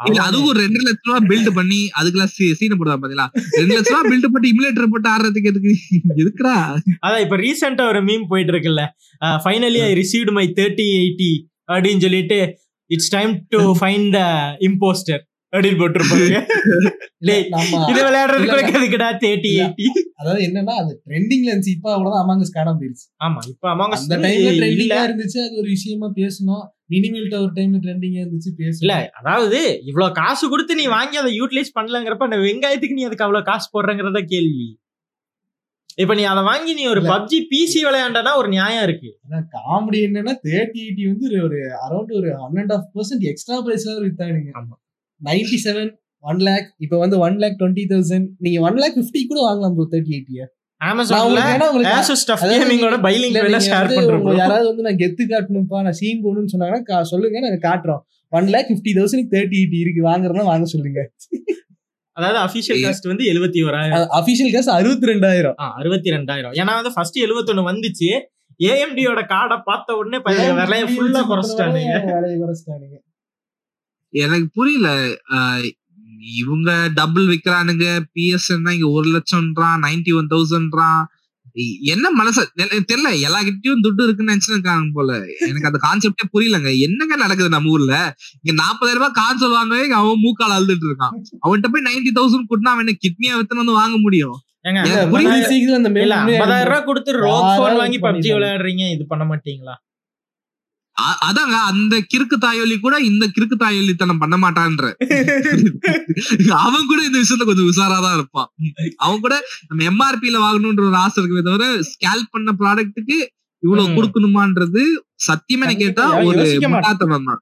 இல்ல 0.00 0.18
அதுவும் 0.26 0.48
ஒரு 0.50 0.58
ரெண்டு 0.64 0.80
லட்ச 0.86 1.08
ரூபா 1.08 1.20
பில்ட் 1.30 1.50
பண்ணி 1.56 1.78
அதுக்கெல்லாம் 1.98 2.32
சீன 2.58 2.74
போடுவா 2.80 2.96
பாத்தீங்களா? 2.96 3.26
ரெண்டு 3.58 3.72
லட்ச 3.76 3.92
ரூபா 3.94 4.02
பில்ட் 4.10 4.28
பண்ணி 4.34 4.48
இமுலேட்டர் 4.52 4.92
போட்டு 4.92 5.08
ஆடுறதுக்கு 5.14 5.50
எதுக்கு? 5.52 5.72
எதுக்குடா? 6.22 6.56
அதான் 7.04 7.22
இப்ப 7.24 7.38
ரீசெண்டா 7.44 7.86
ஒரு 7.92 8.02
மீம் 8.08 8.28
போயிட்டு 8.32 8.54
இருக்குல்ல. 8.54 8.84
Finally 9.44 9.80
I 9.88 9.90
received 10.00 10.34
my 10.38 10.46
thirty 10.60 10.86
eighty 11.00 11.32
அப்படின்னு 11.68 12.04
சொல்லிட்டு 12.06 12.38
it's 12.90 13.12
time 13.16 13.32
to 13.54 13.60
find 13.80 14.08
the 14.18 14.22
impostor 14.68 15.22
அப்படின்னு 15.52 15.80
போட்டிருப்பாங்க. 15.80 16.38
இது 17.90 18.00
விளையாடுறதுக்கு 18.06 18.72
எதுக்குடா 18.78 19.10
தேர்ட்டி. 19.22 19.52
எயிட்டி 19.60 19.86
அதாவது 20.20 20.40
என்னன்னா 20.46 20.74
அது 20.82 20.92
ட்ரெண்டிங்ல 21.06 21.48
இருந்துச்சு 21.50 21.76
இப்ப 21.76 21.88
அவ்வளவுதான் 21.94 22.24
அமாங்க 22.24 22.48
காணாம 22.56 22.76
போயிருச்சு. 22.80 23.06
ஆமா 23.26 23.40
இப்ப 23.52 23.64
அவங்க 23.74 23.94
அந்த 24.00 24.16
டைம்ல 24.24 24.50
ட்ரெண்டிங்கா 24.58 24.98
இருந்துச்சு 25.08 25.38
அது 25.46 25.54
ஒரு 25.62 25.68
விஷயமா 25.76 26.08
பேசணும். 26.20 26.64
மினிமில் 26.90 27.40
ஒரு 27.40 27.52
டைம்ல 27.52 27.80
ட்ரெண்டிங்கா 27.82 28.26
இருந்துச்சு 28.26 28.72
இல்ல 28.80 28.94
பேசல 28.94 29.08
அதாவது 29.08 29.80
இவ்வளவு 29.84 30.12
காசு 30.12 30.48
கொடுத்து 30.48 30.74
நீ 30.74 30.86
வாங்கி 30.86 31.16
அதை 31.16 31.40
யூட்டிலைஸ் 31.40 31.78
பண்ணலங்கிறப்ப 31.80 32.24
அந்த 32.24 32.36
வெங்காயத்துக்கு 32.36 32.92
நீ 32.92 33.02
அதுக்கு 33.02 33.24
அவ்வளவு 33.24 33.44
காசு 33.44 33.66
போடுறங்கிறத 33.72 34.24
கேள்வி. 34.24 34.80
இப்ப 35.96 36.14
நீ 36.14 36.22
அதை 36.22 36.42
வாங்கி 36.42 36.74
நீ 36.74 36.86
ஒரு 36.86 37.00
இல்ல. 37.00 37.16
பப்ஜி 37.16 37.38
பிசி 37.50 37.78
விளையாண்டனா 37.82 38.36
ஒரு 38.36 38.48
நியாயம் 38.48 38.82
இருக்கு. 38.82 39.20
காமெடி 39.30 39.98
என்னன்னா 39.98 40.34
தேர்ட்டி 40.42 40.78
எயிட்டி 40.82 41.06
வந்து 41.06 41.30
ஒரு- 41.30 41.70
அரௌண்ட் 41.88 42.16
ஒரு 42.16 42.34
one 42.38 42.56
and 42.56 42.72
half 42.72 42.90
percent 42.94 43.20
extra 43.20 43.64
பிரைஸ்ல 43.66 44.00
வித்தானுங்க. 44.00 44.50
ஆமா. 44.54 44.76
நைன்டி 45.24 45.56
செவன் 45.64 45.90
ஒன் 46.18 46.36
லேக் 46.36 46.74
இப்ப 46.78 46.98
வந்து 46.98 47.18
ஒன் 47.18 47.36
லேக் 47.36 47.60
டுவெண்ட்டி 47.60 47.84
தௌசண்ட் 47.88 48.26
நீங்க 48.38 48.60
ஒன் 48.60 48.74
லேக் 48.74 48.96
பிப்டி 48.96 49.26
கூட 49.28 49.40
வாங்கலாம் 49.40 49.74
ப்ரோ 49.74 49.88
தேர்ட்டி 49.90 50.10
எயிட்டிய 50.10 50.46
யாராவது 54.40 54.66
வந்து 54.70 54.84
நான் 54.86 55.00
கெத்து 55.02 55.22
காட்டணும்ப்பா 55.32 55.78
நான் 55.86 55.98
சீன் 56.00 56.20
போகணும்னு 56.24 56.52
சொன்னாங்கன்னா 56.54 57.00
சொல்லுங்க 57.12 57.40
நாங்க 57.46 57.60
காட்டுறோம். 57.68 58.02
One 58.38 58.48
lakh 58.54 58.68
fifty 58.72 58.92
thousand 58.98 59.28
thirty 59.34 59.56
eighty 59.60 59.78
இருக்கு 59.84 60.02
வாங்குறதா 60.10 60.44
வாங்க 60.50 60.68
சொல்லுங்க. 60.74 61.00
அதாவது 62.16 62.38
அபிஷியல் 62.46 62.80
காஸ்ட் 62.84 63.08
வந்து 63.10 63.24
எழுபத்தி 63.32 63.58
ஓராயிரம். 63.66 64.06
அபிஷியல் 64.20 64.52
காசு 64.54 64.70
அறுபத்தி 64.78 65.06
ரெண்டாயிரம் 65.12 65.56
அறுபத்தி 65.80 66.10
ரெண்டாயிரம் 66.16 66.54
ஏன்னா 66.60 66.72
வந்து 66.78 66.92
ஃபர்ஸ்ட் 66.96 67.18
எழுபத்தொன்னு 67.26 67.64
வந்துச்சு. 67.70 68.08
ஏஎம்டியோட 68.70 69.20
கார்டை 69.34 69.56
பார்த்த 69.68 69.96
உடனே 69.98 70.18
விலைய 70.28 70.84
ஃபுல்லா 70.94 71.20
குறைச்சிட்டானுங்க. 71.32 71.92
எனக்கு 74.12 74.48
புரியல 74.58 74.88
இவங்க 76.20 76.88
டபுள் 76.94 77.26
விக்கிறானுங்க. 77.26 77.86
பிஎஸ் 78.14 78.72
இங்க 78.72 78.88
ஒரு 78.88 79.08
லட்சம்ன்றான் 79.10 79.80
நைன்டி 79.86 80.14
ஒன் 80.14 80.32
தௌசண்ட்றான் 80.34 81.04
என்ன 81.82 82.10
மனசு? 82.10 82.50
தெரியல. 82.58 83.20
எல்லா 83.20 83.42
கிட்டயும் 83.42 83.82
துட்டு 83.84 84.02
இருக்குன்னு 84.02 84.32
நினைச்சிருக்காங்க 84.32 84.90
போல. 84.92 85.24
எனக்கு 85.40 85.68
அந்த 85.70 85.78
கான்செப்டே 85.86 86.24
புரியலங்க. 86.34 86.78
என்னங்க 86.78 87.16
நடக்குது 87.16 87.48
நம்ம 87.48 87.68
ஊர்ல? 87.68 88.16
இங்க 88.42 88.62
நாற்பதாயிரம் 88.62 89.02
ரூபாய் 89.02 89.16
கான்செப்ட் 89.22 89.52
வாங்கவே 89.52 89.90
அவன் 89.90 90.20
மூக்கால் 90.20 90.54
அழுதுட்டு 90.58 90.86
இருக்கான். 90.90 91.14
அவன்கிட்ட 91.46 91.68
போய் 91.72 91.86
நைன்டி 91.88 92.12
தௌசண்ட் 92.18 92.50
கொடுத்தா 92.50 92.72
அவன் 92.74 92.86
என்ன 92.86 92.98
கிட்னியா 93.04 93.40
வித்துன்னு 93.40 93.62
வந்து 93.64 93.72
வாங்க 93.72 93.98
முடியும்? 93.98 94.36
ஐம்பதாயிரம் 96.30 96.70
ரூபாய் 96.70 96.84
கொடுத்து 96.84 97.12
ரோக் 97.12 97.58
போன் 97.58 97.76
வாங்கி 97.76 97.98
பப்ஜி. 97.98 98.30
விளையாடுறீங்க 98.36 98.90
இது 98.94 99.06
பண்ண 99.06 99.24
மாட்டீங்களா? 99.24 99.74
அதாங்க 101.24 101.56
அந்த 101.68 101.94
கிறுக்கு 102.08 102.36
தாயொலி 102.38 102.76
கூட 102.78 102.96
இந்த 103.04 103.24
கிறுக்கு 103.28 103.56
தாயொலித்தனம் 103.56 104.18
பண்ண 104.18 104.36
மாட்டான்ற. 104.36 104.84
அவன் 106.60 106.86
கூட 106.86 107.00
இந்த 107.04 107.18
விஷயத்துல 107.18 107.46
கொஞ்சம் 107.46 107.68
உஷாராதான் 107.70 108.16
இருப்பான். 108.16 108.48
அவன் 108.98 109.20
கூட 109.20 109.34
நம்ம 109.68 109.84
எம்ஆர்பில 109.90 110.38
வாங்கணும்ன்ற 110.42 110.84
ஒரு 110.86 110.98
ஆசை 110.98 111.18
இருக்குமே 111.18 111.44
தவிர 111.48 111.66
ஸ்கேல்ப் 111.90 112.30
பண்ண 112.30 112.52
ப்ராடக்ட்டுக்கு 112.60 113.18
இவ்வளவு. 113.62 113.94
கொடுக்கணுமான்றது 113.94 114.82
சத்தியமா 115.26 115.68
கேட்டா 115.78 116.02
ஒரு. 116.24 116.42
முட்டாத்தனம் 116.74 117.28
தான். 117.28 117.40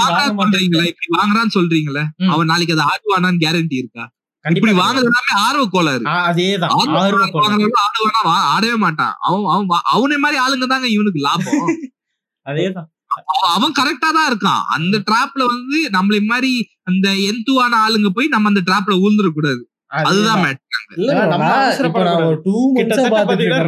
வாங்குறான்னு 0.00 0.36
சொல்றீங்களே 0.40 0.84
இப்படி 0.90 1.08
வாங்குறான்னு 1.16 1.54
சொல்றீங்களே 1.56 2.04
ம். 2.20 2.30
அவன் 2.30 2.46
நாளைக்கு 2.46 2.76
அதை 2.76 2.86
ஆடுவானான்னு 2.92 3.42
கேரண்டி 3.42 3.76
இருக்கா? 3.80 4.04
இப்படி 4.50 4.72
வாங்குறது 4.72 5.08
எல்லாமே 5.10 5.32
ஆர்வ 5.34 5.68
கோளாறு. 5.70 6.02
அதேதான். 6.28 6.72
ஆர்வ 6.96 7.26
கோளாறு. 7.30 7.70
ஆடவே 8.52 8.76
மாட்டான். 8.76 9.14
அவன் 9.20 9.44
அவன் 9.48 9.80
அவனை 9.90 10.16
மாதிரி 10.16 10.40
ஆளுங்க 10.42 10.66
தாங்க 10.66 10.88
இவனுக்கு 10.88 11.20
லாபம். 11.20 11.44
அதேதான். 12.48 12.88
அவன் 13.54 13.72
கரெக்டா 13.72 14.08
தான் 14.12 14.28
இருக்கான். 14.32 14.62
அந்த 14.68 14.98
டிராப்ல 14.98 15.42
வந்து 15.46 15.78
நம்மள 15.92 16.24
மாதிரி 16.24 16.52
அந்த 16.82 17.08
எந்துவான 17.24 17.72
ஆளுங்க 17.86 18.08
போய் 18.14 18.26
நம்ம 18.26 18.48
அந்த 18.48 18.62
டிராப்ல 18.66 18.94
ஊழ்ந்துட 18.98 19.28
கூடாது. 19.28 19.62
அதுதான். 19.86 20.44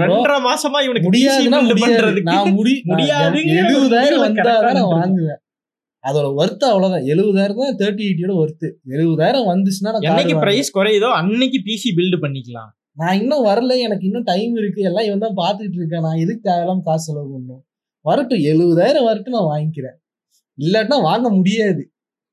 ரெண்டரை 0.03 0.41
மாசமா 0.41 0.79
இவனுக்கு 0.81 1.09
முடியாது. 1.09 1.43
அதோட 6.05 6.27
ஒர்த் 6.41 6.65
அவ்வளவுதான். 6.71 7.05
எழுபதாயிரம் 7.13 7.61
தான் 7.65 7.79
தேர்ட்டி 7.83 8.03
எயிட்டியோட 8.07 8.33
ஒர்த் 8.43 8.67
எழுபதாயிரம் 8.95 9.47
வந்துச்சுன்னா 9.53 9.93
என்னைக்கு. 10.11 10.35
பிரைஸ் 10.45 10.71
குறையுதோ 10.79 11.11
அன்னைக்கு 11.21 11.59
பிசி 11.69 11.91
பில்டு 11.99 12.19
பண்ணிக்கலாம். 12.25 12.71
நான் 13.03 13.19
இன்னும் 13.21 13.47
வரல 13.51 13.77
எனக்கு 13.87 14.05
இன்னும் 14.09 14.27
டைம் 14.33 14.53
இருக்கு. 14.61 14.81
எல்லாம் 14.91 15.07
இவன் 15.09 15.25
தான் 15.27 15.39
பாத்துட்டு 15.43 15.79
இருக்கேன். 15.81 16.05
நான் 16.07 16.21
எதுக்கு 16.25 16.43
தேவையில்லாம 16.49 16.85
காசு 16.89 17.07
செலவு 17.09 17.29
பண்ணும் 17.35 17.63
வரட்டும் 18.05 18.43
எழுபதாயிரம் 18.51 19.07
வரட்டும் 19.09 19.37
நான் 19.39 19.51
வாங்கிக்கிறேன். 19.55 19.97
இல்லாட்டினா 20.59 20.99
வாங்க 21.11 21.29
முடியாது. 21.39 21.83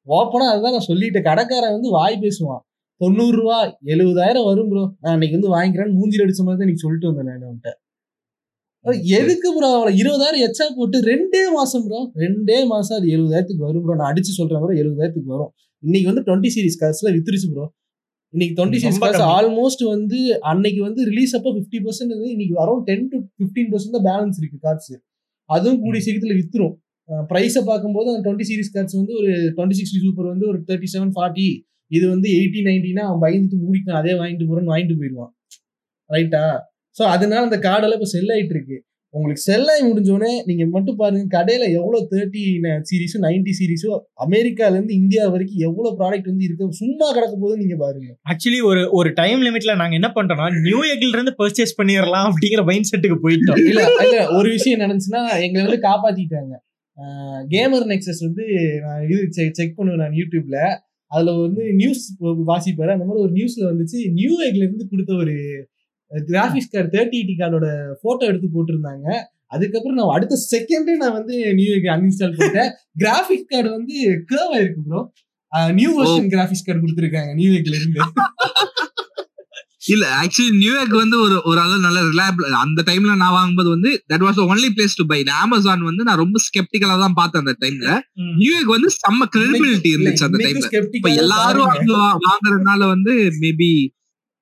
ஓப்பனா 0.08 0.46
அதுதான் 0.54 0.76
நான் 0.78 0.90
சொல்லிட்டேன். 0.92 1.28
கடைக்காரன் 1.30 1.76
வந்து 1.78 1.90
வாய் 1.98 2.18
பேசுவான். 2.26 2.62
தொண்ணூறு 3.02 3.36
ரூபா 3.42 3.58
எழுபதாயிரம் 3.94 4.48
வரும் 4.50 4.70
ப்ரோ 4.72 4.84
நான் 5.04 5.14
அன்னைக்கு 5.16 5.38
வந்து 5.38 5.54
வாங்கிக்கிறேன்னு 5.56 5.98
மூஞ்சில் 6.00 6.24
அடிச்ச 6.26 6.42
மாதிரி 6.46 6.60
தான் 6.60 6.68
இன்னைக்கு 6.68 6.86
சொல்லிட்டு 6.86 7.10
வந்தேன் 7.10 7.28
நான் 7.30 7.46
அவன்கிட்ட. 7.48 7.72
எதுக்கு 9.18 9.50
ப்ரோ 9.56 9.68
அவளை 9.78 9.92
இருபதாயிரம் 10.02 10.44
எச்சா 10.46 10.66
போட்டு 10.78 10.98
ரெண்டே 11.10 11.42
மாசம் 11.56 11.84
ப்ரோ 11.88 12.00
ரெண்டே 12.24 12.58
மாசம் 12.72 12.96
அது 13.00 13.08
எழுபதாயிரத்துக்கு 13.16 13.66
வரும் 13.68 13.84
ப்ரோ 13.86 13.96
நான் 14.00 14.10
அடிச்சு 14.12 14.32
சொல்றேன் 14.38 14.62
ப்ரோ 14.64 14.76
எழுபதாயிரத்துக்கு 14.84 15.34
வரும். 15.36 15.52
இன்னைக்கு 15.84 16.08
வந்து 16.12 16.24
டுவெண்ட்டி 16.28 16.52
சீரிஸ் 16.56 16.80
காசுல 16.84 17.12
வித்துருச்சு 17.16 17.50
ப்ரோ 17.54 17.66
இன்னைக்கு 18.34 18.56
டுவெண்ட்டி 18.58 18.80
சீரிஸ் 18.84 19.00
காசு. 19.04 19.22
ஆல்மோஸ்ட் 19.38 19.84
வந்து 19.94 20.20
அன்னைக்கு 20.52 20.82
வந்து 20.88 21.02
ரிலீஸ் 21.12 21.34
அப்போ 21.38 21.52
ஃபிஃப்டி 21.58 21.80
பர்சன்ட் 21.86 22.14
வந்து 22.16 22.32
இன்னைக்கு 22.36 22.56
around 22.64 22.86
ten 22.90 23.06
to 23.12 23.20
fifteen 23.38 23.70
percent 23.74 23.96
தான் 23.98 24.08
பேலன்ஸ் 24.10 24.40
இருக்கு 24.42 24.60
கார்ட்ஸ் 24.66 24.94
அதுவும் 25.50 25.80
கூடிய 25.84 26.02
சீக்கிரத்தில் 26.06 26.38
வித்துரும். 26.40 26.76
ப்ரைஸை 27.32 27.64
பார்க்கும்போது 27.70 28.08
அந்த 28.12 28.22
டுவெண்ட்டி 28.26 28.48
சீரிஸ் 28.50 28.74
கார்ட்ஸ் 28.76 28.98
வந்து 29.00 29.14
ஒரு 29.22 29.32
டுவெண்ட்டி 29.56 29.78
சிக்ஸ்டி 29.80 30.02
சூப்பர் 30.06 30.32
வந்து 30.34 30.48
ஒரு 30.52 30.60
தேர்ட்டி 30.70 30.90
செவன் 30.96 31.14
ஃபார்ட்டி 31.18 31.48
இது 31.92 32.06
வந்து 32.14 32.28
எயிட்டி 32.40 32.60
நைன்டினா 32.70 33.06
அவன் 33.10 33.24
பயந்துட்டு 33.26 33.58
மூடிட்டு 33.64 33.94
அதே 34.02 34.14
வாங்கிட்டு 34.20 34.46
போறேன்னு 34.50 34.74
வாங்கிட்டு 34.74 34.98
போயிடுவான். 35.00 35.32
ரைட்டா 36.10 36.44
ஸோ 36.96 37.04
அதனால 37.16 37.44
அந்த 37.48 37.60
கார்டெல்லாம் 37.68 38.00
இப்போ 38.00 38.12
செல் 38.16 38.34
ஆயிட்டு 38.36 38.56
இருக்கு 38.56 38.78
உங்களுக்கு 39.14 39.44
செல் 39.48 39.70
ஆகி 39.72 39.82
முடிஞ்சோடனே 39.88 40.34
நீங்க 40.50 40.64
மட்டும் 40.74 40.98
பாருங்க 41.00 41.26
கடையில 41.36 41.64
எவ்வளவு 41.78 42.06
தேர்ட்டி 42.12 42.42
சீரிஸும் 42.90 43.24
நைன்டி 43.26 43.54
சீரிஸும் 43.58 43.96
அமெரிக்கால 44.26 44.76
இருந்து 44.78 44.94
இந்தியா 45.00 45.24
வரைக்கும் 45.34 45.64
எவ்வளவு 45.68 45.98
ப்ராடக்ட் 46.00 46.30
வந்து 46.32 46.46
இருக்கு 46.48 46.80
சும்மா 46.82 47.08
கிடக்க 47.16 47.34
போது 47.42 47.56
நீங்க 47.62 47.76
பாருங்க. 47.82 48.10
ஆக்சுவலி 48.32 48.60
ஒரு 48.70 48.84
ஒரு 49.00 49.10
டைம் 49.20 49.42
லிமிட்ல 49.48 49.74
நாங்க 49.82 49.98
என்ன 50.00 50.10
பண்றோம்னா 50.18 50.48
நியூ 50.68 50.80
எக்ல 50.94 51.18
இருந்து 51.18 51.34
பர்ச்சேஸ் 51.42 51.78
பண்ணிடலாம் 51.80 52.30
அப்படிங்கிற 52.30 52.64
மைண்ட் 52.70 52.90
செட்டுக்கு 52.92 53.18
போயிட்டோம். 53.26 53.60
இல்ல 53.72 53.84
இல்ல 54.06 54.22
ஒரு 54.38 54.48
விஷயம் 54.56 54.84
நடந்துச்சுன்னா 54.84 55.24
எங்களை 55.48 55.64
வந்து 55.66 55.82
காப்பாத்திட்டாங்க. 55.90 56.54
கேமர் 57.54 57.90
நெக்ஸஸ் 57.92 58.24
வந்து 58.28 58.46
நான் 58.86 59.04
இது 59.08 59.22
செக் 59.60 59.78
பண்ணுவேன் 59.78 60.02
நான் 60.04 60.18
யூடியூப்ல 60.22 60.58
அதுல 61.12 61.32
வந்து 61.46 61.64
நியூஸ் 61.82 62.04
வாசிப்பாரு. 62.52 62.92
அந்த 62.96 63.06
மாதிரி 63.08 63.24
ஒரு 63.26 63.34
நியூஸ்ல 63.40 63.64
வந்துச்சு. 63.72 64.00
நியூ 64.20 64.34
எக்ல 64.48 64.66
இருந்து 64.66 64.86
கொடுத்த 64.92 65.14
ஒரு 65.24 65.36
கிராபிக்ஸ் 66.28 66.72
கார்டு 66.74 66.90
தேர்ட்டி 66.96 67.18
எயிட்டி 67.20 67.36
கார்டோட 67.42 67.68
போட்டோ 68.04 68.24
எடுத்து 68.26 68.50
போட்டிருந்தாங்க. 68.56 69.08
அதுக்கப்புறம் 69.48 69.98
நான் 70.00 70.16
அடுத்த 70.18 70.36
செகண்டே 70.52 70.94
நான் 71.02 71.18
வந்து 71.20 71.36
நியூ 71.60 71.72
அன்இன்ஸ்டால் 71.96 72.36
பண்ணிட்டேன். 72.38 72.72
கிராபிக்ஸ் 72.98 73.50
கார்டு 73.52 73.70
வந்து 73.78 73.96
கேர்வ் 74.32 74.54
ஆயிருக்கு 74.58 74.84
bro 74.88 75.02
new 75.80 75.92
version 75.98 76.30
graphics 76.34 76.66
card 76.68 76.84
கொடுத்துருக்காங்க 76.84 77.34
நியூ 77.34 77.52
எக்ல 77.60 77.76
இருந்து. 77.82 78.00
இல்ல 79.94 80.06
ஆக்சுவலி 80.18 80.52
நியூயார்க் 80.58 80.96
வந்து 81.02 81.18
ஒரு 81.20 81.36
ஒரு 81.50 81.60
அளவு 81.62 81.80
நல்ல 81.86 82.00
ரிலையபிள் 82.10 82.58
அந்த 82.64 82.82
டைம்ல 82.90 83.14
நான் 83.22 83.36
வாங்கும்போது 83.38 83.70
வந்து 83.70 83.92
that 84.12 84.26
was 84.26 84.40
only 84.44 84.70
place 84.76 84.98
to 85.00 85.04
buy 85.06 85.20
Amazon 85.38 85.88
வந்து 85.90 86.04
நான் 86.04 86.22
ரொம்ப 86.24 86.40
ஸ்கெப்டிக்கலா 86.46 86.98
தான் 87.00 87.16
பார்த்தேன் 87.20 87.42
அந்த 87.44 87.54
டைம்ல. 87.64 87.88
நியூயார்க் 88.42 88.76
வந்து 88.76 88.90
செம்ம 88.98 89.28
கிரெடிபிலிட்டி 89.36 89.90
இருந்துச்சு 89.94 90.28
அந்த 90.28 90.40
டைம்ல 90.46 90.70
இப்ப 91.00 91.12
எல்லாரும் 91.24 91.74
வாங்குறதுனால 92.28 92.82
வந்து 92.94 93.16
மேபி 93.44 93.72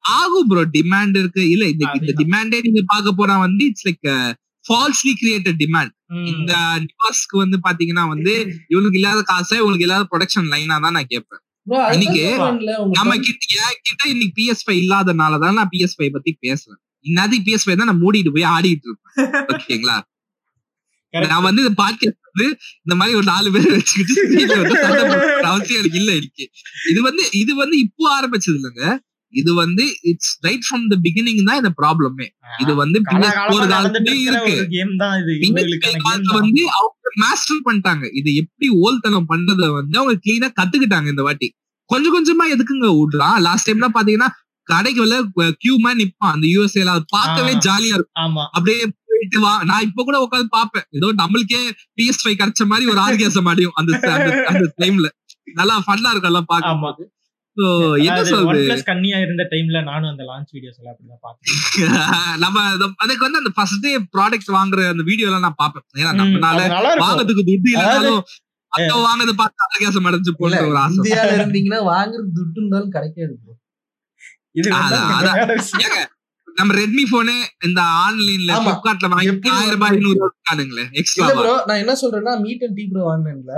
ஆகும் 0.05 0.47
ப்ரோ 0.51 0.61
டிமாண்ட் 0.77 1.15
இருக்கு. 1.21 1.43
இல்ல 1.53 1.63
இந்த 1.71 1.83
இந்த. 1.97 2.13
டிமாண்டே 2.21 2.59
நீங்க 2.67 2.81
பார்க்க 2.93 3.19
போனா 3.19 3.35
வந்து 3.45 3.63
it's 3.69 3.87
like 3.89 4.07
falsely 4.65 5.13
created 5.21 5.59
demand. 5.63 5.93
இந்த 6.31 6.53
நிவாஸ்க்கு 6.85 7.35
வந்து 7.43 7.57
பாத்தீங்கன்னா 7.65 8.05
வந்து 8.13 8.33
இவனுக்கு 8.73 8.99
இல்லாத 8.99 9.21
காசை 9.31 9.55
இவனுக்கு 9.63 9.85
இல்லாத 9.87 10.05
ப்ரொடக்ஷன் 10.11 10.49
லைனா 10.53 10.77
தான் 10.85 10.95
நான் 10.97 11.11
கேட்பேன் 11.13 11.43
இன்னைக்கு 11.95 12.23
நம்ம 12.97 13.11
கிட்ட 13.25 13.43
என் 13.63 13.81
கிட்ட 13.87 14.03
இன்னைக்கு 14.13 14.35
பிஎஸ் 14.39 14.63
ஃபைவ் 14.65 14.79
இல்லாதனாலதான் 14.83 15.57
நான் 15.59 15.71
பிஎஸ் 15.73 15.95
ஃபைவ் 15.97 16.15
பத்தி 16.15 16.31
பேசுறேன். 16.45 16.79
இன்னதுக்கு 17.05 17.45
பிஎஸ் 17.47 17.65
ஃபைவ் 17.65 17.79
தான் 17.81 17.89
நான் 17.91 18.01
மூடிட்டு 18.03 18.33
போய் 18.35 18.47
ஆடிட்டு 18.55 18.87
இருப்பேன். 18.89 19.17
ஓகேங்களா. 19.53 19.97
நான் 21.13 21.45
வந்து 21.47 21.61
இந்த 21.63 21.73
பாட்காஸ்ட் 21.81 22.25
வந்து 22.29 22.47
இந்த 22.85 22.95
மாதிரி 22.99 23.17
ஒரு 23.19 23.27
நாலு 23.33 23.47
பேர் 23.53 23.69
வச்சுக்கிட்டு 23.75 24.15
அவசியம் 25.51 25.79
எனக்கு 25.81 25.99
இல்ல 26.01 26.11
இருக்கு 26.19 26.43
இது 26.91 26.99
வந்து 27.07 27.23
இது 27.41 27.51
வந்து 27.61 27.77
இப்போ 27.85 28.03
ஆரம்பிச்சது 28.17 28.57
இல்லைங்க. 28.59 28.83
இது 29.33 29.51
வந்து 29.59 29.83
it's 30.11 30.31
right 30.45 30.65
from 30.67 30.85
the 30.91 30.97
beginning 31.05 31.41
தான் 31.49 31.59
இந்த 31.61 31.71
ப்ராப்ளமே 31.79 32.27
இது 32.63 32.71
வந்து 32.81 32.97
PS4 33.01 33.23
காலகாலமா 33.31 33.65
நடந்துட்டு 33.65 34.11
காலத்துலயும் 34.11 34.21
இருக்கிற 34.21 34.37
இருக்கு. 34.37 34.53
ஒரு 34.57 34.69
கேம் 34.75 34.93
தான் 35.01 35.15
இது. 35.21 35.33
PS5 35.35 35.47
இவங்களுக்கான 35.49 35.93
game 35.93 36.05
காலத்துல 36.05 36.31
தான். 36.31 36.39
வந்து 36.41 36.63
அவங்க 36.77 36.95
மாஸ்டர் 37.23 37.65
பண்ணிட்டாங்க. 37.67 38.05
இது 38.19 38.29
எப்படி 38.41 38.67
ஓல்தனம் 38.83 39.29
பண்றத 39.31 39.61
வந்து 39.77 39.97
அவங்க 40.01 40.15
கிளீனா 40.25 40.49
கத்துக்கிட்டாங்க 40.59 41.09
இந்த 41.13 41.25
வாட்டி. 41.27 41.49
கொஞ்சம் 41.89 42.15
கொஞ்சமா 42.15 42.45
எதுக்குங்க 42.55 42.89
விடுறான்? 42.97 43.37
லாஸ்ட் 43.47 43.67
டைம்லாம் 43.69 43.95
பாத்தீங்கன்னா 43.97 44.29
கடைக்கு 44.67 44.99
வெளில 45.03 45.19
கியூ 45.63 45.75
நிப்பான். 46.01 46.33
அந்த 46.35 46.45
யூஎஸ்ஏல 46.53 46.95
அது 46.95 47.05
பார்க்கவே. 47.17 47.53
ஜாலியா 47.67 47.95
இருக்கும். 47.97 48.37
அப்படியே 48.55 48.81
போயிட்டு 49.09 49.39
வா. 49.45 49.53
நான் 49.69 49.85
இப்ப 49.87 50.03
கூட 50.03 50.17
உட்காந்து 50.25 50.49
பாப்பேன் 50.57 50.85
ஏதோ 50.97 51.07
நம்மளுக்கே 51.21 51.61
பிஎஸ் 51.97 52.21
ஃபைவ் 52.21 52.39
கிடைச்ச 52.41 52.67
மாதிரி 52.71 52.91
ஒரு 52.93 53.01
ஆர்கியாசம் 53.05 53.49
அடியும் 53.53 53.77
அந்த 53.81 54.01
டைம்ல 54.83 55.07
நல்லா 55.59 55.75
ஃபன்னா 55.85 56.11
இருக்கும் 56.13 56.31
எல்லாம் 56.33 56.49
ஆமா. 56.73 56.91
கன்னியா 58.85 59.17
இருந்த 59.19 59.43
டைம்ல 59.51 59.79
நானும் 59.83 60.11
அந்த 60.11 60.23
லான்ச் 60.23 60.51
வீடியோஸ் 60.55 60.79
எல்லாம் 60.79 60.93
அப்படிதான் 60.93 61.23
பார்த்தேன் 61.25 61.93
நம்ம 62.43 62.63
அது- 62.69 62.95
அதுக்கு 62.97 63.25
வந்து 63.25 63.41
அந்த 63.41 63.51
ஃபர்ஸ்ட் 63.55 63.81
டே 63.81 63.91
ப்ராடக்ட் 64.13 64.51
வாங்குற 64.55 64.85
அந்த 64.91 65.05
வீடியோ 65.09 65.27
எல்லாம் 65.29 65.45
நான் 65.47 65.59
பாப்பேன் 65.59 65.85
ஏன்னா 66.01 66.11
இருக்கும். 66.65 67.03
வாங்குறதுக்கு 67.03 67.43
துட்டு 67.49 67.71
இல்லைனாலும் 67.73 68.21
அங்க 68.71 68.93
வாங்குறது 69.03 69.33
பார்த்து 69.37 69.65
ஆர்கியாசம் 69.65 70.07
அடைஞ்சு 70.09 70.31
போன்ற 70.35 70.57
ஒரு 70.65 70.79
ஆசை. 70.79 70.97
இந்தியால 70.97 71.31
இருந்தீங்கன்னா 71.37 71.79
வாங்குறது 71.89 72.29
துட்டு 72.37 72.59
இருந்தாலும் 72.59 72.91
கிடைக்காது. 72.91 73.35
இது 74.55 74.69
நம்ம 76.57 76.73
ரெட்மி 76.75 77.03
போனே 77.09 77.35
இந்த 77.67 77.79
ஆன்லைன்ல. 77.99 78.51
பிளிப்கார்ட்ல 78.59 79.09
வாங்கி 79.11 79.29
எப்படி 79.33 79.49
ஆயிரம் 79.55 79.75
ரூபாய் 79.75 79.93
ஐநூறு 79.93 80.17
ரூபாய் 80.19 80.87
எக்ஸ்ட்ரா 81.01 81.27
ப்ரோ 81.35 81.53
நான் 81.67 81.81
என்ன 81.83 81.93
சொல்றேன்னா 82.01 82.33
மீட் 82.41 82.63
அண்ட் 82.63 82.77
டீ 82.77 82.85
ப்ரோ 82.89 83.03
வாங்கினேன்ல. 83.09 83.53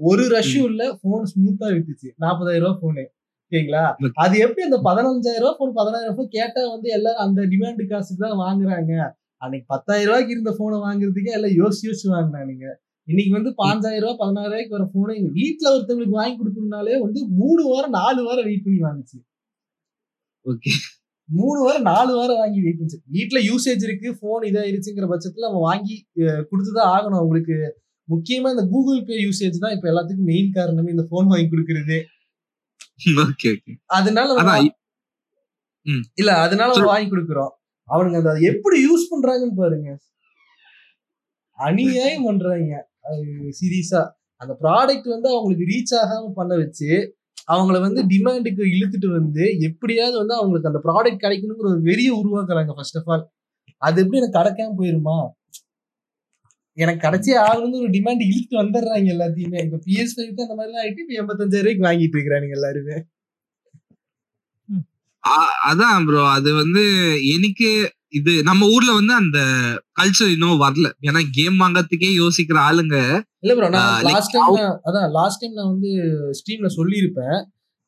ஒரு 0.00 0.22
ரஷ்யும் 0.30 0.68
இல்ல 0.70 0.82
போன் 1.02 1.26
ஸ்மூத்தா 1.30 1.66
விட்டுச்சு 1.74 2.08
நாற்பதாயிரம் 2.18 2.64
ரூபாய் 2.66 2.82
போனு 2.82 3.04
ஓகேங்களா. 3.54 3.82
அது 4.22 4.34
எப்படி 4.44 4.62
அந்த 4.68 4.78
பதினஞ்சாயிரம் 4.86 5.42
ரூபாய் 5.44 5.58
போன் 5.58 5.74
பதினாயிரம் 5.80 6.14
ரூபாய் 6.14 6.34
கேட்டா 6.36 6.60
வந்து 6.74 6.88
எல்லாரும் 6.96 7.22
அந்த 7.24 7.40
டிமாண்ட் 7.52 7.82
காசுக்கு 7.90 8.22
தான் 8.24 8.40
வாங்குறாங்க? 8.46 8.92
அன்னைக்கு 9.44 9.66
பத்தாயிரம் 9.74 10.08
ரூபாய்க்கு 10.10 10.34
இருந்த 10.34 10.52
போனை 10.60 10.76
வாங்குறதுக்கே 10.86 11.34
எல்லாம் 11.38 11.54
யோசிச்சு 11.60 11.86
யோசிச்சு 11.88 12.08
வாங்கினானுங்க 12.14 12.66
இன்னைக்கு 13.08 13.32
வந்து 13.36 13.50
பாஞ்சாயிரம் 13.60 14.04
ரூபாய் 14.04 14.20
பதினாயிரம் 14.22 14.52
ரூபாய்க்கு 14.52 14.76
வர 14.76 14.84
போனை 14.94 15.14
எங்க 15.20 15.30
வீட்டுல 15.40 15.66
ஒருத்தவங்களுக்கு 15.74 16.18
வாங்கி 16.20 16.36
கொடுக்கணும்னாலே 16.40 16.96
வந்து 17.04 17.20
மூணு 17.40 17.62
வாரம் 17.70 17.94
நாலு 18.00 18.20
வாரம் 18.28 18.46
வெயிட் 18.48 18.64
பண்ணி 18.66 18.80
வாங்குச்சு. 18.86 19.18
ஓகே. 20.46 20.72
மூணு 21.28 21.58
வாரம் 21.64 21.86
நாலு 21.92 22.12
வாரம் 22.18 22.40
வாங்கி 22.42 22.60
வெயிட் 22.64 22.80
பண்ணிச்சு. 22.80 23.00
வீட்டுல 23.16 23.40
யூசேஜ் 23.50 23.84
இருக்கு 23.88 24.08
போன் 24.22 24.48
இதாயிருச்சுங்கிற 24.50 25.08
பட்சத்துல 25.12 25.46
நம்ம 25.48 25.62
வாங்கி 25.68 25.96
கொடுத்துதான் 26.50 26.90
ஆகணும். 26.96 27.20
அவங்களுக்கு 27.20 27.56
முக்கியமா 28.08 28.48
இந்த 28.54 28.64
கூகுள் 28.72 29.04
பே 29.10 29.14
யூசேஜ் 29.26 29.62
தான் 29.62 29.74
இப்ப 29.76 29.86
எல்லாத்துக்கும் 29.92 30.30
மெயின் 30.32 30.50
காரணமே 30.58 30.90
இந்த 30.96 31.06
போன் 31.12 31.30
வாங்கி 31.32 31.48
கொடுக்கறது. 31.52 31.98
அதனால 33.96 34.28
இல்ல 36.16 36.30
அதனால 36.44 36.70
வாங்கி 36.88 37.08
கொடுக்குறோம். 37.10 37.52
அவனுங்க 37.88 38.18
அதை 38.24 38.42
எப்படி 38.50 38.76
யூஸ் 38.86 39.10
பண்றாங்கன்னு 39.12 39.56
பாருங்க. 39.56 39.88
அநியாயம் 41.58 42.26
பண்றாங்க. 42.26 42.72
சீரியஸா 43.58 44.02
அந்த 44.40 44.52
ப்ராடக்ட் 44.62 45.08
வந்து 45.14 45.28
அவங்களுக்கு 45.32 45.66
ரீச் 45.72 45.94
ஆகாம 46.02 46.30
பண்ண 46.38 46.52
வச்சு 46.62 46.88
அவங்கள 47.48 47.76
வந்து 47.80 48.00
டிமாண்டுக்கு 48.12 48.64
இழுத்துட்டு 48.74 49.08
வந்து 49.18 49.44
எப்படியாவது 49.68 50.16
வந்து 50.22 50.34
அவங்களுக்கு 50.34 50.70
அந்த 50.70 50.80
ப்ராடக்ட் 50.86 51.24
கிடைக்கணுங்கிற 51.24 51.68
ஒரு 51.68 51.82
வெறிய 51.88 52.10
உருவாக்குறாங்க 52.20 52.74
ஃபர்ஸ்ட் 52.76 52.98
ஆஃப் 53.00 53.10
ஆல் 53.14 53.24
அது 53.82 53.98
எப்படி 54.02 54.20
எனக்கு 54.20 54.38
கிடைக்காம 54.38 54.74
போயிருமா? 54.80 55.16
எனக்கு 56.76 57.08
கிடைச்சே 57.08 57.34
ஆகணுங்கிற 57.40 57.80
ஒரு 57.80 57.90
டிமாண்ட் 57.90 58.26
இழுத்து 58.26 58.62
வந்துடுறாங்க 58.62 59.08
எல்லாத்தையுமே. 59.14 59.64
இப்ப 59.64 59.80
பிஎஸ் 59.86 60.14
ஃபைவ் 60.16 60.40
அந்த 60.40 60.54
மாதிரி 60.54 60.74
ஆயிட்டு 60.76 61.02
இப்ப 61.02 61.24
எண்பத்தஞ்சாயிரம் 61.24 61.72
ரூபாய்க்கு 61.72 61.86
வாங்கிட்டு 61.88 62.20
இருக்கிறாங்க 62.20 62.50
எல்லாருமே. 62.50 62.96
ஆ- 65.26 65.72
அதான் 65.72 66.04
ப்ரோ 66.04 66.28
அது 66.28 66.54
வந்து 66.54 66.82
எனக்கு 67.34 67.92
இது 68.08 68.42
நம்ம 68.42 68.66
ஊர்ல 68.66 68.92
வந்து 68.92 69.14
அந்த 69.14 69.38
கல்ச்சர் 70.00 70.32
இன்னும் 70.32 70.60
வரல. 70.60 70.90
ஏன்னா 71.02 71.20
கேம் 71.32 71.60
வாங்கறதுக்கே 71.60 72.10
யோசிக்கிற 72.18 72.58
ஆளுங்க 72.70 72.96
இல்ல 73.38 73.54
ப்ரோ 73.54 73.68
நான் 73.68 74.02
லாஸ்ட் 74.02 74.30
டைம் 74.30 74.54
அதான் 74.84 75.10
லாஸ்ட் 75.10 75.40
டைம் 75.40 75.52
நான் 75.52 75.70
வந்து 75.70 75.90
ஸ்ட்ரீம்ல 76.30 76.68
சொல்லியிருப்பேன். 76.76 77.44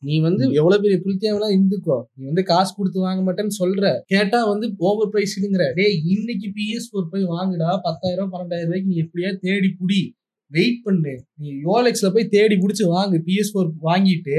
நீ 0.06 0.14
வந்து 0.26 0.44
எவ்வளவு 0.60 0.82
பெரிய 0.84 0.96
புளித்தேவெல்லாம் 1.04 1.54
இருந்துக்கோ. 1.56 1.96
நீ 2.16 2.22
வந்து 2.30 2.42
காசு 2.50 2.70
கொடுத்து 2.76 3.00
வாங்க 3.06 3.20
மாட்டேன்னு 3.26 3.54
சொல்ற. 3.60 3.84
கேட்டா 4.12 4.38
வந்து 4.52 4.66
ஓவர் 4.88 5.10
பிரைஸ்ங்கிற 5.14 5.64
டேய் 5.78 5.96
இன்னைக்கு 6.14 6.48
பிஎஸ் 6.58 6.88
ஃபோர் 6.90 7.10
போய் 7.12 7.24
வாங்குடா. 7.34 7.70
பத்தாயிரம் 7.86 8.30
பன்னெண்டாயிரம் 8.32 8.68
ரூபாய்க்கு 8.68 8.92
நீ 8.92 8.98
எப்படியா 9.06 9.30
தேடி 9.46 9.70
புடி. 9.80 10.02
வெயிட் 10.50 10.80
பண்ணு. 10.86 11.14
நீ 11.42 11.48
யோலெக்ஸ்ல 11.68 12.08
போய் 12.16 12.32
தேடி 12.36 12.56
புடிச்சு 12.62 12.84
வாங்கு. 12.96 13.18
பிஎஸ் 13.28 13.52
ஃபோர் 13.52 13.70
வாங்கிட்டு 13.88 14.36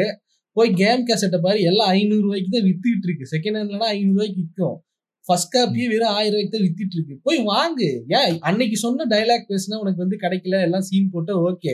போய் 0.58 0.70
கேம் 0.82 1.04
கேசட்டை 1.08 1.40
பாரு. 1.46 1.60
எல்லாம் 1.70 1.92
ஐநூறு 1.98 2.24
ரூபாய்க்கு 2.28 2.52
தான் 2.54 2.68
வித்துக்கிட்டு 2.70 3.08
இருக்கு. 3.08 3.26
செகண்ட் 3.34 3.58
ஹேண்ட்லனா 3.60 3.90
ஐநூறு 3.96 4.18
ரூபாய்க்கு 4.18 4.42
விற்கும் 4.44 4.78
ஃபர்ஸ்ட் 5.26 5.52
காப்பியே 5.56 5.88
வெறும் 5.94 6.14
ஆயிரம் 6.18 6.34
ரூபாய்க்கு 6.34 6.54
தான் 6.56 6.66
வித்துட்டு 6.68 6.96
இருக்கு. 6.98 7.16
போய் 7.28 7.40
வாங்கு. 7.54 7.90
ஏன் 8.18 8.36
அன்னைக்கு 8.50 8.78
சொன்ன 8.86 9.08
டைலாக் 9.14 9.50
பேசினா 9.52 9.80
உனக்கு 9.84 10.04
வந்து 10.04 10.18
கிடைக்கல. 10.24 10.62
எல்லாம் 10.68 10.86
சீன் 10.90 11.14
போட்டு 11.14 11.34
ஓகே 11.50 11.74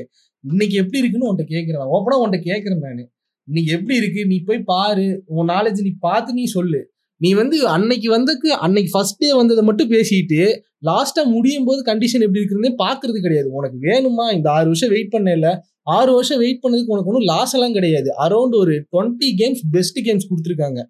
இன்னைக்கு 0.52 0.76
எப்படி 0.82 1.02
இருக்குன்னு 1.02 1.30
உன்கிட்ட 1.30 1.46
கேட்கிறேன் 1.56 1.92
ஓப்பனா 1.98 2.18
உன்கிட்ட 2.24 2.40
கேட்கிறேன் 2.50 2.86
நானு. 2.88 3.04
இன்னைக்கு 3.48 3.74
எப்படி 3.74 3.98
இருக்கு? 3.98 4.26
நீ 4.26 4.40
போய் 4.40 4.60
பாரு. 4.60 5.24
உன் 5.26 5.48
நாலேஜ் 5.48 5.82
நீ 5.82 5.92
பார்த்து 6.00 6.34
நீ 6.34 6.44
சொல்லு. 6.44 6.92
நீ 7.18 7.34
வந்து 7.34 7.68
அன்னைக்கு 7.68 8.08
வந்தக்கு 8.12 8.48
அன்னைக்கு 8.48 8.92
ஃபர்ஸ்ட் 8.92 9.18
டே 9.18 9.34
வந்ததை 9.34 9.64
மட்டும் 9.64 9.90
பேசிட்டு 9.90 10.60
லாஸ்டா 10.86 11.26
முடியும் 11.26 11.66
போது 11.66 11.94
கண்டிஷன் 11.94 12.22
எப்படி 12.22 12.40
இருக்குன்னே 12.40 12.74
பாக்குறது 12.78 13.22
கிடையாது. 13.22 13.50
உனக்கு 13.52 13.78
வேணுமா? 13.78 14.36
இந்த 14.36 14.52
ஆறு 14.52 14.66
வருஷம் 14.66 14.90
வெயிட் 14.90 15.14
பண்ணல. 15.14 15.58
ஆறு 15.82 16.14
வருஷம் 16.14 16.38
வெயிட் 16.38 16.58
பண்ணதுக்கு 16.58 16.94
உனக்கு 16.94 17.12
ஒன்றும் 17.12 17.24
லாஸ் 17.24 17.54
எல்லாம் 17.54 17.72
கிடையாது. 17.72 18.10
அரௌண்ட் 18.20 18.56
ஒரு 18.56 18.88
டுவெண்ட்டி 18.92 19.30
கேம்ஸ் 19.38 19.62
பெஸ்ட் 19.72 20.00
கேம்ஸ் 20.00 20.28
கொடுத்துருக்காங்க. 20.30 20.82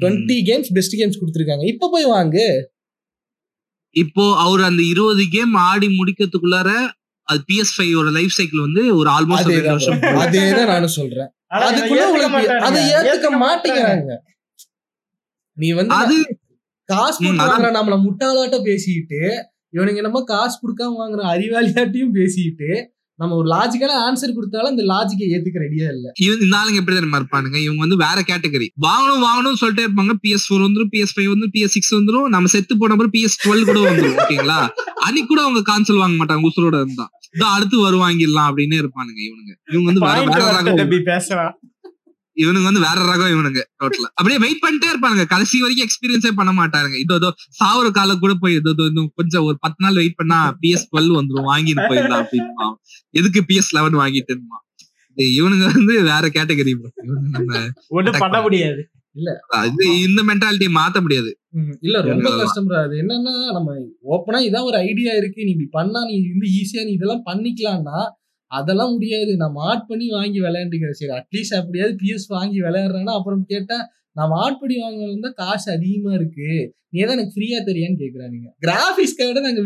டுவெண்ட்டி 0.00 0.38
கேம்ஸ் 0.44 0.70
பெஸ்ட் 0.72 0.96
கேம்ஸ் 1.00 1.18
கொடுத்துருக்காங்க. 1.20 1.66
இப்ப 1.66 1.88
போய் 1.92 2.06
வாங்கு. 2.06 2.62
இப்போ 3.90 4.36
அவர் 4.36 4.60
அந்த 4.60 4.82
இருபது 4.82 5.24
கேம் 5.30 5.54
ஆடி 5.54 5.86
முடிக்கிறதுக்குள்ளார 5.86 6.70
அது 7.28 7.40
பிஎஸ் 7.48 7.74
ஃபைவ் 7.74 7.92
ஒரு 7.96 8.10
லைஃப் 8.10 8.30
சைக்கிள் 8.30 8.60
வந்து 8.60 8.82
ஒரு 8.96 9.08
ஆல்மோஸ்ட் 9.10 9.50
ரெண்டு 9.50 9.70
வருஷம் 9.70 9.98
bro. 10.00 10.12
அதேதான் 10.24 10.66
நானும் 10.66 10.94
சொல்றேன் 10.94 11.30
அதுக்குள்ள 11.60 12.04
உங்களுக்கு. 12.08 12.56
அதை 12.60 12.80
ஏத்துக்க 12.94 13.28
மாட்டேங்கிறாங்க 13.44 14.14
நீ 15.56 15.68
வந்து 15.72 15.94
அது 15.94 16.16
காசு. 16.88 17.18
வாங்குற 17.42 17.70
நம்மள 17.76 17.96
முட்டாளாட்ட 18.06 18.56
பேசிட்டு 18.64 19.20
இவனுங்க 19.72 19.96
என்னமோ 19.96 20.20
காசு 20.26 20.56
கொடுக்காம 20.58 20.98
வாங்குற 20.98 21.22
அறிவாளியாட்டையும் 21.34 22.14
பேசிட்டு 22.14 22.68
நம்ம 23.16 23.34
ஒரு 23.34 23.48
லாஜிக்கான 23.48 23.96
ஆன்சர் 24.06 24.32
கொடுத்தாலும் 24.34 24.70
அந்த 24.70 24.82
லாஜிக்கை 24.82 25.26
ஏத்துக்க 25.34 25.58
ரெடியா 25.64 25.88
இல்ல. 25.94 26.12
இவங்க 26.20 26.44
இந்த 26.44 26.56
ஆளுங்க 26.56 26.80
எப்படி 26.80 26.96
தெரியுமா 26.96 27.18
இருப்பானுங்க 27.18 27.54
இவங்க 27.54 27.80
வந்து 27.86 27.96
வேற 27.96 28.20
கேட்டகரி 28.20 28.66
வாங்கணும் 28.86 29.24
வாங்கணும்னு 29.26 29.60
சொல்லிட்டே 29.60 29.84
இருப்பாங்க. 29.86 30.14
பிஎஸ் 30.24 30.46
ஃபோர் 30.48 30.64
வந்துரும் 30.66 30.90
பிஎஸ் 30.92 31.14
ஃபைவ் 31.16 31.28
வந்து 31.28 31.48
பிஎஸ் 31.52 31.74
சிக்ஸ் 31.76 31.94
வந்துரும். 31.94 32.28
நம்ம 32.28 32.46
செத்து 32.46 32.78
போன 32.78 32.92
அப்புறம் 32.92 33.12
பிஎஸ் 33.12 33.38
டுவெல் 33.44 33.64
கூட 33.64 33.78
வந்துரும் 33.80 34.16
ஓகேங்களா? 34.16 34.58
அன்னைக்கு 34.94 35.26
கூட 35.26 35.42
அவங்க 35.42 35.62
கான்சல் 35.62 35.96
வாங்க 35.96 36.24
மாட்டாங்க 36.24 36.48
உசுரோட 36.50 36.74
இருந்தா. 36.80 37.10
இதான் 37.38 37.54
அடுத்து 37.56 37.76
வருவாங்கிடலாம் 37.90 38.48
அப்படின்னு 38.50 38.76
இருப்பானுங்க 38.82 39.20
இவனுங்க. 39.28 39.52
இவங்க 39.72 39.86
வந்து 39.86 40.00
வேற 40.00 40.20
பேசுறான். 41.12 41.52
இவனுங்க 42.36 42.68
வந்து 42.68 42.84
வேற 42.86 42.98
ரகம் 43.10 43.32
இவனுங்க 43.34 43.60
டோட்டலா 43.80 44.08
அப்படியே 44.16 44.38
வெயிட் 44.44 44.62
பண்ணிட்டே 44.64 44.88
இருப்பானுங்க. 44.92 45.24
கடைசி 45.32 45.62
வரைக்கும் 45.64 45.86
எக்ஸ்பீரியன்ஸே 45.86 46.32
பண்ண 46.38 46.52
மாட்டாங்க 46.60 46.96
இதோ 47.04 47.16
இதோ 47.20 47.30
சாவர 47.60 47.86
காலம் 47.98 48.22
கூட 48.24 48.34
போய் 48.42 48.58
இதோ 48.60 48.72
கொஞ்சம் 49.18 49.46
ஒரு 49.48 49.56
பத்து 49.64 49.82
நாள் 49.84 50.00
வெயிட் 50.00 50.18
பண்ணா 50.20 50.38
பிஎஸ் 50.62 50.88
டுவெல் 50.90 51.12
வந்துரும் 51.18 51.50
வாங்கிட்டு 51.52 51.88
போயிடலாம் 51.90 52.24
அப்படின்மா 52.24 52.66
எதுக்கு 53.14 53.42
பிஎஸ் 53.50 53.72
லெவன் 53.78 54.00
வாங்கிட்டு 54.02 54.34
இருமா 54.34 54.58
இவனுங்க 55.38 55.66
வந்து 55.74 55.94
வேற 56.10 56.24
கேட்டகரி 56.36 56.72
பண்ண 58.22 58.36
முடியாது. 58.46 58.82
இது 59.68 59.84
இந்த 60.06 60.20
மென்டாலிட்டியை 60.28 60.70
மாத்த 60.78 60.98
முடியாது. 61.04 61.30
இல்ல 61.86 61.96
ரொம்ப 62.06 62.28
கஷ்டம். 62.40 62.70
அது 62.80 62.94
என்னன்னா 63.02 63.34
நம்ம 63.56 63.74
ஓப்பனா 64.14 64.38
இதான் 64.48 64.68
ஒரு 64.70 64.78
ஐடியா 64.88 65.12
இருக்கு. 65.20 65.40
நீ 65.46 65.52
இப்படி 65.54 65.68
பண்ணா 65.78 66.00
நீ 66.08 66.16
வந்து 66.32 66.48
ஈஸியா 66.60 66.82
நீ 66.88 66.92
இதெல்லாம் 66.98 67.24
பண்ணிக்கலாம்னா 67.28 67.98
அதெல்லாம் 68.56 68.94
முடியாது. 68.94 69.32
நான் 69.42 69.56
மாட் 69.60 69.84
பண்ணி 69.90 70.06
வாங்கி 70.16 70.38
விளையாண்டுக்கிறேன் 70.44 70.98
சரி 71.00 71.12
அட்லீஸ்ட் 71.18 71.58
அப்படியாவது 71.60 71.94
பிஎஸ் 72.02 72.26
வாங்கி 72.36 72.58
விளையாடுறேன்னா 72.66 73.14
அப்புறம் 73.18 73.44
கேட்டா 73.52 73.78
நான் 74.16 74.32
மாட் 74.34 74.58
பண்ணி 74.60 74.76
வாங்கினா 74.82 75.30
காசு 75.40 75.68
அதிகமா 75.76 76.10
இருக்கு. 76.18 76.48
நீ 76.92 77.00
தான் 77.00 77.16
எனக்கு 77.16 77.34
ஃப்ரீயா 77.36 77.60
தெரியான்னு 77.68 78.00
கேக்குறானுங்க 78.02 78.48
கிராபிக்ஸ் 78.64 79.16
கார்டை 79.20 79.40
நாங்க 79.46 79.62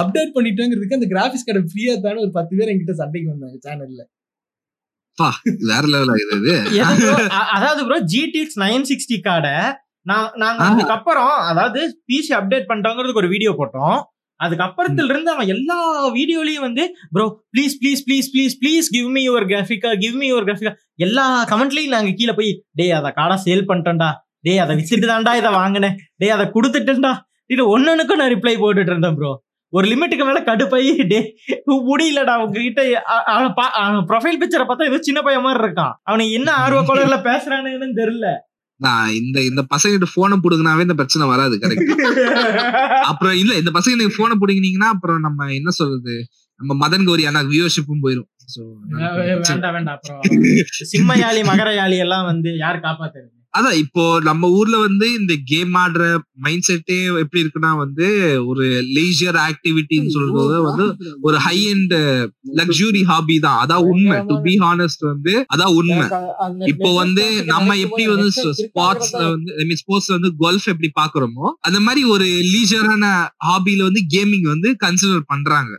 அப்டேட் 0.00 0.32
பண்ணிட்டோங்கிறதுக்கு 0.36 0.98
அந்த 0.98 1.08
கிராபிக்ஸ் 1.12 1.46
கார்டை 1.48 1.62
ஃப்ரீயா 1.72 1.92
தானே 2.06 2.22
ஒரு 2.24 2.32
பத்து 2.38 2.56
பேர் 2.58 2.72
என்கிட்ட 2.72 2.96
சண்டைக்கு 3.02 3.32
வந்தாங்க 3.34 3.58
சேனல்ல 3.66 4.02
வேற 5.70 5.84
லெவல் 5.94 6.12
ஆகுது 6.14 6.52
அதாவது 7.54 7.80
ப்ரோ 7.86 7.98
ஜிடிஎக்ஸ் 8.12 8.58
நைன் 8.64 8.86
சிக்ஸ்டி 8.90 9.18
கார்டை 9.28 9.54
நான் 10.06 10.28
நாங்க. 10.42 10.60
அதுக்கப்புறம் 10.68 11.34
அதாவது 11.50 11.80
பிசி 12.08 12.32
அப்டேட் 12.38 12.68
பண்ணிட்டோங்கிறதுக்கு 12.68 13.22
ஒரு 13.22 13.32
வீடியோ 13.34 13.50
போட்டோம். 13.58 13.98
அதுக்கப்புறத்துல 14.40 15.12
இருந்து 15.12 15.30
அவன் 15.34 15.52
எல்லா 15.54 15.78
வீடியோலயும் 16.16 16.66
வந்து 16.66 16.84
bro 17.16 17.24
please 17.54 17.74
please 17.80 18.02
please 18.06 18.28
please 18.32 18.56
please 18.62 18.88
give 18.96 19.08
me 19.16 19.22
your 19.28 19.46
கிராஃபிக்கா 19.50 19.92
give 20.04 20.16
me 20.22 20.28
your 20.32 20.46
கிராஃபிக்கா 20.48 20.74
எல்லா 21.06 21.24
கமெண்ட்லயும் 21.52 21.94
நாங்க 21.96 22.12
கீழே 22.20 22.34
போய் 22.38 22.50
டேய் 22.80 22.96
அதை 22.98 23.10
காடா 23.18 23.36
சேல் 23.46 23.68
பண்ணிட்டேன்டா. 23.70 24.10
டேய் 24.46 24.62
அதை 24.64 24.74
வித்துட்டு 24.78 25.06
தான்டா 25.12 25.32
இதை 25.40 25.50
வாங்கினேன். 25.60 25.96
டேய் 26.20 26.34
அதை 26.36 26.46
கொடுத்துட்டேன்டா. 26.56 27.12
இது 27.54 27.62
ஒன்னொன்னுக்கும் 27.74 28.20
நான் 28.20 28.32
ரிப்ளை 28.34 28.56
போட்டுட்டு 28.60 28.92
இருந்தேன் 28.94 29.16
ப்ரோ 29.20 29.30
ஒரு 29.72 29.86
லிமிட்டுக்கு 29.90 30.24
மேல 30.28 30.38
கடுப்பாயி 30.46 30.92
டே 31.10 31.18
முடியலடா 31.88 32.34
உங்ககிட்ட 32.44 32.80
ப்ரொஃபைல் 34.10 34.38
பிக்சரை 34.40 34.64
பார்த்தா 34.68 34.88
ஏதோ 34.90 34.98
சின்ன 35.08 35.20
பையன் 35.26 35.44
மாதிரி 35.46 35.62
இருக்கான். 35.64 35.92
அவனுக்கு 36.08 36.36
என்ன 36.38 36.50
ஆர்வ 36.62 36.80
கோளர்ல 36.88 37.18
பேசுறானுன்னு 37.28 37.98
தெரியல. 38.00 38.28
நான் 38.80 39.08
இந்த 39.20 39.38
இந்த 39.42 39.62
பசங்கிட்ட 39.72 40.08
போனை 40.14 40.36
புடுங்கினாவே 40.44 40.84
இந்த 40.88 40.96
பிரச்சனை 41.00 41.26
வராது 41.28 41.56
கரெக்ட் 41.62 41.92
அப்புறம் 43.10 43.36
இல்ல 43.42 43.52
இந்த 43.56 43.70
பசங்க 43.78 43.96
நீங்க 44.00 44.14
போனை 44.18 44.36
புடுங்கினீங்கன்னா 44.42 44.90
அப்புறம் 44.94 45.20
நம்ம 45.20 45.48
என்ன 45.58 45.70
சொல்றது? 45.80 46.14
நம்ம 46.60 46.72
மதன் 46.84 47.06
கௌரி 47.08 47.24
ஆனா 47.26 47.40
வியூவர்ஷிப்பும் 47.52 48.04
போயிரும். 48.04 48.28
வேண்டாம் 49.48 49.74
வேண்டாம் 49.76 49.96
அப்புறம் 49.96 50.22
சிம்மயாளி 50.92 51.42
மகரயாளி 51.50 51.98
எல்லாம் 52.06 52.26
வந்து 52.30 52.50
யார் 52.56 52.78
காப்பாத்துறது? 52.86 53.30
அதான் 53.54 53.76
இப்போ 53.76 54.02
நம்ம 54.20 54.48
ஊர்ல 54.50 54.76
வந்து 54.78 55.06
இந்த 55.12 55.34
கேம் 55.44 55.72
ஆடுற 55.74 56.02
மைண்ட் 56.36 56.66
செட்டே 56.66 56.98
எப்படி 57.22 57.42
இருக்குன்னா 57.42 57.70
வந்து 57.76 58.06
ஒரு 58.46 58.64
லீஜர் 58.96 59.38
ஆக்டிவிட்டின்னு 59.46 60.14
சொல்றது 60.16 60.36
வந்து 60.68 60.84
ஒரு 61.22 61.36
ஹை 61.38 61.56
அண்ட் 61.72 61.94
லக்ஸுரி 62.60 63.02
ஹாபி 63.04 63.36
தான். 63.38 63.58
அதான் 63.62 63.84
உண்மை. 63.90 64.16
டு 64.30 64.36
பி 64.40 64.54
ஹானஸ்ட் 64.62 65.04
வந்து 65.04 65.34
அதான் 65.54 65.74
உண்மை. 65.80 66.06
இப்போ 66.72 66.90
வந்து 67.00 67.24
நம்ம 67.52 67.76
எப்படி 67.86 68.06
வந்து 68.14 68.30
ஸ்போர்ட்ஸ்ல 68.62 69.22
வந்து 69.34 69.50
ஐ 69.58 69.64
மீன் 69.64 69.82
ஸ்போர்ட்ஸ்ல 69.82 70.16
வந்து 70.18 70.32
கோல்ஃப் 70.38 70.68
எப்படி 70.68 70.90
பாக்குறோமோ 71.00 71.46
அந்த 71.60 71.80
மாதிரி 71.80 72.02
ஒரு 72.14 72.26
லீஜரான 72.54 73.04
ஹாபில 73.48 73.82
வந்து 73.82 74.02
கேமிங் 74.14 74.48
வந்து 74.54 74.70
கன்சிடர் 74.86 75.30
பண்றாங்க. 75.34 75.72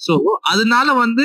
சோ 0.00 0.14
அதனால 0.50 0.88
வந்து 0.96 1.24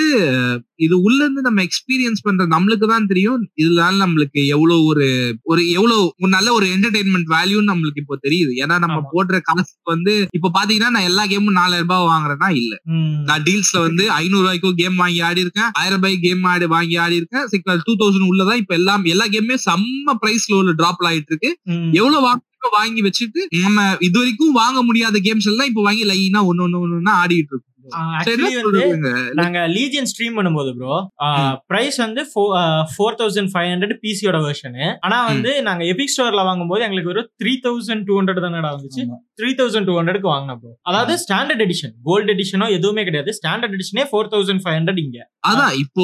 இது 0.79 0.95
உள்ள 1.01 1.19
இருந்து 1.19 1.41
நம்ம 1.41 1.63
எக்ஸ்பீரியன்ஸ் 1.63 2.23
பண்ற 2.23 2.43
நம்மளுக்கு 2.47 2.85
தான் 2.87 3.07
தெரியும். 3.07 3.41
இதனால 3.55 3.93
நம்மளுக்கு 4.03 4.41
எவ்வளவு 4.47 4.85
ஒரு 4.85 5.07
ஒரு 5.45 5.61
எவ்வளவு 5.71 6.03
நல்ல 6.29 6.47
ஒரு 6.53 6.67
என்டர்டைன்மெண்ட் 6.75 7.29
வேல்யூன்னு 7.33 7.71
நம்மளுக்கு 7.71 8.01
இப்போ 8.03 8.17
தெரியுது. 8.23 8.51
ஏன்னா 8.61 8.75
நம்ம. 8.77 8.97
போடுற 9.13 9.39
காசுக்கு 9.49 9.93
வந்து 9.93 10.13
இப்ப 10.31 10.51
பாத்தீங்கன்னா 10.57 10.91
நான் 10.95 11.09
எல்லா 11.09 11.25
கேமும் 11.31 11.59
நாலாயிரம் 11.59 11.87
ரூபாய் 11.87 12.09
வாங்குறேன்னா 12.11 12.49
இல்ல. 12.55 12.73
நான் 13.27 13.45
டீல்ஸ்ல 13.47 13.79
வந்து 13.87 14.05
ஐநூறு 14.17 14.43
ரூபாய்க்கும் 14.43 14.79
கேம் 14.79 14.97
வாங்கி 14.97 15.21
ஆடி 15.21 15.41
இருக்கேன். 15.41 15.69
ஆயிரம் 15.79 15.99
ரூபாய்க்கு 15.99 16.25
கேம் 16.27 16.45
ஆடி 16.51 16.67
வாங்கி 16.75 16.95
ஆடி 16.99 17.15
இருக்கேன். 17.15 17.45
டூ 17.87 17.95
தௌசண்ட் 18.01 18.29
உள்ளதான் 18.29 18.61
இப்ப 18.63 18.75
எல்லாம் 18.75 19.03
எல்லா 19.09 19.27
கேமுமே 19.33 19.59
செம்ம 19.67 20.15
பிரைஸ்ல 20.21 20.57
உள்ள 20.59 20.73
டிராப் 20.79 21.03
ஆயிட்டு 21.09 21.33
இருக்கு. 21.33 21.51
எவ்வளவு 21.99 22.25
வாங்க 22.27 22.43
வாங்கி 22.73 23.01
வச்சுட்டு 23.01 23.41
நம்ம 23.59 23.77
இது 24.07 24.17
வரைக்கும் 24.19 24.57
வாங்க 24.57 24.79
முடியாத 24.83 25.19
கேம்ஸ் 25.23 25.47
எல்லாம் 25.47 25.69
இப்ப 25.69 25.81
வாங்கி 25.81 26.03
லைனா 26.09 26.41
ஒன்னு 26.49 26.63
ஒன்னு 26.65 26.95
ஒன்னு 26.97 27.11
ஆடிட்டு 27.21 27.53
இருக்கோம். 27.53 27.67
வந்து? 27.83 29.11
நாங்க 29.39 29.59
லீஜியன் 29.75 30.09
ஸ்ட்ரீம் 30.11 30.37
பண்ணும்போது 30.37 30.71
ப்ரோ 30.79 30.95
பிரைஸ் 31.71 31.97
வந்து 32.05 32.21
ஃபோர் 32.93 33.17
தௌசண்ட் 33.21 33.51
ஃபைவ் 33.53 33.69
ஹண்ட்ரட் 33.73 33.95
பிசியோட 34.05 34.39
வெர்ஷனு 34.45 34.85
ஆனா 35.07 35.17
வந்து 35.31 35.53
நாங்க 35.67 35.83
எபிக் 35.93 36.13
ஸ்டோர்ல 36.13 36.43
வாங்கும்போது 36.49 36.85
எங்களுக்கு 36.87 37.13
ஒரு 37.15 37.23
த்ரீ 37.41 37.53
தௌசண்ட் 37.67 38.05
டூ 38.09 38.15
ஹண்ட்ரட் 38.19 38.43
தானடா 38.45 38.71
வந்துச்சு. 38.75 39.03
த்ரீ 39.39 39.51
தௌசண்ட் 39.59 39.87
டூ 39.89 39.95
ஹண்ட்ரட்க்கு 39.99 40.31
வாங்கின 40.33 40.55
ப்ரோ 40.61 40.73
அதாவது 40.89 41.13
ஸ்டாண்டர்ட் 41.25 41.63
எடிஷன் 41.67 41.93
கோல்டு 42.07 42.33
எடிஷனோ 42.35 42.67
எதுவுமே 42.77 43.03
கிடையாது. 43.09 43.31
ஸ்டாண்டர்ட் 43.39 43.75
எடிஷனே 43.77 44.05
ஃபோர் 44.11 44.31
தௌசண்ட் 44.33 44.63
ஃபைவ் 44.63 44.77
ஹண்ட்ரட் 44.79 45.01
இங்க. 45.05 45.19
அதான் 45.49 45.75
இப்போ 45.83 46.03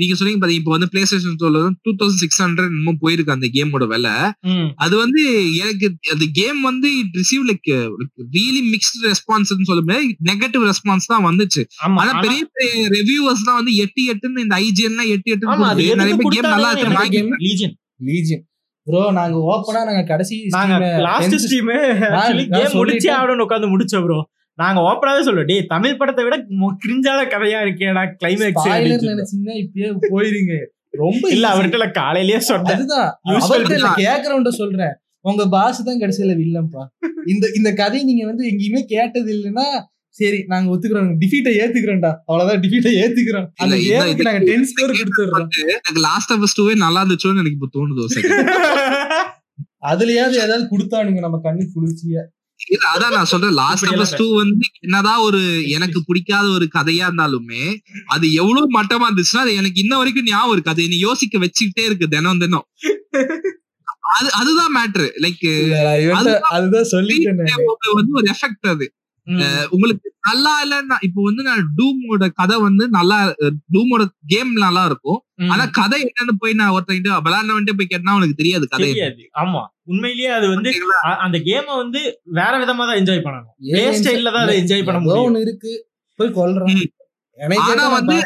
நீங்க 0.00 0.14
சொன்னீங்க 0.20 0.40
பாத்தீங்க 0.42 0.62
இப்போ 0.62 0.74
வந்து 0.76 0.90
PlayStation 1.10 1.38
two 1.86 1.92
thousand 2.00 2.22
six 2.24 2.40
hundred 2.44 2.72
இன்னும் 2.78 3.00
போயிருக்கு 3.04 3.36
அந்த 3.36 3.48
கேமோட 3.56 3.84
விலை. 3.94 4.14
அது 4.84 4.94
வந்து 5.04 5.22
எனக்கு 5.64 5.86
அந்த 6.14 6.26
கேம் 6.40 6.60
வந்து 6.70 6.88
it 7.02 7.14
receive 7.20 7.44
like 7.50 7.70
really 8.36 8.62
mixed 8.74 8.98
response 9.10 9.52
சொல்ல 9.70 9.80
முடியாது. 9.84 10.08
நெகட்டிவ் 10.30 10.64
ரெஸ்பான்ஸ் 10.70 11.06
தான் 11.12 11.26
வந்துச்சு. 11.26 11.62
ஆனா 11.98 12.12
பெரிய 12.24 12.40
பெரிய 12.54 12.72
ரிவ்யூவர்ஸ் 12.96 13.46
தான் 13.48 13.58
வந்து 13.60 13.74
எட்டு 13.84 14.02
எட்டுன்னு 14.12 14.44
இந்த 14.46 14.56
ஐஜிஎன் 14.64 14.98
எட்டு 15.14 15.50
ஆமா 15.52 15.68
அது 15.72 15.84
எட்டு 15.84 16.00
நிறைய 16.02 16.16
கேம் 16.26 16.52
நல்லா 16.54 16.70
இருக்கு. 16.74 17.22
லீஜியன் 18.08 18.44
ப்ரோ 18.86 19.00
நாங்க 19.16 19.36
ஓப்பனா 19.50 19.80
நாங்க 19.88 20.04
கடைசி 20.06 20.36
நாங்க 20.54 20.76
லாஸ்ட் 21.04 21.36
ஸ்ட்ரீம் 21.42 21.68
கேம். 22.52 22.72
முடிச்சே 22.78 23.10
ஆடணும் 23.18 23.44
உட்காந்து 23.44 23.72
முடிச்சோம் 23.74 24.04
ப்ரோ 24.06 24.20
நாங்க 24.58 24.78
ஓப்பனாவே 24.88 25.20
சொல்லுவோம் 25.26 25.48
டேய் 25.50 25.68
தமிழ் 25.70 25.98
படத்தை 26.00 26.22
விட 26.26 26.36
கிரிஞ்சால 26.82 27.20
கதையா 27.32 27.58
இருக்கேடா 27.64 28.02
கிளைமேக்ஸ் 28.16 28.66
நினைச்சீங்கன்னா 29.04 29.54
இப்பயே 29.62 29.90
போயிருங்க. 30.10 30.54
ரொம்ப 31.00 31.22
இல்ல. 31.34 31.44
அவர்கிட்ட 31.52 31.86
காலையிலேயே 31.98 32.40
சொன்னேன். 32.48 32.74
அதுதான். 32.76 33.94
கேக்குறவன்ட்ட 34.02 34.52
சொல்றேன். 34.58 34.92
உங்க 35.24 35.42
பாஸ் 35.48 35.80
தான் 35.86 36.00
கடைசியில 36.00 36.32
வில்லன்பா 36.38 36.82
இந்த 37.32 37.44
இந்த 37.58 37.70
கதையை 37.80 38.04
நீங்க 38.08 38.24
வந்து 38.28 38.44
எங்கேயுமே 38.50 38.80
கேட்டது 38.92 39.28
இல்லைன்னா 39.34 39.66
சரி 40.14 40.44
நாங்க 40.46 40.68
ஒத்துக்கிறோம். 40.72 41.12
டிஃபீட்டை 41.20 41.52
ஏத்துக்கிறோம்டா 41.60 42.10
அவ்வளவுதான் 42.26 42.60
டிஃபீட்டை 42.60 42.92
ஏத்துக்கிறோம் 43.02 43.46
அந்த 43.54 43.76
இது- 43.78 44.22
நாங்க 44.22 44.38
டென் 44.44 44.64
ஸ்கோர் 44.64 44.90
கொடுத்துடுறோம் 44.90 45.48
எனக்கு 45.68 46.00
லாஸ்ட் 46.00 46.32
ஆஃப் 46.32 46.52
டூவே 46.56 46.74
நல்லா 46.76 47.04
இருந்துச்சோன்னு 47.04 47.42
எனக்கு 47.42 47.56
இப்போ 47.58 47.70
தோணுது. 47.72 48.04
அதுலயாவது 49.82 50.36
ஏதாவது 50.38 50.68
கொடுத்தானுங்க 50.70 51.18
நம்ம 51.18 51.40
கண்ணு 51.44 51.62
குளிர்ச்சியா. 51.74 52.22
இல்ல 52.70 52.84
அதான் 52.94 53.12
நான் 53.12 53.24
சொல்றேன். 53.24 53.52
லாஸ்ட் 53.52 53.84
ஆஃப் 53.86 54.18
டூ 54.18 54.36
வந்து 54.36 54.66
என்னதான் 54.80 55.20
ஒரு 55.20 55.40
எனக்கு 55.68 56.02
பிடிக்காத 56.06 56.48
ஒரு 56.48 56.68
கதையா 56.74 57.06
இருந்தாலுமே 57.08 57.62
அது 58.06 58.32
எவ்வளவு 58.32 58.66
மட்டமா 58.72 59.06
இருந்துச்சுன்னா 59.08 59.36
அது 59.36 59.54
எனக்கு 59.54 59.80
இன்ன 59.80 59.96
வரைக்கும் 59.96 60.24
ஞாபகம் 60.24 60.52
இருக்கு. 60.52 60.70
அது 60.70 60.82
என்னை 60.82 60.98
யோசிக்க 60.98 61.38
வச்சுக்கிட்டே 61.38 61.84
இருக்கு 61.84 62.08
தினம் 62.08 62.38
தினம். 62.38 62.66
அது 64.12 64.28
அதுதான் 64.32 64.72
மேட்ரு 64.76 65.06
லைக் 65.20 65.46
அதுதான் 66.50 66.86
சொல்லிட்டேன். 66.90 67.52
வந்து 67.92 68.12
ஒரு 68.12 68.26
எஃபெக்ட் 68.32 68.68
அது. 68.68 68.86
உங்களுக்கு 69.74 70.08
நல்லா 70.28 70.52
இல்லைன்னா 70.62 70.96
இப்போ 71.06 71.20
வந்து 71.26 71.42
நான் 71.48 71.62
டூமோட 71.76 72.24
கதை 72.40 72.56
வந்து 72.64 72.84
நல்லா 72.96 73.18
டூமோட 73.74 74.02
கேம் 74.32 74.50
நல்லா 74.64 74.82
இருக்கும். 74.90 75.20
ஆனா 75.52 75.64
கதை 75.78 75.98
என்னன்னு 76.02 76.34
போய் 76.42 76.58
நான் 76.60 76.74
ஒருத்தங்கிட்ட 76.74 77.20
விளையாண்டவன்ட்டு 77.26 77.76
போய் 77.78 77.90
கேட்டா 77.92 78.16
உனக்கு 78.18 78.40
தெரியாது 78.40 78.66
கதை 78.72 78.88
ஆமா. 79.42 79.62
உண்மையிலேயே 79.90 80.32
அது 80.38 80.48
வந்து 80.54 80.72
அந்த 81.24 81.38
கேம 81.48 81.66
வந்து 81.82 82.00
வேற 82.38 82.52
விதமா 82.62 82.84
தான் 82.88 83.00
என்ஜாய் 83.00 83.24
பண்ணணும். 83.26 83.54
பிளே 83.68 83.84
ஸ்டைல்ல 83.98 84.32
தான் 84.34 84.44
அதை 84.46 84.56
என்ஜாய் 84.62 84.86
பண்ண 84.88 84.98
முடியும். 85.00 85.26
ஒண்ணு 85.28 85.44
இருக்கு. 85.46 85.72
போய் 86.18 86.36
கொல்றான். 86.38 86.74
ம். 86.74 86.88
எனக்கு 87.38 87.70
ஆனா 87.70 87.84
வந்து 87.90 88.16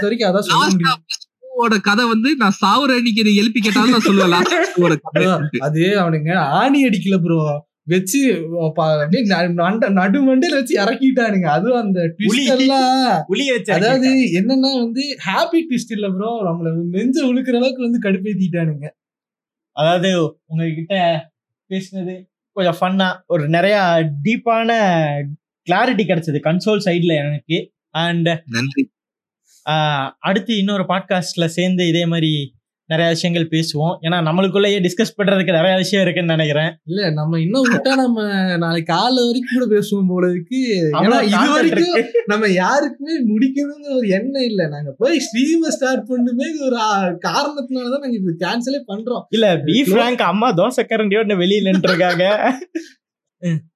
டூவோட 1.43 1.77
கதை 1.85 2.05
வந்து 2.07 2.31
நான் 2.41 2.57
சாவுற 2.59 2.97
அன்னைக்கு 2.99 3.23
எழுப்பி 3.43 3.61
கேட்டாலும் 3.61 3.95
நான் 3.95 4.09
சொல்லுவேன் 4.09 4.35
அது 5.67 5.83
அவனுங்க 6.03 6.31
ஆணி 6.59 6.79
அடிக்கல 6.89 7.17
ப்ரோ 7.23 7.39
வச்சு 7.87 8.49
அப்படியே 8.63 9.25
ந- 9.25 9.53
நண்ட- 9.53 9.89
நடு 9.89 10.23
மண்டையில 10.23 10.51
வச்சு 10.51 10.85
இறக்கிட்டானுங்க. 10.85 11.45
அதுவும் 11.45 11.81
அந்த. 11.81 12.15
ட்விஸ்ட் 12.19 12.59
எல்லாம். 12.59 13.25
அதாவது 13.73 14.11
என்னன்னா 14.33 14.79
வந்து 14.79 15.17
ஹாப்பி 15.27 15.61
ட்விஸ்ட் 15.71 15.93
இல்ல 15.93 16.11
ப்ரோ 16.11 16.43
நம்மள 16.45 16.83
நெஞ்ச 16.83 17.33
உழுக்கிற 17.33 17.57
அளவுக்கு 17.57 17.91
வந்து 17.91 18.11
கடுப்பேத்திட்டானுங்க. 18.11 18.91
அதாவது 19.73 20.39
உங்ககிட்ட 20.47 21.25
பேசினது 21.69 22.25
கொஞ்சம் 22.51 22.77
ஃபன்னா 22.81 23.17
ஒரு 23.27 23.49
நிறைய 23.49 23.77
டீப்பான 24.25 24.73
கிளாரிட்டி 25.71 26.03
கிடைச்சது 26.03 26.39
கன்சோல் 26.43 26.81
சைட்ல 26.85 27.17
எனக்கு. 27.17 27.73
அண்ட் 27.91 28.29
நன்றி. 28.47 28.95
அடுத்து 30.19 30.59
இன்னொரு 30.59 30.83
பாட்காஸ்ட்ல 30.83 31.47
சேர்ந்து 31.47 31.89
இதே 31.89 32.07
மாதிரி 32.07 32.56
நிறைய 32.87 33.09
விஷயங்கள் 33.13 33.47
பேசுவோம். 33.49 33.95
ஏன்னா 34.03 34.19
நம்மளுக்குள்ளேயே 34.29 34.79
டிஸ்கஸ் 34.87 35.15
பண்றதுக்கு 35.19 35.53
நிறைய 35.53 35.77
விஷயம் 35.77 36.05
இருக்குன்னு 36.05 36.35
நினைக்கிறேன். 36.35 36.71
இல்ல 36.85 37.11
நம்ம 37.11 37.41
இன்னும் 37.41 37.69
விட்டா 37.73 37.95
நம்ம 37.95 38.19
நாளைக்கு 38.57 38.93
காலைல 38.93 39.25
வரைக்கும் 39.27 39.57
கூட 39.57 39.67
பேசுவோம் 39.75 40.09
போல 40.09 40.31
இருக்கு. 40.31 40.61
இது 41.27 41.51
வரைக்கும். 41.55 42.11
நம்ம 42.27 42.49
யாருக்குமே 42.49 43.17
முடிக்கணுங்கிற 43.33 43.97
ஒரு 43.97 44.09
எண்ணம் 44.09 44.43
இல்ல. 44.43 44.69
நாங்க 44.69 44.95
போய் 44.99 45.23
ஸ்ட்ரீம 45.27 45.69
ஸ்டார்ட் 45.69 46.09
பண்ணுமே 46.09 46.49
ஒரு 46.67 46.79
காரணத்தினாலதான் 47.29 48.05
நாங்க 48.05 48.17
இது 48.21 48.37
கேன்சலே 48.45 48.83
பண்றோம். 48.93 49.25
இல்ல 49.31 49.49
பி 49.65 49.79
ஃபிராங்க் 49.83 50.29
அம்மா 50.33 50.55
தோசை 50.55 50.85
கரண்டியோட 50.93 51.39
வெளியில 51.45 51.71
நின்றுருக்காங்க 51.71 52.25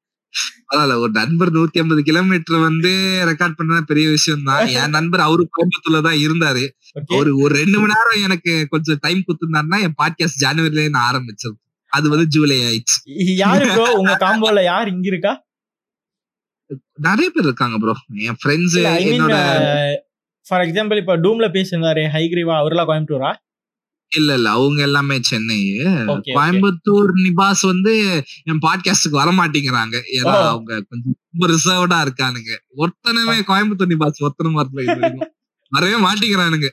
அதான் 0.73 1.01
ஒரு 1.05 1.12
நண்பர் 1.12 1.51
நூத்தி 1.55 1.81
ஐம்பது 1.82 2.02
கிலோமீட்டர் 2.09 2.59
வந்து 2.66 2.90
ரெக்கார்ட் 3.31 3.57
பண்ண 3.59 3.81
பெரிய 3.90 4.07
விஷயம் 4.16 4.44
தான் 4.48 4.61
என் 4.81 4.94
நண்பர் 4.97 5.23
அவரு 5.27 5.43
கோயம்புத்தூர்ல 5.51 6.01
தான் 6.09 6.19
இருந்தாரு. 6.24 6.65
ஒரு 7.19 7.31
ஒரு 7.43 7.52
ரெண்டு 7.61 7.77
மணி 7.81 7.94
நேரம் 7.94 8.24
எனக்கு 8.27 8.52
கொஞ்சம் 8.74 9.01
டைம் 9.05 9.24
கொடுத்திருந்தாருன்னா 9.27 9.81
என் 9.86 9.97
பாட்காஸ்ட் 10.01 10.43
ஜனவரிலே 10.44 10.86
நான் 10.97 11.09
ஆரம்பிச்சது. 11.11 11.57
அது 11.93 12.07
வந்து 12.12 12.27
ஜூலை 12.35 12.59
ஆயிடுச்சு. 12.69 12.98
யாரு 13.43 13.65
உங்க 14.01 14.15
காம்போல 14.24 14.62
யார் 14.70 14.93
இங்க 14.94 15.09
இருக்கா? 15.12 15.32
நிறைய 17.07 17.28
பேர் 17.35 17.48
இருக்காங்க 17.48 17.77
ப்ரோ 17.82 17.94
என் 18.28 18.39
ஃப்ரெண்ட்ஸ் 18.40 18.77
என்னோட 19.05 19.36
ஃபார் 20.47 20.62
எக்ஸாம்பிள் 20.66 21.01
இப்ப 21.02 21.16
டூம்ல 21.24 21.47
பேசியிருந்தாரு 21.57 22.02
ஹைகிரிவா 22.15 22.55
அவர்லாம் 22.61 22.89
கோயம்புத்தூரா? 22.90 23.31
இல்ல 24.16 24.31
இல்ல. 24.35 24.49
அவங்க 24.51 24.81
எல்லாமே 24.82 25.16
சென்னை 25.31 25.59
கோயம்புத்தூர் 26.37 27.11
நிபாஸ் 27.24 27.62
வந்து 27.62 27.93
என் 28.51 28.62
பாட்காஸ்டுக்கு 28.66 29.19
வர 29.20 29.28
மாட்டேங்கிறாங்க 29.32 29.97
ஏன்னா. 30.19 30.37
அவங்க 30.53 30.73
கொஞ்சம் 30.91 31.16
ரொம்ப 31.31 31.45
ரிசர்வ்டா 31.55 31.99
இருக்கானுங்க. 32.05 32.51
ஒருத்தனுமே 32.82 33.39
கோயம்புத்தூர் 33.51 33.93
நிபாஸ் 33.95 34.20
இது 34.85 34.99
வரைக்கும். 35.01 35.32
வரவே 35.73 35.97
மாட்டேங்கிறானுங்க. 36.07 36.69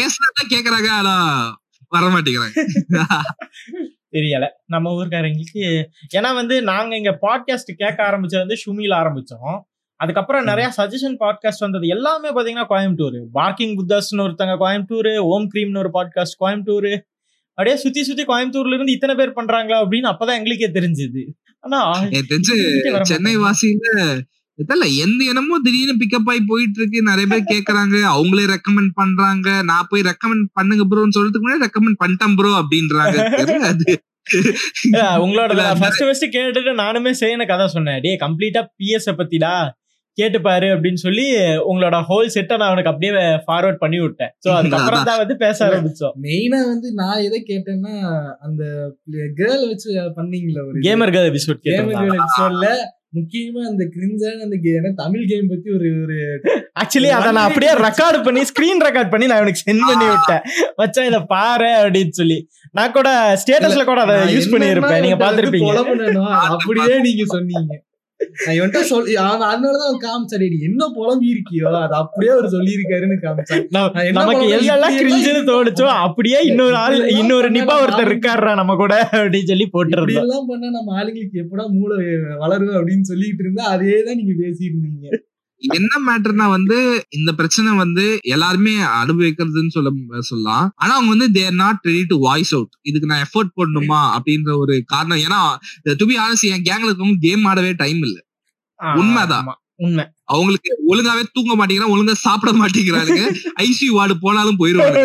பேசுறதா 0.00 0.42
கேக்குறாங்க 0.48 0.88
ஆனா 0.98 1.14
வர 1.92 2.04
மாட்டேங்கிறாங்க 2.14 2.56
தெரியல. 4.16 4.46
நம்ம 4.66 4.86
ஊர்க்காரங்களுக்கு 4.96 5.62
ஏன்னா 6.14 6.30
வந்து 6.34 6.54
நாங்க 6.62 6.96
இங்க 6.96 7.12
பாட்காஸ்ட் 7.22 7.70
கேட்க 7.80 7.98
ஆரம்பிச்சது 8.08 8.42
வந்து 8.44 8.56
ஷுமில 8.64 8.92
ஆரம்பிச்சோம். 9.02 9.56
அதுக்கப்புறம் 10.02 10.48
நிறைய 10.50 10.68
சஜஷன் 10.76 11.16
பாட்காஸ்ட் 11.22 11.64
வந்தது. 11.64 11.86
எல்லாமே 11.94 12.28
பாத்தீங்கன்னா 12.36 12.66
கோயம்புத்தூர். 12.72 13.18
பார்க்கிங் 13.38 13.74
புத்தாஸ்னு 13.78 14.24
ஒருத்தங்க 14.26 14.54
கோயம்புத்தூர் 14.62 15.10
ஓம் 15.32 15.48
கிரீம்னு 15.54 15.82
ஒரு 15.82 15.90
பாட்காஸ்ட் 15.96 16.38
கோயம்புத்தூர். 16.42 16.92
அப்படியே 17.54 17.76
சுத்தி 17.82 18.02
சுத்தி 18.08 18.24
கோயம்புத்தூர்ல 18.24 18.74
இருந்து 18.76 18.96
இத்தனை 18.96 19.14
பேர் 19.14 19.36
பண்றாங்களா 19.36 19.78
அப்படின்னு 19.82 20.10
அப்பதான் 20.12 20.38
எங்களுக்கே 20.38 20.68
தெரிஞ்சது. 20.78 21.22
ஆனா 21.64 21.80
தெரிஞ்சு 22.30 22.54
சென்னை. 23.10 23.34
வாசியில 23.46 23.90
எந்த 25.04 25.20
இனமோ 25.30 25.56
திடீர்னு 25.64 25.94
பிக்கப் 26.00 26.30
ஆகி 26.32 26.40
போயிட்டு 26.50 26.78
இருக்கு 26.80 26.98
நிறைய 27.08 27.26
பேர் 27.32 27.50
கேக்குறாங்க. 27.52 27.96
அவங்களே 28.16 28.44
ரெக்கமெண்ட் 28.54 28.92
பண்றாங்க. 29.00 29.48
நான் 29.70 29.88
போய் 29.90 30.06
ரெக்கமெண்ட் 30.08 30.46
பண்ணுங்க 30.58 30.84
ப்ரோன்னு 30.90 31.16
சொல்றதுக்கு 31.16 31.44
முன்னாடி 31.44 31.66
ரெக்கமெண்ட் 31.66 32.00
பண்ணிட்டேன் 32.02 32.34
ப்ரோ 32.40 32.52
அப்படின்றாங்க. 32.62 33.18
Yeah, 34.96 35.14
உங்களோட 35.22 35.52
ஃபர்ஸ்ட் 35.78 36.02
ஃபர்ஸ்ட் 36.06 36.26
கேட்டுட்டு 36.34 36.72
நானுமே 36.80 37.12
செய்யன 37.20 37.46
கதை 37.52 37.66
சொன்னேன். 37.76 38.00
டே 38.04 38.10
கம்ப்ளீட்டா 38.24 38.60
பிஎஸ் 38.78 39.08
பத்திடா. 39.20 39.54
கேட்டுப்பாரு 40.20 40.66
அப்படின்னு 40.68 41.00
சொல்லி 41.00 41.26
உங்களோட 41.68 41.96
ஹோல் 42.08 42.26
செட்டை 42.26 42.56
நான் 42.56 42.68
அவனுக்கு 42.68 42.90
அப்படியே 42.90 43.12
ஃபார்வர்ட் 43.46 43.74
பண்ணி 43.74 44.00
விட்டேன். 44.00 44.32
சோ 44.42 44.50
அதுக்கப்புறம் 44.52 45.04
தான் 45.04 45.18
வந்து 45.18 45.36
பேச 45.36 45.58
ஆரம்பிச்சோம். 45.66 46.14
மெயினா 46.22 46.60
வந்து 46.66 46.92
நான் 46.92 47.22
எதை 47.22 47.44
கேட்டேன்னா 47.46 47.94
அந்த 48.40 48.62
கேர்ள் 49.38 49.66
வச்சு 49.66 49.90
பண்ணீங்களா 50.16 50.66
ஒரு 50.66 50.80
கேமர் 50.80 51.14
கேர்ள் 51.14 51.30
எபிசோட் 51.30 51.62
கேமர் 51.68 51.94
கேட்டேன் 51.94 52.18
எபிசோட்ல 52.18 52.66
முக்கியமா 53.14 53.62
அந்த 53.66 53.84
கிரிஞ்சான 53.94 54.42
அந்த 54.42 54.56
கே- 54.62 54.76
ஏன்னா 54.76 54.94
தமிழ் 54.94 55.26
கேம் 55.26 55.48
பத்தி 55.48 55.70
ஒரு 55.70 55.88
ஒரு 56.02 56.16
ஆக்சுவலி 56.80 57.10
அதை 57.10 57.32
நான் 57.32 57.48
அப்படியே 57.48 57.72
ரெக்கார்ட் 57.82 58.22
பண்ணி 58.22 58.40
ஸ்கிரீன் 58.42 58.84
ரெக்கார்ட் 58.84 59.10
பண்ணி 59.10 59.26
நான் 59.26 59.36
அவனுக்கு 59.36 59.60
சென்ட் 59.62 59.84
பண்ணி 59.86 60.06
விட்டேன். 60.06 60.42
மச்சான் 60.76 61.04
இதை 61.04 61.20
பாரு 61.26 61.68
அப்படின்னு 61.80 62.08
சொல்லி. 62.10 62.38
நான் 62.70 62.92
கூட 62.92 63.08
ஸ்டேட்டஸ்ல 63.34 63.84
கூட 63.84 64.00
அதை 64.02 64.16
யூஸ் 64.36 64.52
பண்ணியிருப்பேன். 64.54 65.00
நீங்க 65.00 65.18
பாத்திருப்பீங்க 65.24 65.72
அப்படியே 66.56 67.00
நீங்க 67.00 67.24
சொன்னீங்க. 67.26 67.72
நான் 68.38 68.56
இவன்ட்ட 68.56 68.80
அவன் 69.24 69.46
அதனாலதான் 69.48 69.88
அவன் 69.88 70.28
என்ன 70.68 70.88
புலம்பி 70.96 71.26
இருக்கியோ 71.32 71.70
அது 71.78 71.94
அப்படியே 72.00 72.30
அவர் 72.34 72.48
சொல்லியிருக்காருன்னு 72.54 73.16
காமிச்சான். 73.22 73.64
நமக்கு 74.18 74.46
எல்லாம் 74.68 74.96
கிரிஞ்சுன்னு 75.00 75.42
தோணுச்சோ 75.50 75.88
அப்படியே 76.04 76.40
இன்னொரு 76.50 76.76
ஆள் 76.76 76.98
இன்னொரு 77.14 77.50
நிப்பா 77.56 77.76
ஒருத்தர் 77.82 78.10
இருக்காருடா 78.10 78.54
நம்ம 78.60 78.76
கூட 78.76 78.94
அப்படின்னு 79.12 79.50
சொல்லி 79.52 79.68
போட்டுருந்தோம் 79.74 80.24
எல்லாம் 80.24 80.48
பண்ணா 80.48 80.70
நம்ம 80.70 80.96
ஆளுங்களுக்கு 80.98 81.42
எப்படா 81.44 81.66
மூளை 81.76 81.98
வளரும் 82.40 82.78
அப்படின்னு 82.78 83.06
சொல்லிட்டு 83.12 83.44
இருந்தா 83.44 83.66
அதே 83.74 83.98
தான் 84.02 84.18
நீங்க 84.20 84.34
பேசியிருந்தீங்க 84.42 85.06
என்ன 85.68 85.92
மேட்டர்னா 86.06 86.48
வந்து 86.48 87.06
இந்த 87.10 87.32
பிரச்சனை 87.32 87.72
வந்து 87.72 88.18
எல்லாருமே 88.22 88.76
அனுபவிக்கிறதுன்னு 88.76 89.68
சொல்ல 89.68 89.90
சொல்லலாம். 90.18 90.72
ஆனா 90.76 90.92
அவங்க 90.92 91.08
வந்து 91.08 91.32
they're 91.32 91.54
not 91.54 91.78
ready 91.82 92.04
to 92.06 92.18
voice 92.18 92.54
out 92.54 92.68
இதுக்கு 92.82 93.06
நான் 93.06 93.24
எஃபோர்ட் 93.24 93.52
போடணுமா 93.56 94.00
அப்படின்ற 94.18 94.56
ஒரு 94.56 94.82
காரணம். 94.86 95.18
ஏன்னா 95.18 95.56
டு 95.96 96.06
பி 96.06 96.16
ஆனஸ் 96.16 96.40
என் 96.40 96.62
கேங்ல 96.62 96.90
இருக்கவங்க 96.90 97.14
கேம் 97.20 97.44
ஆடவே 97.44 97.72
டைம் 97.76 97.98
இல்ல. 97.98 98.18
உண்மைதான். 98.94 99.56
உண்மை. 99.74 100.04
அவங்களுக்கு 100.32 100.70
ஒழுங்காவே 100.92 101.22
தூங்க 101.36 101.52
மாட்டேங்கிறாங்க 101.58 101.94
ஒழுங்கா 101.96 102.16
சாப்பிட 102.26 102.50
மாட்டேங்கிறாங்க 102.62 103.20
ஐசியூ 103.66 103.92
வார்டு 103.98 104.14
போனாலும் 104.24 104.60
போயிருவாங்க 104.62 105.00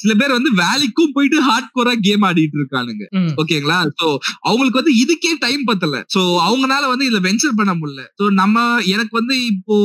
சில 0.00 0.12
பேர் 0.20 0.34
வந்து 0.36 0.50
வேலைக்கும் 0.62 1.12
போயிட்டு 1.14 1.38
ஹார்ட் 1.48 1.70
கோரா 1.76 1.92
கேம் 2.06 2.24
ஆடிட்டு 2.28 2.56
இருக்கானுங்க. 2.60 3.04
ஓகேங்களா? 3.42 3.78
சோ 4.00 4.06
அவங்களுக்கு 4.48 4.80
வந்து 4.80 4.94
இதுக்கே 5.02 5.32
டைம் 5.44 5.62
பத்தல. 5.70 6.02
சோ 6.14 6.20
அவங்கனால 6.46 6.82
வந்து 6.92 7.06
இதுல 7.08 7.20
வென்ச்சர் 7.26 7.56
பண்ண 7.60 7.72
முடியல. 7.80 8.02
சோ 8.18 8.24
நம்ம 8.40 8.56
எனக்கு 8.94 9.14
வந்து 9.20 9.36
இப்போ 9.52 9.76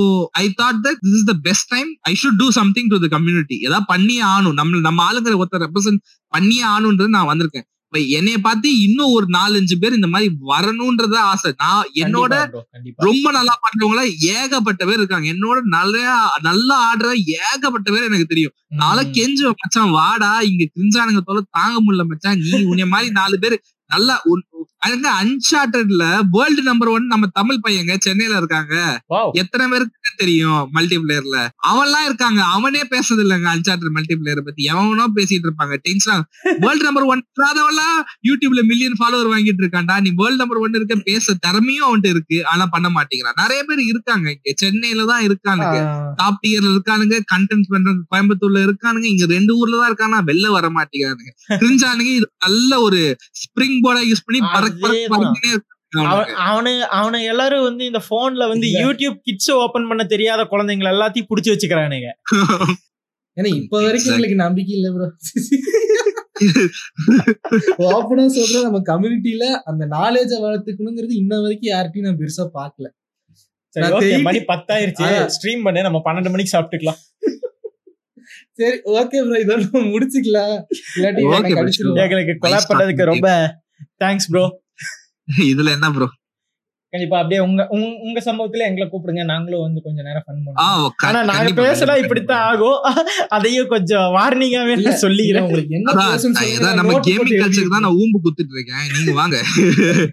I 0.43 0.45
thought 0.61 0.81
that 0.87 1.01
this 1.05 1.17
is 1.19 1.27
the 1.31 1.35
best 1.47 1.69
time 1.73 1.89
I 2.11 2.13
should 2.23 2.39
do 2.43 2.49
something 2.59 2.91
to 2.93 2.99
the 3.05 3.09
community 3.15 3.57
ஏதாவது 3.67 3.87
பண்ணியே 3.93 4.23
ஆகணும். 4.33 4.57
நம்ம 4.61 4.81
நம்ம 4.89 5.03
ஆளுங்க 5.09 5.37
ஒருத்தர் 5.41 5.65
ரெப்ரசென்ட் 5.67 6.01
பண்ணியே 6.33 6.65
ஆகணுன்றது 6.73 7.15
நான் 7.17 7.29
வந்திருக்கேன். 7.31 7.67
என்னைய 8.13 8.37
பார்த்து 8.39 8.67
இன்னும் 8.83 9.13
ஒரு 9.13 9.27
நாலஞ்சு 9.33 9.75
பேர் 9.77 9.95
இந்த 9.95 10.09
மாதிரி 10.09 10.27
வரணும்ன்றத 10.49 11.15
ஆசை 11.25 11.49
நான் 11.59 11.89
என்னோட. 12.01 12.33
ரொம்ப 13.03 13.25
நல்லா 13.37 13.55
பண்றவங்கள 13.63 14.03
ஏகப்பட்ட 14.33 14.81
பேர் 14.83 14.99
இருக்காங்க 14.99 15.27
என்னோட 15.33 15.59
நல்ல 15.73 15.97
நல்லா 16.43 16.77
ஆடுற 16.87 17.09
ஏகப்பட்ட 17.41 17.87
பேர் 17.91 18.09
எனக்கு 18.09 18.31
தெரியும் 18.31 18.55
நாளை 18.77 19.03
ம். 19.03 19.13
கெஞ்சுவேன் 19.15 19.59
மச்சான் 19.59 19.95
வாடா 19.95 20.31
இங்க 20.49 20.63
கிரிஞ்சானுங்க 20.69 21.23
தொலை 21.23 21.43
தாங்க 21.53 21.77
முடியல 21.81 22.05
மச்சான் 22.07 22.43
நீ 22.45 22.61
உன்னை 22.65 22.87
மாதிரி 22.87 23.11
நாலு 23.13 23.37
பேர் 23.39 23.57
நல்லா 23.89 24.15
அதுங்க 24.85 25.09
அன்சார்டட்ல 25.21 26.03
வேர்ல்டு 26.35 26.63
நம்பர் 26.63 26.89
ஒன் 26.89 27.05
நம்ம 27.05 27.29
தமிழ் 27.37 27.63
பையங்க 27.65 27.93
சென்னையில 27.99 28.37
இருக்காங்க. 28.41 28.73
எத்தனை 29.41 29.65
பேருக்கு 29.67 29.91
தெரியும் 30.17 30.63
மல்டி 30.75 30.97
பிளேயர்ல 31.03 31.37
அவன்லாம் 31.69 32.05
இருக்காங்க 32.05 32.41
அவனே 32.55 32.81
பேசுறது 32.93 33.23
இல்லைங்க 33.25 33.49
அன்சார்டட் 33.53 33.95
மல்டி 33.97 34.15
பிளேயர் 34.15 34.43
பத்தி. 34.43 34.61
எவனோ 34.73 35.05
பேசிட்டு 35.17 35.47
இருப்பாங்க. 35.47 35.75
டென்ஷன் 35.87 36.23
வேர்ல்டு 36.63 36.87
நம்பர் 36.87 37.07
ஒன் 37.11 37.23
இல்லாதவன்லாம் 37.31 37.97
யூடியூப்ல 38.29 38.63
மில்லியன் 38.71 38.97
ஃபாலோவர் 38.99 39.31
வாங்கிட்டு 39.33 39.63
இருக்கான்டா. 39.63 39.97
நீ 40.03 40.11
வேர்ல்டு 40.21 40.41
நம்பர் 40.43 40.61
ஒன் 40.63 40.77
இருக்க 40.79 40.97
பேச 41.09 41.35
திறமையும் 41.45 41.87
அவன்ட்டு 41.87 42.11
இருக்கு. 42.15 42.39
ஆனா 42.51 42.65
பண்ண 42.67 42.89
மாட்டேங்கிறான். 42.97 43.39
நிறைய 43.43 43.61
பேர் 43.69 43.83
இருக்காங்க 43.91 44.27
இங்க. 44.35 44.53
சென்னையில 44.63 45.05
தான் 45.11 45.23
இருக்கானுங்க. 45.27 45.77
டாப் 46.21 46.41
டியர்ல 46.43 46.73
இருக்கானுங்க 46.75 47.17
கண்டென்ட் 47.33 47.71
பண்றாங்க 47.73 48.03
கோயம்புத்தூர்ல 48.11 48.61
இருக்கானுங்க 48.67 49.07
இங்க 49.13 49.25
ரெண்டு 49.35 49.51
ஊர்ல 49.59 49.75
தான் 49.77 49.91
இருக்கானா 49.91 50.19
வெளில 50.29 50.47
வர 50.57 50.67
மாட்டேங்கிறானுங்க. 50.77 51.31
கிரிஞ்சானுங்க 51.63 52.11
இது 52.13 52.27
நல்ல 52.45 52.71
ஒரு 52.81 52.99
ஸ்ப்ரிங் 53.41 53.77
போர்டா 53.83 54.01
யூஸ் 54.09 54.25
பண்ணி 54.25 54.39
பறக்க 54.55 54.79
பறக்க 54.79 54.91
அதேதான். 54.91 55.13
பறந்துனே 55.15 55.51
இருக்காங்க 55.51 55.71
அவன் 56.05 56.29
அவனு 56.45 56.71
அவனு 56.97 57.19
எல்லாரும் 57.31 57.65
வந்து 57.67 57.83
இந்த 57.89 58.01
போன்ல 58.09 58.43
வந்து. 58.51 58.67
யூடியூப் 58.79 59.17
கிட்ஸ் 59.27 59.51
ஓபன் 59.57 59.89
பண்ண 59.89 60.03
தெரியாத 60.13 60.41
குழந்தைங்களை 60.51 60.89
எல்லாத்தையும் 60.93 61.29
புடிச்சு 61.29 61.53
வச்சுக்கிறானுங்க 61.53 62.09
ஏன்னா 63.37 63.49
இப்ப 63.59 63.75
வரைக்கும். 63.83 64.11
உங்களுக்கு 64.11 64.37
நம்பிக்கை 64.41 64.73
இல்ல 64.77 64.87
ப்ரோ 64.95 65.05
ஓப்பனா 67.89 68.23
சொல்றேன் 68.37 68.65
நம்ம 68.67 68.79
கம்யூனிட்டில 68.89 69.45
அந்த 69.69 69.83
நாலேஜ 69.93 70.31
வளர்த்துக்கணுங்கிறது 70.43 71.13
இன்ன 71.21 71.39
வரைக்கும் 71.43 71.71
யார்கிட்டயும் 71.71 72.07
நான் 72.07 72.19
பெருசா 72.19 72.45
பாக்கல 72.57 72.87
மணி 74.25 74.39
பத்தாயிருச்சு. 74.49 75.05
ஸ்ட்ரீம் 75.35 75.63
பண்ணு 75.65 75.87
நம்ம 75.87 76.01
பன்னெண்டு 76.05 76.31
மணிக்கு 76.33 76.53
சாப்பிட்டுக்கலாம் 76.53 76.99
சரி 78.59 78.77
ஓகே 78.93 79.19
ப்ரோ 79.23 79.37
இதோட 79.43 79.61
முடிச்சுக்கலாம் 79.93 80.55
இல்லாட்டி. 80.91 81.23
எங்களுக்கு 82.03 82.35
கொலை 82.43 82.59
பண்ணதுக்கு 82.69 83.11
ரொம்ப 83.11 83.27
தேங்க்ஸ் 84.03 84.29
ப்ரோ 84.29 84.61
இதுல 85.37 85.71
என்ன 85.71 85.91
ப்ரோ 85.91 86.09
கண்டிப்பா 86.89 87.17
அப்படியே 87.17 87.41
உங்க 87.41 87.67
உங்க- 87.69 87.97
உங்க 88.01 88.19
சம்பவத்துல 88.19 88.57
எங்களை 88.57 88.89
கூப்பிடுங்க. 88.91 89.23
நாங்களும் 89.25 89.61
வந்து 89.61 89.81
கொஞ்ச 89.83 90.01
நேரம் 90.01 90.23
ஃபன் 90.27 90.47
பண்ணுவோம். 90.47 90.87
ஆனா 91.07 91.23
நாங்க 91.23 91.33
கண்டிப்பா, 91.33 91.95
இப்படித்தான் 91.95 92.55
ஆகும். 92.55 93.05
அதையும் 93.27 93.67
கொஞ்சம் 93.67 94.01
வார்னிங்காவே 94.01 94.81
நான் 94.81 94.99
சொல்லிக்கிறேன். 94.99 95.41
உங்களுக்கு 95.41 95.75
என்ன 95.75 95.91
நம்ம 96.73 96.91
கேமிங் 96.99 97.45
கல்ச்சருக்கு 97.45 97.67
தான் 97.67 97.81
நான் 97.81 97.93
ஊம்பு 97.93 98.19
குத்துட்டு 98.23 98.49
இருக்கேன். 98.49 98.91
நீங்க 98.93 99.11
வாங்க. 99.11 99.43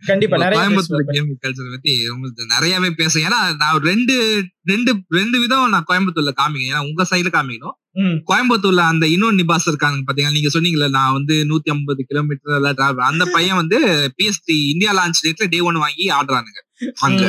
கண்டிப்பா 0.06 0.36
நிறைய 0.36 0.64
கோயம்புத்தூர். 0.64 1.02
கேமிங் 1.12 1.48
கல்ச்சர் 1.48 1.70
பத்தி 1.70 2.44
நிறையவே 2.48 2.88
பேசுறேன். 2.88 3.24
ஏன்னா 3.24 3.56
நான் 3.56 3.80
ரெண்டு 3.82 4.42
ரெண்டு 4.64 5.02
ரெண்டு 5.08 5.40
விதம் 5.40 5.68
நான் 5.68 5.84
கோயம்புத்தூர்ல 5.92 6.32
காமிங்க 6.40 6.74
ஏன்னா 6.74 6.86
உங்க 6.86 7.06
சைடுல 7.10 7.34
காமிக்கணும். 7.40 7.79
கோயம்புத்தூர்ல 8.28 8.82
அந்த 8.90 9.04
இன்னொரு 9.08 9.36
நிபாஸ் 9.36 9.68
இருக்காங்க 9.68 9.98
பாத்தீங்கன்னா 10.00 10.36
நீங்க 10.36 10.50
சொன்னீங்கல்ல 10.54 10.88
நான் 10.90 11.16
வந்து 11.16 11.34
நூத்தி 11.50 11.70
ஐம்பது 11.70 12.02
கிலோமீட்டர் 12.10 12.56
எல்லாம் 12.58 12.76
டிராவல் 12.78 13.08
அந்த 13.08 13.24
பையன் 13.36 13.58
வந்து 13.60 13.78
பிஎஸ்டி 14.18 14.56
இந்தியா 14.72 14.92
லான்ச் 14.98 15.24
டேட்ல 15.24 15.48
டே 15.54 15.60
ஒன் 15.68 15.80
வாங்கி 15.82 16.04
ஆடுறானுங்க. 16.18 16.60
அங்க. 17.06 17.22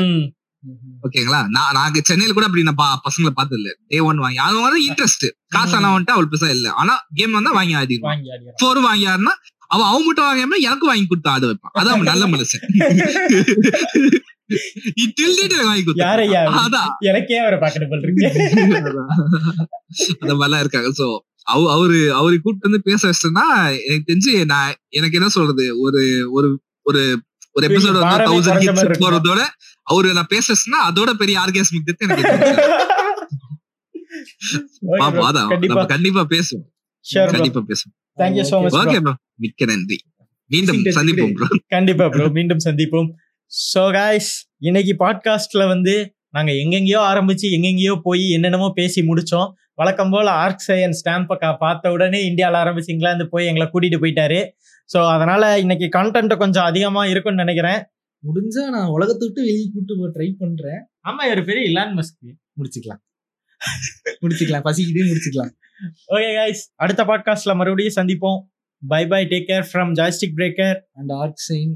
ஓகேங்களா? 1.06 1.40
நான் 1.50 1.76
நாங்க 1.78 2.02
சென்னையில 2.10 2.34
கூட 2.34 2.46
அப்படி 2.48 2.66
நான் 2.66 2.80
பசங்களை 3.06 3.32
பார்த்தது 3.32 3.60
இல்ல 3.62 3.70
டே 3.92 4.00
ஒன் 4.10 4.22
வாங்கி 4.24 4.40
அது 4.46 4.58
வந்து 4.60 4.82
இன்ட்ரெஸ்ட் 4.90 5.26
காசு 5.56 5.74
ஆனா 5.78 5.90
வந்துட்டு 5.94 6.16
அவள் 6.16 6.30
பெருசா 6.32 6.50
இல்ல. 6.58 6.68
ஆனா 6.82 6.94
கேம் 7.18 7.38
வந்தா 7.38 7.54
வாங்கி 7.58 7.76
ஆடிடுவான். 7.80 8.22
ஃபோர் 8.60 8.82
வாங்கி 8.88 9.08
ஆடினா 9.14 9.34
அவன் 9.72 9.88
அவன் 9.88 10.06
மட்டும் 10.06 10.28
வாங்காம 10.30 10.56
எனக்கு 10.62 10.86
வாங்கி 10.86 11.06
கொடுத்து 11.08 11.30
ஆட 11.30 11.44
வைப்பான். 11.48 11.74
அதான் 11.80 11.96
அவன் 11.96 12.10
நல்ல 12.12 12.24
மனுஷன். 12.28 12.64
எனக்கு 17.00 17.34
அவரை 17.40 17.58
பாக்கணும் 17.60 17.92
அந்த 20.20 20.34
மாதிரிலாம் 20.34 20.60
இருக்காங்க. 20.60 20.90
சோ 20.98 21.06
அவ 21.48 21.72
அவரு 21.72 22.00
அவரு 22.14 22.36
கூப்பிட்டு 22.42 22.70
வந்து 22.70 22.82
பேச 22.84 23.02
வச்சிட்டேன்னா 23.08 23.46
எனக்கு 23.86 24.08
தெரிஞ்சு 24.08 24.34
நான் 24.46 24.74
எனக்கு 24.90 25.18
என்ன 25.18 25.30
சொல்றது? 25.30 25.66
ஒரு 25.80 26.02
ஒரு 26.32 26.50
ஒரு 26.82 27.02
ஒரு 27.52 27.68
எபிசோட் 27.68 27.98
வந்து 28.00 28.28
தௌசண்ட் 28.30 28.62
ஹிட்ஸ்? 28.64 29.02
போறதோட 29.04 29.42
அவரு 29.88 30.10
நான் 30.14 30.30
பேச 30.30 30.46
வச்சேன்னா 30.54 30.80
அதோட 30.90 31.12
பெரிய 31.14 31.36
ஆர்காஸ்மிக் 31.40 31.88
டெத் 31.88 32.06
எனக்கு. 32.08 32.36
பாப்போம் 34.88 35.28
அதான். 35.30 35.48
கண்டிப்பா. 35.48 35.74
நம்ம 35.74 35.86
கண்டிப்பா 35.86 36.22
பேசுவோம். 36.30 36.66
கண்டிப்பா 37.32 37.60
பேசுவோம். 37.68 37.96
Thank 38.20 38.38
you 38.40 38.46
so 38.52 38.58
much 38.64 38.78
okay 38.82 39.00
bro 39.06 39.14
மிக்க 39.44 39.66
நன்றி. 39.72 39.98
மீண்டும் 40.52 40.80
சந்திப்போம் 40.98 41.34
ப்ரோ 41.38 41.48
கண்டிப்பா 41.76 42.06
ப்ரோ 42.14 42.26
மீண்டும் 42.38 42.64
சந்திப்போம். 42.68 43.10
சோ 43.52 43.84
காய்ஸ் 43.98 44.32
இன்னைக்கு 44.68 44.94
பாட்காஸ்ட்ல 45.04 45.64
வந்து 45.74 45.94
நாங்க 46.36 46.52
எங்கெங்கேயோ 46.64 47.00
ஆரம்பிச்சு 47.12 47.48
எங்கெங்கேயோ 47.58 47.94
போய் 48.08 48.26
என்னென்னமோ 48.36 48.68
பேசி 48.80 49.00
முடிச்சோம். 49.10 49.50
வழக்கம் 49.80 50.12
போல 50.14 50.28
ஆர்க் 50.44 50.66
சயன் 50.68 50.96
ஸ்டாம்ப் 51.00 51.32
பார்த்த 51.64 51.92
உடனே 51.96 52.20
இந்தியாவில் 52.30 52.60
ஆரம்பிச்சு 52.64 52.94
இங்கிலாந்து 52.96 53.26
போய் 53.34 53.50
எங்களை 53.52 53.68
கூட்டிட்டு 53.70 54.00
போயிட்டாரு. 54.04 54.40
ஸோ 54.90 55.00
அதனால 55.16 55.44
இன்னைக்கு 55.64 55.88
கண்டென்ட் 55.98 56.36
கொஞ்சம் 56.44 56.68
அதிகமா 56.70 57.04
இருக்கும்னு 57.12 57.44
நினைக்கிறேன். 57.44 57.80
முடிஞ்சா 58.24 58.64
நான் 58.76 58.94
உலகத்தை 58.96 59.24
விட்டு 59.28 59.42
வெளியே 59.46 59.68
கூட்டு 59.76 59.94
போய் 60.00 60.14
ட்ரை 60.18 60.30
பண்றேன். 60.42 60.82
ஆமா 61.10 61.24
ஒரு 61.36 61.44
பெரிய 61.50 61.70
இலான் 61.72 61.96
மஸ்க் 62.00 62.18
முடிச்சுக்கலாம். 62.60 63.02
முடிச்சுக்கலாம் 64.22 64.66
பசிக்கிட்டே 64.66 65.04
முடிச்சுக்கலாம். 65.06 65.52
ஓகே 66.08 66.36
காய்ஸ் 66.36 66.72
அடுத்த 66.76 67.04
பாட்காஸ்ட்ல 67.04 67.56
மறுபடியும் 67.56 67.94
சந்திப்போம். 67.96 68.40
Bye 68.88 69.08
bye 69.08 69.26
take 69.26 69.50
care 69.50 69.66
from 69.74 69.94
joystick 69.94 70.36
breaker 70.36 70.80
and 70.94 71.12
arc 71.12 71.42
sign 71.50 71.74